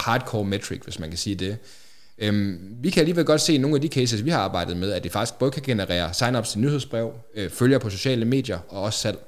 hardcore 0.00 0.44
metric, 0.44 0.80
hvis 0.84 0.98
man 0.98 1.08
kan 1.08 1.18
sige 1.18 1.36
det. 1.36 1.56
Øhm, 2.20 2.58
vi 2.82 2.90
kan 2.90 3.00
alligevel 3.00 3.24
godt 3.24 3.40
se 3.40 3.54
i 3.54 3.58
nogle 3.58 3.76
af 3.76 3.80
de 3.80 3.88
cases, 3.88 4.24
vi 4.24 4.30
har 4.30 4.38
arbejdet 4.38 4.76
med, 4.76 4.92
at 4.92 5.04
det 5.04 5.12
faktisk 5.12 5.38
både 5.38 5.50
kan 5.50 5.62
generere 5.62 6.10
sign-ups 6.14 6.50
til 6.50 6.60
nyhedsbrev, 6.60 7.12
øh, 7.34 7.50
følger 7.50 7.78
på 7.78 7.90
sociale 7.90 8.24
medier 8.24 8.58
og 8.68 8.82
også 8.82 8.98
salg. 8.98 9.18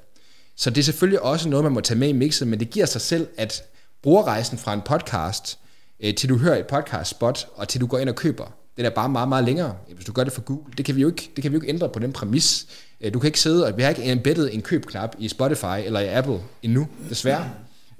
Så 0.55 0.69
det 0.69 0.77
er 0.77 0.83
selvfølgelig 0.83 1.21
også 1.21 1.49
noget, 1.49 1.63
man 1.63 1.73
må 1.73 1.81
tage 1.81 1.99
med 1.99 2.07
i 2.07 2.11
mixet, 2.11 2.47
men 2.47 2.59
det 2.59 2.69
giver 2.69 2.85
sig 2.85 3.01
selv, 3.01 3.27
at 3.37 3.63
brugerrejsen 4.03 4.57
fra 4.57 4.73
en 4.73 4.81
podcast, 4.81 5.59
øh, 6.03 6.15
til 6.15 6.29
du 6.29 6.37
hører 6.37 6.57
et 6.57 6.67
podcast 6.67 7.11
spot, 7.11 7.47
og 7.55 7.67
til 7.67 7.81
du 7.81 7.87
går 7.87 7.99
ind 7.99 8.09
og 8.09 8.15
køber, 8.15 8.53
den 8.77 8.85
er 8.85 8.89
bare 8.89 9.09
meget, 9.09 9.29
meget 9.29 9.45
længere, 9.45 9.75
hvis 9.95 10.05
du 10.05 10.11
gør 10.11 10.23
det 10.23 10.33
for 10.33 10.41
Google. 10.41 10.73
Det 10.77 10.85
kan 10.85 10.95
vi 10.95 11.01
jo 11.01 11.07
ikke, 11.07 11.31
det 11.35 11.41
kan 11.41 11.51
vi 11.51 11.55
jo 11.55 11.61
ikke 11.61 11.73
ændre 11.73 11.89
på 11.89 11.99
den 11.99 12.13
præmis. 12.13 12.67
Øh, 13.01 13.13
du 13.13 13.19
kan 13.19 13.27
ikke 13.27 13.39
sidde, 13.39 13.65
og 13.65 13.77
vi 13.77 13.81
har 13.81 13.89
ikke 13.89 14.11
embeddet 14.11 14.53
en 14.53 14.61
købknap 14.61 15.15
i 15.19 15.27
Spotify 15.27 15.85
eller 15.85 15.99
i 15.99 16.07
Apple 16.07 16.39
endnu, 16.63 16.87
desværre. 17.09 17.49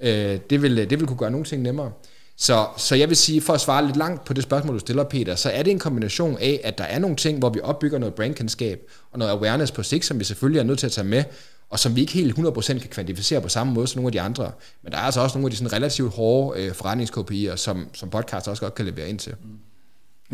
Øh, 0.00 0.38
det, 0.50 0.62
vil, 0.62 0.76
det 0.90 1.00
vil 1.00 1.06
kunne 1.06 1.18
gøre 1.18 1.30
nogle 1.30 1.46
ting 1.46 1.62
nemmere. 1.62 1.92
Så, 2.36 2.66
så 2.76 2.94
jeg 2.94 3.08
vil 3.08 3.16
sige, 3.16 3.40
for 3.40 3.52
at 3.52 3.60
svare 3.60 3.86
lidt 3.86 3.96
langt 3.96 4.24
på 4.24 4.32
det 4.32 4.42
spørgsmål, 4.42 4.74
du 4.74 4.80
stiller, 4.80 5.04
Peter, 5.04 5.34
så 5.34 5.50
er 5.50 5.62
det 5.62 5.70
en 5.70 5.78
kombination 5.78 6.38
af, 6.38 6.60
at 6.64 6.78
der 6.78 6.84
er 6.84 6.98
nogle 6.98 7.16
ting, 7.16 7.38
hvor 7.38 7.50
vi 7.50 7.60
opbygger 7.62 7.98
noget 7.98 8.14
brandkendskab 8.14 8.80
og 9.12 9.18
noget 9.18 9.32
awareness 9.32 9.72
på 9.72 9.82
sigt, 9.82 10.04
som 10.04 10.18
vi 10.18 10.24
selvfølgelig 10.24 10.60
er 10.60 10.64
nødt 10.64 10.78
til 10.78 10.86
at 10.86 10.92
tage 10.92 11.06
med, 11.06 11.24
og 11.70 11.78
som 11.78 11.96
vi 11.96 12.00
ikke 12.00 12.12
helt 12.12 12.38
100% 12.38 12.78
kan 12.78 12.90
kvantificere 12.90 13.40
på 13.40 13.48
samme 13.48 13.72
måde 13.72 13.86
som 13.86 13.98
nogle 13.98 14.08
af 14.08 14.12
de 14.12 14.20
andre. 14.20 14.52
Men 14.82 14.92
der 14.92 14.98
er 14.98 15.02
altså 15.02 15.20
også 15.20 15.38
nogle 15.38 15.46
af 15.46 15.50
de 15.50 15.56
sådan 15.56 15.72
relativt 15.72 16.14
hårde 16.14 16.60
øh, 16.60 16.74
forretningskopier, 16.74 17.56
som, 17.56 17.88
som 17.92 18.10
podcast 18.10 18.48
også 18.48 18.62
godt 18.62 18.74
kan 18.74 18.84
levere 18.84 19.08
ind 19.08 19.18
til. 19.18 19.34
Mm. 19.42 19.58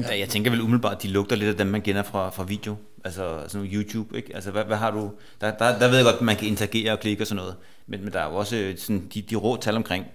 Ja, 0.03 0.19
jeg 0.19 0.29
tænker 0.29 0.51
vel 0.51 0.61
umiddelbart, 0.61 1.03
de 1.03 1.09
lugter 1.09 1.37
lidt 1.37 1.51
af 1.51 1.57
dem, 1.57 1.67
man 1.67 1.83
kender 1.83 2.03
fra, 2.03 2.31
fra 2.31 2.45
video. 2.45 2.77
Altså 3.05 3.43
sådan 3.49 3.67
YouTube, 3.67 4.17
ikke? 4.17 4.35
Altså 4.35 4.51
hvad, 4.51 4.65
hvad 4.65 4.77
har 4.77 4.91
du... 4.91 5.11
Der, 5.41 5.51
der, 5.51 5.79
der 5.79 5.89
ved 5.89 5.97
jeg 5.97 6.05
godt, 6.05 6.17
at 6.17 6.23
man 6.23 6.37
kan 6.37 6.49
interagere 6.49 6.93
og 6.93 7.01
klikke 7.01 7.23
og 7.23 7.27
sådan 7.27 7.37
noget. 7.37 7.55
Men, 7.87 8.05
men 8.05 8.13
der 8.13 8.21
er 8.21 8.31
jo 8.31 8.35
også 8.35 8.57
øh, 8.57 8.79
sådan, 8.79 9.09
de, 9.15 9.23
de 9.23 9.37
rå 9.37 9.57
tal 9.57 9.77
omkring. 9.77 10.07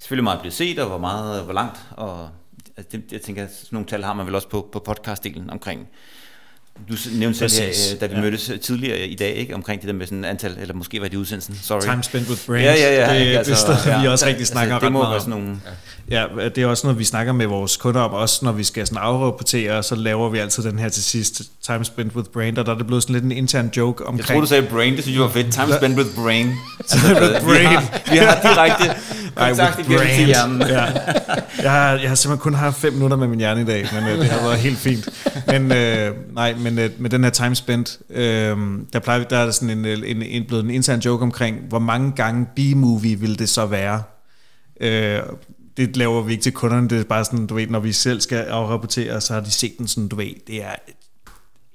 Selvfølgelig 0.00 0.24
meget 0.24 0.40
bliver 0.40 0.52
set, 0.52 0.78
og 0.78 0.88
hvor 0.88 0.98
meget, 0.98 1.42
hvor 1.42 1.52
langt. 1.52 1.78
Og 1.90 2.28
altså, 2.76 2.90
det, 2.92 3.12
jeg 3.12 3.20
tænker, 3.20 3.46
sådan 3.46 3.68
nogle 3.70 3.86
tal 3.86 4.04
har 4.04 4.12
man 4.12 4.26
vel 4.26 4.34
også 4.34 4.48
på, 4.48 4.68
på 4.72 4.78
podcastdelen 4.78 5.50
omkring 5.50 5.88
du 6.88 6.94
nævnte 7.12 7.48
selv 7.48 7.66
her, 7.66 7.98
da 8.00 8.06
vi 8.06 8.14
ja. 8.14 8.20
mødtes 8.20 8.52
tidligere 8.62 9.06
i 9.06 9.14
dag, 9.14 9.34
ikke, 9.34 9.54
omkring 9.54 9.80
det 9.80 9.88
der 9.88 9.94
med 9.94 10.06
sådan 10.06 10.24
antal, 10.24 10.56
eller 10.60 10.74
måske 10.74 11.00
var 11.00 11.08
det 11.08 11.16
udsendelsen, 11.16 11.54
sorry. 11.62 11.80
Time 11.80 12.02
spent 12.02 12.28
with 12.28 12.46
brains. 12.46 12.64
Ja, 12.64 12.74
ja, 12.74 13.14
ja. 13.14 13.30
Det, 13.30 13.36
altså, 13.36 13.72
det 13.72 13.86
ja, 13.86 14.00
vi 14.00 14.06
også 14.06 14.26
rigtig 14.26 14.38
altså, 14.40 14.52
snakker 14.52 14.74
altså, 14.74 14.84
det 14.84 14.92
må 14.92 15.10
være 15.10 15.20
sådan 15.20 15.30
nogle... 15.30 15.60
Ja. 16.10 16.26
ja, 16.38 16.48
det 16.48 16.58
er 16.58 16.66
også 16.66 16.86
noget, 16.86 16.98
vi 16.98 17.04
snakker 17.04 17.32
med 17.32 17.46
vores 17.46 17.76
kunder 17.76 18.00
om, 18.00 18.12
også 18.12 18.44
når 18.44 18.52
vi 18.52 18.64
skal 18.64 18.86
sådan 18.86 19.02
afrapportere, 19.02 19.82
så 19.82 19.94
laver 19.94 20.28
vi 20.28 20.38
altid 20.38 20.62
den 20.62 20.78
her 20.78 20.88
til 20.88 21.02
sidst, 21.02 21.42
time 21.62 21.84
spent 21.84 22.14
with 22.16 22.30
brain, 22.30 22.58
og 22.58 22.66
der 22.66 22.72
er 22.72 22.76
det 22.76 22.86
blevet 22.86 23.02
sådan 23.02 23.14
lidt 23.14 23.24
en 23.24 23.32
intern 23.32 23.70
joke 23.76 24.06
omkring... 24.06 24.28
Jeg 24.28 24.34
tror 24.34 24.40
du 24.40 24.46
sagde 24.46 24.66
brain, 24.66 24.96
det 24.96 25.02
synes 25.02 25.16
jeg 25.16 25.24
var 25.24 25.30
fedt. 25.30 25.52
Time 25.52 25.72
spent 25.76 25.98
with 25.98 26.14
brain. 26.14 26.52
Altså, 26.78 26.96
with 27.20 27.44
brain. 27.44 27.60
Vi 27.60 27.74
har, 27.74 28.12
vi 28.12 28.16
har 28.16 28.54
direkte 28.54 28.84
kontakt 29.36 29.78
igennem 29.78 30.06
til 30.16 30.26
hjernen. 30.26 30.60
ja. 30.60 30.84
jeg, 31.62 31.70
har, 31.70 31.90
jeg 31.92 32.08
har 32.08 32.14
simpelthen 32.14 32.38
kun 32.38 32.54
haft 32.54 32.76
fem 32.76 32.92
minutter 32.92 33.16
med 33.16 33.28
min 33.28 33.38
hjerne 33.38 33.60
i 33.60 33.64
dag, 33.64 33.86
men 33.92 34.04
øh, 34.08 34.18
det 34.18 34.26
har 34.26 34.42
været 34.42 34.58
helt 34.58 34.78
fint. 34.78 35.08
Men 35.46 35.72
øh, 35.72 36.14
nej, 36.34 36.54
men 36.54 36.78
øh, 36.78 36.90
med 36.98 37.10
den 37.10 37.24
her 37.24 37.30
time 37.30 37.54
spent, 37.54 37.98
øh, 38.10 38.56
der, 38.92 38.98
plejer, 38.98 39.24
der 39.24 39.38
er 39.38 39.44
der 39.44 39.52
sådan 39.52 39.78
en, 39.78 40.04
en, 40.04 40.22
en, 40.22 40.44
blevet 40.44 40.64
en 40.64 40.70
intern 40.70 41.00
joke 41.00 41.22
omkring, 41.22 41.56
hvor 41.68 41.78
mange 41.78 42.12
gange 42.12 42.46
B-movie 42.56 43.20
vil 43.20 43.38
det 43.38 43.48
så 43.48 43.66
være? 43.66 44.02
Øh, 44.80 45.20
det 45.76 45.96
laver 45.96 46.22
vi 46.22 46.32
ikke 46.32 46.42
til 46.42 46.52
kunderne, 46.52 46.88
det 46.88 47.00
er 47.00 47.04
bare 47.04 47.24
sådan, 47.24 47.46
du 47.46 47.54
ved, 47.54 47.66
når 47.66 47.80
vi 47.80 47.92
selv 47.92 48.20
skal 48.20 48.36
afrapportere, 48.36 49.20
så 49.20 49.32
har 49.32 49.40
de 49.40 49.50
set 49.50 49.78
den 49.78 49.88
sådan, 49.88 50.08
du 50.08 50.16
ved, 50.16 50.30
det 50.46 50.64
er 50.64 50.74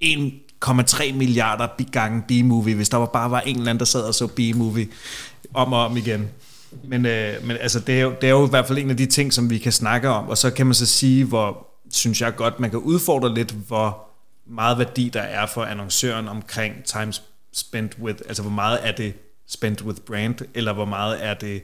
1,3 0.03 1.13
milliarder 1.13 1.67
gange 1.91 2.23
B-movie, 2.27 2.75
hvis 2.75 2.89
der 2.89 2.97
var 2.97 3.05
bare 3.05 3.31
var 3.31 3.39
en 3.39 3.55
eller 3.55 3.69
anden, 3.69 3.79
der 3.79 3.85
sad 3.85 4.01
og 4.01 4.15
så 4.15 4.27
B-movie 4.27 4.87
om 5.53 5.73
og 5.73 5.85
om 5.85 5.97
igen. 5.97 6.29
Men, 6.83 7.05
øh, 7.05 7.47
men 7.47 7.57
altså, 7.57 7.79
det, 7.79 7.97
er 7.97 8.01
jo, 8.01 8.15
det 8.21 8.27
er 8.27 8.31
jo 8.31 8.47
i 8.47 8.49
hvert 8.49 8.67
fald 8.67 8.77
en 8.77 8.89
af 8.89 8.97
de 8.97 9.05
ting, 9.05 9.33
som 9.33 9.49
vi 9.49 9.57
kan 9.57 9.71
snakke 9.71 10.09
om, 10.09 10.29
og 10.29 10.37
så 10.37 10.51
kan 10.51 10.67
man 10.67 10.73
så 10.73 10.85
sige, 10.85 11.25
hvor 11.25 11.67
synes 11.91 12.21
jeg 12.21 12.35
godt, 12.35 12.59
man 12.59 12.69
kan 12.69 12.79
udfordre 12.79 13.33
lidt, 13.33 13.51
hvor 13.51 14.07
meget 14.45 14.77
værdi 14.77 15.09
der 15.09 15.21
er 15.21 15.45
for 15.45 15.63
annoncøren 15.63 16.27
omkring 16.27 16.83
time 16.83 17.13
spent 17.53 17.97
with, 18.01 18.19
altså 18.27 18.41
hvor 18.41 18.51
meget 18.51 18.87
er 18.87 18.91
det 18.91 19.13
spent 19.47 19.81
with 19.81 20.01
brand, 20.01 20.35
eller 20.53 20.73
hvor 20.73 20.85
meget 20.85 21.25
er 21.25 21.33
det 21.33 21.63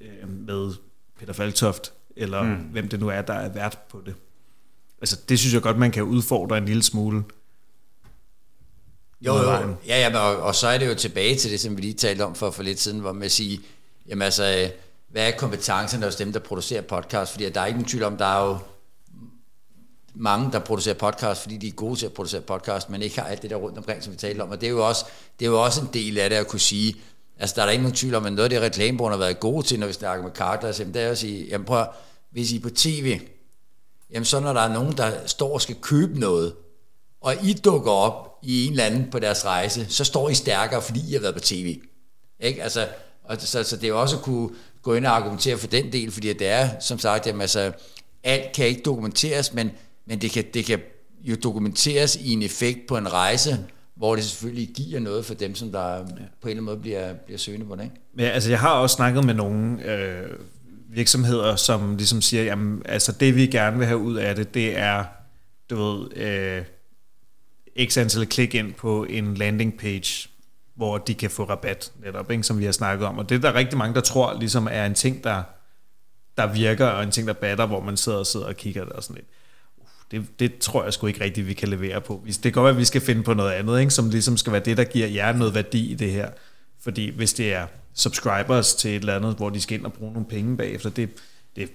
øh, 0.00 0.28
med 0.28 0.72
Peter 1.18 1.32
Faltoft, 1.32 1.92
eller 2.16 2.42
mm. 2.42 2.54
hvem 2.54 2.88
det 2.88 3.00
nu 3.00 3.08
er, 3.08 3.22
der 3.22 3.34
er 3.34 3.48
vært 3.48 3.78
på 3.90 4.02
det. 4.06 4.14
Altså 5.00 5.20
det 5.28 5.38
synes 5.38 5.54
jeg 5.54 5.62
godt, 5.62 5.78
man 5.78 5.90
kan 5.90 6.02
udfordre 6.02 6.58
en 6.58 6.64
lille 6.64 6.82
smule. 6.82 7.24
Jo, 9.20 9.36
jo. 9.36 9.76
Ja, 9.86 10.10
ja, 10.10 10.18
og, 10.18 10.36
og 10.36 10.54
så 10.54 10.68
er 10.68 10.78
det 10.78 10.88
jo 10.88 10.94
tilbage 10.94 11.36
til 11.36 11.50
det, 11.50 11.60
som 11.60 11.76
vi 11.76 11.82
lige 11.82 11.94
talte 11.94 12.22
om 12.24 12.34
for, 12.34 12.50
for 12.50 12.62
lidt 12.62 12.80
siden, 12.80 13.00
hvor 13.00 13.12
man 13.12 13.30
siger, 13.30 13.58
jamen 14.08 14.22
altså, 14.22 14.44
øh, 14.44 14.70
hvad 15.08 15.28
er 15.28 15.36
kompetencerne 15.36 16.04
hos 16.04 16.16
dem, 16.16 16.32
der 16.32 16.40
producerer 16.40 16.82
podcast? 16.82 17.32
Fordi 17.32 17.50
der 17.50 17.60
er 17.60 17.66
ikke 17.66 17.78
nogen 17.78 17.88
tvivl 17.88 18.04
om, 18.04 18.16
der 18.16 18.26
er 18.26 18.48
jo 18.48 18.58
mange, 20.14 20.52
der 20.52 20.58
producerer 20.58 20.94
podcast, 20.94 21.42
fordi 21.42 21.56
de 21.56 21.68
er 21.68 21.72
gode 21.72 21.96
til 21.96 22.06
at 22.06 22.12
producere 22.12 22.40
podcast, 22.40 22.90
men 22.90 23.02
ikke 23.02 23.20
har 23.20 23.28
alt 23.28 23.42
det 23.42 23.50
der 23.50 23.56
rundt 23.56 23.78
omkring, 23.78 24.02
som 24.02 24.12
vi 24.12 24.18
talte 24.18 24.40
om. 24.40 24.50
Og 24.50 24.60
det 24.60 24.66
er 24.66 24.70
jo 24.70 24.88
også, 24.88 25.04
det 25.38 25.46
er 25.46 25.50
jo 25.50 25.64
også 25.64 25.80
en 25.80 25.88
del 25.92 26.18
af 26.18 26.30
det 26.30 26.36
at 26.36 26.48
kunne 26.48 26.60
sige, 26.60 26.96
altså 27.38 27.54
der 27.56 27.62
er 27.62 27.66
der 27.66 27.72
ikke 27.72 27.82
nogen 27.82 27.96
tvivl 27.96 28.14
om, 28.14 28.26
at 28.26 28.32
noget 28.32 28.44
af 28.44 28.50
det 28.50 28.60
reklamebrugerne 28.60 29.16
har 29.16 29.24
været 29.24 29.40
gode 29.40 29.66
til, 29.66 29.80
når 29.80 29.86
vi 29.86 29.92
snakker 29.92 30.24
med 30.24 30.32
Carter, 30.32 30.72
det 30.72 30.96
er 30.96 31.10
at 31.10 31.18
sige, 31.18 31.46
jamen 31.46 31.64
prøv, 31.64 31.86
hvis 32.30 32.52
I 32.52 32.56
er 32.56 32.60
på 32.60 32.70
tv, 32.70 33.20
jamen 34.10 34.24
så 34.24 34.40
når 34.40 34.52
der 34.52 34.60
er 34.60 34.72
nogen, 34.72 34.96
der 34.96 35.26
står 35.26 35.54
og 35.54 35.62
skal 35.62 35.76
købe 35.82 36.20
noget, 36.20 36.54
og 37.20 37.34
I 37.42 37.52
dukker 37.52 37.92
op 37.92 38.38
i 38.42 38.66
en 38.66 38.72
eller 38.72 38.84
anden 38.84 39.10
på 39.10 39.18
deres 39.18 39.44
rejse, 39.44 39.86
så 39.88 40.04
står 40.04 40.28
I 40.28 40.34
stærkere, 40.34 40.82
fordi 40.82 41.10
I 41.10 41.12
har 41.12 41.20
været 41.20 41.34
på 41.34 41.40
tv. 41.40 41.80
Ikke? 42.40 42.62
Altså, 42.62 42.88
og 43.28 43.36
så, 43.40 43.62
så 43.62 43.76
det 43.76 43.84
er 43.84 43.88
jo 43.88 44.00
også 44.00 44.16
at 44.16 44.22
kunne 44.22 44.48
gå 44.82 44.94
ind 44.94 45.06
og 45.06 45.16
argumentere 45.16 45.58
for 45.58 45.66
den 45.66 45.92
del, 45.92 46.10
fordi 46.10 46.32
det 46.32 46.48
er, 46.48 46.68
som 46.80 46.98
sagt, 46.98 47.26
jamen, 47.26 47.40
altså, 47.40 47.72
alt 48.24 48.52
kan 48.52 48.66
ikke 48.66 48.82
dokumenteres, 48.82 49.52
men, 49.52 49.70
men 50.06 50.20
det, 50.20 50.30
kan, 50.30 50.44
det 50.54 50.64
kan 50.64 50.80
jo 51.20 51.36
dokumenteres 51.42 52.16
i 52.16 52.32
en 52.32 52.42
effekt 52.42 52.86
på 52.88 52.96
en 52.96 53.12
rejse, 53.12 53.58
hvor 53.94 54.16
det 54.16 54.24
selvfølgelig 54.24 54.68
giver 54.74 55.00
noget 55.00 55.24
for 55.24 55.34
dem, 55.34 55.54
som 55.54 55.72
der 55.72 56.04
på 56.04 56.08
en 56.12 56.18
eller 56.18 56.50
anden 56.50 56.64
måde 56.64 56.76
bliver, 56.76 57.12
bliver 57.12 57.38
søgende 57.38 57.66
på 57.66 57.76
det. 57.76 57.82
Ikke? 57.82 57.94
Ja, 58.18 58.24
altså 58.24 58.50
jeg 58.50 58.60
har 58.60 58.70
også 58.70 58.94
snakket 58.94 59.24
med 59.24 59.34
nogle 59.34 59.92
øh, 59.92 60.30
virksomheder, 60.88 61.56
som 61.56 61.96
ligesom 61.96 62.22
siger, 62.22 62.44
jamen 62.44 62.82
altså 62.84 63.12
det 63.12 63.36
vi 63.36 63.46
gerne 63.46 63.78
vil 63.78 63.86
have 63.86 63.98
ud 63.98 64.16
af 64.16 64.34
det, 64.34 64.54
det 64.54 64.78
er, 64.78 65.04
du 65.70 65.76
ved, 65.76 66.16
øh, 66.16 66.62
x 67.88 67.98
antal 67.98 68.26
klik 68.26 68.54
ind 68.54 68.74
på 68.74 69.04
en 69.04 69.34
landing 69.34 69.78
page, 69.78 70.28
hvor 70.76 70.98
de 70.98 71.14
kan 71.14 71.30
få 71.30 71.44
rabat 71.44 71.92
netop, 72.04 72.30
ikke, 72.30 72.42
som 72.44 72.58
vi 72.58 72.64
har 72.64 72.72
snakket 72.72 73.06
om. 73.06 73.18
Og 73.18 73.28
det 73.28 73.34
er 73.34 73.38
der 73.38 73.54
rigtig 73.54 73.78
mange, 73.78 73.94
der 73.94 74.00
tror 74.00 74.38
ligesom 74.38 74.68
er 74.70 74.86
en 74.86 74.94
ting, 74.94 75.24
der, 75.24 75.42
der 76.36 76.52
virker, 76.52 76.86
og 76.86 77.02
en 77.02 77.10
ting, 77.10 77.26
der 77.26 77.32
batter, 77.32 77.66
hvor 77.66 77.80
man 77.80 77.96
sidder 77.96 78.18
og 78.18 78.26
sidder 78.26 78.46
og 78.46 78.56
kigger 78.56 78.84
og 78.84 79.02
sådan 79.02 79.16
lidt. 79.16 79.26
Uh, 79.76 79.86
det, 80.10 80.40
det 80.40 80.58
tror 80.58 80.84
jeg 80.84 80.92
sgu 80.92 81.06
ikke 81.06 81.24
rigtigt, 81.24 81.46
vi 81.46 81.54
kan 81.54 81.68
levere 81.68 82.00
på. 82.00 82.22
Det 82.26 82.42
kan 82.42 82.52
godt 82.52 82.64
være, 82.64 82.70
at 82.70 82.78
vi 82.78 82.84
skal 82.84 83.00
finde 83.00 83.22
på 83.22 83.34
noget 83.34 83.52
andet, 83.52 83.80
ikke, 83.80 83.90
som 83.90 84.10
ligesom 84.10 84.36
skal 84.36 84.52
være 84.52 84.62
det, 84.62 84.76
der 84.76 84.84
giver 84.84 85.06
jer 85.06 85.32
noget 85.32 85.54
værdi 85.54 85.90
i 85.90 85.94
det 85.94 86.12
her. 86.12 86.30
Fordi 86.82 87.16
hvis 87.16 87.32
det 87.32 87.54
er 87.54 87.66
subscribers 87.94 88.74
til 88.74 88.90
et 88.90 88.96
eller 88.96 89.16
andet, 89.16 89.34
hvor 89.36 89.50
de 89.50 89.60
skal 89.60 89.78
ind 89.78 89.86
og 89.86 89.92
bruge 89.92 90.12
nogle 90.12 90.28
penge 90.28 90.56
bagefter, 90.56 90.90
det, 90.90 91.10
det, 91.56 91.70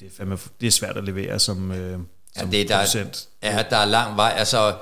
det, 0.00 0.06
er, 0.06 0.10
fandme, 0.16 0.38
det 0.60 0.66
er 0.66 0.70
svært 0.70 0.96
at 0.96 1.04
levere 1.04 1.38
som, 1.38 1.72
øh, 1.72 1.98
som 2.36 2.50
ja, 2.50 2.58
det, 2.58 2.68
der, 2.68 2.76
producent. 2.76 3.28
Ja, 3.42 3.64
der 3.70 3.76
er 3.76 3.84
lang 3.84 4.16
vej. 4.16 4.34
Altså, 4.36 4.74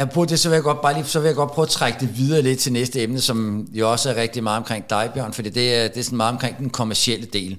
Ja, 0.00 0.04
på 0.04 0.24
det, 0.24 0.38
så 0.38 0.48
vil 0.48 0.56
jeg 0.56 0.62
godt 0.62 0.82
bare 0.82 0.94
lige, 0.94 1.04
så 1.04 1.20
vil 1.20 1.26
jeg 1.26 1.36
godt 1.36 1.50
prøve 1.50 1.64
at 1.64 1.68
trække 1.68 2.00
det 2.00 2.18
videre 2.18 2.42
lidt 2.42 2.58
til 2.58 2.72
næste 2.72 3.02
emne, 3.02 3.20
som 3.20 3.68
jo 3.72 3.92
også 3.92 4.10
er 4.10 4.16
rigtig 4.16 4.42
meget 4.42 4.56
omkring 4.56 4.90
dig, 4.90 5.10
Bjørn, 5.14 5.32
fordi 5.32 5.48
det 5.48 5.74
er, 5.74 5.88
det 5.88 5.96
er 5.96 6.02
sådan 6.02 6.16
meget 6.16 6.32
omkring 6.32 6.58
den 6.58 6.70
kommercielle 6.70 7.26
del. 7.26 7.58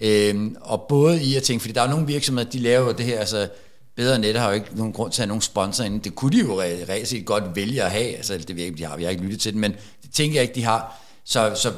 Øhm, 0.00 0.56
og 0.60 0.86
både 0.88 1.22
i 1.22 1.34
at 1.36 1.42
tænke, 1.42 1.60
fordi 1.60 1.72
der 1.72 1.82
er 1.82 1.88
nogle 1.88 2.06
virksomheder, 2.06 2.50
de 2.50 2.58
laver 2.58 2.92
det 2.92 3.06
her, 3.06 3.18
altså 3.18 3.48
bedre 3.96 4.18
net 4.18 4.36
har 4.36 4.48
jo 4.48 4.54
ikke 4.54 4.66
nogen 4.72 4.92
grund 4.92 5.12
til 5.12 5.22
at 5.22 5.24
have 5.24 5.28
nogen 5.28 5.42
sponsor 5.42 5.84
inden. 5.84 6.00
Det 6.00 6.14
kunne 6.14 6.32
de 6.32 6.40
jo 6.40 6.60
reelt 6.60 7.08
set 7.08 7.24
godt 7.24 7.56
vælge 7.56 7.82
at 7.82 7.90
have, 7.90 8.16
altså 8.16 8.38
det 8.38 8.48
ved 8.48 8.56
jeg 8.56 8.66
ikke, 8.66 8.78
de 8.78 8.84
har, 8.84 8.96
vi 8.96 9.04
har 9.04 9.10
ikke 9.10 9.22
lyttet 9.22 9.40
til 9.40 9.52
det, 9.52 9.60
men 9.60 9.72
det 10.02 10.10
tænker 10.12 10.36
jeg 10.36 10.42
ikke, 10.42 10.54
de 10.54 10.64
har. 10.64 11.00
Så, 11.24 11.52
så, 11.54 11.72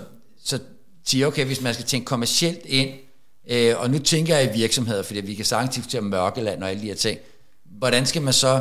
så 0.45 0.59
siger 1.07 1.27
okay, 1.27 1.45
hvis 1.45 1.61
man 1.61 1.75
skal 1.75 1.87
tænke 1.87 2.05
kommercielt 2.05 2.61
ind, 2.65 2.91
øh, 3.51 3.75
og 3.79 3.91
nu 3.91 3.99
tænker 3.99 4.37
jeg 4.37 4.55
i 4.55 4.59
virksomheder, 4.59 5.03
fordi 5.03 5.21
vi 5.21 5.35
kan 5.35 5.45
sagtens 5.45 5.87
til 5.87 6.03
mørkeland 6.03 6.63
og 6.63 6.71
alle 6.71 6.83
de 6.83 6.87
her 6.87 6.95
ting, 6.95 7.19
hvordan 7.65 8.07
skal 8.07 8.23
man 8.23 8.33
så 8.33 8.61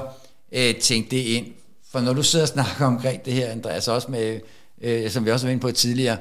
øh, 0.52 0.76
tænke 0.76 1.12
det 1.12 1.22
ind. 1.22 1.46
For 1.92 2.00
når 2.00 2.14
du 2.14 2.24
sidder 2.24 2.46
og 2.46 2.50
snakker 2.50 2.86
omkring 2.86 3.26
det 3.26 3.34
her, 3.34 3.52
Andreas, 3.52 3.88
også 3.88 4.12
med, 4.12 4.40
øh, 4.82 5.12
som 5.12 5.26
vi 5.26 5.32
også 5.32 5.46
var 5.46 5.52
inde 5.52 5.62
på 5.62 5.72
tidligere, 5.72 6.18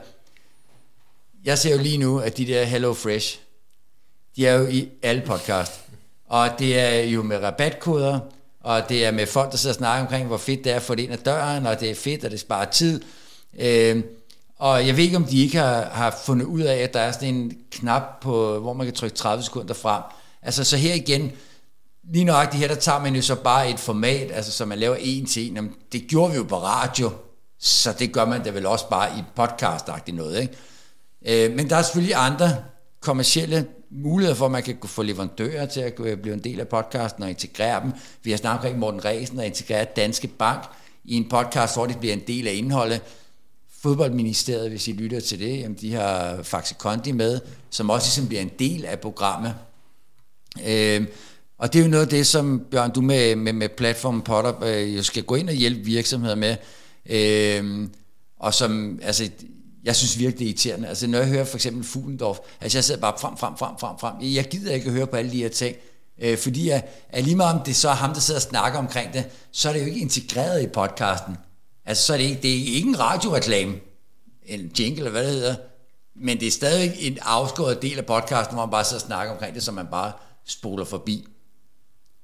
jeg 1.45 1.59
ser 1.59 1.77
jo 1.77 1.83
lige 1.83 1.99
nu, 1.99 2.18
at 2.18 2.37
de 2.37 2.47
der 2.47 2.64
Hello 2.64 2.95
Fresh, 2.95 3.39
de 4.37 4.47
er 4.47 4.55
jo 4.55 4.66
i 4.66 4.89
alle 5.03 5.22
podcast. 5.27 5.81
Og 6.29 6.49
det 6.59 6.79
er 6.79 7.05
jo 7.05 7.22
med 7.22 7.37
rabatkoder, 7.37 8.20
og 8.61 8.89
det 8.89 9.07
er 9.07 9.11
med 9.11 9.27
folk, 9.27 9.51
der 9.51 9.57
sidder 9.57 9.74
og 9.74 9.79
snakker 9.79 10.03
omkring, 10.03 10.27
hvor 10.27 10.37
fedt 10.37 10.64
det 10.64 10.72
er 10.72 10.77
at 10.77 10.83
få 10.83 10.95
det 10.95 11.03
ind 11.03 11.12
ad 11.12 11.18
døren, 11.18 11.66
og 11.66 11.81
det 11.81 11.91
er 11.91 11.95
fedt, 11.95 12.24
og 12.24 12.31
det 12.31 12.41
sparer 12.41 12.70
tid. 12.70 13.01
Øh, 13.59 14.03
og 14.59 14.87
jeg 14.87 14.97
ved 14.97 15.05
ikke, 15.05 15.16
om 15.16 15.24
de 15.24 15.43
ikke 15.43 15.59
har, 15.59 15.85
har 15.85 16.18
fundet 16.24 16.47
ud 16.47 16.61
af, 16.61 16.77
at 16.77 16.95
der 16.95 17.01
er 17.01 17.12
sådan 17.12 17.35
en 17.35 17.59
knap, 17.70 18.03
på, 18.20 18.59
hvor 18.59 18.72
man 18.72 18.87
kan 18.87 18.95
trykke 18.95 19.16
30 19.16 19.45
sekunder 19.45 19.74
frem. 19.74 20.03
Altså, 20.43 20.64
så 20.64 20.77
her 20.77 20.95
igen, 20.95 21.33
lige 22.12 22.24
nøjagtigt 22.24 22.61
her, 22.61 22.68
der 22.68 22.74
tager 22.74 23.00
man 23.00 23.14
jo 23.14 23.22
så 23.22 23.34
bare 23.34 23.70
et 23.70 23.80
format, 23.80 24.30
altså 24.32 24.52
så 24.52 24.64
man 24.64 24.78
laver 24.78 24.96
en 25.00 25.26
til 25.26 25.48
en. 25.48 25.54
Jamen, 25.54 25.74
det 25.92 26.07
gjorde 26.09 26.30
vi 26.30 26.36
jo 26.36 26.44
på 26.44 26.57
radio, 26.57 27.11
så 27.59 27.92
det 27.98 28.12
gør 28.12 28.24
man 28.24 28.44
da 28.44 28.50
vel 28.50 28.66
også 28.66 28.88
bare 28.88 29.18
i 29.18 29.22
podcast 29.36 29.84
noget, 30.12 30.40
ikke? 30.40 31.46
Øh, 31.46 31.57
men 31.57 31.70
der 31.70 31.76
er 31.76 31.82
selvfølgelig 31.82 32.14
andre 32.16 32.57
kommercielle 33.00 33.66
muligheder 33.90 34.36
for, 34.36 34.46
at 34.46 34.52
man 34.52 34.62
kan 34.62 34.78
få 34.84 35.02
leverandører 35.02 35.66
til 35.66 35.80
at 35.80 35.94
blive 35.94 36.34
en 36.34 36.44
del 36.44 36.61
af 36.61 36.68
podcasten 36.68 37.22
og 37.22 37.30
integrere 37.30 37.82
dem. 37.82 37.92
Vi 38.22 38.30
har 38.30 38.38
snakket 38.38 38.59
omkring 38.59 38.78
Morten 38.78 39.04
Ræsen 39.04 39.38
og 39.38 39.46
integreret 39.46 39.96
Danske 39.96 40.28
Bank 40.28 40.62
i 41.04 41.14
en 41.14 41.28
podcast, 41.28 41.76
hvor 41.76 41.86
det 41.86 41.98
bliver 41.98 42.12
en 42.12 42.22
del 42.26 42.48
af 42.48 42.52
indholdet. 42.52 43.00
Fodboldministeriet, 43.82 44.70
hvis 44.70 44.88
I 44.88 44.92
lytter 44.92 45.20
til 45.20 45.38
det, 45.38 45.59
jamen 45.59 45.76
de 45.80 45.94
har 45.94 46.42
Faxe 46.42 46.74
Kondi 46.78 47.12
med, 47.12 47.40
som 47.70 47.90
også 47.90 48.07
ligesom 48.07 48.28
bliver 48.28 48.42
en 48.42 48.50
del 48.59 48.84
af 48.84 49.00
programmet. 49.00 49.54
Øh, 50.66 51.07
og 51.59 51.72
det 51.72 51.78
er 51.78 51.84
jo 51.84 51.90
noget 51.90 52.04
af 52.04 52.09
det, 52.09 52.26
som 52.26 52.66
Bjørn, 52.70 52.92
du 52.92 53.00
med, 53.00 53.36
med, 53.36 53.52
med 53.52 53.68
platformen 53.68 54.22
Potter 54.22 54.52
øh, 54.62 55.02
skal 55.02 55.22
gå 55.22 55.34
ind 55.34 55.48
og 55.48 55.54
hjælpe 55.54 55.80
virksomheder 55.80 56.34
med. 56.34 56.57
Øh, 57.07 57.88
og 58.40 58.54
som, 58.54 58.98
altså, 59.02 59.30
jeg 59.84 59.96
synes 59.96 60.18
virkelig, 60.18 60.38
det 60.38 60.44
er 60.44 60.48
irriterende. 60.48 60.88
Altså, 60.88 61.07
når 61.07 61.18
jeg 61.18 61.28
hører 61.28 61.44
for 61.44 61.57
eksempel 61.57 61.84
Fuglendorf, 61.84 62.38
altså 62.61 62.78
jeg 62.78 62.84
sidder 62.84 63.00
bare 63.00 63.14
frem, 63.20 63.36
frem, 63.36 63.57
frem, 63.57 63.78
frem, 63.78 63.98
frem. 63.98 64.14
Jeg 64.20 64.44
gider 64.44 64.74
ikke 64.74 64.86
at 64.86 64.92
høre 64.92 65.07
på 65.07 65.16
alle 65.16 65.30
de 65.30 65.42
her 65.42 65.48
ting. 65.48 65.76
Øh, 66.22 66.38
fordi 66.38 66.68
at, 66.70 67.07
at 67.09 67.24
lige 67.24 67.36
meget 67.36 67.59
om 67.59 67.64
det 67.64 67.76
så 67.76 67.88
er 67.88 67.94
ham, 67.94 68.12
der 68.14 68.20
sidder 68.20 68.38
og 68.38 68.42
snakker 68.42 68.78
omkring 68.78 69.12
det, 69.12 69.24
så 69.52 69.68
er 69.68 69.72
det 69.72 69.80
jo 69.80 69.86
ikke 69.86 70.00
integreret 70.00 70.62
i 70.62 70.66
podcasten. 70.66 71.36
Altså, 71.86 72.07
så 72.07 72.12
er 72.12 72.16
det 72.16 72.24
ikke, 72.24 72.42
det 72.42 72.50
er 72.50 72.74
ikke 72.74 72.88
en 72.88 73.00
radioreklame, 73.00 73.74
en 74.46 74.70
jingle 74.78 74.96
eller 74.96 75.11
hvad 75.11 75.24
det 75.24 75.32
hedder, 75.32 75.54
men 76.16 76.40
det 76.40 76.46
er 76.46 76.50
stadig 76.50 76.92
en 76.98 77.18
afskåret 77.22 77.82
del 77.82 77.98
af 77.98 78.07
podcasten, 78.07 78.54
hvor 78.54 78.66
man 78.66 78.70
bare 78.70 78.84
sidder 78.84 79.02
og 79.02 79.07
snakker 79.07 79.32
omkring 79.32 79.54
det, 79.54 79.62
som 79.62 79.74
man 79.74 79.86
bare 79.90 80.12
spoler 80.46 80.84
forbi. 80.84 81.26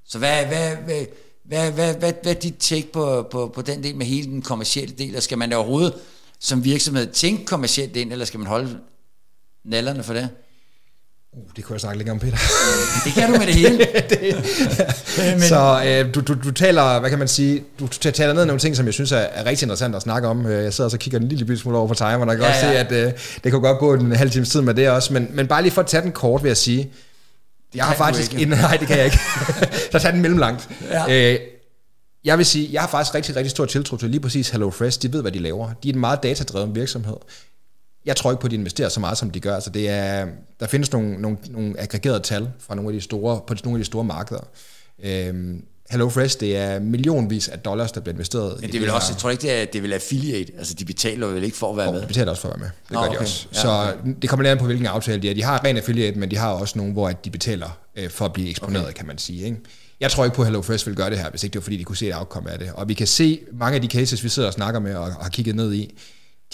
Så 0.07 0.19
hvad, 0.19 0.47
hvad, 0.47 0.77
hvad, 0.77 1.05
hvad, 1.45 1.73
hvad, 1.73 1.95
hvad, 1.95 2.13
hvad 2.23 2.35
er 2.35 2.41
dit 2.41 2.55
take 2.59 2.89
på, 2.93 3.29
på, 3.31 3.53
på 3.55 3.63
den 3.63 3.83
del 3.83 3.97
med 3.97 4.07
hele 4.07 4.27
den 4.27 4.43
kommercielle 4.43 4.95
del? 4.99 5.17
Og 5.17 5.23
skal 5.23 5.39
man 5.39 5.53
overhovedet 5.53 5.95
som 6.41 6.65
virksomhed 6.65 7.07
tænke 7.07 7.45
kommercielt 7.45 7.97
ind, 7.97 8.13
eller 8.13 8.25
skal 8.25 8.41
man 8.41 8.47
holde 8.47 8.79
nallerne 9.65 10.03
for 10.03 10.15
det? 10.15 10.29
Uh, 11.33 11.43
det 11.57 11.65
kunne 11.65 11.75
jeg 11.75 11.81
snakke 11.81 11.99
længere 11.99 12.13
om, 12.13 12.19
Peter. 12.19 12.37
det 13.05 13.13
kan 13.13 13.33
du 13.33 13.39
med 13.39 13.47
det 13.47 13.55
hele. 13.55 13.79
det, 14.11 14.35
Men, 15.17 15.41
så 15.41 15.83
øh, 15.87 16.15
du, 16.15 16.21
du, 16.21 16.35
du 16.45 16.51
taler, 16.51 17.01
hvad 17.01 17.11
kan 17.11 17.19
man 17.19 17.29
sige, 17.29 17.65
du 17.81 17.87
taler 17.87 18.33
ned 18.33 18.45
nogle 18.45 18.61
ting, 18.61 18.77
som 18.77 18.87
jeg 18.87 18.95
synes 18.95 19.13
er, 19.13 19.17
er 19.17 19.47
rigtig 19.47 19.65
interessant 19.65 19.95
at 19.95 20.03
snakke 20.03 20.29
om. 20.29 20.47
Øh, 20.47 20.65
jeg 20.65 20.75
sidder 20.75 20.87
og 20.87 20.91
så 20.91 20.99
kigger 20.99 21.19
en 21.19 21.29
lille 21.29 21.59
smule 21.59 21.79
over 21.79 21.89
på 21.89 21.95
timer, 21.95 22.11
og 22.11 22.27
kan 22.27 22.41
ja, 22.41 22.49
også 22.49 22.67
ja. 22.67 22.73
se, 22.73 22.79
at 22.79 23.07
øh, 23.07 23.13
det 23.45 23.53
kunne 23.53 23.63
godt 23.63 23.79
gå 23.79 23.95
en 23.95 24.13
halv 24.13 24.31
times 24.31 24.49
tid 24.49 24.61
med 24.61 24.75
det 24.75 24.91
også. 24.91 25.13
Men, 25.13 25.29
men 25.33 25.47
bare 25.47 25.63
lige 25.63 25.73
for 25.73 25.83
at 25.83 25.89
tage 25.89 26.03
den 26.03 26.13
kort, 26.13 26.43
vil 26.43 26.49
jeg 26.49 26.57
sige, 26.57 26.93
det 27.73 27.79
jeg 27.79 27.85
har 27.85 27.95
faktisk... 27.95 28.35
En, 28.35 28.49
nej, 28.69 28.77
det 28.77 28.89
kan 28.89 28.97
jeg 28.97 29.05
ikke. 29.05 29.19
så 29.93 29.99
tag 29.99 30.13
den 30.13 30.23
mellemlangt. 30.23 30.69
Ja. 30.91 31.33
Øh, 31.33 31.41
jeg 32.25 32.39
vil 32.39 32.47
sige, 32.47 32.69
jeg 32.73 32.81
har 32.81 32.89
faktisk 32.89 33.15
rigtig, 33.15 33.37
rigtig 33.37 33.51
stor 33.51 33.65
tiltro 33.65 33.97
til 33.97 34.11
lige 34.11 34.21
præcis 34.21 34.51
HelloFresh. 34.51 35.03
De 35.03 35.13
ved, 35.13 35.23
hvad 35.23 35.33
de 35.33 35.39
laver. 35.39 35.73
De 35.83 35.89
er 35.89 35.93
en 35.93 36.01
meget 36.01 36.23
datadrevet 36.23 36.75
virksomhed. 36.75 37.17
Jeg 38.05 38.17
tror 38.17 38.31
ikke 38.31 38.41
på, 38.41 38.47
at 38.47 38.51
de 38.51 38.57
investerer 38.57 38.89
så 38.89 39.01
meget, 39.01 39.19
som 39.19 39.31
de 39.31 39.41
gør. 39.41 39.55
Altså 39.55 39.71
det 39.71 39.89
er, 39.89 40.27
der 40.61 40.67
findes 40.67 40.93
nogle, 40.93 41.17
nogle, 41.23 41.39
nogle 41.51 41.81
aggregerede 41.81 42.21
tal 42.21 42.51
fra 42.59 42.75
nogle 42.75 42.89
af 42.89 42.93
de 42.93 43.01
store, 43.01 43.41
på 43.47 43.55
nogle 43.65 43.77
af 43.77 43.81
de 43.81 43.85
store 43.85 44.05
markeder. 44.05 44.49
Øhm, 45.03 45.65
HelloFresh, 45.93 46.41
det 46.41 46.57
er 46.57 46.79
millionvis 46.79 47.49
af 47.49 47.59
dollars, 47.59 47.93
der 47.93 48.01
bliver 48.01 48.15
investeret. 48.15 48.61
Men 48.61 48.73
det 48.73 48.81
vil 48.81 48.91
også, 48.91 49.13
jeg 49.13 49.19
tror 49.19 49.31
ikke, 49.31 49.43
det 49.43 49.61
er, 49.61 49.65
det 49.65 49.83
vil 49.83 49.93
affiliate. 49.93 50.53
Altså, 50.59 50.75
de 50.75 50.85
betaler 50.85 51.27
vel 51.27 51.45
ikke 51.45 51.57
for 51.57 51.71
at 51.71 51.77
være 51.77 51.89
oh, 51.89 51.95
med? 51.95 52.03
de 52.03 52.07
betaler 52.07 52.31
også 52.31 52.43
for 52.43 52.49
at 52.49 52.61
være 52.61 52.69
med. 52.69 52.71
Det 52.89 52.91
Nå, 52.91 53.01
gør 53.01 53.07
okay. 53.07 53.17
de 53.17 53.21
også. 53.21 53.47
Ja, 53.55 53.61
så 53.61 53.69
okay. 53.69 54.15
det 54.23 54.31
kommer 54.31 54.43
lidt 54.43 54.51
an 54.51 54.59
på, 54.59 54.65
hvilken 54.65 54.87
aftale 54.87 55.23
de 55.23 55.31
er. 55.31 55.35
De 55.35 55.43
har 55.43 55.65
ren 55.65 55.77
affiliate, 55.77 56.19
men 56.19 56.31
de 56.31 56.37
har 56.37 56.51
også 56.51 56.79
nogle, 56.79 56.93
hvor 56.93 57.11
de 57.11 57.31
betaler 57.31 57.79
øh, 57.97 58.11
for 58.11 58.25
at 58.25 58.33
blive 58.33 58.51
eksponeret, 58.51 58.85
okay. 58.85 58.95
kan 58.95 59.07
man 59.07 59.19
sige. 59.19 59.45
Ikke? 59.45 59.57
Jeg 60.01 60.11
tror 60.11 60.25
ikke 60.25 60.37
på, 60.37 60.43
at 60.43 60.47
HelloFresh 60.47 60.87
vil 60.87 60.97
gøre 60.97 61.11
det 61.11 61.19
her, 61.19 61.31
hvis 61.31 61.45
ikke 61.45 61.53
det 61.53 61.61
var, 61.61 61.63
fordi 61.63 61.77
de 61.77 61.85
kunne 61.85 61.97
se 61.97 62.09
et 62.09 62.17
outcome 62.17 62.51
af 62.51 62.59
det. 62.59 62.71
Og 62.75 62.89
vi 62.89 62.95
kan 62.95 63.07
se 63.07 63.41
mange 63.53 63.75
af 63.75 63.83
de 63.83 63.89
cases, 63.89 64.25
vi 64.25 64.29
sidder 64.29 64.49
og 64.49 64.55
snakker 64.55 64.81
med 64.81 64.95
og 64.95 65.13
har 65.13 65.29
kigget 65.29 65.57
ned 65.57 65.73
i, 65.73 65.95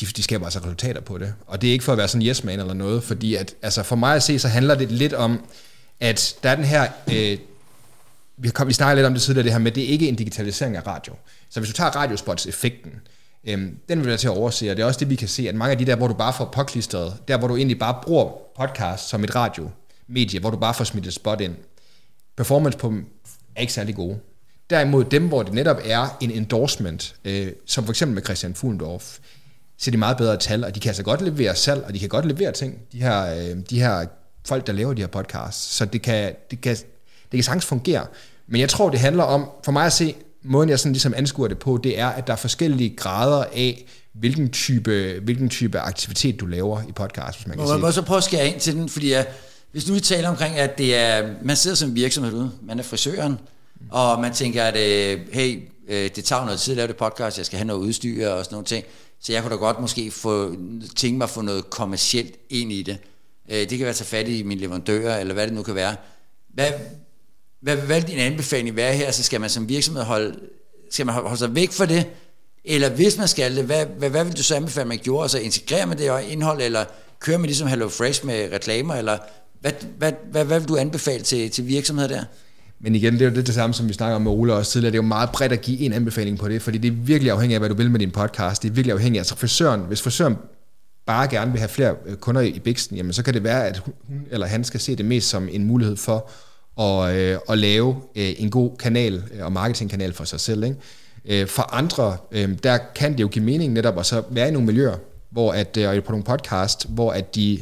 de, 0.01 0.07
de 0.07 0.23
skaber 0.23 0.45
altså 0.45 0.59
resultater 0.59 1.01
på 1.01 1.19
det. 1.19 1.35
Og 1.47 1.63
det 1.63 1.69
er 1.69 1.73
ikke 1.73 1.85
for 1.85 1.93
at 1.93 1.99
være 1.99 2.09
sådan 2.09 2.27
yes 2.27 2.45
man 2.45 2.61
eller 2.61 2.75
noget, 2.75 3.03
fordi 3.03 3.35
at, 3.35 3.55
altså 3.63 3.83
for 3.83 3.97
mig 3.97 4.17
at 4.17 4.23
se, 4.23 4.39
så 4.39 4.49
handler 4.49 4.75
det 4.75 4.93
lidt 4.93 5.13
om, 5.13 5.41
at 6.01 6.37
der 6.43 6.51
er 6.51 6.55
den 6.55 6.65
her, 6.65 6.87
øh, 7.13 7.39
vi, 8.39 8.49
kom, 8.49 8.69
vi 8.69 8.73
snakkede 8.73 8.97
lidt 8.97 9.07
om 9.07 9.13
det 9.13 9.23
tidligere, 9.23 9.45
det 9.45 9.53
her 9.53 9.59
med, 9.59 9.73
det 9.73 9.85
er 9.85 9.89
ikke 9.89 10.09
en 10.09 10.15
digitalisering 10.15 10.77
af 10.77 10.87
radio. 10.87 11.15
Så 11.51 11.61
hvis 11.61 11.71
du 11.71 11.77
tager 11.77 11.91
radiospots-effekten, 11.91 12.93
øhm, 13.45 13.79
den 13.89 13.99
vil 13.99 14.07
være 14.07 14.17
til 14.17 14.29
at 14.29 14.37
overse, 14.37 14.71
og 14.71 14.77
det 14.77 14.83
er 14.83 14.87
også 14.87 15.01
det, 15.01 15.11
vi 15.11 15.15
kan 15.15 15.29
se, 15.29 15.49
at 15.49 15.55
mange 15.55 15.73
af 15.73 15.79
de 15.79 15.85
der, 15.85 15.97
hvor 15.97 16.09
du 16.09 16.15
bare 16.15 16.33
får 16.33 16.45
påklistret, 16.45 17.17
der 17.29 17.39
hvor 17.39 17.49
du 17.49 17.57
egentlig 17.57 17.79
bare 17.79 17.99
bruger 18.03 18.33
podcast 18.59 19.09
som 19.09 19.25
et 19.25 19.35
radiomedie, 19.35 20.41
hvor 20.41 20.51
du 20.51 20.57
bare 20.57 20.75
får 20.75 20.85
smidt 20.85 21.07
et 21.07 21.15
spot 21.15 21.41
ind, 21.41 21.55
performance 22.37 22.79
på 22.79 22.89
dem 22.89 23.07
er 23.57 23.61
ikke 23.61 23.73
særlig 23.73 23.95
gode. 23.95 24.19
Derimod 24.71 25.05
dem, 25.05 25.29
hvor 25.29 25.43
det 25.43 25.53
netop 25.53 25.77
er 25.85 26.17
en 26.21 26.31
endorsement, 26.31 27.17
øh, 27.25 27.53
som 27.67 27.85
for 27.85 27.93
eksempel 27.93 28.15
med 28.15 28.23
Christian 28.23 28.55
Fuglendorf, 28.55 29.19
så 29.79 29.91
er 29.91 29.93
de 29.93 29.99
meget 29.99 30.17
bedre 30.17 30.37
tal, 30.37 30.65
og 30.65 30.75
de 30.75 30.81
kan 30.81 30.89
altså 30.89 31.03
godt 31.03 31.23
levere 31.23 31.55
salg, 31.55 31.85
og 31.85 31.95
de 31.95 31.99
kan 31.99 32.09
godt 32.09 32.25
levere 32.25 32.53
ting, 32.53 32.79
de 32.93 33.03
her, 33.03 33.35
øh, 33.35 33.57
de 33.71 33.81
her 33.81 34.07
folk, 34.47 34.67
der 34.67 34.73
laver 34.73 34.95
de 34.95 35.03
her 35.03 35.09
podcasts. 35.09 35.75
Så 35.75 35.85
det 35.85 36.03
kan, 36.03 36.35
det 36.51 36.61
kan, 36.61 36.77
det 37.33 37.39
kan 37.39 37.45
sagtens 37.45 37.65
fungere. 37.65 38.07
Men 38.49 38.61
jeg 38.61 38.69
tror, 38.69 38.91
det 38.91 39.01
handler 39.01 39.25
om, 39.25 39.51
for 39.65 39.73
mig 39.73 39.87
at 39.87 39.93
se, 39.93 40.15
måden 40.43 40.69
jeg 40.69 40.79
sådan 40.79 40.93
ligesom 40.93 41.15
anskuer 41.17 41.49
det 41.49 41.59
på, 41.59 41.81
det 41.85 41.99
er, 41.99 42.09
at 42.09 42.27
der 42.27 42.33
er 42.33 42.37
forskellige 42.37 42.97
grader 42.97 43.45
af, 43.53 43.85
hvilken 44.15 44.51
type, 44.51 45.21
hvilken 45.23 45.49
type 45.49 45.79
aktivitet 45.79 46.41
du 46.41 46.47
laver 46.47 46.83
i 46.89 46.93
podcast, 46.93 47.39
hvis 47.39 47.47
man 47.47 47.57
kan 47.57 47.67
sige. 47.67 47.79
Må 47.79 47.91
så 47.91 48.03
prøve 48.03 48.19
at 48.19 48.25
skære 48.25 48.49
ind 48.49 48.61
til 48.61 48.75
den, 48.75 48.89
fordi 48.89 49.13
jeg, 49.13 49.27
hvis 49.73 49.89
nu 49.89 49.95
vi 49.95 50.01
taler 50.01 50.29
omkring, 50.29 50.57
at 50.57 50.79
det 50.79 50.97
er, 50.97 51.29
man 51.43 51.57
sidder 51.57 51.77
som 51.77 51.95
virksomhed 51.95 52.33
ude, 52.33 52.51
man 52.63 52.79
er 52.79 52.83
frisøren, 52.83 53.39
og 53.91 54.21
man 54.21 54.33
tænker, 54.33 54.65
at 54.65 54.77
øh, 54.77 55.21
hey, 55.33 55.63
øh, 55.89 56.11
det 56.17 56.25
tager 56.25 56.45
noget 56.45 56.61
tid 56.61 56.73
at 56.73 56.77
lave 56.77 56.89
det 56.89 56.97
podcast, 56.97 57.39
jeg 57.39 57.47
skal 57.47 57.59
have 57.59 57.67
noget 57.67 57.81
udstyr 57.81 58.29
og 58.29 58.45
sådan 58.45 58.55
nogle 58.55 58.67
ting, 58.67 58.85
så 59.21 59.33
jeg 59.33 59.43
kunne 59.43 59.53
da 59.53 59.57
godt 59.57 59.81
måske 59.81 60.11
få, 60.11 60.55
tænke 60.97 61.19
mig 61.19 61.25
at 61.25 61.31
få 61.31 61.41
noget 61.41 61.71
kommercielt 61.71 62.35
ind 62.51 62.73
i 62.73 62.83
det. 62.83 62.99
Øh, 63.51 63.59
det 63.59 63.69
kan 63.69 63.81
være 63.81 63.89
at 63.89 63.97
tage 63.97 64.07
fat 64.07 64.29
i 64.29 64.43
min 64.43 64.59
leverandør, 64.59 65.17
eller 65.17 65.35
hvad 65.35 65.47
det 65.47 65.55
nu 65.55 65.63
kan 65.63 65.75
være. 65.75 65.97
Hvad, 66.55 66.71
hvad, 67.63 67.77
hvad 67.77 68.01
vil 68.01 68.11
din 68.11 68.19
anbefaling 68.19 68.77
være 68.77 68.95
her? 68.95 69.11
Så 69.11 69.23
skal 69.23 69.41
man 69.41 69.51
som 69.51 69.69
virksomhed 69.69 70.03
holde, 70.03 70.39
skal 70.91 71.07
man 71.07 71.15
holde 71.15 71.37
sig 71.37 71.55
væk 71.55 71.73
fra 71.73 71.87
det? 71.87 72.07
Eller 72.65 72.91
hvis 72.91 73.19
man 73.19 73.29
skal 73.29 73.57
det, 73.57 73.65
hvad, 73.65 73.87
hvad, 73.99 74.11
hvad 74.11 74.25
vil 74.25 74.37
du 74.37 74.43
så 74.43 74.55
anbefale, 74.55 74.89
man 74.89 74.99
gjorde? 74.99 75.23
Altså 75.23 75.39
integrere 75.39 75.87
med 75.87 75.97
det 75.97 76.11
indhold, 76.29 76.63
eller 76.63 76.85
køre 77.21 77.39
med 77.39 77.47
ligesom 77.47 77.69
Hello 77.69 77.89
Fresh 77.89 78.27
med 78.27 78.49
reklamer, 78.53 78.95
eller 78.95 79.19
hvad, 79.61 79.73
hvad, 79.99 80.13
hvad, 80.31 80.45
hvad 80.45 80.61
vil 80.61 80.69
du 80.69 80.77
anbefale 80.77 81.23
til, 81.23 81.51
til 81.51 81.67
virksomheder 81.67 82.09
der? 82.09 82.25
Men 82.81 82.95
igen, 82.95 83.13
det 83.13 83.23
er 83.23 83.27
jo 83.27 83.35
det, 83.35 83.47
det 83.47 83.55
samme, 83.55 83.75
som 83.75 83.89
vi 83.89 83.93
snakker 83.93 84.17
om 84.17 84.23
med 84.23 84.33
Ole 84.33 84.55
også 84.55 84.73
tidligere. 84.73 84.93
Det 84.93 84.99
er 84.99 85.03
jo 85.03 85.09
meget 85.09 85.31
bredt 85.31 85.53
at 85.53 85.61
give 85.61 85.79
en 85.79 85.93
anbefaling 85.93 86.39
på 86.39 86.49
det, 86.49 86.63
fordi 86.63 86.79
det 86.79 86.89
er 86.89 86.93
virkelig 86.93 87.33
afhængigt 87.33 87.57
af, 87.57 87.61
hvad 87.61 87.69
du 87.69 87.75
vil 87.75 87.91
med 87.91 88.01
din 88.01 88.11
podcast. 88.11 88.63
Det 88.63 88.69
er 88.69 88.73
virkelig 88.73 88.93
afhængigt 88.93 89.19
af, 89.19 89.21
altså 89.21 89.37
frisøren, 89.37 89.81
hvis 89.81 90.03
frisøren 90.03 90.37
bare 91.07 91.29
gerne 91.29 91.51
vil 91.51 91.59
have 91.59 91.69
flere 91.69 91.95
øh, 92.07 92.17
kunder 92.17 92.41
i 92.41 92.59
Bixen, 92.59 92.97
jamen 92.97 93.13
så 93.13 93.23
kan 93.23 93.35
det 93.35 93.45
være, 93.45 93.67
at 93.67 93.79
hun 93.79 93.95
eller 94.31 94.47
han 94.47 94.65
skal 94.65 94.81
se 94.81 94.97
det 94.97 95.05
mest 95.05 95.29
som 95.29 95.49
en 95.53 95.65
mulighed 95.65 95.97
for 95.97 96.31
at, 96.79 97.15
øh, 97.17 97.39
at 97.49 97.59
lave 97.59 97.97
øh, 98.17 98.33
en 98.39 98.51
god 98.51 98.77
kanal 98.77 99.23
og 99.43 99.53
marketingkanal 99.53 100.13
for 100.13 100.25
sig 100.25 100.41
selv. 100.41 100.65
Ikke? 100.65 100.77
For 101.47 101.75
andre, 101.75 102.17
der 102.63 102.79
kan 102.95 103.13
det 103.13 103.21
jo 103.21 103.29
give 103.29 103.45
mening 103.45 103.73
netop 103.73 103.99
at 103.99 104.07
så 104.07 104.23
være 104.31 104.49
i 104.49 104.51
nogle 104.51 104.67
miljøer, 104.67 104.97
hvor 105.31 105.53
at, 105.53 105.79
og 105.79 106.05
på 106.05 106.13
nogle 106.13 106.25
podcast, 106.25 106.87
hvor 106.89 107.13
at 107.13 107.35
de 107.35 107.61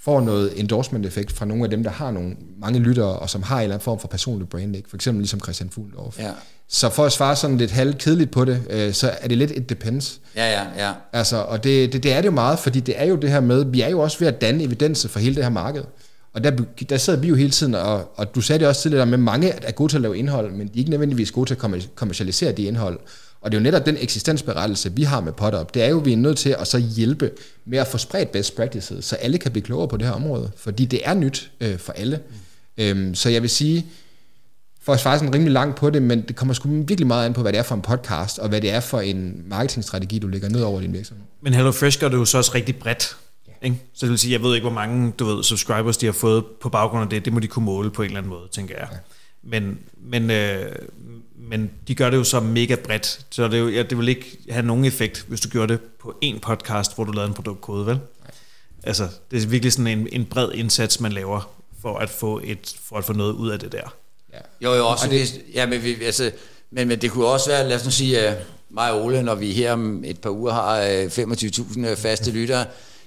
får 0.00 0.20
noget 0.20 0.60
endorsement-effekt 0.60 1.32
fra 1.32 1.44
nogle 1.44 1.64
af 1.64 1.70
dem, 1.70 1.82
der 1.82 1.90
har 1.90 2.10
nogle 2.10 2.36
mange 2.58 2.78
lyttere, 2.78 3.18
og 3.18 3.30
som 3.30 3.42
har 3.42 3.56
en 3.56 3.62
eller 3.62 3.74
anden 3.74 3.84
form 3.84 3.98
for 3.98 4.08
personlig 4.08 4.48
brand, 4.48 4.76
ikke? 4.76 4.88
for 4.88 4.96
eksempel 4.96 5.20
ligesom 5.20 5.40
Christian 5.40 5.70
Fuglendorf. 5.70 6.18
Ja. 6.18 6.30
Så 6.68 6.90
for 6.90 7.04
at 7.04 7.12
svare 7.12 7.36
sådan 7.36 7.56
lidt 7.56 7.70
halvkedeligt 7.70 8.30
på 8.30 8.44
det, 8.44 8.62
øh, 8.70 8.92
så 8.92 9.10
er 9.20 9.28
det 9.28 9.38
lidt 9.38 9.50
et 9.50 9.68
depends. 9.68 10.20
Ja, 10.36 10.50
ja, 10.50 10.86
ja. 10.86 10.92
Altså, 11.12 11.36
og 11.36 11.64
det, 11.64 11.92
det, 11.92 12.02
det 12.02 12.12
er 12.12 12.20
det 12.20 12.26
jo 12.26 12.32
meget, 12.32 12.58
fordi 12.58 12.80
det 12.80 12.94
er 12.98 13.04
jo 13.04 13.16
det 13.16 13.30
her 13.30 13.40
med, 13.40 13.64
vi 13.64 13.80
er 13.80 13.88
jo 13.88 14.00
også 14.00 14.18
ved 14.18 14.28
at 14.28 14.40
danne 14.40 14.62
evidense 14.62 15.08
for 15.08 15.18
hele 15.18 15.34
det 15.34 15.42
her 15.42 15.50
marked. 15.50 15.82
Og 16.36 16.44
der, 16.44 16.50
der 16.88 16.96
sidder 16.96 17.18
vi 17.18 17.28
jo 17.28 17.34
hele 17.34 17.50
tiden, 17.50 17.74
og, 17.74 18.12
og 18.16 18.34
du 18.34 18.40
sagde 18.40 18.58
det 18.58 18.68
også 18.68 18.82
tidligere, 18.82 19.06
med 19.06 19.18
mange 19.18 19.50
er 19.50 19.72
gode 19.72 19.92
til 19.92 19.96
at 19.96 20.02
lave 20.02 20.18
indhold, 20.18 20.52
men 20.52 20.66
de 20.66 20.72
er 20.74 20.78
ikke 20.78 20.90
nødvendigvis 20.90 21.30
gode 21.30 21.48
til 21.48 21.54
at 21.54 21.88
kommercialisere 21.94 22.52
de 22.52 22.62
indhold. 22.62 22.98
Og 23.40 23.52
det 23.52 23.56
er 23.56 23.60
jo 23.60 23.62
netop 23.62 23.86
den 23.86 23.96
eksistensberettelse, 24.00 24.92
vi 24.92 25.02
har 25.02 25.20
med 25.20 25.32
PodUp. 25.32 25.74
Det 25.74 25.82
er 25.82 25.88
jo, 25.88 25.98
at 26.00 26.04
vi 26.04 26.12
er 26.12 26.16
nødt 26.16 26.38
til 26.38 26.56
at 26.58 26.66
så 26.66 26.78
hjælpe 26.78 27.30
med 27.64 27.78
at 27.78 27.86
få 27.86 27.98
spredt 27.98 28.32
best 28.32 28.56
practices, 28.56 29.04
så 29.04 29.16
alle 29.16 29.38
kan 29.38 29.52
blive 29.52 29.64
klogere 29.64 29.88
på 29.88 29.96
det 29.96 30.06
her 30.06 30.14
område. 30.14 30.50
Fordi 30.56 30.84
det 30.84 31.00
er 31.04 31.14
nyt 31.14 31.50
øh, 31.60 31.78
for 31.78 31.92
alle. 31.92 32.20
Mm. 32.78 32.84
Øhm, 32.84 33.14
så 33.14 33.28
jeg 33.28 33.42
vil 33.42 33.50
sige, 33.50 33.86
for 34.82 34.92
at 34.92 35.00
svare 35.00 35.18
sådan 35.18 35.34
rimelig 35.34 35.52
langt 35.52 35.76
på 35.76 35.90
det, 35.90 36.02
men 36.02 36.20
det 36.20 36.36
kommer 36.36 36.54
sgu 36.54 36.68
virkelig 36.68 37.06
meget 37.06 37.26
an 37.26 37.32
på, 37.32 37.42
hvad 37.42 37.52
det 37.52 37.58
er 37.58 37.62
for 37.62 37.74
en 37.74 37.82
podcast, 37.82 38.38
og 38.38 38.48
hvad 38.48 38.60
det 38.60 38.70
er 38.70 38.80
for 38.80 39.00
en 39.00 39.42
marketingstrategi, 39.46 40.18
du 40.18 40.28
lægger 40.28 40.48
ned 40.48 40.62
over 40.62 40.80
din 40.80 40.92
virksomhed. 40.92 41.24
Men 41.42 41.54
HelloFresh 41.54 42.00
gør 42.00 42.08
det 42.08 42.16
jo 42.16 42.24
så 42.24 42.38
også 42.38 42.52
rigtig 42.54 42.76
bredt. 42.76 43.16
Ikke? 43.66 43.78
Så 43.94 44.06
det 44.06 44.10
vil 44.10 44.18
sige, 44.18 44.32
jeg 44.32 44.42
ved 44.42 44.54
ikke, 44.54 44.64
hvor 44.64 44.74
mange 44.74 45.12
du 45.18 45.24
ved, 45.24 45.42
subscribers 45.42 45.96
de 45.96 46.06
har 46.06 46.12
fået 46.12 46.44
på 46.60 46.68
baggrund 46.68 47.02
af 47.02 47.08
det. 47.10 47.24
Det 47.24 47.32
må 47.32 47.40
de 47.40 47.46
kunne 47.46 47.64
måle 47.64 47.90
på 47.90 48.02
en 48.02 48.06
eller 48.06 48.18
anden 48.18 48.30
måde, 48.30 48.48
tænker 48.52 48.74
jeg. 48.78 48.88
Ja. 48.92 48.98
Men, 49.42 49.78
men, 49.96 50.30
øh, 50.30 50.72
men 51.38 51.70
de 51.88 51.94
gør 51.94 52.10
det 52.10 52.16
jo 52.16 52.24
så 52.24 52.40
mega 52.40 52.74
bredt, 52.74 53.26
så 53.30 53.48
det, 53.48 53.58
jo, 53.58 53.68
ja, 53.68 53.82
det 53.82 53.98
vil 53.98 54.08
ikke 54.08 54.38
have 54.50 54.66
nogen 54.66 54.84
effekt, 54.84 55.24
hvis 55.28 55.40
du 55.40 55.48
gjorde 55.48 55.72
det 55.72 55.80
på 55.80 56.18
en 56.20 56.40
podcast, 56.40 56.94
hvor 56.94 57.04
du 57.04 57.12
lavede 57.12 57.28
en 57.28 57.34
produktkode, 57.34 57.86
vel? 57.86 57.94
Nej. 57.94 58.30
Altså, 58.82 59.08
det 59.30 59.42
er 59.42 59.46
virkelig 59.46 59.72
sådan 59.72 59.98
en, 59.98 60.08
en 60.12 60.24
bred 60.24 60.52
indsats, 60.52 61.00
man 61.00 61.12
laver 61.12 61.50
for 61.82 61.98
at 61.98 62.10
få 62.10 62.40
et 62.44 62.76
for 62.84 62.96
at 62.96 63.04
få 63.04 63.12
noget 63.12 63.32
ud 63.32 63.50
af 63.50 63.58
det 63.58 63.72
der. 63.72 63.94
Ja. 64.32 64.38
Jo, 64.60 64.74
jo, 64.74 64.86
også, 64.86 65.08
det, 65.10 65.40
ja, 65.54 65.66
men, 65.66 65.82
vi, 65.82 66.04
altså, 66.04 66.30
men, 66.70 66.88
men 66.88 67.00
det 67.00 67.10
kunne 67.10 67.26
også 67.26 67.50
være, 67.50 67.68
lad 67.68 67.76
os 67.76 67.84
nu 67.84 67.90
sige, 67.90 68.28
uh, 68.28 68.34
mig 68.70 68.92
og 68.92 69.04
Ole, 69.04 69.22
når 69.22 69.34
vi 69.34 69.52
her 69.52 69.72
om 69.72 70.04
et 70.04 70.20
par 70.20 70.30
uger 70.30 70.52
har 70.52 70.80
uh, 70.80 70.88
øh, 70.88 71.06
25.000 71.06 71.94
faste 71.94 72.30
lyttere, 72.38 72.66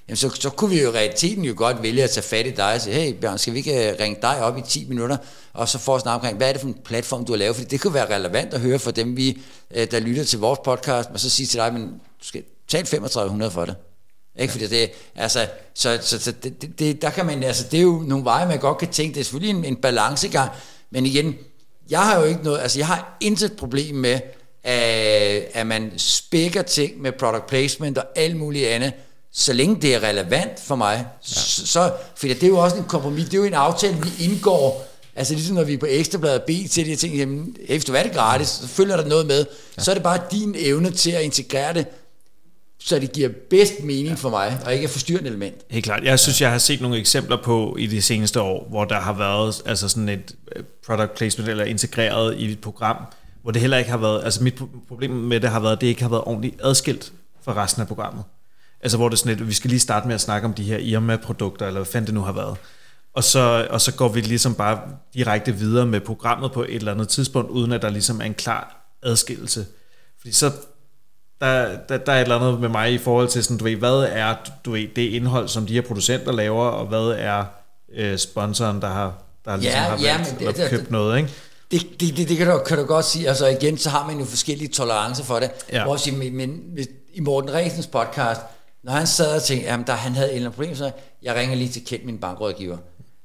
jamen 0.10 0.18
så, 0.18 0.30
så 0.40 0.50
kunne 0.50 0.70
vi 0.70 0.82
jo 0.82 0.90
i 0.90 0.94
realiteten 0.94 1.46
jo 1.46 1.54
godt 1.58 1.84
vælge 1.84 2.04
at 2.04 2.10
tage 2.10 2.24
fat 2.24 2.48
i 2.48 2.52
dig 2.52 2.74
og 2.74 2.82
sige, 2.82 2.94
hey 2.94 3.14
Bjørn, 3.14 3.38
skal 3.38 3.54
vi 3.54 3.58
ikke 3.58 3.92
øh, 3.92 4.00
ringe 4.00 4.18
dig 4.22 4.42
op 4.44 4.58
i 4.58 4.62
10 4.62 4.86
minutter, 4.90 5.18
og 5.54 5.70
så 5.70 5.80
få 5.80 5.96
os 5.96 6.02
snakke 6.02 6.16
omkring, 6.16 6.38
hvad 6.38 6.50
er 6.50 6.52
det 6.52 6.62
for 6.62 6.68
en 6.68 6.78
platform, 6.86 7.26
du 7.26 7.32
har 7.32 7.38
lavet? 7.38 7.56
Fordi 7.56 7.68
det 7.68 7.82
kunne 7.82 7.94
være 7.94 8.16
relevant 8.16 8.54
at 8.54 8.60
høre 8.60 8.80
for 8.80 8.92
dem, 8.92 9.18
vi, 9.18 9.42
øh, 9.76 9.92
der 9.92 10.00
lytter 10.00 10.24
til 10.24 10.40
vores 10.40 10.60
podcast, 10.66 11.10
og 11.10 11.20
så 11.20 11.30
sige 11.30 11.48
til 11.48 11.60
dig, 11.60 11.74
men 11.74 11.82
du 12.22 12.26
skal 12.26 12.44
tale 12.68 12.86
3500 12.86 13.52
for 13.52 13.66
det. 13.66 13.76
Ikke? 14.40 14.52
Fordi 14.52 14.68
det, 14.68 14.92
altså, 15.16 15.48
så, 15.74 16.00
så, 16.02 16.20
så 16.20 16.32
det, 16.32 16.80
det, 16.80 17.02
der 17.02 17.10
kan 17.10 17.26
man, 17.26 17.44
altså, 17.44 17.66
det 17.72 17.78
er 17.78 17.84
jo 17.84 18.04
nogle 18.08 18.26
veje, 18.26 18.48
man 18.48 18.60
godt 18.60 18.78
kan 18.78 18.88
tænke, 18.88 19.14
det 19.14 19.20
er 19.20 19.24
selvfølgelig 19.24 19.60
en, 19.60 19.66
en 19.66 19.76
balancegang, 19.76 20.52
men 20.92 21.06
igen, 21.06 21.36
jeg 21.90 22.00
har 22.00 22.20
jo 22.20 22.26
ikke 22.26 22.44
noget, 22.44 22.60
altså 22.60 22.80
jeg 22.80 22.88
har 22.88 23.18
intet 23.22 23.58
problem 23.58 23.96
med, 23.96 24.20
at, 24.64 25.48
at 25.54 25.68
man 25.68 25.92
spækker 25.98 26.62
ting 26.62 27.02
med 27.02 27.12
product 27.12 27.48
placement 27.48 27.98
og 27.98 28.06
alt 28.16 28.36
muligt 28.36 28.68
andet, 28.68 28.94
så 29.34 29.54
længe 29.54 29.82
det 29.82 29.96
er 29.96 30.04
relevant 30.04 30.60
for 30.60 30.76
mig, 30.76 31.06
ja. 31.22 31.36
så, 31.66 31.92
for 32.16 32.28
det 32.28 32.44
er 32.44 32.48
jo 32.48 32.58
også 32.58 32.78
en 32.78 32.84
kompromis, 32.84 33.26
det 33.26 33.34
er 33.34 33.38
jo 33.38 33.44
en 33.44 33.54
aftale, 33.54 33.98
vi 34.02 34.24
indgår, 34.24 34.88
altså 35.16 35.34
ligesom 35.34 35.56
når 35.56 35.64
vi 35.64 35.74
er 35.74 35.78
på 35.78 35.86
Ekstrabladet 35.90 36.42
B 36.42 36.50
til 36.70 36.86
de 36.86 36.96
ting, 36.96 37.16
jamen, 37.16 37.56
hvis 37.68 37.86
du 37.86 37.94
er 37.94 38.04
det 38.04 38.12
gratis, 38.12 38.48
så 38.48 38.68
følger 38.68 38.98
der 38.98 39.08
noget 39.08 39.26
med, 39.26 39.46
ja. 39.78 39.84
så 39.84 39.92
er 39.92 39.96
det 39.96 40.04
bare 40.04 40.20
din 40.32 40.56
evne 40.58 40.92
til 40.92 41.12
at 41.12 41.22
integrere 41.22 41.74
det, 41.74 41.86
så 42.80 43.00
det 43.00 43.12
giver 43.12 43.30
bedst 43.50 43.84
mening 43.84 44.08
ja. 44.08 44.14
for 44.14 44.30
mig, 44.30 44.60
og 44.66 44.74
ikke 44.74 44.86
et 44.86 44.92
forstyrrende 44.92 45.30
element. 45.30 45.56
Helt 45.70 45.86
klart. 45.86 46.04
Jeg 46.04 46.20
synes, 46.20 46.42
jeg 46.42 46.52
har 46.52 46.58
set 46.58 46.82
nogle 46.82 46.98
eksempler 46.98 47.38
på 47.44 47.76
i 47.80 47.88
de 47.88 48.02
seneste 48.02 48.42
år, 48.42 48.68
hvor 48.70 48.86
der 48.86 49.00
har 49.00 49.14
været 49.14 49.62
altså 49.66 49.90
sådan 49.90 50.10
et 50.10 50.36
øh, 50.56 50.64
product 50.86 51.16
placement 51.16 51.50
eller 51.50 51.64
integreret 51.64 52.38
i 52.38 52.52
et 52.52 52.62
program, 52.62 52.96
hvor 53.42 53.52
det 53.52 53.62
heller 53.62 53.78
ikke 53.78 53.90
har 53.90 53.98
været, 53.98 54.24
altså 54.24 54.44
mit 54.44 54.56
problem 54.88 55.12
med 55.12 55.40
det 55.40 55.50
har 55.50 55.60
været, 55.60 55.76
at 55.76 55.82
det 55.82 55.88
ikke 55.88 56.02
har 56.02 56.10
været 56.10 56.24
ordentligt 56.24 56.56
adskilt 56.64 57.12
fra 57.42 57.64
resten 57.64 57.82
af 57.82 57.88
programmet. 57.88 58.24
Altså 58.82 58.98
hvor 58.98 59.10
det 59.10 59.16
er 59.16 59.18
sådan 59.18 59.32
et, 59.32 59.48
vi 59.48 59.54
skal 59.54 59.70
lige 59.70 59.80
starte 59.80 60.08
med 60.08 60.16
at 60.16 60.22
snakke 60.22 60.46
om 60.46 60.54
de 60.54 60.64
her 60.64 60.78
Irma-produkter, 60.78 61.68
eller 61.68 61.80
hvad 61.80 61.92
fanden 61.92 62.06
det 62.06 62.14
nu 62.14 62.22
har 62.22 62.32
været. 62.32 62.58
Og 63.14 63.24
så, 63.24 63.68
og 63.70 63.82
så 63.82 63.94
går 63.94 64.08
vi 64.08 64.22
ligesom 64.22 64.56
bare 64.56 64.80
direkte 65.14 65.56
videre 65.56 65.86
med 65.86 66.00
programmet 66.00 66.52
på 66.52 66.64
et 66.64 66.76
eller 66.76 66.92
andet 66.92 67.10
tidspunkt, 67.10 67.52
uden 67.52 67.72
at 67.72 67.82
der 67.82 67.90
ligesom 67.90 68.22
er 68.22 68.26
en 68.26 68.34
klar 68.34 68.92
adskillelse. 69.04 69.66
Fordi 70.20 70.34
så, 70.34 70.52
der, 71.42 71.78
der, 71.90 71.98
der 71.98 72.12
er 72.12 72.18
et 72.18 72.22
eller 72.22 72.40
andet 72.40 72.60
med 72.60 72.70
mig 72.70 72.94
i 72.94 72.98
forhold 72.98 73.28
til 73.28 73.44
sådan, 73.44 73.58
du 73.58 73.64
ved, 73.64 73.76
hvad 73.76 74.08
er 74.10 74.36
du 74.66 74.72
ved, 74.72 74.88
det 74.96 75.02
indhold, 75.02 75.48
som 75.48 75.66
de 75.66 75.74
her 75.74 75.82
producenter 75.82 76.32
laver, 76.32 76.66
og 76.66 76.86
hvad 76.86 77.16
er 77.18 77.46
øh, 77.96 78.18
sponsoren, 78.18 78.82
der 78.82 78.88
har, 78.88 79.14
der 79.46 79.58
ligesom 79.58 79.80
ja, 79.80 79.84
har 79.84 79.90
valgt, 79.90 80.42
ja, 80.42 80.48
det, 80.48 80.58
det, 80.58 80.70
købt 80.70 80.84
det, 80.84 80.92
noget, 80.92 81.18
ikke? 81.18 81.30
Det, 81.72 81.82
det, 82.00 82.18
det, 82.18 82.30
det 82.30 82.38
kan, 82.38 82.48
du, 82.48 82.58
kan 82.58 82.78
du 82.78 82.84
godt 82.84 83.06
sige. 83.06 83.28
Altså 83.28 83.48
igen, 83.48 83.78
så 83.78 83.90
har 83.90 84.08
man 84.08 84.20
jo 84.20 84.26
forskellige 84.26 84.70
tolerancer 84.70 85.24
for 85.24 85.40
det. 85.40 85.52
Ja. 85.72 85.98
Sige, 85.98 86.18
men, 86.18 86.36
men, 86.36 86.78
i 87.14 87.20
Morten 87.20 87.54
Ræsens 87.54 87.88
podcast, 87.88 88.42
når 88.84 88.94
han 88.94 89.08
sad 89.08 89.36
og 89.36 89.44
tænkte, 89.44 89.70
at 89.70 89.98
han 89.98 90.14
havde 90.14 90.28
et 90.28 90.36
eller 90.36 90.48
andet 90.48 90.56
problem, 90.56 90.76
så 90.76 90.92
jeg 91.24 91.36
ringer 91.36 91.56
lige 91.56 91.70
til 91.70 91.86
Kent, 91.86 92.06
min 92.06 92.18
bankrådgiver. 92.18 92.78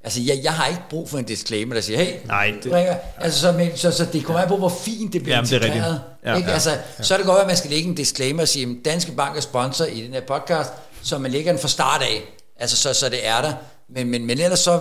Altså, 0.05 0.21
jeg, 0.21 0.41
jeg 0.43 0.53
har 0.53 0.67
ikke 0.67 0.83
brug 0.91 1.09
for 1.09 1.19
en 1.19 1.25
disclaimer, 1.25 1.75
der 1.75 1.81
siger, 1.81 1.99
hey, 1.99 2.13
Nej, 2.27 2.55
det, 2.63 2.73
ringer. 2.73 2.97
Altså, 3.19 3.41
så, 3.41 3.53
men, 3.53 3.77
så, 3.77 3.91
så 3.91 4.05
det 4.13 4.25
kommer 4.25 4.41
ja. 4.41 4.49
på, 4.49 4.57
hvor 4.57 4.69
fint 4.69 5.13
det 5.13 5.23
bliver 5.23 5.37
Jamen, 5.37 5.53
integreret. 5.53 6.01
Det 6.23 6.31
er 6.31 6.37
ikke? 6.37 6.49
Ja, 6.49 6.55
altså, 6.55 6.71
ja. 6.71 7.03
Så 7.03 7.15
er 7.15 7.19
det 7.19 7.27
godt, 7.27 7.41
at 7.41 7.47
man 7.47 7.57
skal 7.57 7.71
lægge 7.71 7.89
en 7.89 7.95
disclaimer 7.95 8.43
og 8.43 8.49
sige, 8.49 8.67
at 8.67 8.85
Danske 8.85 9.13
Bank 9.13 9.37
er 9.37 9.41
sponsor 9.41 9.85
i 9.85 10.01
den 10.05 10.13
her 10.13 10.21
podcast, 10.21 10.71
så 11.03 11.19
man 11.19 11.31
lægger 11.31 11.53
den 11.53 11.61
fra 11.61 11.69
start 11.69 12.03
af. 12.03 12.23
Altså, 12.57 12.77
så, 12.77 12.95
så 12.95 13.09
det 13.09 13.27
er 13.27 13.41
der. 13.41 13.53
Men, 13.89 14.11
men, 14.11 14.27
men 14.27 14.41
ellers 14.41 14.59
så, 14.59 14.81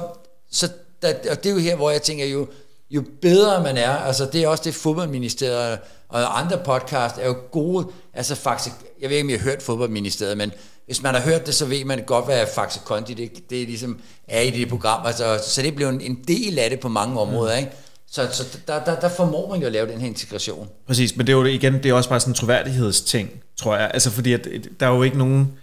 så 0.52 0.70
der, 1.02 1.14
og 1.32 1.44
det 1.44 1.50
er 1.50 1.54
jo 1.54 1.60
her, 1.60 1.76
hvor 1.76 1.92
jeg 1.92 2.02
tænker 2.02 2.26
jo, 2.26 2.48
jo 2.90 3.04
bedre 3.22 3.64
man 3.64 3.78
er, 3.78 3.92
altså 3.92 4.26
det 4.26 4.44
er 4.44 4.48
også 4.48 4.64
det 4.64 4.76
fodboldministeriet 4.76 5.80
og 6.14 6.40
andre 6.40 6.58
podcast 6.66 7.18
er 7.18 7.28
jo 7.28 7.36
gode, 7.52 7.88
altså 8.14 8.36
faktisk, 8.36 8.76
jeg 9.02 9.10
ved 9.10 9.18
ikke, 9.18 9.26
om 9.26 9.30
I 9.30 9.34
har 9.34 9.40
hørt 9.40 9.62
fodboldministeriet, 9.62 10.38
men 10.38 10.52
hvis 10.86 11.02
man 11.02 11.14
har 11.14 11.22
hørt 11.22 11.46
det, 11.46 11.56
så 11.56 11.66
ved 11.66 11.86
man 11.86 12.04
godt, 12.06 12.26
hvad 12.26 12.46
Faxe 12.56 12.80
Kondi 12.86 13.14
det, 13.14 13.50
det 13.50 13.68
ligesom 13.68 14.00
er 14.28 14.42
i 14.42 14.50
det 14.50 14.70
program. 14.70 15.06
Altså, 15.06 15.40
så 15.48 15.62
det 15.62 15.76
bliver 15.76 15.90
en, 15.90 16.02
en 16.02 16.24
del 16.28 16.60
af 16.60 16.70
det 16.70 16.80
på 16.80 16.90
mange 16.90 17.20
områder. 17.20 17.58
Ikke? 17.58 17.72
Så, 18.08 18.28
så 18.32 18.58
der, 18.68 18.84
der, 18.84 19.00
der 19.00 19.10
formår 19.10 19.50
man 19.50 19.60
jo 19.60 19.66
at 19.66 19.72
lave 19.72 19.88
den 19.88 20.02
her 20.02 20.08
integration. 20.08 20.70
Præcis, 20.88 21.18
men 21.18 21.28
det 21.28 21.34
er 21.34 21.38
jo 21.38 21.46
igen, 21.46 21.74
det 21.74 21.86
er 21.86 21.94
også 21.94 22.10
bare 22.10 22.20
sådan 22.20 22.32
en 22.32 22.36
troværdighedsting, 22.36 23.30
tror 23.58 23.76
jeg. 23.76 23.92
Altså 23.94 24.12
fordi, 24.12 24.34
at 24.34 24.48
der 24.80 24.88
er 24.88 24.92
jo 24.96 25.04
ikke 25.04 25.18
nogen, 25.18 25.54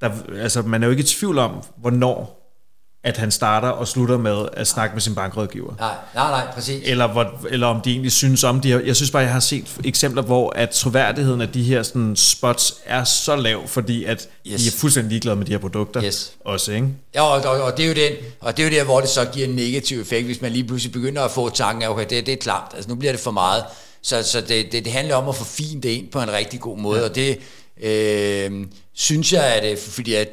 der, 0.00 0.10
altså 0.40 0.62
man 0.62 0.82
er 0.82 0.86
jo 0.86 0.90
ikke 0.90 1.02
i 1.02 1.06
tvivl 1.06 1.38
om, 1.38 1.62
hvornår 1.76 2.37
at 3.04 3.16
han 3.16 3.30
starter 3.30 3.68
og 3.68 3.88
slutter 3.88 4.18
med 4.18 4.48
at 4.52 4.66
snakke 4.66 4.94
med 4.94 5.00
sin 5.00 5.14
bankrådgiver. 5.14 5.74
Nej, 5.78 5.94
nej, 6.14 6.30
nej, 6.30 6.54
præcis. 6.54 6.82
Eller, 6.84 7.06
hvor, 7.06 7.46
eller 7.50 7.66
om 7.66 7.80
de 7.80 7.90
egentlig 7.90 8.12
synes 8.12 8.44
om 8.44 8.60
det. 8.60 8.86
Jeg 8.86 8.96
synes 8.96 9.10
bare, 9.10 9.22
jeg 9.22 9.32
har 9.32 9.40
set 9.40 9.80
eksempler, 9.84 10.22
hvor 10.22 10.50
at 10.56 10.70
troværdigheden 10.70 11.40
af 11.40 11.48
de 11.48 11.62
her 11.62 11.82
sådan, 11.82 12.16
spots 12.16 12.74
er 12.84 13.04
så 13.04 13.36
lav, 13.36 13.68
fordi 13.68 14.04
at 14.04 14.28
yes. 14.46 14.62
de 14.62 14.66
er 14.68 14.72
fuldstændig 14.78 15.10
ligeglade 15.10 15.36
med 15.36 15.46
de 15.46 15.52
her 15.52 15.58
produkter 15.58 16.04
yes. 16.04 16.32
også, 16.44 16.72
ikke? 16.72 16.88
Ja, 17.14 17.22
og, 17.22 17.42
og, 17.50 17.62
og, 17.62 17.76
det 17.76 17.84
er 17.84 17.88
jo 17.88 17.94
den, 17.94 18.12
og 18.40 18.56
det 18.56 18.66
er 18.66 18.70
jo 18.70 18.76
der, 18.76 18.84
hvor 18.84 19.00
det 19.00 19.08
så 19.10 19.24
giver 19.24 19.46
en 19.46 19.54
negativ 19.54 20.00
effekt, 20.00 20.26
hvis 20.26 20.40
man 20.40 20.52
lige 20.52 20.64
pludselig 20.64 20.92
begynder 20.92 21.22
at 21.22 21.30
få 21.30 21.50
tanken 21.50 21.82
af, 21.82 21.88
okay, 21.88 22.06
det, 22.10 22.26
det 22.26 22.32
er 22.32 22.36
klart, 22.36 22.72
altså 22.74 22.90
nu 22.90 22.96
bliver 22.96 23.12
det 23.12 23.20
for 23.20 23.30
meget. 23.30 23.64
Så, 24.02 24.22
så 24.22 24.40
det, 24.40 24.72
det, 24.72 24.84
det 24.84 24.92
handler 24.92 25.14
om 25.14 25.28
at 25.28 25.34
få 25.34 25.44
fint 25.44 25.82
det 25.82 25.88
ind 25.88 26.08
på 26.08 26.20
en 26.20 26.32
rigtig 26.32 26.60
god 26.60 26.78
måde, 26.78 27.00
ja. 27.00 27.08
og 27.08 27.14
det 27.14 27.38
øh, 27.82 28.66
synes 28.94 29.32
jeg, 29.32 29.44
at 29.44 29.62
det, 29.62 29.78
fordi 29.78 30.14
at 30.14 30.28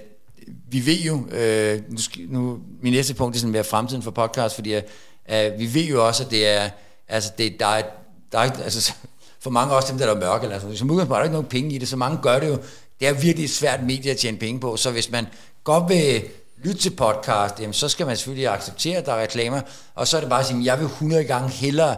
vi 0.70 0.86
ved 0.86 0.98
jo, 0.98 1.28
øh, 1.32 1.82
nu, 1.90 2.00
nu, 2.28 2.60
min 2.82 2.94
næste 2.94 3.14
punkt 3.14 3.36
er 3.36 3.40
sådan, 3.40 3.52
mere 3.52 3.64
fremtiden 3.64 4.04
for 4.04 4.12
podcast, 4.12 4.56
fordi 4.56 4.76
øh, 4.76 4.82
øh, 5.30 5.60
vi 5.60 5.74
ved 5.74 5.84
jo 5.84 6.08
også, 6.08 6.24
at 6.24 6.32
det 6.32 6.48
er, 6.48 6.70
altså 7.08 7.32
det, 7.38 7.60
der 7.60 7.66
er, 7.66 7.84
der 8.32 8.40
er 8.40 8.52
altså, 8.64 8.94
for 9.44 9.50
mange 9.50 9.76
også 9.76 9.92
dem, 9.92 9.98
der 9.98 10.08
er 10.08 10.20
mørke, 10.20 10.48
altså, 10.48 10.76
som 10.76 10.92
udgangspunkt 10.92 11.18
er 11.18 11.20
der 11.20 11.24
ikke 11.24 11.34
nogen 11.34 11.48
penge 11.48 11.76
i 11.76 11.78
det, 11.78 11.88
så 11.88 11.98
mange 11.98 12.20
gør 12.22 12.40
det 12.40 12.48
jo, 12.48 12.58
det 13.00 13.08
er 13.08 13.14
virkelig 13.14 13.44
et 13.44 13.50
svært 13.50 13.84
medie 13.84 14.12
at 14.12 14.18
tjene 14.18 14.38
penge 14.38 14.60
på, 14.60 14.78
så 14.78 14.92
hvis 14.92 15.12
man 15.12 15.28
godt 15.64 15.90
vil 15.90 16.24
lytte 16.64 16.82
til 16.82 16.90
podcast, 16.90 17.60
jamen, 17.60 17.74
så 17.74 17.90
skal 17.90 18.06
man 18.06 18.18
selvfølgelig 18.18 18.48
acceptere, 18.48 18.98
at 18.98 19.06
der 19.06 19.14
er 19.14 19.22
reklamer, 19.22 19.62
og 19.96 20.08
så 20.08 20.18
er 20.18 20.22
det 20.22 20.30
bare 20.30 20.40
at 20.40 20.46
sige, 20.46 20.60
at 20.60 20.66
jeg 20.66 20.80
vil 20.80 20.86
100 20.86 21.24
gange 21.24 21.50
hellere 21.50 21.96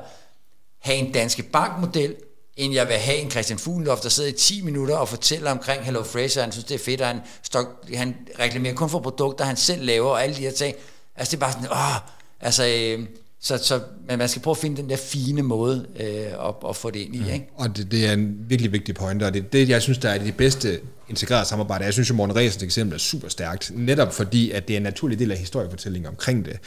have 0.80 0.98
en 0.98 1.12
danske 1.12 1.44
bankmodel, 1.44 2.16
end 2.58 2.74
jeg 2.74 2.88
vil 2.88 2.96
have 2.96 3.18
en 3.18 3.32
Christian 3.32 3.60
Fuglendorf, 3.60 4.00
der 4.00 4.10
sidder 4.10 4.30
i 4.30 4.34
10 4.34 4.62
minutter 4.62 4.96
og 4.96 5.10
fortæller 5.10 5.52
omkring 5.52 5.84
Hello 5.84 6.04
Fresh, 6.04 6.38
og 6.38 6.44
han 6.44 6.52
synes, 6.52 6.66
det 6.66 6.76
er 6.76 6.84
fedt, 6.86 7.02
og 7.02 7.08
han, 7.08 7.20
stok, 7.44 7.90
han 7.96 8.16
reklamerer 8.40 8.74
kun 8.74 8.90
for 8.90 9.00
produkter, 9.00 9.46
han 9.46 9.58
selv 9.58 9.86
laver, 9.86 10.10
og 10.10 10.24
alle 10.24 10.36
de 10.36 10.42
her 10.42 10.52
ting. 10.52 10.76
Altså, 11.16 11.32
det 11.32 11.38
er 11.38 11.46
bare 11.46 11.52
sådan, 11.52 11.72
åh, 11.72 11.96
altså, 12.42 12.68
øh, 12.68 13.08
så, 13.40 13.58
så 13.58 13.82
men 14.08 14.18
man 14.18 14.30
skal 14.30 14.42
prøve 14.42 14.54
at 14.54 14.58
finde 14.58 14.78
den 14.78 14.90
der 14.90 14.98
fine 14.98 15.42
måde 15.42 15.86
øh, 16.00 16.48
at, 16.48 16.56
at 16.70 16.76
få 16.76 16.92
det 16.92 17.00
ind 17.00 17.16
i. 17.16 17.34
Ikke? 17.34 17.46
Og 17.56 17.78
det, 17.78 17.92
det 17.92 18.08
er 18.08 18.14
en 18.14 18.36
virkelig 18.40 18.72
vigtig 18.72 18.96
point, 18.96 19.24
og 19.24 19.34
det 19.34 19.54
det, 19.54 19.70
jeg 19.70 19.82
synes, 19.82 19.98
der 19.98 20.10
er 20.10 20.18
det 20.18 20.38
bedste 20.38 20.80
integrerede 21.10 21.46
samarbejde. 21.46 21.86
Jeg 21.86 21.94
synes 21.94 22.10
jo, 22.10 22.16
Morten 22.16 22.36
Ræsens 22.36 22.64
eksempel 22.64 22.96
er 22.96 23.00
super 23.00 23.30
stærkt, 23.30 23.72
netop 23.76 24.14
fordi, 24.14 24.52
at 24.52 24.68
det 24.68 24.74
er 24.74 24.78
en 24.78 24.84
naturlig 24.84 25.20
del 25.20 25.32
af 25.32 25.38
historiefortællingen 25.38 26.10
omkring 26.10 26.46
det. 26.46 26.60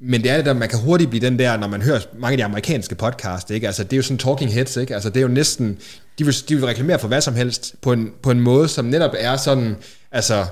Men 0.00 0.22
det 0.22 0.30
er 0.30 0.36
det 0.36 0.46
der, 0.46 0.52
man 0.52 0.68
kan 0.68 0.78
hurtigt 0.78 1.10
blive 1.10 1.26
den 1.26 1.38
der, 1.38 1.56
når 1.56 1.68
man 1.68 1.82
hører 1.82 2.00
mange 2.18 2.32
af 2.32 2.36
de 2.38 2.44
amerikanske 2.44 2.94
podcasts, 2.94 3.50
ikke? 3.50 3.66
Altså, 3.66 3.84
det 3.84 3.92
er 3.92 3.96
jo 3.96 4.02
sådan 4.02 4.18
talking 4.18 4.52
heads, 4.52 4.76
ikke? 4.76 4.94
Altså, 4.94 5.08
det 5.08 5.16
er 5.16 5.22
jo 5.22 5.28
næsten, 5.28 5.78
de 6.18 6.24
vil, 6.24 6.34
de 6.48 6.56
vil 6.56 6.64
reklamere 6.64 6.98
for 6.98 7.08
hvad 7.08 7.20
som 7.20 7.34
helst, 7.34 7.74
på 7.82 7.92
en, 7.92 8.10
på 8.22 8.30
en 8.30 8.40
måde, 8.40 8.68
som 8.68 8.84
netop 8.84 9.14
er 9.18 9.36
sådan, 9.36 9.76
altså, 10.12 10.46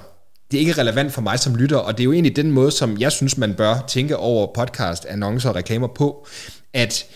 det 0.51 0.57
er 0.57 0.61
ikke 0.61 0.81
relevant 0.81 1.13
for 1.13 1.21
mig 1.21 1.39
som 1.39 1.55
lytter, 1.55 1.77
og 1.77 1.99
det 1.99 2.03
er 2.03 2.05
jo 2.05 2.13
egentlig 2.13 2.37
den 2.37 2.51
måde, 2.51 2.71
som 2.71 2.99
jeg 2.99 3.13
synes, 3.13 3.39
man 3.39 3.55
bør 3.55 3.85
tænke 3.89 4.17
over 4.17 4.47
podcast, 4.55 5.07
annoncer 5.07 5.49
og 5.49 5.57
reklamer 5.57 5.87
på, 5.87 6.27
at 6.75 7.07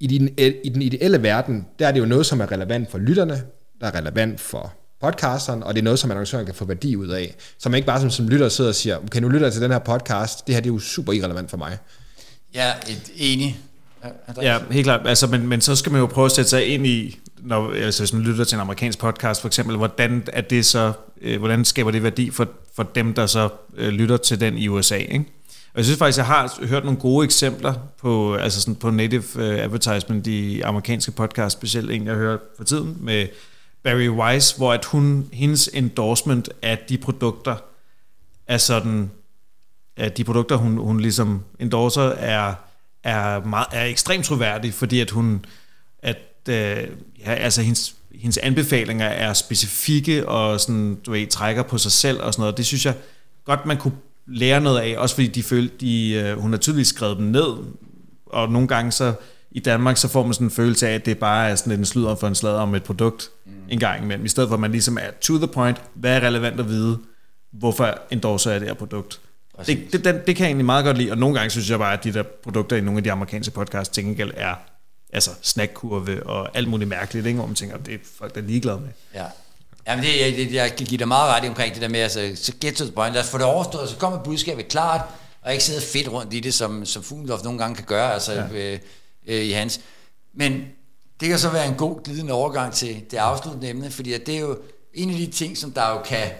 i 0.00 0.06
den, 0.06 0.28
i 0.64 0.68
den 0.68 0.82
ideelle 0.82 1.22
verden, 1.22 1.66
der 1.78 1.88
er 1.88 1.92
det 1.92 2.00
jo 2.00 2.04
noget, 2.04 2.26
som 2.26 2.40
er 2.40 2.52
relevant 2.52 2.90
for 2.90 2.98
lytterne, 2.98 3.42
der 3.80 3.86
er 3.86 3.94
relevant 3.94 4.40
for 4.40 4.72
podcasteren, 5.02 5.62
og 5.62 5.74
det 5.74 5.80
er 5.80 5.84
noget, 5.84 5.98
som 5.98 6.10
annoncøren 6.10 6.46
kan 6.46 6.54
få 6.54 6.64
værdi 6.64 6.96
ud 6.96 7.08
af. 7.08 7.34
Så 7.58 7.68
man 7.68 7.76
ikke 7.76 7.86
bare 7.86 8.00
som, 8.00 8.10
som 8.10 8.28
lytter 8.28 8.48
sidder 8.48 8.70
og 8.70 8.74
siger, 8.74 8.98
okay, 8.98 9.20
nu 9.20 9.28
lytter 9.28 9.46
jeg 9.46 9.52
til 9.52 9.62
den 9.62 9.70
her 9.70 9.78
podcast, 9.78 10.46
det 10.46 10.54
her 10.54 10.60
det 10.60 10.70
er 10.70 10.74
jo 10.74 10.78
super 10.78 11.12
irrelevant 11.12 11.50
for 11.50 11.56
mig. 11.56 11.78
Ja, 12.54 12.72
et 12.88 13.10
enig. 13.16 13.60
Ja, 14.42 14.58
helt 14.70 14.84
klart. 14.84 15.00
Altså, 15.06 15.26
men, 15.26 15.48
men 15.48 15.60
så 15.60 15.76
skal 15.76 15.92
man 15.92 16.00
jo 16.00 16.06
prøve 16.06 16.24
at 16.24 16.32
sætte 16.32 16.50
sig 16.50 16.66
ind 16.66 16.86
i, 16.86 17.18
når, 17.38 17.72
altså, 17.72 18.02
hvis 18.02 18.12
man 18.12 18.22
lytter 18.22 18.44
til 18.44 18.56
en 18.56 18.60
amerikansk 18.60 18.98
podcast 18.98 19.40
for 19.40 19.48
eksempel, 19.48 19.76
hvordan, 19.76 20.22
er 20.32 20.40
det 20.40 20.66
så, 20.66 20.92
øh, 21.22 21.38
hvordan 21.38 21.64
skaber 21.64 21.90
det 21.90 22.02
værdi 22.02 22.30
for, 22.30 22.48
for 22.76 22.82
dem, 22.82 23.14
der 23.14 23.26
så 23.26 23.48
øh, 23.76 23.88
lytter 23.88 24.16
til 24.16 24.40
den 24.40 24.58
i 24.58 24.68
USA, 24.68 24.96
ikke? 24.96 25.24
Og 25.74 25.78
jeg 25.78 25.84
synes 25.84 25.98
faktisk, 25.98 26.18
jeg 26.18 26.26
har 26.26 26.66
hørt 26.66 26.84
nogle 26.84 27.00
gode 27.00 27.24
eksempler 27.24 27.74
på, 28.00 28.34
altså 28.34 28.60
sådan 28.60 28.74
på 28.74 28.90
native 28.90 29.24
uh, 29.34 29.42
advertisement 29.42 30.26
i 30.26 30.60
amerikanske 30.60 31.12
podcast, 31.12 31.52
specielt 31.58 31.90
en, 31.90 32.06
jeg 32.06 32.14
hører 32.14 32.38
for 32.56 32.64
tiden, 32.64 32.96
med 33.00 33.26
Barry 33.82 34.08
Weiss, 34.08 34.52
hvor 34.52 34.72
at 34.72 34.84
hun, 34.84 35.28
hendes 35.32 35.70
endorsement 35.72 36.48
af 36.62 36.78
de 36.88 36.98
produkter 36.98 37.56
er 38.46 38.58
sådan, 38.58 39.10
at 39.96 40.16
de 40.16 40.24
produkter, 40.24 40.56
hun, 40.56 40.76
hun 40.78 41.00
ligesom 41.00 41.44
endorser, 41.58 42.02
er, 42.02 42.54
er, 43.04 43.44
meget, 43.44 43.66
er 43.72 43.84
ekstremt 43.84 44.24
troværdig, 44.24 44.74
fordi 44.74 45.00
at 45.00 45.10
hun, 45.10 45.44
at 45.98 46.18
øh, 46.48 46.88
ja, 47.18 47.34
altså 47.34 47.62
hendes, 47.62 47.94
hendes 48.14 48.38
anbefalinger 48.38 49.06
er 49.06 49.32
specifikke 49.32 50.28
og 50.28 50.60
sådan, 50.60 50.94
du 50.94 51.10
ved, 51.10 51.26
trækker 51.26 51.62
på 51.62 51.78
sig 51.78 51.92
selv 51.92 52.22
og 52.22 52.32
sådan 52.32 52.42
noget. 52.42 52.56
Det 52.56 52.66
synes 52.66 52.86
jeg 52.86 52.94
godt, 53.44 53.66
man 53.66 53.76
kunne 53.76 53.96
lære 54.26 54.60
noget 54.60 54.80
af, 54.80 54.94
også 54.98 55.14
fordi 55.14 55.28
de 55.28 55.42
følte, 55.42 55.74
de, 55.80 56.10
øh, 56.10 56.38
hun 56.38 56.52
har 56.52 56.58
tydeligvis 56.58 56.88
skrevet 56.88 57.16
dem 57.16 57.26
ned, 57.26 57.56
og 58.26 58.52
nogle 58.52 58.68
gange 58.68 58.92
så 58.92 59.14
i 59.54 59.60
Danmark, 59.60 59.96
så 59.96 60.08
får 60.08 60.24
man 60.24 60.34
sådan 60.34 60.46
en 60.46 60.50
følelse 60.50 60.88
af, 60.88 60.94
at 60.94 61.06
det 61.06 61.18
bare 61.18 61.50
er 61.50 61.54
sådan 61.54 61.78
en 61.78 61.84
sludder 61.84 62.14
for 62.14 62.28
en 62.28 62.34
slader 62.34 62.60
om 62.60 62.74
et 62.74 62.82
produkt 62.82 63.30
mm. 63.46 63.52
en 63.68 63.78
gang 63.78 64.02
imellem, 64.02 64.24
i 64.24 64.28
stedet 64.28 64.48
for 64.48 64.54
at 64.54 64.60
man 64.60 64.70
ligesom 64.70 64.98
er 64.98 65.10
to 65.20 65.36
the 65.36 65.46
point, 65.46 65.82
hvad 65.94 66.16
er 66.16 66.20
relevant 66.20 66.60
at 66.60 66.68
vide 66.68 66.98
hvorfor 67.52 67.98
endorser 68.10 68.50
jeg 68.50 68.60
det 68.60 68.68
her 68.68 68.74
produkt? 68.74 69.20
Det, 69.66 69.92
det, 69.92 70.04
det, 70.04 70.26
det 70.26 70.36
kan 70.36 70.44
jeg 70.44 70.48
egentlig 70.48 70.66
meget 70.66 70.84
godt 70.84 70.98
lide, 70.98 71.10
og 71.10 71.18
nogle 71.18 71.36
gange 71.36 71.50
synes 71.50 71.70
jeg 71.70 71.78
bare, 71.78 71.92
at 71.92 72.04
de 72.04 72.12
der 72.12 72.22
produkter 72.22 72.76
i 72.76 72.80
nogle 72.80 72.98
af 72.98 73.04
de 73.04 73.12
amerikanske 73.12 73.52
podcasts 73.52 73.94
til 73.94 74.04
gengæld 74.04 74.32
er 74.36 74.54
altså 75.12 75.30
snackkurve 75.42 76.26
og 76.26 76.56
alt 76.56 76.68
muligt 76.68 76.88
mærkeligt, 76.88 77.26
ikke? 77.26 77.38
hvor 77.38 77.46
man 77.46 77.56
tænker, 77.56 77.76
det 77.76 77.94
er 77.94 77.98
folk, 78.18 78.34
der 78.34 78.40
er 78.40 78.44
ligeglade 78.44 78.80
med. 78.80 78.88
Ja. 79.14 79.24
Jamen, 79.86 80.04
det, 80.04 80.36
det, 80.36 80.54
jeg 80.54 80.76
kan 80.76 80.86
give 80.86 80.98
dig 80.98 81.08
meget 81.08 81.34
ret 81.34 81.44
i 81.44 81.48
omkring 81.48 81.74
det 81.74 81.82
der 81.82 81.88
med, 81.88 82.00
altså, 82.00 82.32
så 82.34 82.52
get 82.60 82.74
to 82.74 82.84
the 82.84 82.92
point, 82.92 83.14
lad 83.14 83.22
os 83.22 83.28
få 83.28 83.38
det 83.38 83.46
overstået, 83.46 83.88
så 83.88 83.96
kommer 83.96 84.24
budskabet 84.24 84.68
klart, 84.68 85.00
og 85.42 85.52
ikke 85.52 85.64
sidde 85.64 85.80
fedt 85.80 86.12
rundt 86.12 86.34
i 86.34 86.40
det, 86.40 86.54
som, 86.54 86.84
som 86.84 87.02
Fuglendorf 87.02 87.42
nogle 87.42 87.58
gange 87.58 87.76
kan 87.76 87.84
gøre, 87.84 88.12
altså 88.12 88.32
ja. 88.32 88.72
øh, 88.72 88.78
øh, 89.26 89.44
i 89.44 89.50
hans. 89.50 89.80
Men 90.34 90.64
det 91.20 91.28
kan 91.28 91.38
så 91.38 91.50
være 91.50 91.66
en 91.66 91.74
god 91.74 92.04
glidende 92.04 92.32
overgang 92.32 92.72
til 92.72 93.04
det 93.10 93.16
afsluttende 93.16 93.68
emne, 93.68 93.90
fordi 93.90 94.12
at 94.12 94.26
det 94.26 94.36
er 94.36 94.40
jo 94.40 94.58
en 94.94 95.10
af 95.10 95.16
de 95.16 95.26
ting, 95.26 95.58
som 95.58 95.72
der 95.72 95.90
jo 95.90 96.02
kan, 96.02 96.30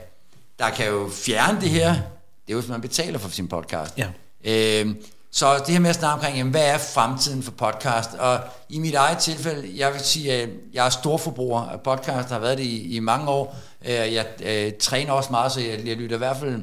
der 0.59 0.71
kan 0.71 0.87
jo 0.87 1.11
fjerne 1.13 1.61
det 1.61 1.71
her, 1.71 1.93
det 1.93 2.49
er 2.49 2.53
jo, 2.53 2.61
hvis 2.61 2.71
man 2.71 2.81
betaler 2.81 3.19
for 3.19 3.29
sin 3.29 3.49
podcast. 3.49 3.99
Ja. 3.99 4.09
Øh, 4.45 4.95
så 5.31 5.59
det 5.59 5.69
her 5.69 5.81
med 5.81 5.91
at 5.91 5.97
snakke 5.97 6.15
omkring, 6.15 6.37
jamen, 6.37 6.51
hvad 6.51 6.67
er 6.67 6.79
fremtiden 6.79 7.43
for 7.43 7.51
podcast? 7.51 8.15
Og 8.15 8.41
i 8.69 8.79
mit 8.79 8.95
eget 8.95 9.19
tilfælde, 9.19 9.73
jeg 9.77 9.93
vil 9.93 10.01
sige, 10.01 10.33
at 10.33 10.49
jeg 10.73 10.87
er 10.87 10.91
storforbruger 10.91 11.61
af 11.61 11.81
podcast, 11.81 12.29
har 12.29 12.39
været 12.39 12.59
det 12.59 12.65
i, 12.65 12.97
i 12.97 13.01
mange 13.01 13.29
år. 13.29 13.57
Øh, 13.85 13.91
jeg 13.91 14.27
øh, 14.43 14.73
træner 14.81 15.13
også 15.13 15.31
meget, 15.31 15.53
så 15.53 15.61
jeg, 15.61 15.87
jeg 15.87 15.97
lytter 15.97 16.17
i 16.17 16.19
hvert 16.19 16.37
fald 16.37 16.63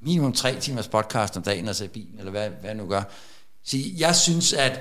minimum 0.00 0.32
tre 0.32 0.60
timers 0.60 0.88
podcast 0.88 1.36
om 1.36 1.42
dagen, 1.42 1.68
altså 1.68 1.84
i 1.84 1.88
bilen, 1.88 2.18
eller 2.18 2.30
hvad, 2.30 2.48
hvad 2.48 2.70
jeg 2.70 2.74
nu 2.74 2.86
gør. 2.86 3.02
Så 3.64 3.76
jeg 3.96 4.16
synes, 4.16 4.52
at, 4.52 4.80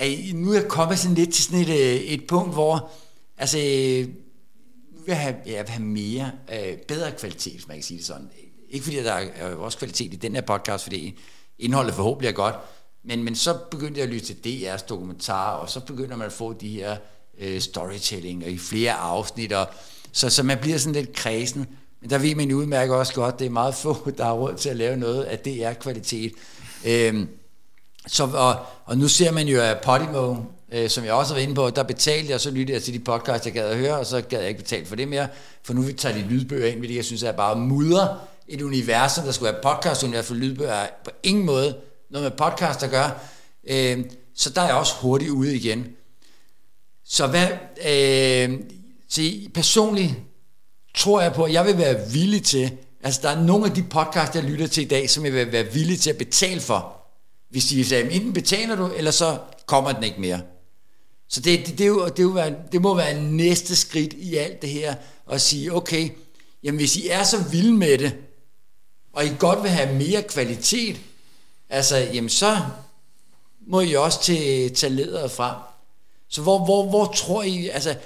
at 0.00 0.34
nu 0.34 0.50
er 0.50 0.54
jeg 0.54 0.68
kommet 0.68 0.98
sådan 0.98 1.14
lidt 1.14 1.34
til 1.34 1.44
sådan 1.44 1.60
et, 1.60 1.68
øh, 1.68 1.96
et 1.96 2.26
punkt, 2.26 2.52
hvor 2.52 2.90
altså, 3.38 3.58
øh, 3.58 4.08
nu 4.92 5.00
vil 5.04 5.06
jeg 5.06 5.20
have, 5.20 5.34
jeg 5.46 5.64
vil 5.64 5.68
have 5.68 5.84
mere, 5.84 6.32
øh, 6.52 6.76
bedre 6.88 7.12
kvalitet, 7.12 7.52
hvis 7.52 7.68
man 7.68 7.76
kan 7.76 7.84
sige 7.84 7.98
det 7.98 8.06
sådan. 8.06 8.30
Ikke 8.70 8.84
fordi 8.84 8.96
der 8.96 9.12
er 9.12 9.50
øh, 9.50 9.58
også 9.58 9.78
kvalitet 9.78 10.14
i 10.14 10.16
den 10.16 10.34
her 10.34 10.42
podcast, 10.42 10.84
fordi 10.84 11.18
indholdet 11.58 11.94
forhåbentlig 11.94 12.28
er 12.28 12.32
godt, 12.32 12.54
men, 13.04 13.24
men 13.24 13.34
så 13.34 13.58
begyndte 13.70 14.00
jeg 14.00 14.08
at 14.08 14.14
lytte 14.14 14.34
til 14.34 14.66
DR's 14.66 14.86
dokumentarer, 14.86 15.56
og 15.56 15.70
så 15.70 15.80
begynder 15.80 16.16
man 16.16 16.26
at 16.26 16.32
få 16.32 16.52
de 16.52 16.68
her 16.68 16.96
øh, 17.38 17.60
storytelling 17.60 18.44
og 18.44 18.50
i 18.50 18.58
flere 18.58 18.92
afsnit, 18.92 19.52
og, 19.52 19.68
så, 20.12 20.30
så 20.30 20.42
man 20.42 20.58
bliver 20.58 20.78
sådan 20.78 21.02
lidt 21.02 21.12
kredsen. 21.12 21.66
Men 22.00 22.10
der 22.10 22.18
ved 22.18 22.34
man 22.34 22.52
udmærket 22.52 22.96
også 22.96 23.14
godt, 23.14 23.38
det 23.38 23.46
er 23.46 23.50
meget 23.50 23.74
få, 23.74 24.10
der 24.18 24.24
har 24.24 24.32
råd 24.32 24.54
til 24.54 24.68
at 24.68 24.76
lave 24.76 24.96
noget 24.96 25.22
af 25.22 25.38
DR-kvalitet. 25.38 26.32
Øhm, 26.84 27.28
så, 28.06 28.24
og, 28.24 28.56
og 28.84 28.98
nu 28.98 29.08
ser 29.08 29.30
man 29.30 29.48
jo, 29.48 29.60
at 29.60 29.80
Podimo, 29.80 30.36
øh, 30.72 30.90
som 30.90 31.04
jeg 31.04 31.12
også 31.12 31.32
har 31.32 31.34
været 31.34 31.42
inde 31.42 31.54
på, 31.54 31.70
der 31.70 31.82
betalte 31.82 32.26
jeg, 32.26 32.34
og 32.34 32.40
så 32.40 32.50
lyttede 32.50 32.72
jeg 32.72 32.82
til 32.82 32.94
de 32.94 32.98
podcast, 32.98 33.44
jeg 33.46 33.52
gad 33.52 33.68
at 33.68 33.76
høre, 33.76 33.98
og 33.98 34.06
så 34.06 34.20
gad 34.20 34.40
jeg 34.40 34.48
ikke 34.48 34.60
betale 34.62 34.86
for 34.86 34.96
det 34.96 35.08
mere, 35.08 35.28
for 35.62 35.74
nu 35.74 35.92
tager 35.92 36.14
de 36.14 36.22
lydbøger 36.22 36.66
ind, 36.66 36.78
fordi 36.78 36.96
jeg 36.96 37.04
synes, 37.04 37.22
at 37.22 37.26
jeg 37.26 37.36
bare 37.36 37.56
mudder 37.56 38.16
et 38.48 38.62
univers, 38.62 39.14
der 39.14 39.32
skulle 39.32 39.52
være 39.52 39.62
podcast 39.62 40.02
univers 40.02 40.26
for 40.26 40.34
lydbøger, 40.34 40.72
er 40.72 40.88
på 41.04 41.10
ingen 41.22 41.46
måde 41.46 41.76
noget 42.10 42.24
med 42.24 42.38
podcast 42.38 42.82
at 42.82 42.90
gøre. 42.90 43.10
Øh, 43.68 44.04
så 44.36 44.50
der 44.50 44.60
er 44.60 44.66
jeg 44.66 44.74
også 44.74 44.94
hurtigt 45.00 45.30
ude 45.30 45.56
igen. 45.56 45.86
Så 47.04 47.26
hvad, 47.26 47.48
øh, 47.86 48.58
se, 49.08 49.50
personligt 49.54 50.14
tror 50.94 51.20
jeg 51.20 51.32
på, 51.32 51.44
at 51.44 51.52
jeg 51.52 51.66
vil 51.66 51.78
være 51.78 52.10
villig 52.12 52.42
til, 52.42 52.70
altså 53.02 53.20
der 53.22 53.28
er 53.28 53.42
nogle 53.42 53.66
af 53.66 53.74
de 53.74 53.82
podcasts, 53.82 54.36
jeg 54.36 54.44
lytter 54.44 54.66
til 54.66 54.84
i 54.84 54.88
dag, 54.88 55.10
som 55.10 55.24
jeg 55.24 55.32
vil 55.32 55.52
være 55.52 55.72
villig 55.72 56.00
til 56.00 56.10
at 56.10 56.18
betale 56.18 56.60
for. 56.60 56.99
Hvis 57.50 57.64
de 57.64 57.84
sagde, 57.84 58.10
enten 58.12 58.32
betaler 58.32 58.76
du, 58.76 58.86
eller 58.96 59.10
så 59.10 59.38
kommer 59.66 59.92
den 59.92 60.02
ikke 60.02 60.20
mere. 60.20 60.40
Så 61.28 61.40
det, 61.40 61.66
det, 61.66 61.78
det, 61.78 61.84
er 61.84 61.88
jo, 61.88 62.08
det, 62.08 62.18
er 62.18 62.22
jo, 62.22 62.54
det 62.72 62.82
må 62.82 62.94
være 62.94 63.22
næste 63.22 63.76
skridt 63.76 64.12
i 64.12 64.36
alt 64.36 64.62
det 64.62 64.70
her, 64.70 64.94
at 65.30 65.40
sige, 65.40 65.74
okay, 65.74 66.08
jamen 66.62 66.78
hvis 66.78 66.96
I 66.96 67.08
er 67.08 67.22
så 67.22 67.42
vilde 67.50 67.72
med 67.72 67.98
det, 67.98 68.16
og 69.12 69.24
I 69.24 69.30
godt 69.38 69.62
vil 69.62 69.70
have 69.70 69.94
mere 69.94 70.22
kvalitet, 70.22 71.00
altså, 71.68 71.96
jamen 71.96 72.28
så 72.28 72.58
må 73.66 73.80
I 73.80 73.94
også 73.94 74.22
til, 74.22 74.74
tage 74.74 74.92
lederet 74.92 75.30
frem. 75.30 75.56
Så 76.28 76.42
hvor, 76.42 76.64
hvor, 76.64 76.88
hvor 76.88 77.12
tror 77.12 77.42
I, 77.42 77.68
altså, 77.68 77.96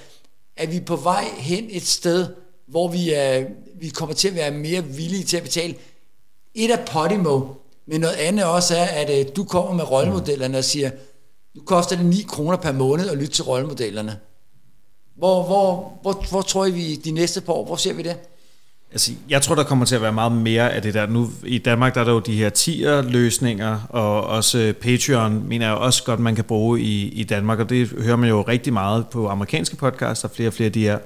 er 0.57 0.67
vi 0.67 0.81
på 0.81 0.97
vej 0.97 1.25
hen 1.39 1.67
et 1.71 1.87
sted, 1.87 2.29
hvor 2.67 2.89
vi, 2.89 3.13
er, 3.13 3.47
vi 3.75 3.89
kommer 3.89 4.15
til 4.15 4.29
at 4.29 4.35
være 4.35 4.51
mere 4.51 4.85
villige 4.85 5.25
til 5.25 5.37
at 5.37 5.43
betale? 5.43 5.75
Et 6.55 6.71
af 6.71 6.87
Podimo, 6.87 7.55
men 7.87 8.01
noget 8.01 8.15
andet 8.15 8.45
også 8.45 8.77
er, 8.77 8.85
at 8.85 9.21
øh, 9.21 9.27
du 9.37 9.45
kommer 9.45 9.73
med 9.73 9.91
rollemodellerne 9.91 10.59
og 10.59 10.65
siger, 10.65 10.91
nu 11.57 11.63
koster 11.67 11.97
det 11.97 12.07
9 12.07 12.25
kroner 12.29 12.57
per 12.57 12.73
måned 12.73 13.09
at 13.09 13.19
lytte 13.19 13.33
til 13.33 13.45
rollemodellerne. 13.45 14.17
Hvor, 15.17 15.43
hvor, 15.43 15.99
hvor, 16.03 16.27
hvor 16.31 16.43
tror 16.43 16.67
I 16.67 16.71
vi 16.71 16.95
de 16.95 17.11
næste 17.11 17.41
par 17.41 17.53
år, 17.53 17.67
hvor 17.67 17.77
ser 17.77 17.93
vi 17.93 18.03
det? 18.03 18.17
Altså, 18.93 19.13
jeg 19.29 19.43
tror, 19.43 19.55
der 19.55 19.65
kommer 19.65 19.85
til 19.85 19.95
at 19.95 20.03
være 20.03 20.13
meget 20.13 20.33
mere 20.33 20.73
af 20.73 20.83
det 20.83 20.95
der. 20.95 21.07
Nu 21.07 21.31
i 21.45 21.59
Danmark 21.59 21.95
der 21.95 22.01
er 22.01 22.05
der 22.05 22.13
jo 22.13 22.19
de 22.19 22.37
her 22.37 22.51
tier-løsninger, 22.51 23.81
og 23.89 24.27
også 24.27 24.59
øh, 24.59 24.75
Patreon 24.75 25.49
mener 25.49 25.67
jeg 25.67 25.75
også 25.75 26.05
godt, 26.05 26.21
man 26.21 26.35
kan 26.35 26.45
bruge 26.45 26.81
i, 26.81 27.09
i 27.09 27.25
Danmark, 27.25 27.59
og 27.59 27.71
det 27.71 27.89
hører 27.89 28.17
man 28.17 28.29
jo 28.29 28.43
rigtig 28.43 28.73
meget 28.73 29.07
på 29.09 29.29
amerikanske 29.29 29.77
podcasts, 29.77 30.23
der 30.23 30.29
er 30.29 30.33
flere 30.33 30.49
og 30.49 30.53
flere 30.53 30.67
af 30.67 30.73
de 30.73 30.83
her 30.83 30.99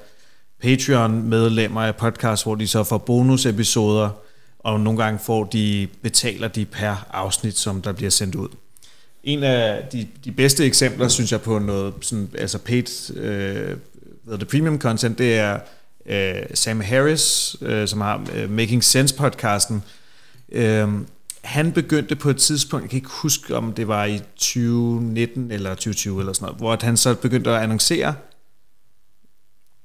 Patreon-medlemmer 0.62 1.82
af 1.82 1.96
podcasts, 1.96 2.42
hvor 2.42 2.55
de 2.55 2.68
så 2.68 2.84
får 2.84 2.98
bonusepisoder, 2.98 4.10
og 4.59 4.80
nogle 4.80 5.02
gange 5.02 5.18
får 5.18 5.44
de, 5.44 5.89
betaler 6.02 6.48
de 6.48 6.64
per 6.64 7.06
afsnit, 7.10 7.59
som 7.59 7.82
der 7.82 7.93
bliver 7.93 8.10
sendt 8.10 8.35
ud. 8.35 8.48
En 9.24 9.43
af 9.43 9.89
de, 9.93 10.09
de 10.24 10.32
bedste 10.32 10.64
eksempler, 10.64 11.09
synes 11.09 11.32
jeg, 11.32 11.40
på 11.40 11.59
noget 11.59 11.94
sådan, 12.01 12.30
altså 12.39 12.59
paid, 12.59 13.16
øh, 13.16 13.76
hvad 14.24 14.39
det, 14.39 14.48
premium 14.48 14.80
content, 14.80 15.18
det 15.18 15.39
er 15.39 15.60
øh, 16.06 16.47
Sam 16.55 16.80
Harris, 16.80 17.56
øh, 17.60 17.89
som 17.89 18.01
har 18.01 18.26
øh, 18.35 18.51
Making 18.51 18.85
Sense 18.85 19.14
podcasten, 19.14 19.82
øh, 20.52 20.89
han 21.43 21.72
begyndte 21.72 22.16
på 22.16 22.30
et 22.30 22.36
tidspunkt, 22.36 22.82
jeg 22.82 22.90
kan 22.90 22.97
ikke 22.97 23.10
huske 23.22 23.56
om 23.56 23.72
det 23.72 23.89
var 23.89 24.05
i 24.05 24.18
2019 24.18 25.51
eller 25.51 25.70
2020 25.70 26.20
eller 26.20 26.32
sådan 26.32 26.47
noget, 26.47 26.59
hvor 26.59 26.86
han 26.86 26.97
så 26.97 27.14
begyndte 27.14 27.51
at 27.51 27.62
annoncere, 27.62 28.14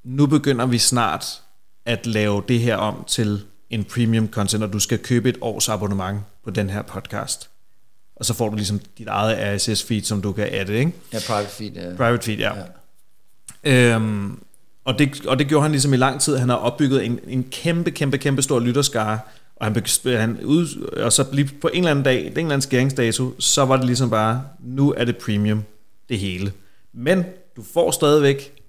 nu 0.04 0.26
begynder 0.26 0.66
vi 0.66 0.78
snart 0.78 1.42
at 1.86 2.06
lave 2.06 2.44
det 2.48 2.60
her 2.60 2.76
om 2.76 3.04
til 3.08 3.42
en 3.74 3.84
premium 3.84 4.28
content, 4.28 4.64
og 4.64 4.74
du 4.74 4.80
skal 4.80 5.00
købe 5.00 5.30
et 5.30 5.38
års 5.42 5.70
abonnement 5.70 6.20
på 6.44 6.50
den 6.50 6.70
her 6.70 6.82
podcast. 6.82 7.50
Og 8.16 8.26
så 8.26 8.34
får 8.34 8.50
du 8.50 8.56
ligesom 8.56 8.82
dit 8.98 9.08
eget 9.08 9.56
RSS 9.56 9.84
feed, 9.84 10.02
som 10.02 10.22
du 10.22 10.32
kan 10.32 10.48
adde, 10.52 10.74
ikke? 10.74 10.92
Ja, 11.14 11.20
private 11.28 11.50
feed. 11.50 11.72
Ja. 11.72 11.96
Private 11.96 12.24
feed, 12.24 12.38
ja. 12.38 12.52
ja. 13.64 13.96
Øhm, 13.96 14.40
og 14.86 15.00
det, 15.00 15.26
og 15.26 15.40
det 15.40 15.48
gjorde 15.48 15.62
han 15.62 15.72
ligesom 15.72 15.94
i 15.94 15.98
lang 15.98 16.22
tid. 16.22 16.38
Han 16.38 16.50
har 16.50 16.56
opbygget 16.56 17.06
en, 17.06 17.20
en 17.28 17.44
kæmpe, 17.52 17.92
kæmpe, 17.92 18.18
kæmpe 18.18 18.42
stor 18.42 18.60
lytterskare, 18.60 19.20
og 19.56 19.66
han, 19.66 19.84
han 20.06 20.40
ud, 20.44 20.90
og 20.98 21.14
så 21.14 21.26
lige 21.32 21.50
på 21.62 21.68
en 21.68 21.78
eller 21.78 21.92
anden 21.92 22.06
dag, 22.06 22.22
en 22.22 22.28
eller 22.28 22.42
anden 22.42 22.62
skæringsdato, 22.62 23.34
så 23.40 23.66
var 23.66 23.78
det 23.78 23.86
ligesom 23.86 24.10
bare, 24.10 24.44
nu 24.60 24.94
er 24.98 25.06
det 25.06 25.18
premium, 25.18 25.64
det 26.10 26.20
hele. 26.20 26.54
Men 26.94 27.24
du 27.56 27.64
får 27.74 27.92
stadigvæk 27.92 28.63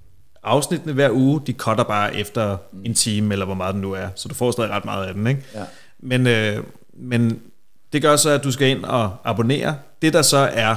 afsnittene 0.44 0.92
hver 0.92 1.10
uge, 1.10 1.40
de 1.46 1.52
cutter 1.52 1.84
bare 1.84 2.16
efter 2.16 2.56
en 2.84 2.94
time, 2.94 3.34
eller 3.34 3.46
hvor 3.46 3.54
meget 3.54 3.74
den 3.74 3.82
nu 3.82 3.92
er, 3.92 4.08
så 4.14 4.28
du 4.28 4.34
får 4.34 4.50
stadig 4.50 4.70
ret 4.70 4.84
meget 4.84 5.06
af 5.06 5.14
den, 5.14 5.26
ikke? 5.26 5.42
Ja. 5.54 5.64
Men, 5.98 6.26
øh, 6.26 6.64
men 6.96 7.40
det 7.92 8.02
gør 8.02 8.16
så, 8.16 8.30
at 8.30 8.44
du 8.44 8.52
skal 8.52 8.68
ind 8.68 8.84
og 8.84 9.16
abonnere. 9.24 9.76
Det 10.02 10.12
der 10.12 10.22
så 10.22 10.36
er, 10.52 10.76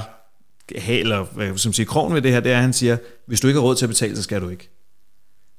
eller 0.88 1.26
som 1.56 1.72
siger, 1.72 1.86
krogen 1.86 2.14
ved 2.14 2.22
det 2.22 2.32
her, 2.32 2.40
det 2.40 2.52
er, 2.52 2.56
at 2.56 2.62
han 2.62 2.72
siger, 2.72 2.96
hvis 3.26 3.40
du 3.40 3.46
ikke 3.46 3.60
har 3.60 3.66
råd 3.66 3.74
til 3.74 3.84
at 3.84 3.88
betale, 3.88 4.16
så 4.16 4.22
skal 4.22 4.40
du 4.40 4.48
ikke. 4.48 4.70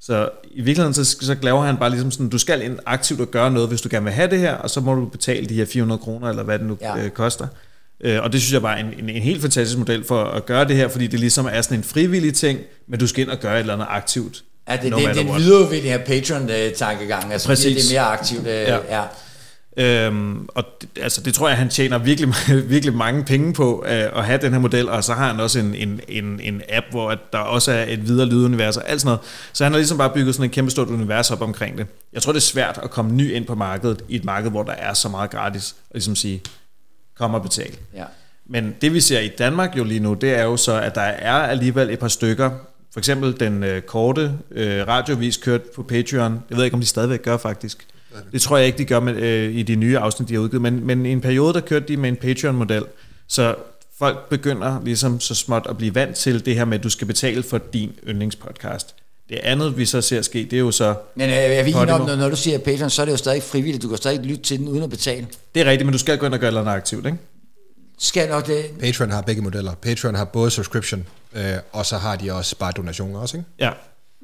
Så 0.02 0.30
i 0.52 0.62
virkeligheden, 0.62 0.94
så, 0.94 1.06
så 1.06 1.38
laver 1.42 1.62
han 1.62 1.78
bare 1.78 1.90
ligesom 1.90 2.12
sådan, 2.12 2.30
du 2.30 2.38
skal 2.38 2.62
ind 2.62 2.80
aktivt 2.86 3.22
og 3.22 3.28
gøre 3.28 3.52
noget, 3.52 3.70
hvis 3.70 3.82
du 3.82 3.90
gerne 3.92 4.04
vil 4.04 4.14
have 4.14 4.30
det 4.30 4.40
her, 4.40 4.56
og 4.56 4.70
så 4.70 4.82
må 4.82 4.96
du 4.96 5.06
betale 5.06 5.46
de 5.46 5.54
her 5.54 5.66
400 5.66 6.00
kroner, 6.00 6.30
eller 6.30 6.44
hvad 6.44 6.60
det 6.60 6.68
nu 6.68 6.78
ja. 6.82 7.04
øh, 7.04 7.10
koster. 7.10 7.48
Øh, 8.04 8.24
og 8.24 8.34
det 8.34 8.42
synes 8.42 8.54
jeg 8.54 8.64
var 8.64 8.76
en, 8.76 8.86
en, 9.00 9.10
en 9.10 9.22
helt 9.22 9.42
fantastisk 9.42 9.78
model 9.78 10.06
for 10.06 10.24
at 10.24 10.46
gøre 10.46 10.68
det 10.68 10.76
her, 10.76 10.88
fordi 10.88 11.08
det 11.08 11.20
ligesom 11.20 11.48
er 11.52 11.62
sådan 11.62 11.78
en 11.78 11.84
frivillig 11.84 12.34
ting, 12.34 12.60
men 12.88 13.00
du 13.00 13.08
skal 13.08 13.22
ind 13.24 13.30
og 13.30 13.40
gøre 13.40 13.56
et 13.56 13.60
eller 13.60 13.74
andet 13.74 13.88
aktivt. 13.90 14.44
Ja, 14.70 14.76
det, 14.76 14.92
no 14.92 14.98
det, 14.98 15.08
det 15.08 15.18
er 15.18 15.22
en 15.22 15.36
videreudvikling 15.36 15.94
af 15.94 16.04
Patreon-tankegang, 16.06 17.34
altså 17.34 17.48
Præcis. 17.48 17.86
det 17.86 17.96
er 17.96 18.02
mere 18.02 18.12
aktivt. 18.12 18.48
Øh, 18.48 18.54
ja. 18.54 18.78
ja. 18.90 19.04
Øhm, 19.78 20.48
og 20.48 20.64
det, 20.82 20.90
altså, 21.02 21.22
det 21.22 21.34
tror 21.34 21.48
jeg, 21.48 21.58
han 21.58 21.70
tjener 21.70 21.98
virkelig, 21.98 22.34
virkelig 22.74 22.94
mange 22.94 23.24
penge 23.24 23.54
på 23.54 23.84
øh, 23.88 23.92
at 23.92 24.26
have 24.26 24.40
den 24.42 24.54
her 24.54 24.60
model, 24.60 24.90
og 24.90 25.04
så 25.04 25.14
har 25.14 25.28
han 25.28 25.40
også 25.40 25.60
en, 25.60 25.76
en, 25.76 26.00
en, 26.08 26.40
en 26.44 26.62
app, 26.70 26.86
hvor 26.92 27.12
at 27.12 27.20
der 27.34 27.40
også 27.40 27.72
er 27.72 27.86
et 27.88 28.08
videre 28.08 28.28
lydunivers 28.28 28.78
og 28.78 28.90
alt 28.90 29.02
sådan 29.02 29.08
noget. 29.08 29.20
Så 29.54 29.64
han 29.64 29.74
har 29.74 29.78
ligesom 29.78 29.98
bare 29.98 30.10
bygget 30.10 30.36
sådan 30.36 30.46
et 30.46 30.52
kæmpe 30.52 30.72
stort 30.72 30.88
univers 30.88 31.32
op 31.32 31.42
omkring 31.42 31.78
det. 31.78 31.88
Jeg 32.14 32.22
tror, 32.22 32.32
det 32.32 32.40
er 32.40 32.42
svært 32.42 32.80
at 32.84 32.90
komme 32.90 33.12
ny 33.12 33.34
ind 33.34 33.46
på 33.46 33.56
markedet, 33.56 34.02
i 34.10 34.16
et 34.16 34.26
marked, 34.26 34.52
hvor 34.52 34.64
der 34.64 34.72
er 34.72 34.94
så 34.94 35.10
meget 35.10 35.30
gratis, 35.30 35.72
og 35.72 35.94
ligesom 35.94 36.16
sige, 36.16 36.42
kom 37.20 37.34
og 37.34 37.42
betal. 37.42 37.78
Ja. 37.96 38.04
Men 38.46 38.76
det 38.82 38.94
vi 38.94 39.00
ser 39.00 39.20
i 39.20 39.28
Danmark 39.38 39.78
jo 39.78 39.84
lige 39.84 40.00
nu, 40.00 40.14
det 40.14 40.30
er 40.30 40.44
jo 40.44 40.58
så, 40.58 40.82
at 40.82 40.96
der 40.96 41.02
er 41.02 41.34
alligevel 41.34 41.90
et 41.90 42.00
par 42.00 42.08
stykker, 42.08 42.52
for 42.94 43.00
eksempel 43.00 43.40
den 43.40 43.64
øh, 43.64 43.82
korte 43.82 44.34
øh, 44.52 44.88
radiovis 44.88 45.38
kørt 45.38 45.62
på 45.76 45.84
Patreon. 45.84 46.44
Jeg 46.50 46.58
ved 46.58 46.66
ikke, 46.66 46.74
om 46.74 46.80
de 46.80 46.86
stadigvæk 46.86 47.22
gør 47.22 47.38
faktisk. 47.38 47.88
Det 48.32 48.42
tror 48.42 48.58
jeg 48.58 48.66
ikke, 48.68 48.78
de 48.78 48.86
gør 48.86 49.00
med, 49.00 49.16
øh, 49.16 49.56
i 49.56 49.64
de 49.64 49.76
nye 49.76 49.98
afsnit, 49.98 50.30
de 50.30 50.34
har 50.34 50.42
udgivet, 50.42 50.62
men, 50.62 50.86
men 50.86 51.06
i 51.06 51.12
en 51.12 51.22
periode, 51.22 51.54
der 51.54 51.60
kørte 51.60 51.88
de 51.88 51.98
med 51.98 52.10
en 52.10 52.16
Patreon-model, 52.16 52.84
så 53.28 53.56
folk 54.00 54.30
begynder 54.30 54.82
ligesom 54.84 55.20
så 55.20 55.36
småt 55.36 55.68
at 55.70 55.78
blive 55.78 55.96
vant 55.96 56.16
til 56.16 56.46
det 56.46 56.56
her 56.56 56.66
med, 56.66 56.78
at 56.78 56.84
du 56.84 56.90
skal 56.90 57.08
betale 57.08 57.44
for 57.44 57.58
din 57.58 57.92
yndlingspodcast. 58.08 58.96
Det 59.30 59.40
andet, 59.44 59.78
vi 59.78 59.86
så 59.86 60.02
ser 60.02 60.22
ske, 60.22 60.44
det 60.44 60.54
er 60.54 60.60
jo 60.60 60.72
så... 60.72 60.96
Men 61.16 61.30
øh, 61.30 61.36
jeg 61.36 61.66
vil 61.66 61.76
om, 61.76 61.88
når, 61.88 62.16
når 62.16 62.30
du 62.30 62.36
siger 62.36 62.58
Patreon, 62.58 62.90
så 62.90 63.02
er 63.02 63.06
det 63.06 63.12
jo 63.12 63.18
stadig 63.18 63.44
frivilligt. 63.44 63.84
Du 63.84 63.88
kan 63.88 63.98
stadig 63.98 64.20
lytte 64.20 64.44
til 64.44 64.60
den 64.60 64.68
uden 64.68 64.84
at 64.84 64.90
betale. 64.90 65.28
Det 65.56 65.62
er 65.62 65.66
rigtigt, 65.66 65.86
men 65.86 65.94
du 65.94 66.00
skal 66.00 66.18
gå 66.18 66.26
ind 66.26 66.34
og 66.34 66.40
gøre 66.40 66.52
noget 66.52 66.68
aktivt, 66.68 67.06
ikke? 67.06 67.18
Skal 68.00 68.30
nok 68.30 68.48
det... 68.48 68.66
Patreon 68.80 69.12
har 69.12 69.22
begge 69.22 69.42
modeller. 69.42 69.74
Patreon 69.74 70.16
har 70.16 70.26
både 70.26 70.52
subscription, 70.52 71.06
øh, 71.34 71.54
og 71.72 71.86
så 71.86 71.98
har 71.98 72.16
de 72.16 72.34
også 72.34 72.56
bare 72.56 72.72
donationer 72.72 73.20
også, 73.20 73.38
ikke? 73.38 73.50
Ja. 73.60 73.70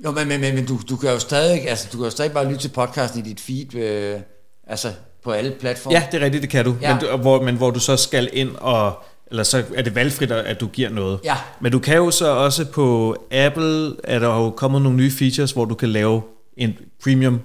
Jo, 0.05 0.11
men, 0.11 0.27
men, 0.27 0.41
men, 0.41 0.55
men 0.55 0.65
du, 0.65 0.79
du 0.89 0.95
kan 0.97 1.09
jo 1.09 1.19
stadig, 1.19 1.69
altså, 1.69 1.87
du 1.91 1.97
kan 1.97 2.03
jo 2.03 2.09
stadig 2.09 2.31
bare 2.31 2.45
lytte 2.45 2.61
til 2.61 2.69
podcasten 2.69 3.25
i 3.25 3.29
dit 3.29 3.39
feed, 3.39 3.75
øh, 3.75 4.19
altså 4.67 4.91
på 5.23 5.31
alle 5.31 5.51
platforme. 5.51 5.97
Ja, 5.97 6.03
det 6.11 6.21
er 6.21 6.25
rigtigt, 6.25 6.41
det 6.41 6.49
kan 6.49 6.65
du. 6.65 6.75
Ja. 6.81 6.93
Men, 6.93 7.03
du 7.03 7.17
hvor, 7.17 7.41
men 7.41 7.55
hvor 7.55 7.71
du 7.71 7.79
så 7.79 7.97
skal 7.97 8.29
ind 8.33 8.49
og... 8.55 9.03
Eller 9.27 9.43
så 9.43 9.63
er 9.75 9.81
det 9.81 9.95
valgfrit, 9.95 10.31
at 10.31 10.59
du 10.61 10.67
giver 10.67 10.89
noget. 10.89 11.19
Ja. 11.23 11.35
Men 11.61 11.71
du 11.71 11.79
kan 11.79 11.95
jo 11.95 12.11
så 12.11 12.27
også 12.27 12.65
på 12.65 13.15
Apple, 13.31 13.95
er 14.03 14.19
der 14.19 14.27
jo 14.27 14.49
kommet 14.49 14.81
nogle 14.81 14.97
nye 14.97 15.11
features, 15.11 15.51
hvor 15.51 15.65
du 15.65 15.75
kan 15.75 15.89
lave 15.89 16.21
en 16.57 16.73
premium 17.03 17.41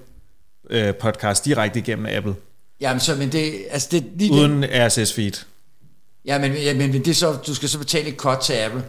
øh, 0.70 0.94
podcast 0.94 1.44
direkte 1.44 1.78
igennem 1.78 2.06
Apple, 2.06 2.34
Jamen, 2.80 3.00
så, 3.00 3.14
men 3.14 3.32
det, 3.32 3.54
altså 3.70 3.88
det, 3.92 4.04
lige 4.16 4.32
det, 4.34 4.40
uden 4.40 4.64
RSS-feed. 4.64 5.44
ja, 6.24 6.38
men, 6.38 6.52
ja, 6.52 6.74
men 6.74 6.92
det 6.92 7.08
er 7.08 7.14
så, 7.14 7.32
du 7.46 7.54
skal 7.54 7.68
så 7.68 7.78
betale 7.78 8.08
et 8.08 8.14
cut 8.16 8.38
til 8.38 8.52
Apple. 8.52 8.82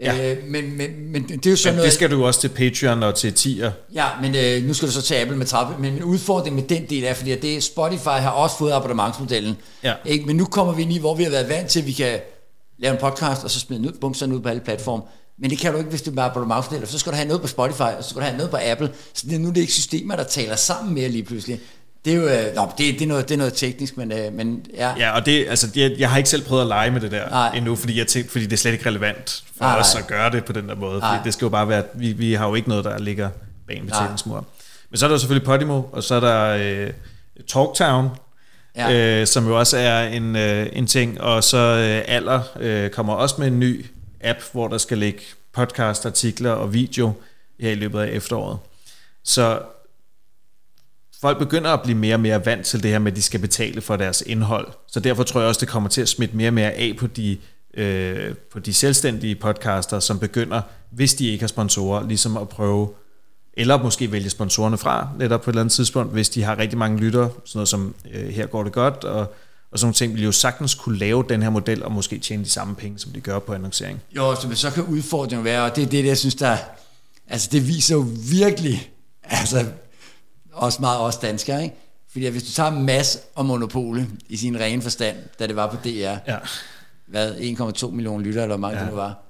Ja. 0.00 0.32
Øh, 0.32 0.44
men, 0.46 0.76
men, 0.76 1.12
men 1.12 1.28
det 1.28 1.46
er 1.46 1.50
jo 1.50 1.56
sådan 1.56 1.72
Men 1.72 1.76
noget... 1.76 1.84
det 1.86 1.92
skal 1.92 2.10
du 2.10 2.24
også 2.26 2.40
til 2.40 2.48
Patreon 2.48 3.02
og 3.02 3.14
til 3.14 3.32
Tier. 3.34 3.70
Ja, 3.94 4.06
men 4.22 4.34
øh, 4.36 4.62
nu 4.66 4.74
skal 4.74 4.88
du 4.88 4.92
så 4.92 5.02
til 5.02 5.14
Apple 5.14 5.36
med 5.36 5.46
30. 5.46 5.78
Men 5.80 5.94
min 5.94 6.02
udfordring 6.02 6.56
med 6.56 6.62
den 6.62 6.86
del 6.90 7.04
er, 7.04 7.14
fordi 7.14 7.30
at 7.32 7.42
det, 7.42 7.62
Spotify 7.62 8.08
har 8.08 8.30
også 8.30 8.58
fået 8.58 8.72
abonnementsmodellen. 8.72 9.56
Ja. 9.84 9.94
Ikke? 10.06 10.26
Men 10.26 10.36
nu 10.36 10.44
kommer 10.44 10.72
vi 10.72 10.82
ind 10.82 10.92
i, 10.92 10.98
hvor 10.98 11.14
vi 11.14 11.22
har 11.22 11.30
været 11.30 11.48
vant 11.48 11.68
til, 11.68 11.80
at 11.80 11.86
vi 11.86 11.92
kan 11.92 12.18
lave 12.78 12.92
en 12.94 13.00
podcast, 13.00 13.44
og 13.44 13.50
så 13.50 13.60
smide 13.60 13.80
den 13.80 13.88
ud, 13.88 13.92
bum, 14.00 14.14
så 14.14 14.26
den 14.26 14.34
ud 14.34 14.40
på 14.40 14.48
alle 14.48 14.60
platforme. 14.60 15.02
Men 15.38 15.50
det 15.50 15.58
kan 15.58 15.72
du 15.72 15.78
ikke, 15.78 15.90
hvis 15.90 16.02
du 16.02 16.10
bare 16.10 16.30
abonnementsmodel. 16.30 16.86
For 16.86 16.92
så 16.92 16.98
skal 16.98 17.12
du 17.12 17.16
have 17.16 17.28
noget 17.28 17.40
på 17.40 17.48
Spotify, 17.48 17.80
og 17.80 18.04
så 18.04 18.10
skal 18.10 18.20
du 18.20 18.26
have 18.26 18.36
noget 18.36 18.50
på 18.50 18.58
Apple. 18.62 18.90
Så 19.14 19.26
det 19.26 19.34
er 19.34 19.38
nu 19.38 19.48
det 19.48 19.56
er 19.56 19.60
ikke 19.60 19.72
systemer, 19.72 20.16
der 20.16 20.24
taler 20.24 20.56
sammen 20.56 20.94
mere 20.94 21.08
lige 21.08 21.22
pludselig. 21.24 21.60
Det 22.04 22.12
er 22.12 22.16
jo 22.16 22.22
øh, 22.22 22.54
nå, 22.54 22.70
det, 22.78 22.94
det, 22.94 23.02
er 23.02 23.06
noget, 23.06 23.28
det 23.28 23.34
er 23.34 23.38
noget 23.38 23.54
teknisk, 23.54 23.96
men, 23.96 24.12
øh, 24.12 24.32
men 24.32 24.66
ja. 24.74 24.94
Ja, 24.98 25.10
og 25.10 25.26
det, 25.26 25.46
altså, 25.48 25.68
jeg, 25.76 25.94
jeg 25.98 26.10
har 26.10 26.16
ikke 26.16 26.28
selv 26.28 26.42
prøvet 26.44 26.62
at 26.62 26.68
lege 26.68 26.90
med 26.90 27.00
det 27.00 27.10
der 27.10 27.28
Nej. 27.28 27.56
endnu, 27.56 27.76
fordi, 27.76 27.98
jeg 27.98 28.06
tænkte, 28.06 28.32
fordi 28.32 28.44
det 28.44 28.52
er 28.52 28.56
slet 28.56 28.72
ikke 28.72 28.86
relevant 28.86 29.44
for 29.56 29.64
Nej, 29.64 29.78
os 29.80 29.94
nej. 29.94 30.02
at 30.02 30.06
gøre 30.06 30.30
det 30.30 30.44
på 30.44 30.52
den 30.52 30.68
der 30.68 30.74
måde. 30.74 30.98
Nej. 31.00 31.16
Fordi 31.16 31.24
det 31.24 31.32
skal 31.32 31.44
jo 31.44 31.48
bare 31.48 31.68
være, 31.68 31.78
at 31.78 31.86
vi, 31.94 32.12
vi 32.12 32.32
har 32.32 32.48
jo 32.48 32.54
ikke 32.54 32.68
noget, 32.68 32.84
der 32.84 32.98
ligger 32.98 33.30
bag 33.66 33.76
en 33.76 33.86
betalingsmur. 33.86 34.44
Men 34.90 34.98
så 34.98 35.06
er 35.06 35.10
der 35.10 35.18
selvfølgelig 35.18 35.46
Podimo, 35.46 35.82
og 35.92 36.02
så 36.02 36.14
er 36.14 36.20
der 36.20 36.56
øh, 36.60 36.90
Talktown, 37.48 38.08
Ja. 38.78 39.20
øh, 39.20 39.26
som 39.26 39.46
jo 39.46 39.58
også 39.58 39.76
er 39.76 40.08
en, 40.08 40.36
øh, 40.36 40.66
en 40.72 40.86
ting, 40.86 41.20
og 41.20 41.44
så 41.44 41.58
øh, 41.58 42.14
Aller 42.14 42.40
øh, 42.60 42.90
kommer 42.90 43.14
også 43.14 43.34
med 43.38 43.46
en 43.46 43.60
ny 43.60 43.86
app, 44.20 44.38
hvor 44.52 44.68
der 44.68 44.78
skal 44.78 44.98
ligge 44.98 45.20
podcast, 45.52 46.06
artikler 46.06 46.50
og 46.50 46.74
video 46.74 47.12
her 47.60 47.70
i 47.70 47.74
løbet 47.74 48.00
af 48.00 48.08
efteråret. 48.08 48.58
Så 49.24 49.60
folk 51.20 51.38
begynder 51.38 51.70
at 51.70 51.82
blive 51.82 51.98
mere 51.98 52.14
og 52.14 52.20
mere 52.20 52.46
vant 52.46 52.66
til 52.66 52.82
det 52.82 52.90
her 52.90 52.98
med, 52.98 53.12
at 53.12 53.16
de 53.16 53.22
skal 53.22 53.40
betale 53.40 53.80
for 53.80 53.96
deres 53.96 54.22
indhold. 54.26 54.68
Så 54.88 55.00
derfor 55.00 55.22
tror 55.22 55.40
jeg 55.40 55.48
også, 55.48 55.60
det 55.60 55.68
kommer 55.68 55.88
til 55.88 56.00
at 56.00 56.08
smitte 56.08 56.36
mere 56.36 56.48
og 56.48 56.54
mere 56.54 56.72
af 56.72 56.94
på 56.98 57.06
de, 57.06 57.38
øh, 57.74 58.34
på 58.52 58.58
de 58.58 58.74
selvstændige 58.74 59.34
podcaster, 59.34 60.00
som 60.00 60.18
begynder, 60.18 60.60
hvis 60.90 61.14
de 61.14 61.28
ikke 61.28 61.42
har 61.42 61.48
sponsorer, 61.48 62.08
ligesom 62.08 62.36
at 62.36 62.48
prøve, 62.48 62.88
eller 63.58 63.82
måske 63.82 64.12
vælge 64.12 64.30
sponsorerne 64.30 64.78
fra, 64.78 65.08
netop 65.18 65.40
på 65.42 65.50
et 65.50 65.52
eller 65.52 65.60
andet 65.60 65.72
tidspunkt, 65.72 66.12
hvis 66.12 66.28
de 66.28 66.42
har 66.42 66.58
rigtig 66.58 66.78
mange 66.78 66.98
lyttere, 66.98 67.30
sådan 67.44 67.58
noget 67.58 67.68
som 67.68 67.94
øh, 68.14 68.28
her 68.28 68.46
går 68.46 68.62
det 68.62 68.72
godt, 68.72 69.04
og, 69.04 69.20
og 69.72 69.78
sådan 69.78 69.86
nogle 69.86 69.94
ting, 69.94 70.14
vil 70.14 70.22
jo 70.24 70.32
sagtens 70.32 70.74
kunne 70.74 70.98
lave 70.98 71.24
den 71.28 71.42
her 71.42 71.50
model, 71.50 71.84
og 71.84 71.92
måske 71.92 72.18
tjene 72.18 72.44
de 72.44 72.50
samme 72.50 72.74
penge, 72.74 72.98
som 72.98 73.12
de 73.12 73.20
gør 73.20 73.38
på 73.38 73.52
annoncering. 73.52 74.00
Jo, 74.16 74.34
så, 74.34 74.48
så 74.54 74.70
kan 74.70 74.82
udfordringen 74.84 75.44
være, 75.44 75.64
og 75.64 75.76
det 75.76 75.84
er 75.84 75.88
det, 75.88 76.04
jeg 76.06 76.18
synes, 76.18 76.34
der... 76.34 76.56
Altså, 77.28 77.48
det 77.52 77.68
viser 77.68 77.94
jo 77.94 78.06
virkelig, 78.30 78.90
altså, 79.24 79.64
også 80.52 80.78
meget 80.80 81.00
os 81.00 81.16
danskere, 81.16 81.62
ikke? 81.62 81.74
Fordi 82.12 82.26
hvis 82.28 82.42
du 82.42 82.50
tager 82.52 82.70
Mass 82.70 83.18
og 83.34 83.46
Monopole 83.46 84.08
i 84.28 84.36
sin 84.36 84.60
rene 84.60 84.82
forstand, 84.82 85.16
da 85.38 85.46
det 85.46 85.56
var 85.56 85.66
på 85.66 85.76
DR, 85.84 85.88
Ja. 85.88 86.36
hvad, 87.06 87.34
1,2 87.34 87.90
millioner 87.90 88.24
lyttere, 88.24 88.44
eller 88.44 88.56
hvor 88.56 88.68
mange 88.68 88.78
ja. 88.78 88.84
det 88.84 88.92
nu 88.92 88.96
var, 88.96 89.27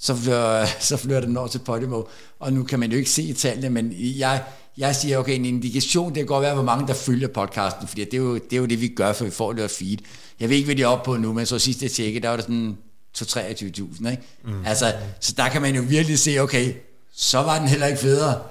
så 0.00 0.16
flytter, 0.16 0.66
så 0.80 0.96
flytter 0.96 1.20
den 1.20 1.36
over 1.36 1.48
til 1.48 1.58
Podimo. 1.58 2.02
Og 2.38 2.52
nu 2.52 2.62
kan 2.62 2.80
man 2.80 2.90
jo 2.90 2.98
ikke 2.98 3.10
se 3.10 3.32
tallene, 3.32 3.70
men 3.70 3.94
jeg, 3.98 4.42
jeg 4.78 4.96
siger, 4.96 5.18
okay, 5.18 5.34
en 5.34 5.44
indikation, 5.44 6.08
det 6.08 6.16
kan 6.16 6.26
godt 6.26 6.42
være, 6.42 6.54
hvor 6.54 6.62
mange 6.62 6.86
der 6.86 6.94
følger 6.94 7.28
podcasten, 7.28 7.88
fordi 7.88 8.04
det 8.04 8.14
er, 8.14 8.18
jo, 8.18 8.34
det 8.34 8.52
er 8.52 8.56
jo 8.56 8.66
det, 8.66 8.80
vi 8.80 8.88
gør, 8.88 9.12
for 9.12 9.24
vi 9.24 9.30
får 9.30 9.52
det 9.52 9.70
feed. 9.70 9.98
Jeg 10.40 10.48
ved 10.48 10.56
ikke, 10.56 10.66
hvad 10.66 10.76
de 10.76 10.82
er 10.82 10.86
oppe 10.86 11.04
på 11.04 11.16
nu, 11.16 11.32
men 11.32 11.46
så 11.46 11.58
sidst 11.58 11.82
jeg 11.82 11.90
tjekkede, 11.90 12.22
der 12.22 12.28
var 12.28 12.36
der 12.36 12.42
sådan 12.42 12.76
2-23.000, 13.18 14.10
ikke? 14.10 14.22
Mm. 14.44 14.66
Altså, 14.66 14.94
så 15.20 15.34
der 15.36 15.48
kan 15.48 15.62
man 15.62 15.74
jo 15.74 15.82
virkelig 15.88 16.18
se, 16.18 16.38
okay, 16.38 16.74
så 17.14 17.38
var 17.38 17.58
den 17.58 17.68
heller 17.68 17.86
ikke 17.86 17.98
federe, 17.98 18.42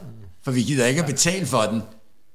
for 0.43 0.51
vi 0.51 0.63
gider 0.63 0.85
ikke 0.85 1.01
at 1.01 1.07
betale 1.07 1.45
for 1.45 1.61
den. 1.61 1.81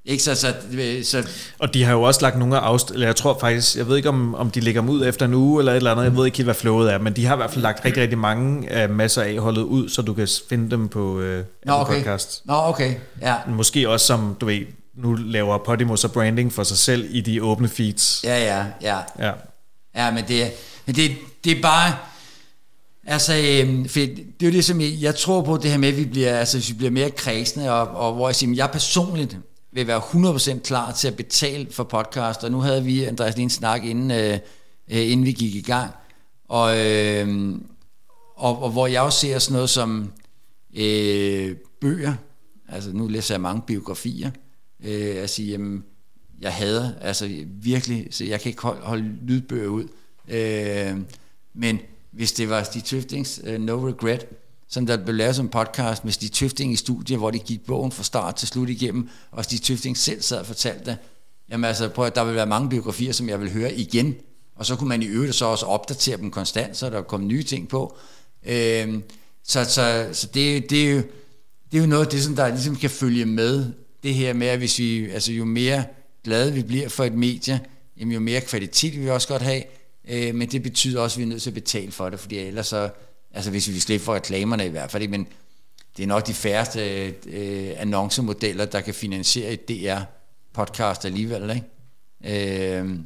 Ikke 0.09 0.22
så, 0.22 0.35
så, 0.35 0.55
så 1.02 1.28
Og 1.59 1.74
de 1.74 1.85
har 1.85 1.93
jo 1.93 2.02
også 2.02 2.20
lagt 2.22 2.39
nogle 2.39 2.56
af 2.56 2.60
afst... 2.60 2.90
Eller 2.90 3.06
jeg 3.06 3.16
tror 3.16 3.39
faktisk, 3.40 3.76
jeg 3.76 3.89
ved 3.89 3.97
ikke 3.97 4.09
om, 4.09 4.35
om 4.35 4.51
de 4.51 4.60
lægger 4.60 4.80
dem 4.80 4.90
ud 4.90 5.06
efter 5.06 5.26
en 5.26 5.35
uge 5.35 5.60
eller 5.60 5.72
et 5.72 5.76
eller 5.76 5.90
andet, 5.90 6.05
jeg 6.05 6.16
ved 6.16 6.26
ikke 6.26 6.39
helt, 6.39 6.47
hvad 6.47 6.55
flowet 6.55 6.93
er, 6.93 6.98
men 6.98 7.16
de 7.16 7.26
har 7.26 7.35
i 7.35 7.36
hvert 7.36 7.51
fald 7.51 7.62
lagt 7.62 7.85
rigtig, 7.85 8.02
rigtig 8.02 8.18
mange 8.18 8.70
af 8.70 8.89
masser 8.89 9.22
af 9.22 9.36
holdet 9.36 9.62
ud, 9.62 9.89
så 9.89 10.02
du 10.02 10.14
kan 10.14 10.28
finde 10.48 10.70
dem 10.70 10.89
på 10.89 11.20
øh, 11.20 11.44
Nå, 11.66 11.72
Apple 11.72 11.86
okay. 11.86 11.97
podcast. 11.97 12.43
Nå, 12.44 12.55
okay. 12.55 12.94
Ja. 13.22 13.35
Måske 13.48 13.89
også 13.89 14.06
som, 14.06 14.36
du 14.40 14.47
ved, 14.47 14.60
nu 14.97 15.14
laver 15.14 15.59
Podimo 15.59 15.97
så 15.97 16.09
branding 16.09 16.52
for 16.52 16.62
sig 16.62 16.78
selv 16.78 17.06
i 17.10 17.20
de 17.20 17.43
åbne 17.43 17.68
feeds. 17.68 18.24
Ja, 18.24 18.44
ja, 18.44 18.64
ja. 18.82 18.98
Ja. 19.18 19.32
Ja, 19.97 20.10
men 20.10 20.24
det, 20.28 20.52
men 20.86 20.97
det, 20.97 21.10
det 21.44 21.56
er 21.59 21.62
bare... 21.62 21.94
Altså, 23.06 23.35
øhm, 23.35 23.89
for 23.89 23.98
det 24.01 24.43
er 24.43 24.47
jo 24.47 24.52
det, 24.52 24.64
som 24.64 24.80
jeg, 24.80 24.90
jeg 25.01 25.14
tror 25.14 25.43
på, 25.43 25.56
det 25.56 25.70
her 25.70 25.78
med, 25.78 25.89
at 25.89 25.97
vi 25.97 26.05
bliver, 26.05 26.39
altså, 26.39 26.59
vi 26.68 26.74
bliver 26.74 26.90
mere 26.90 27.10
kredsende, 27.10 27.72
og, 27.72 27.89
og 27.89 28.14
hvor 28.14 28.28
jeg 28.28 28.36
siger, 28.36 28.55
jeg 28.55 28.70
personligt 28.70 29.36
vil 29.78 29.86
være 29.86 30.56
100% 30.56 30.59
klar 30.59 30.92
til 30.92 31.09
at 31.09 31.16
betale 31.16 31.72
for 31.72 31.84
podcast, 31.84 32.44
og 32.44 32.50
nu 32.50 32.60
havde 32.60 32.84
vi, 32.84 33.05
Andreas, 33.05 33.36
lige 33.36 33.42
en 33.42 33.50
snak, 33.50 33.84
inden, 33.84 34.10
øh, 34.10 34.38
øh 34.88 35.10
inden 35.10 35.26
vi 35.26 35.32
gik 35.32 35.55
i 35.55 35.60
gang, 35.60 35.92
og, 36.48 36.86
øh, 36.86 37.55
og, 38.36 38.62
og 38.62 38.70
hvor 38.70 38.86
jeg 38.86 39.02
også 39.02 39.18
ser 39.18 39.38
sådan 39.38 39.55
noget 39.55 39.70
som 39.70 40.12
øh, 40.74 41.56
bøger, 41.80 42.14
altså 42.68 42.92
nu 42.92 43.06
læser 43.06 43.34
jeg 43.34 43.40
mange 43.40 43.62
biografier, 43.66 44.30
øh, 44.84 45.16
at 45.16 45.30
sige, 45.30 45.50
jamen, 45.50 45.84
jeg 46.40 46.55
hader, 46.55 46.90
altså 47.00 47.44
virkelig, 47.46 48.09
så 48.10 48.24
jeg 48.24 48.40
kan 48.40 48.50
ikke 48.50 48.62
holde, 48.62 48.80
holde 48.82 49.16
lydbøger 49.22 49.68
ud. 49.68 49.84
Øh, 50.28 50.96
men 51.55 51.80
hvis 52.10 52.32
det 52.32 52.48
var 52.48 52.62
Stig 52.62 52.84
Tøftings 52.84 53.40
uh, 53.44 53.52
øh, 53.52 53.60
No 53.60 53.88
Regret, 53.88 54.26
som 54.68 54.86
der 54.86 54.96
blev 54.96 55.14
lavet 55.16 55.36
som 55.36 55.44
en 55.46 55.50
podcast 55.50 56.04
med 56.04 56.12
Stig 56.12 56.32
Tøfting 56.32 56.72
i 56.72 56.76
studiet, 56.76 57.18
hvor 57.18 57.30
de 57.30 57.38
gik 57.38 57.66
bogen 57.66 57.92
fra 57.92 58.02
start 58.02 58.36
til 58.36 58.48
slut 58.48 58.68
igennem, 58.68 59.08
og 59.30 59.44
Stig 59.44 59.62
Tøfting 59.62 59.96
selv 59.96 60.22
sad 60.22 60.38
og 60.38 60.46
fortalte 60.46 60.84
det, 60.84 60.96
jamen 61.50 61.64
altså, 61.64 61.88
prøv 61.88 62.06
at 62.06 62.14
der 62.14 62.24
vil 62.24 62.34
være 62.34 62.46
mange 62.46 62.68
biografier, 62.68 63.12
som 63.12 63.28
jeg 63.28 63.40
vil 63.40 63.52
høre 63.52 63.74
igen, 63.74 64.14
og 64.56 64.66
så 64.66 64.76
kunne 64.76 64.88
man 64.88 65.02
i 65.02 65.06
øvrigt 65.06 65.34
så 65.34 65.44
også 65.44 65.66
opdatere 65.66 66.16
dem 66.16 66.30
konstant, 66.30 66.76
så 66.76 66.90
der 66.90 67.02
kom 67.02 67.26
nye 67.26 67.42
ting 67.42 67.68
på. 67.68 67.96
Øh, 68.46 68.98
så 69.44 69.64
så, 69.64 70.08
så 70.12 70.26
det, 70.34 70.70
det, 70.70 70.88
er 70.88 70.92
jo, 70.92 71.02
det 71.70 71.78
er 71.78 71.80
jo 71.80 71.86
noget 71.86 72.04
af 72.04 72.10
det, 72.10 72.22
som 72.22 72.36
der 72.36 72.48
ligesom 72.48 72.76
kan 72.76 72.90
følge 72.90 73.24
med, 73.24 73.72
det 74.02 74.14
her 74.14 74.32
med, 74.32 74.46
at 74.46 74.58
hvis 74.58 74.78
vi, 74.78 75.10
altså 75.10 75.32
jo 75.32 75.44
mere 75.44 75.84
glade 76.24 76.52
vi 76.52 76.62
bliver 76.62 76.88
for 76.88 77.04
et 77.04 77.14
medie, 77.14 77.60
jamen 77.96 78.14
jo 78.14 78.20
mere 78.20 78.40
kvalitet 78.40 78.92
vil 78.94 79.04
vi 79.04 79.10
også 79.10 79.28
godt 79.28 79.42
have, 79.42 79.62
øh, 80.08 80.34
men 80.34 80.48
det 80.48 80.62
betyder 80.62 81.00
også, 81.00 81.14
at 81.14 81.18
vi 81.18 81.22
er 81.22 81.26
nødt 81.26 81.42
til 81.42 81.50
at 81.50 81.54
betale 81.54 81.92
for 81.92 82.10
det, 82.10 82.20
fordi 82.20 82.38
ellers 82.38 82.66
så, 82.66 82.90
altså 83.39 83.51
hvis 83.51 83.69
vi 83.69 83.81
slipper 83.81 84.05
for 84.05 84.15
reklamerne 84.15 84.66
i 84.66 84.69
hvert 84.69 84.90
fald, 84.90 85.02
ikke? 85.02 85.10
men 85.10 85.27
det 85.97 86.02
er 86.02 86.06
nok 86.06 86.27
de 86.27 86.35
færreste 86.35 87.06
øh, 87.27 87.70
annoncemodeller, 87.77 88.65
der 88.65 88.81
kan 88.81 88.94
finansiere 88.94 89.52
et 89.52 89.70
DR-podcast 89.70 91.05
alligevel, 91.05 91.51
ikke? 91.51 92.81
Øh, 92.81 92.98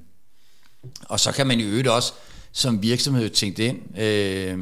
og 1.03 1.21
så 1.21 1.33
kan 1.33 1.47
man 1.47 1.61
i 1.61 1.63
øvrigt 1.63 1.89
også 1.89 2.13
som 2.53 2.83
virksomhed 2.83 3.31
tænke 3.31 3.57
det 3.57 3.69
ind, 3.69 3.99
øh, 3.99 4.59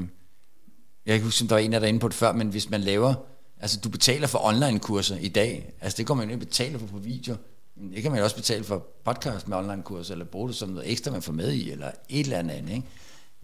jeg 1.07 1.19
kan 1.19 1.23
huske, 1.23 1.43
om 1.43 1.49
der 1.49 1.55
var 1.55 1.61
en 1.61 1.75
af 1.75 1.81
der 1.81 1.89
inde 1.89 2.01
på 2.01 2.09
det 2.09 2.17
før, 2.17 2.33
men 2.33 2.49
hvis 2.49 2.71
man 2.71 2.81
laver, 2.81 3.15
altså 3.61 3.81
du 3.81 3.89
betaler 3.89 4.27
for 4.27 4.39
online-kurser 4.39 5.17
i 5.17 5.29
dag, 5.29 5.73
altså 5.81 5.97
det 5.97 6.07
går 6.07 6.15
man 6.15 6.29
jo 6.29 6.35
ikke 6.35 6.47
betale 6.47 6.79
for 6.79 6.87
på 6.87 6.99
video, 6.99 7.37
men 7.77 7.93
det 7.93 8.03
kan 8.03 8.11
man 8.11 8.19
jo 8.19 8.25
også 8.25 8.37
betale 8.37 8.65
for 8.65 8.87
podcast 9.05 9.49
med 9.49 9.57
online-kurser, 9.57 10.15
eller 10.15 10.25
bruge 10.25 10.49
det 10.49 10.57
som 10.57 10.69
noget 10.69 10.91
ekstra, 10.91 11.11
man 11.11 11.23
får 11.23 11.33
med 11.33 11.53
i, 11.53 11.71
eller 11.71 11.91
et 12.09 12.21
eller 12.25 12.39
andet, 12.39 12.83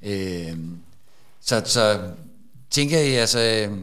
ikke? 0.02 0.50
Øh, 0.50 0.58
så, 1.46 1.62
så 1.64 1.98
tænker 2.70 2.98
jeg, 2.98 3.20
altså, 3.20 3.40
øh, 3.40 3.78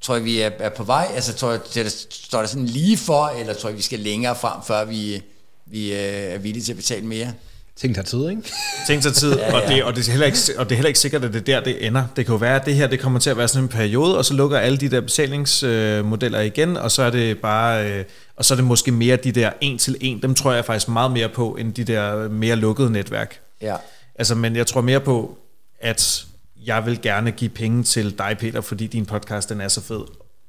tror 0.00 0.14
jeg, 0.14 0.24
vi 0.24 0.40
er, 0.40 0.50
er 0.58 0.70
på 0.70 0.84
vej, 0.84 1.10
altså 1.14 1.34
tror 1.34 1.50
jeg, 1.50 1.60
det, 1.74 2.06
står 2.10 2.38
der 2.38 2.46
sådan 2.46 2.66
lige 2.66 2.96
for, 2.96 3.26
eller 3.26 3.54
tror 3.54 3.68
jeg, 3.68 3.76
vi 3.76 3.82
skal 3.82 4.00
længere 4.00 4.36
frem, 4.36 4.62
før 4.66 4.84
vi, 4.84 5.22
vi 5.66 5.92
øh, 5.92 5.98
er 5.98 6.38
villige 6.38 6.64
til 6.64 6.72
at 6.72 6.76
betale 6.76 7.06
mere? 7.06 7.32
Ting 7.76 7.94
tager 7.94 8.04
tid, 8.04 8.28
ikke? 8.28 8.42
Ting 8.86 9.02
tager 9.02 9.14
tid, 9.14 9.32
ja, 9.32 9.48
ja. 9.48 9.62
Og, 9.62 9.68
det, 9.68 9.84
og, 9.84 9.96
det 9.96 10.08
er 10.08 10.10
heller 10.10 10.26
ikke, 10.26 10.38
og 10.58 10.64
det 10.64 10.72
er 10.72 10.76
heller 10.76 10.88
ikke 10.88 11.00
sikkert, 11.00 11.24
at 11.24 11.32
det 11.32 11.40
er 11.40 11.44
der, 11.44 11.60
det 11.60 11.86
ender. 11.86 12.04
Det 12.16 12.26
kan 12.26 12.32
jo 12.32 12.38
være, 12.38 12.60
at 12.60 12.66
det 12.66 12.74
her 12.74 12.86
det 12.86 13.00
kommer 13.00 13.18
til 13.18 13.30
at 13.30 13.36
være 13.36 13.48
sådan 13.48 13.62
en 13.62 13.68
periode, 13.68 14.18
og 14.18 14.24
så 14.24 14.34
lukker 14.34 14.58
alle 14.58 14.78
de 14.78 14.88
der 14.88 15.00
betalingsmodeller 15.00 16.40
igen, 16.40 16.76
og 16.76 16.90
så 16.90 17.02
er 17.02 17.10
det 17.10 17.38
bare, 17.38 17.90
øh, 17.90 18.04
og 18.36 18.44
så 18.44 18.54
er 18.54 18.56
det 18.56 18.64
måske 18.64 18.92
mere 18.92 19.16
de 19.16 19.32
der 19.32 19.50
en 19.60 19.78
til 19.78 19.96
en. 20.00 20.22
Dem 20.22 20.34
tror 20.34 20.52
jeg 20.52 20.64
faktisk 20.64 20.88
meget 20.88 21.10
mere 21.10 21.28
på, 21.28 21.54
end 21.54 21.74
de 21.74 21.84
der 21.84 22.28
mere 22.28 22.56
lukkede 22.56 22.90
netværk. 22.90 23.40
Ja. 23.60 23.76
Altså, 24.14 24.34
men 24.34 24.56
jeg 24.56 24.66
tror 24.66 24.80
mere 24.80 25.00
på, 25.00 25.38
at 25.80 26.26
jeg 26.66 26.86
vil 26.86 27.02
gerne 27.02 27.30
give 27.30 27.50
penge 27.50 27.82
til 27.82 28.18
dig, 28.18 28.36
Peter, 28.40 28.60
fordi 28.60 28.86
din 28.86 29.06
podcast 29.06 29.48
den 29.48 29.60
er 29.60 29.68
så 29.68 29.80
fed. 29.80 30.04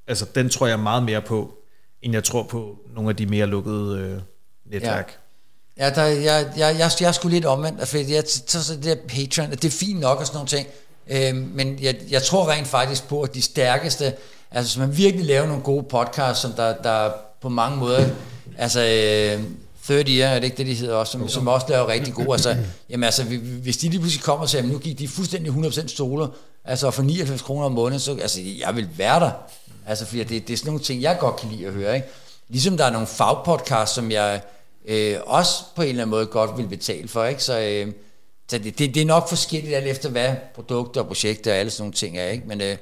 Altså, 0.08 0.26
den 0.36 0.50
tror 0.50 0.68
jeg 0.68 0.80
meget 0.80 1.04
mere 1.04 1.22
på, 1.22 1.54
end 2.02 2.14
jeg 2.14 2.24
tror 2.24 2.44
på 2.44 2.78
nogle 2.96 3.10
af 3.10 3.16
de 3.16 3.26
mere 3.26 3.46
lukkede 3.46 4.00
øh, 4.00 4.22
netværk. 4.66 5.20
Ja, 5.78 5.90
der, 5.90 6.04
jeg, 6.04 6.24
jeg, 6.24 6.54
jeg, 6.58 6.76
jeg, 6.80 6.92
jeg 7.00 7.08
er 7.08 7.12
sgu 7.12 7.28
lidt 7.28 7.46
omvendt, 7.46 7.88
for 7.88 7.98
jeg 7.98 8.26
tager 8.26 8.64
så 8.64 8.74
det 8.74 8.84
der 8.84 8.96
Patreon, 9.08 9.52
det 9.52 9.66
er 9.66 9.70
fint 9.70 10.00
nok 10.00 10.20
og 10.20 10.28
sådan 10.28 10.36
nogle 10.36 10.48
ting, 10.48 10.68
øh, 11.08 11.56
men 11.56 11.80
jeg, 11.82 11.96
jeg 12.10 12.24
tror 12.24 12.52
rent 12.52 12.68
faktisk 12.68 13.08
på, 13.08 13.22
at 13.22 13.36
de 13.36 13.42
stærkeste, 13.42 14.14
altså 14.52 14.78
hvis 14.78 14.88
man 14.88 14.98
virkelig 14.98 15.26
laver 15.26 15.48
nogle 15.48 15.64
gode 15.64 15.84
podcasts, 15.84 16.42
som 16.42 16.52
der, 16.52 16.76
der 16.76 17.12
på 17.42 17.50
mange 17.50 17.78
måder, 17.78 18.10
altså 18.58 18.82
øh, 18.82 19.44
30 19.88 20.12
Year, 20.12 20.30
er 20.30 20.40
det 20.40 20.44
ikke 20.44 20.58
det, 20.58 20.66
de 20.66 20.74
hedder 20.74 20.96
også, 20.96 21.12
som, 21.12 21.30
som 21.30 21.48
også 21.48 21.66
laver 21.70 21.88
rigtig 21.88 22.14
gode, 22.14 22.32
altså, 22.32 22.56
jamen 22.90 23.04
altså, 23.04 23.24
hvis 23.62 23.78
de 23.78 23.90
lige 23.90 24.00
pludselig 24.00 24.24
kommer 24.24 24.44
og 24.44 24.50
siger, 24.50 24.62
nu 24.62 24.78
gik 24.78 25.00
de 25.00 25.08
fuldstændig 25.08 25.52
100% 25.52 25.88
solo, 25.88 26.28
altså 26.66 26.92
for 26.92 27.04
99 27.04 27.42
kroner 27.42 27.66
om 27.66 27.72
måneden, 27.72 28.00
så 28.00 28.12
altså, 28.12 28.42
jeg 28.42 28.76
vil 28.76 28.90
være 28.98 29.20
der, 29.20 29.32
altså 29.88 30.06
fordi 30.06 30.24
det, 30.24 30.48
det 30.48 30.54
er 30.54 30.58
sådan 30.58 30.70
nogle 30.70 30.84
ting, 30.84 31.02
jeg 31.02 31.18
godt 31.20 31.36
kan 31.36 31.50
lide 31.50 31.68
at 31.68 31.74
høre, 31.74 31.96
ikke? 31.96 32.08
Ligesom 32.50 32.78
der 32.78 32.86
er 32.86 32.92
nogle 32.92 33.08
fagpodcasts, 33.08 33.96
som 33.96 34.12
jeg 34.12 34.42
øh, 34.86 35.18
også 35.26 35.64
på 35.76 35.82
en 35.82 35.90
eller 35.90 36.02
anden 36.02 36.10
måde 36.10 36.26
godt 36.26 36.58
vil 36.58 36.68
betale 36.68 37.08
for, 37.08 37.26
ikke? 37.26 37.44
Så, 37.44 37.60
øh, 37.60 37.94
så 38.50 38.58
det, 38.58 38.80
det, 38.80 38.96
det 38.96 39.02
er 39.02 39.06
nok 39.06 39.30
forskelligt 39.30 39.76
alt 39.76 39.88
efter, 39.88 40.10
hvad 40.10 40.36
produkter 40.56 41.02
og 41.02 41.08
projekter 41.08 41.52
og 41.52 41.58
alle 41.58 41.72
sådan 41.72 41.82
nogle 41.82 41.94
ting 41.94 42.18
er, 42.18 42.28
ikke? 42.28 42.48
Men 42.48 42.62
øh, 42.62 42.78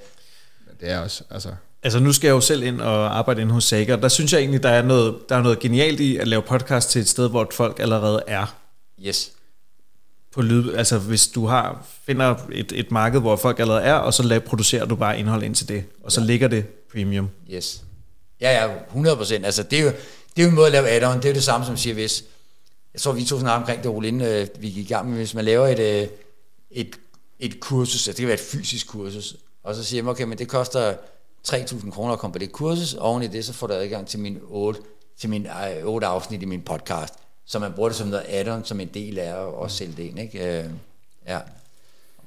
det 0.81 0.91
er 0.91 0.99
også, 0.99 1.23
altså... 1.29 1.49
Altså 1.83 1.99
nu 1.99 2.13
skal 2.13 2.27
jeg 2.27 2.33
jo 2.33 2.41
selv 2.41 2.63
ind 2.63 2.81
og 2.81 3.17
arbejde 3.17 3.41
ind 3.41 3.51
hos 3.51 3.63
Sager. 3.63 3.95
Der 3.95 4.07
synes 4.07 4.33
jeg 4.33 4.39
egentlig, 4.39 4.63
der 4.63 4.69
er 4.69 4.81
noget, 4.81 5.29
der 5.29 5.35
er 5.35 5.41
noget 5.41 5.59
genialt 5.59 5.99
i 5.99 6.17
at 6.17 6.27
lave 6.27 6.41
podcast 6.41 6.89
til 6.89 7.01
et 7.01 7.09
sted, 7.09 7.29
hvor 7.29 7.47
folk 7.53 7.79
allerede 7.79 8.23
er. 8.27 8.55
Yes. 9.05 9.31
På 10.31 10.41
lyd, 10.41 10.73
altså 10.73 10.97
hvis 10.97 11.27
du 11.27 11.45
har 11.45 11.85
finder 12.05 12.35
et, 12.51 12.71
et 12.75 12.91
marked, 12.91 13.19
hvor 13.19 13.35
folk 13.35 13.59
allerede 13.59 13.81
er, 13.81 13.93
og 13.93 14.13
så 14.13 14.23
laver, 14.23 14.39
producerer 14.39 14.85
du 14.85 14.95
bare 14.95 15.19
indhold 15.19 15.43
ind 15.43 15.55
til 15.55 15.67
det, 15.67 15.83
og 16.03 16.11
så 16.11 16.21
ja. 16.21 16.27
ligger 16.27 16.47
det 16.47 16.65
premium. 16.91 17.29
Yes. 17.53 17.83
Ja, 18.41 18.65
ja, 18.65 18.73
100%. 18.95 19.33
Altså 19.33 19.63
det 19.63 19.79
er 19.79 19.83
jo, 19.83 19.89
det 20.35 20.41
er 20.41 20.43
jo 20.43 20.49
en 20.49 20.55
måde 20.55 20.65
at 20.65 20.71
lave 20.71 20.89
add-on. 20.89 21.17
Det 21.17 21.25
er 21.25 21.29
jo 21.29 21.35
det 21.35 21.43
samme 21.43 21.65
som 21.65 21.77
siger, 21.77 21.93
hvis... 21.93 22.23
Jeg 22.93 23.01
tror, 23.01 23.11
vi 23.11 23.23
to 23.23 23.39
snakker 23.39 23.59
omkring 23.59 23.83
det, 23.83 23.91
Ole, 23.91 24.07
inden 24.07 24.21
øh, 24.21 24.47
vi 24.59 24.69
gik 24.69 24.85
i 24.85 24.93
gang 24.93 25.09
med, 25.09 25.17
hvis 25.17 25.33
man 25.33 25.45
laver 25.45 25.67
et, 25.67 25.79
øh, 25.79 26.07
et, 26.71 26.95
et 27.39 27.59
kursus, 27.59 28.07
altså 28.07 28.11
det 28.11 28.17
kan 28.17 28.27
være 28.27 28.33
et 28.33 28.39
fysisk 28.51 28.87
kursus, 28.87 29.35
og 29.63 29.75
så 29.75 29.83
siger 29.83 30.03
man, 30.03 30.11
okay, 30.11 30.23
men 30.23 30.37
det 30.37 30.47
koster 30.47 30.93
3.000 31.47 31.91
kroner 31.91 32.13
at 32.13 32.19
komme 32.19 32.33
på 32.33 32.39
det 32.39 32.51
kursus, 32.51 32.93
og 32.93 33.09
oven 33.09 33.23
i 33.23 33.27
det, 33.27 33.45
så 33.45 33.53
får 33.53 33.67
du 33.67 33.73
adgang 33.73 34.07
til 34.07 34.19
min 34.19 34.37
8, 34.43 34.79
til 35.19 35.29
min, 35.29 35.45
øh, 35.45 35.85
8 35.85 36.07
afsnit 36.07 36.41
i 36.41 36.45
min 36.45 36.61
podcast, 36.61 37.13
så 37.45 37.59
man 37.59 37.73
bruger 37.73 37.89
det 37.89 37.97
som 37.97 38.07
noget 38.07 38.23
add-on, 38.27 38.65
som 38.65 38.79
en 38.79 38.89
del 38.93 39.19
af 39.19 39.29
at 39.29 39.35
også 39.35 39.77
sælge 39.77 39.93
det 39.97 40.03
ind, 40.03 40.19
ikke? 40.19 40.59
Øh, 40.59 40.65
ja. 41.27 41.39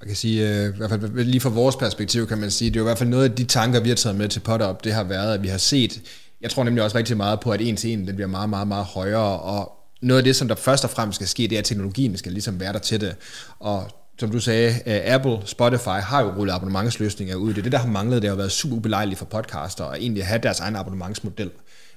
Jeg 0.01 0.07
kan 0.07 0.17
sige, 0.17 0.49
øh, 0.49 0.75
i 0.75 0.77
hvert 0.77 0.91
fald 0.91 1.25
lige 1.25 1.41
fra 1.41 1.49
vores 1.49 1.77
perspektiv 1.77 2.27
kan 2.27 2.39
man 2.39 2.51
sige, 2.51 2.71
det 2.71 2.77
er 2.77 2.81
jo 2.81 2.85
i 2.85 2.89
hvert 2.89 2.99
fald 2.99 3.09
noget 3.09 3.31
af 3.31 3.37
de 3.37 3.45
tanker, 3.45 3.81
vi 3.81 3.89
har 3.89 3.97
taget 3.97 4.17
med 4.17 4.29
til 4.29 4.41
PodUp, 4.41 4.85
det 4.85 4.93
har 4.93 5.05
været, 5.05 5.35
at 5.35 5.43
vi 5.43 5.49
har 5.49 5.59
set 5.59 6.03
jeg 6.45 6.51
tror 6.51 6.65
nemlig 6.65 6.85
også 6.85 6.99
rigtig 6.99 7.17
meget 7.17 7.41
på, 7.41 7.51
at 7.51 7.61
en 7.61 7.77
til 7.77 7.93
en, 7.93 8.07
den 8.07 8.15
bliver 8.15 8.29
meget, 8.29 8.51
meget, 8.51 8.69
meget 8.69 8.85
højere, 8.85 9.41
og 9.41 9.73
noget 10.01 10.19
af 10.19 10.25
det, 10.25 10.37
som 10.37 10.49
der 10.49 10.55
først 10.55 10.85
og 10.85 10.91
fremmest 10.91 11.17
skal 11.17 11.29
ske, 11.29 11.43
det 11.43 11.53
er, 11.53 11.59
at 11.59 11.65
teknologien 11.65 12.17
skal 12.17 12.33
ligesom 12.33 12.61
være 12.61 12.73
der 12.73 12.79
til 12.79 13.01
det. 13.01 13.17
Og 13.59 13.91
som 14.19 14.31
du 14.31 14.41
sagde, 14.41 14.69
øh, 14.87 15.15
Apple, 15.15 15.39
Spotify 15.45 15.89
har 15.89 16.23
jo 16.23 16.33
rullet 16.37 16.55
abonnementsløsninger 16.55 17.37
ud. 17.37 17.49
Det 17.49 17.59
er 17.59 17.63
det, 17.63 17.73
der 17.73 17.79
har 17.79 17.87
manglet. 17.89 18.23
Det 18.23 18.31
har 18.31 18.37
været 18.37 18.53
super 18.53 18.77
ubelejligt 18.77 19.19
for 19.19 19.25
podcaster 19.25 19.85
at 19.85 20.01
egentlig 20.01 20.27
have 20.27 20.41
deres 20.43 20.61
egen 20.61 20.77
abonnementsmodel. 20.77 21.51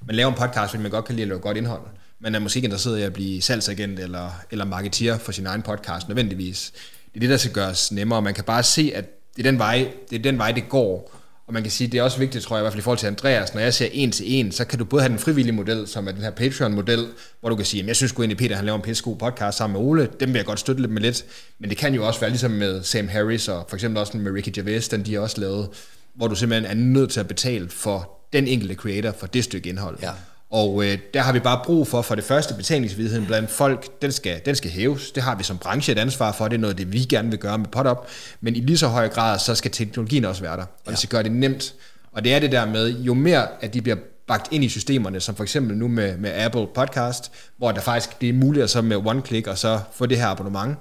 Man 0.05 0.15
laver 0.15 0.29
en 0.29 0.37
podcast, 0.37 0.71
fordi 0.71 0.81
man 0.83 0.91
godt 0.91 1.05
kan 1.05 1.15
lide 1.15 1.23
at 1.23 1.27
lave 1.27 1.39
godt 1.39 1.57
indhold. 1.57 1.81
Man 2.19 2.35
er 2.35 2.39
måske 2.39 2.57
ikke 2.57 2.65
interesseret 2.65 2.99
i 2.99 3.01
at 3.01 3.13
blive 3.13 3.41
salgsagent 3.41 3.99
eller, 3.99 4.29
eller 4.51 4.65
marketeer 4.65 5.17
for 5.17 5.31
sin 5.31 5.45
egen 5.45 5.61
podcast 5.61 6.07
nødvendigvis. 6.07 6.73
Det 7.13 7.15
er 7.15 7.19
det, 7.19 7.29
der 7.29 7.37
skal 7.37 7.51
gøres 7.51 7.91
nemmere. 7.91 8.21
Man 8.21 8.33
kan 8.33 8.43
bare 8.43 8.63
se, 8.63 8.91
at 8.95 9.05
det 9.35 9.45
er 9.45 9.51
den 9.51 9.59
vej, 9.59 9.91
det, 10.09 10.15
er 10.15 10.23
den 10.23 10.37
vej, 10.37 10.51
det 10.51 10.69
går. 10.69 11.16
Og 11.47 11.53
man 11.53 11.63
kan 11.63 11.71
sige, 11.71 11.87
det 11.87 11.97
er 11.97 12.03
også 12.03 12.19
vigtigt, 12.19 12.43
tror 12.43 12.55
jeg, 12.55 12.61
i 12.61 12.63
hvert 12.63 12.73
fald 12.73 12.81
i 12.81 12.83
forhold 12.83 12.97
til 12.97 13.07
Andreas, 13.07 13.53
når 13.53 13.61
jeg 13.61 13.73
ser 13.73 13.87
en 13.91 14.11
til 14.11 14.33
en, 14.33 14.51
så 14.51 14.65
kan 14.65 14.79
du 14.79 14.85
både 14.85 15.01
have 15.01 15.09
den 15.09 15.19
frivillige 15.19 15.55
model, 15.55 15.87
som 15.87 16.07
er 16.07 16.11
den 16.11 16.21
her 16.21 16.29
Patreon-model, 16.29 17.07
hvor 17.39 17.49
du 17.49 17.55
kan 17.55 17.65
sige, 17.65 17.81
at 17.81 17.87
jeg 17.87 17.95
synes 17.95 18.09
sgu 18.09 18.21
egentlig, 18.21 18.37
Peter 18.37 18.55
han 18.55 18.65
laver 18.65 18.75
en 18.75 18.81
pisse 18.81 19.03
god 19.03 19.17
podcast 19.17 19.57
sammen 19.57 19.81
med 19.81 19.89
Ole, 19.89 20.09
dem 20.19 20.29
vil 20.29 20.35
jeg 20.35 20.45
godt 20.45 20.59
støtte 20.59 20.81
lidt 20.81 20.91
med 20.91 21.01
lidt, 21.01 21.25
men 21.59 21.69
det 21.69 21.77
kan 21.77 21.93
jo 21.93 22.07
også 22.07 22.19
være 22.19 22.29
ligesom 22.29 22.51
med 22.51 22.83
Sam 22.83 23.07
Harris, 23.07 23.47
og 23.47 23.65
for 23.69 23.75
eksempel 23.75 23.99
også 23.99 24.17
med 24.17 24.31
Ricky 24.31 24.49
Gervais, 24.53 24.89
den 24.89 25.05
de 25.05 25.13
har 25.13 25.21
også 25.21 25.41
lavet, 25.41 25.69
hvor 26.15 26.27
du 26.27 26.35
simpelthen 26.35 26.71
er 26.71 26.83
nødt 26.83 27.11
til 27.11 27.19
at 27.19 27.27
betale 27.27 27.69
for 27.69 28.11
den 28.33 28.47
enkelte 28.47 28.75
creator 28.75 29.11
for 29.11 29.27
det 29.27 29.43
stykke 29.43 29.69
indhold. 29.69 29.97
Ja. 30.01 30.11
Og 30.51 30.85
øh, 30.85 30.97
der 31.13 31.21
har 31.21 31.33
vi 31.33 31.39
bare 31.39 31.61
brug 31.65 31.87
for, 31.87 32.01
for 32.01 32.15
det 32.15 32.23
første, 32.23 32.53
betalingsvidigheden 32.53 33.25
blandt 33.25 33.49
folk, 33.49 34.01
den 34.01 34.11
skal, 34.11 34.41
den 34.45 34.55
skal 34.55 34.71
hæves. 34.71 35.11
Det 35.11 35.23
har 35.23 35.35
vi 35.35 35.43
som 35.43 35.57
branche 35.57 35.91
et 35.91 35.97
ansvar 35.97 36.31
for, 36.31 36.47
det 36.47 36.55
er 36.55 36.59
noget 36.59 36.77
det, 36.77 36.93
vi 36.93 36.99
gerne 36.99 37.29
vil 37.29 37.39
gøre 37.39 37.57
med 37.57 37.67
PodUp. 37.67 38.07
Men 38.41 38.55
i 38.55 38.59
lige 38.59 38.77
så 38.77 38.87
høj 38.87 39.09
grad, 39.09 39.39
så 39.39 39.55
skal 39.55 39.71
teknologien 39.71 40.25
også 40.25 40.41
være 40.41 40.57
der, 40.57 40.63
og 40.63 40.69
ja. 40.85 40.91
det 40.91 40.99
skal 40.99 41.09
gøre 41.09 41.23
det 41.23 41.31
nemt. 41.31 41.73
Og 42.11 42.23
det 42.23 42.33
er 42.33 42.39
det 42.39 42.51
der 42.51 42.65
med, 42.65 42.89
jo 42.89 43.13
mere 43.13 43.47
at 43.61 43.73
de 43.73 43.81
bliver 43.81 43.97
bagt 44.27 44.53
ind 44.53 44.63
i 44.63 44.69
systemerne, 44.69 45.19
som 45.19 45.35
for 45.35 45.43
eksempel 45.43 45.77
nu 45.77 45.87
med, 45.87 46.17
med 46.17 46.31
Apple 46.33 46.67
Podcast, 46.75 47.31
hvor 47.57 47.71
der 47.71 47.81
faktisk 47.81 48.21
det 48.21 48.29
er 48.29 48.33
muligt 48.33 48.63
at 48.63 48.69
så 48.69 48.81
med 48.81 48.97
one-click 48.97 49.49
og 49.49 49.57
så 49.57 49.79
få 49.93 50.05
det 50.05 50.17
her 50.17 50.27
abonnement, 50.27 50.77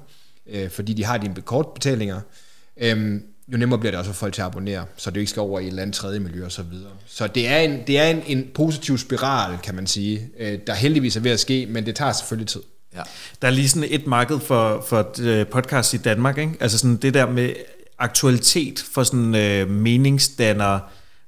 øh, 0.47 0.71
fordi 0.71 0.93
de 0.93 1.05
har 1.05 1.19
dine 1.19 1.35
kortbetalinger. 1.35 2.21
Øh, 2.77 3.21
jo 3.53 3.59
nemmere 3.59 3.79
bliver 3.79 3.91
det 3.91 3.99
også 3.99 4.13
for 4.13 4.19
folk 4.19 4.35
til 4.35 4.43
at 4.43 4.47
abonnere, 4.47 4.85
så 4.97 5.11
det 5.11 5.21
ikke 5.21 5.31
skal 5.31 5.41
over 5.41 5.61
i 5.61 5.63
et 5.63 5.69
eller 5.69 5.83
andet 5.83 5.97
tredje 5.97 6.21
miljø 6.21 6.45
og 6.45 6.53
så 6.53 6.63
videre. 6.63 6.91
Så 7.07 7.27
det 7.27 7.49
er 7.49 7.59
en, 7.59 7.81
det 7.87 7.99
er 7.99 8.07
en, 8.07 8.23
en 8.27 8.47
positiv 8.55 8.99
spiral, 8.99 9.59
kan 9.63 9.75
man 9.75 9.87
sige, 9.87 10.31
øh, 10.39 10.59
der 10.67 10.75
heldigvis 10.75 11.17
er 11.17 11.21
ved 11.21 11.31
at 11.31 11.41
ske, 11.41 11.67
men 11.71 11.87
det 11.87 11.95
tager 11.95 12.13
selvfølgelig 12.13 12.49
tid. 12.49 12.63
Ja. 12.95 13.03
Der 13.43 13.49
er 13.49 13.53
lige 13.53 13.69
sådan 13.69 13.89
et 13.91 14.07
marked 14.07 14.41
for, 14.41 14.85
for 14.89 15.15
øh, 15.21 15.47
podcast 15.47 15.95
i 15.95 15.97
Danmark, 15.97 16.39
ikke? 16.39 16.53
Altså 16.61 16.79
sådan 16.79 16.97
det 16.97 17.15
der 17.15 17.31
med 17.31 17.53
aktualitet 17.99 18.85
for 18.93 19.03
sådan 19.03 19.35
øh, 19.35 19.71
meningsdannere, 19.71 20.81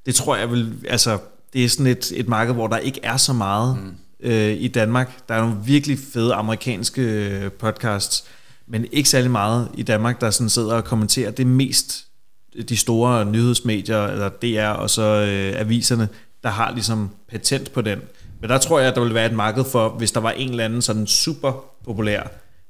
det 0.06 0.14
tror 0.14 0.36
jeg 0.36 0.50
vil, 0.50 0.74
altså 0.88 1.18
det 1.52 1.64
er 1.64 1.68
sådan 1.68 1.86
et, 1.86 2.12
et 2.14 2.28
marked, 2.28 2.54
hvor 2.54 2.66
der 2.66 2.78
ikke 2.78 3.00
er 3.02 3.16
så 3.16 3.32
meget 3.32 3.78
mm. 3.78 4.28
øh, 4.30 4.52
i 4.52 4.68
Danmark. 4.68 5.28
Der 5.28 5.34
er 5.34 5.40
nogle 5.40 5.56
virkelig 5.64 5.98
fede 6.12 6.34
amerikanske 6.34 7.02
øh, 7.02 7.52
podcasts, 7.52 8.24
men 8.66 8.86
ikke 8.92 9.08
særlig 9.08 9.30
meget 9.30 9.68
i 9.74 9.82
Danmark, 9.82 10.20
der 10.20 10.30
sådan 10.30 10.50
sidder 10.50 10.74
og 10.74 10.84
kommenterer 10.84 11.30
det 11.30 11.46
mest 11.46 12.07
de 12.62 12.76
store 12.76 13.24
nyhedsmedier, 13.24 14.06
eller 14.06 14.28
DR 14.28 14.68
og 14.68 14.90
så 14.90 15.02
øh, 15.02 15.60
aviserne, 15.60 16.08
der 16.42 16.48
har 16.48 16.72
ligesom 16.72 17.10
patent 17.30 17.72
på 17.72 17.80
den. 17.80 17.98
Men 18.40 18.50
der 18.50 18.58
tror 18.58 18.78
jeg, 18.78 18.88
at 18.88 18.94
der 18.94 19.00
vil 19.00 19.14
være 19.14 19.26
et 19.26 19.32
marked 19.32 19.64
for, 19.64 19.88
hvis 19.88 20.12
der 20.12 20.20
var 20.20 20.30
en 20.30 20.50
eller 20.50 20.64
anden 20.64 20.82
sådan 20.82 21.06
super 21.06 21.64
populær 21.84 22.22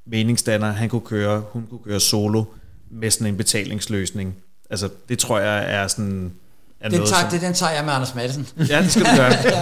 meningsdanner, 0.05 0.71
han 0.71 0.89
kunne 0.89 1.01
køre, 1.01 1.43
hun 1.51 1.67
kunne 1.69 1.79
køre 1.85 1.99
solo 1.99 2.43
med 2.91 3.11
sådan 3.11 3.27
en 3.27 3.37
betalingsløsning. 3.37 4.35
Altså, 4.69 4.89
det 5.09 5.19
tror 5.19 5.39
jeg 5.39 5.73
er 5.73 5.87
sådan... 5.87 6.33
Er 6.79 6.89
den, 6.89 6.97
tager, 6.97 7.21
som... 7.21 7.29
det, 7.31 7.41
den 7.41 7.53
tager 7.53 7.71
jeg 7.71 7.85
med 7.85 7.93
Anders 7.93 8.15
Madsen. 8.15 8.47
Ja, 8.69 8.81
det 8.81 8.91
skal 8.91 9.05
du 9.05 9.15
gøre. 9.15 9.31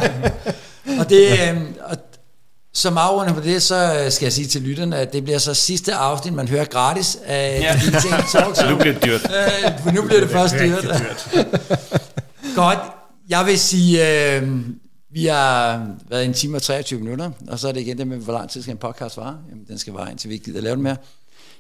ja. 0.88 0.99
Og 0.99 1.10
det, 1.10 1.32
øh, 1.32 1.62
og 1.84 1.98
som 2.78 2.98
afrunder 2.98 3.34
på 3.34 3.41
det, 3.41 3.64
så 3.64 4.08
skal 4.10 4.26
jeg 4.26 4.34
sige 4.34 4.48
til 4.48 4.62
lytterne, 4.62 4.98
at 4.98 5.14
det 5.14 5.24
bliver 5.24 5.40
så 5.40 5.54
sidste 5.54 5.94
afsnit, 5.94 6.34
man 6.34 6.48
hører 6.48 6.66
gratis 6.66 7.18
af 7.26 7.62
ja. 7.62 7.80
Digital 7.86 8.24
Talk. 8.32 8.56
Så 8.56 8.70
nu 8.70 8.78
bliver 8.78 8.94
det 8.94 9.04
dyrt. 9.04 9.32
Øh, 9.86 9.94
nu 9.94 10.02
bliver 10.02 10.20
det 10.20 10.30
først 10.30 10.56
dyrt. 10.60 10.84
dyrt. 10.84 11.30
Godt. 12.56 12.80
Jeg 13.30 13.45
vil 13.45 13.60
sige, 13.60 14.36
øh, 14.36 14.60
vi 15.12 15.26
har 15.26 15.88
været 16.10 16.26
en 16.26 16.34
time 16.34 16.58
og 16.58 16.62
23 16.62 16.99
minutter, 16.99 17.32
og 17.48 17.60
så 17.60 17.68
er 17.68 17.72
det 17.72 17.82
igen 17.82 17.98
det 17.98 18.08
med, 18.08 18.18
hvor 18.18 18.34
lang 18.34 18.49
tid 18.49 18.62
skal 18.62 18.72
en 18.72 18.78
podcast 18.78 19.18
vare? 19.18 19.38
Jamen, 19.49 19.66
den 19.68 19.78
skal 19.78 19.94
vare 19.94 20.12
indtil 20.12 20.30
vi 20.30 20.34
ikke 20.34 20.45
gider 20.45 20.62
lave 20.62 20.76
den 20.76 20.84
mere. 20.84 20.98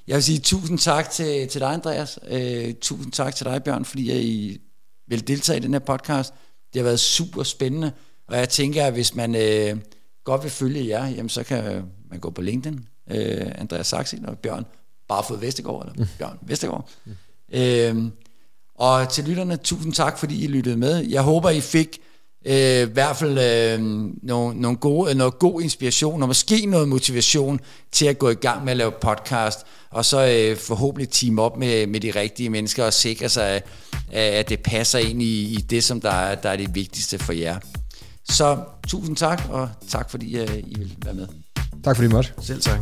Jeg 0.07 0.15
vil 0.15 0.23
sige 0.23 0.39
tusind 0.39 0.79
tak 0.79 1.09
til, 1.09 1.47
til 1.47 1.61
dig, 1.61 1.73
Andreas. 1.73 2.19
Øh, 2.29 2.73
tusind 2.81 3.11
tak 3.11 3.35
til 3.35 3.45
dig, 3.45 3.63
Bjørn, 3.63 3.85
fordi 3.85 4.21
I 4.21 4.61
vil 5.07 5.27
deltage 5.27 5.59
i 5.59 5.61
den 5.61 5.73
her 5.73 5.79
podcast. 5.79 6.33
Det 6.73 6.79
har 6.79 6.83
været 6.83 6.99
super 6.99 7.43
spændende, 7.43 7.91
og 8.27 8.37
jeg 8.37 8.49
tænker, 8.49 8.85
at 8.85 8.93
hvis 8.93 9.15
man... 9.15 9.35
Øh, 9.35 9.77
godt 10.27 10.43
vil 10.43 10.51
følge 10.51 10.87
jer, 10.87 11.07
jamen 11.07 11.29
så 11.29 11.43
kan 11.43 11.83
man 12.09 12.19
gå 12.19 12.29
på 12.29 12.41
LinkedIn, 12.41 12.85
øh, 13.11 13.51
Andreas 13.55 13.87
Saxin 13.87 14.25
og 14.25 14.37
Bjørn 14.37 14.65
Barfod 15.07 15.39
Vestergaard, 15.39 15.81
eller 15.81 15.93
mm. 15.97 16.09
Bjørn 16.17 16.37
Vestergaard. 16.41 16.89
Mm. 17.05 17.11
Øh, 17.51 18.11
og 18.75 19.09
til 19.09 19.23
lytterne, 19.23 19.57
tusind 19.57 19.93
tak, 19.93 20.17
fordi 20.17 20.43
I 20.43 20.47
lyttede 20.47 20.77
med. 20.77 20.95
Jeg 21.09 21.21
håber, 21.21 21.49
I 21.49 21.61
fik 21.61 21.99
øh, 22.45 22.81
i 22.81 22.91
hvert 22.93 23.15
fald 23.15 23.37
øh, 23.39 23.81
nogle, 24.23 24.61
nogle 24.61 24.77
gode, 24.77 25.15
noget 25.15 25.39
god 25.39 25.61
inspiration, 25.61 26.21
og 26.21 26.27
måske 26.27 26.65
noget 26.65 26.87
motivation 26.87 27.59
til 27.91 28.05
at 28.05 28.19
gå 28.19 28.29
i 28.29 28.35
gang 28.35 28.63
med 28.63 28.71
at 28.71 28.77
lave 28.77 28.91
podcast, 28.91 29.59
og 29.89 30.05
så 30.05 30.27
øh, 30.27 30.57
forhåbentlig 30.57 31.09
team 31.09 31.39
op 31.39 31.57
med, 31.57 31.87
med 31.87 31.99
de 31.99 32.11
rigtige 32.11 32.49
mennesker, 32.49 32.85
og 32.85 32.93
sikre 32.93 33.29
sig, 33.29 33.47
at, 33.47 33.63
at 34.11 34.49
det 34.49 34.59
passer 34.59 34.99
ind 34.99 35.21
i, 35.21 35.53
i 35.53 35.55
det, 35.55 35.83
som 35.83 36.01
der 36.01 36.11
er, 36.11 36.35
der 36.35 36.49
er 36.49 36.57
det 36.57 36.75
vigtigste 36.75 37.19
for 37.19 37.33
jer. 37.33 37.59
Så 38.29 38.57
tusind 38.87 39.15
tak, 39.15 39.41
og 39.49 39.69
tak 39.89 40.09
fordi 40.09 40.37
øh, 40.37 40.57
I 40.57 40.75
vil 40.79 40.95
være 41.05 41.13
med. 41.13 41.27
Tak 41.83 41.95
fordi 41.95 42.07
I 42.09 42.11
måtte. 42.11 42.33
Selv 42.41 42.61
tak. 42.61 42.79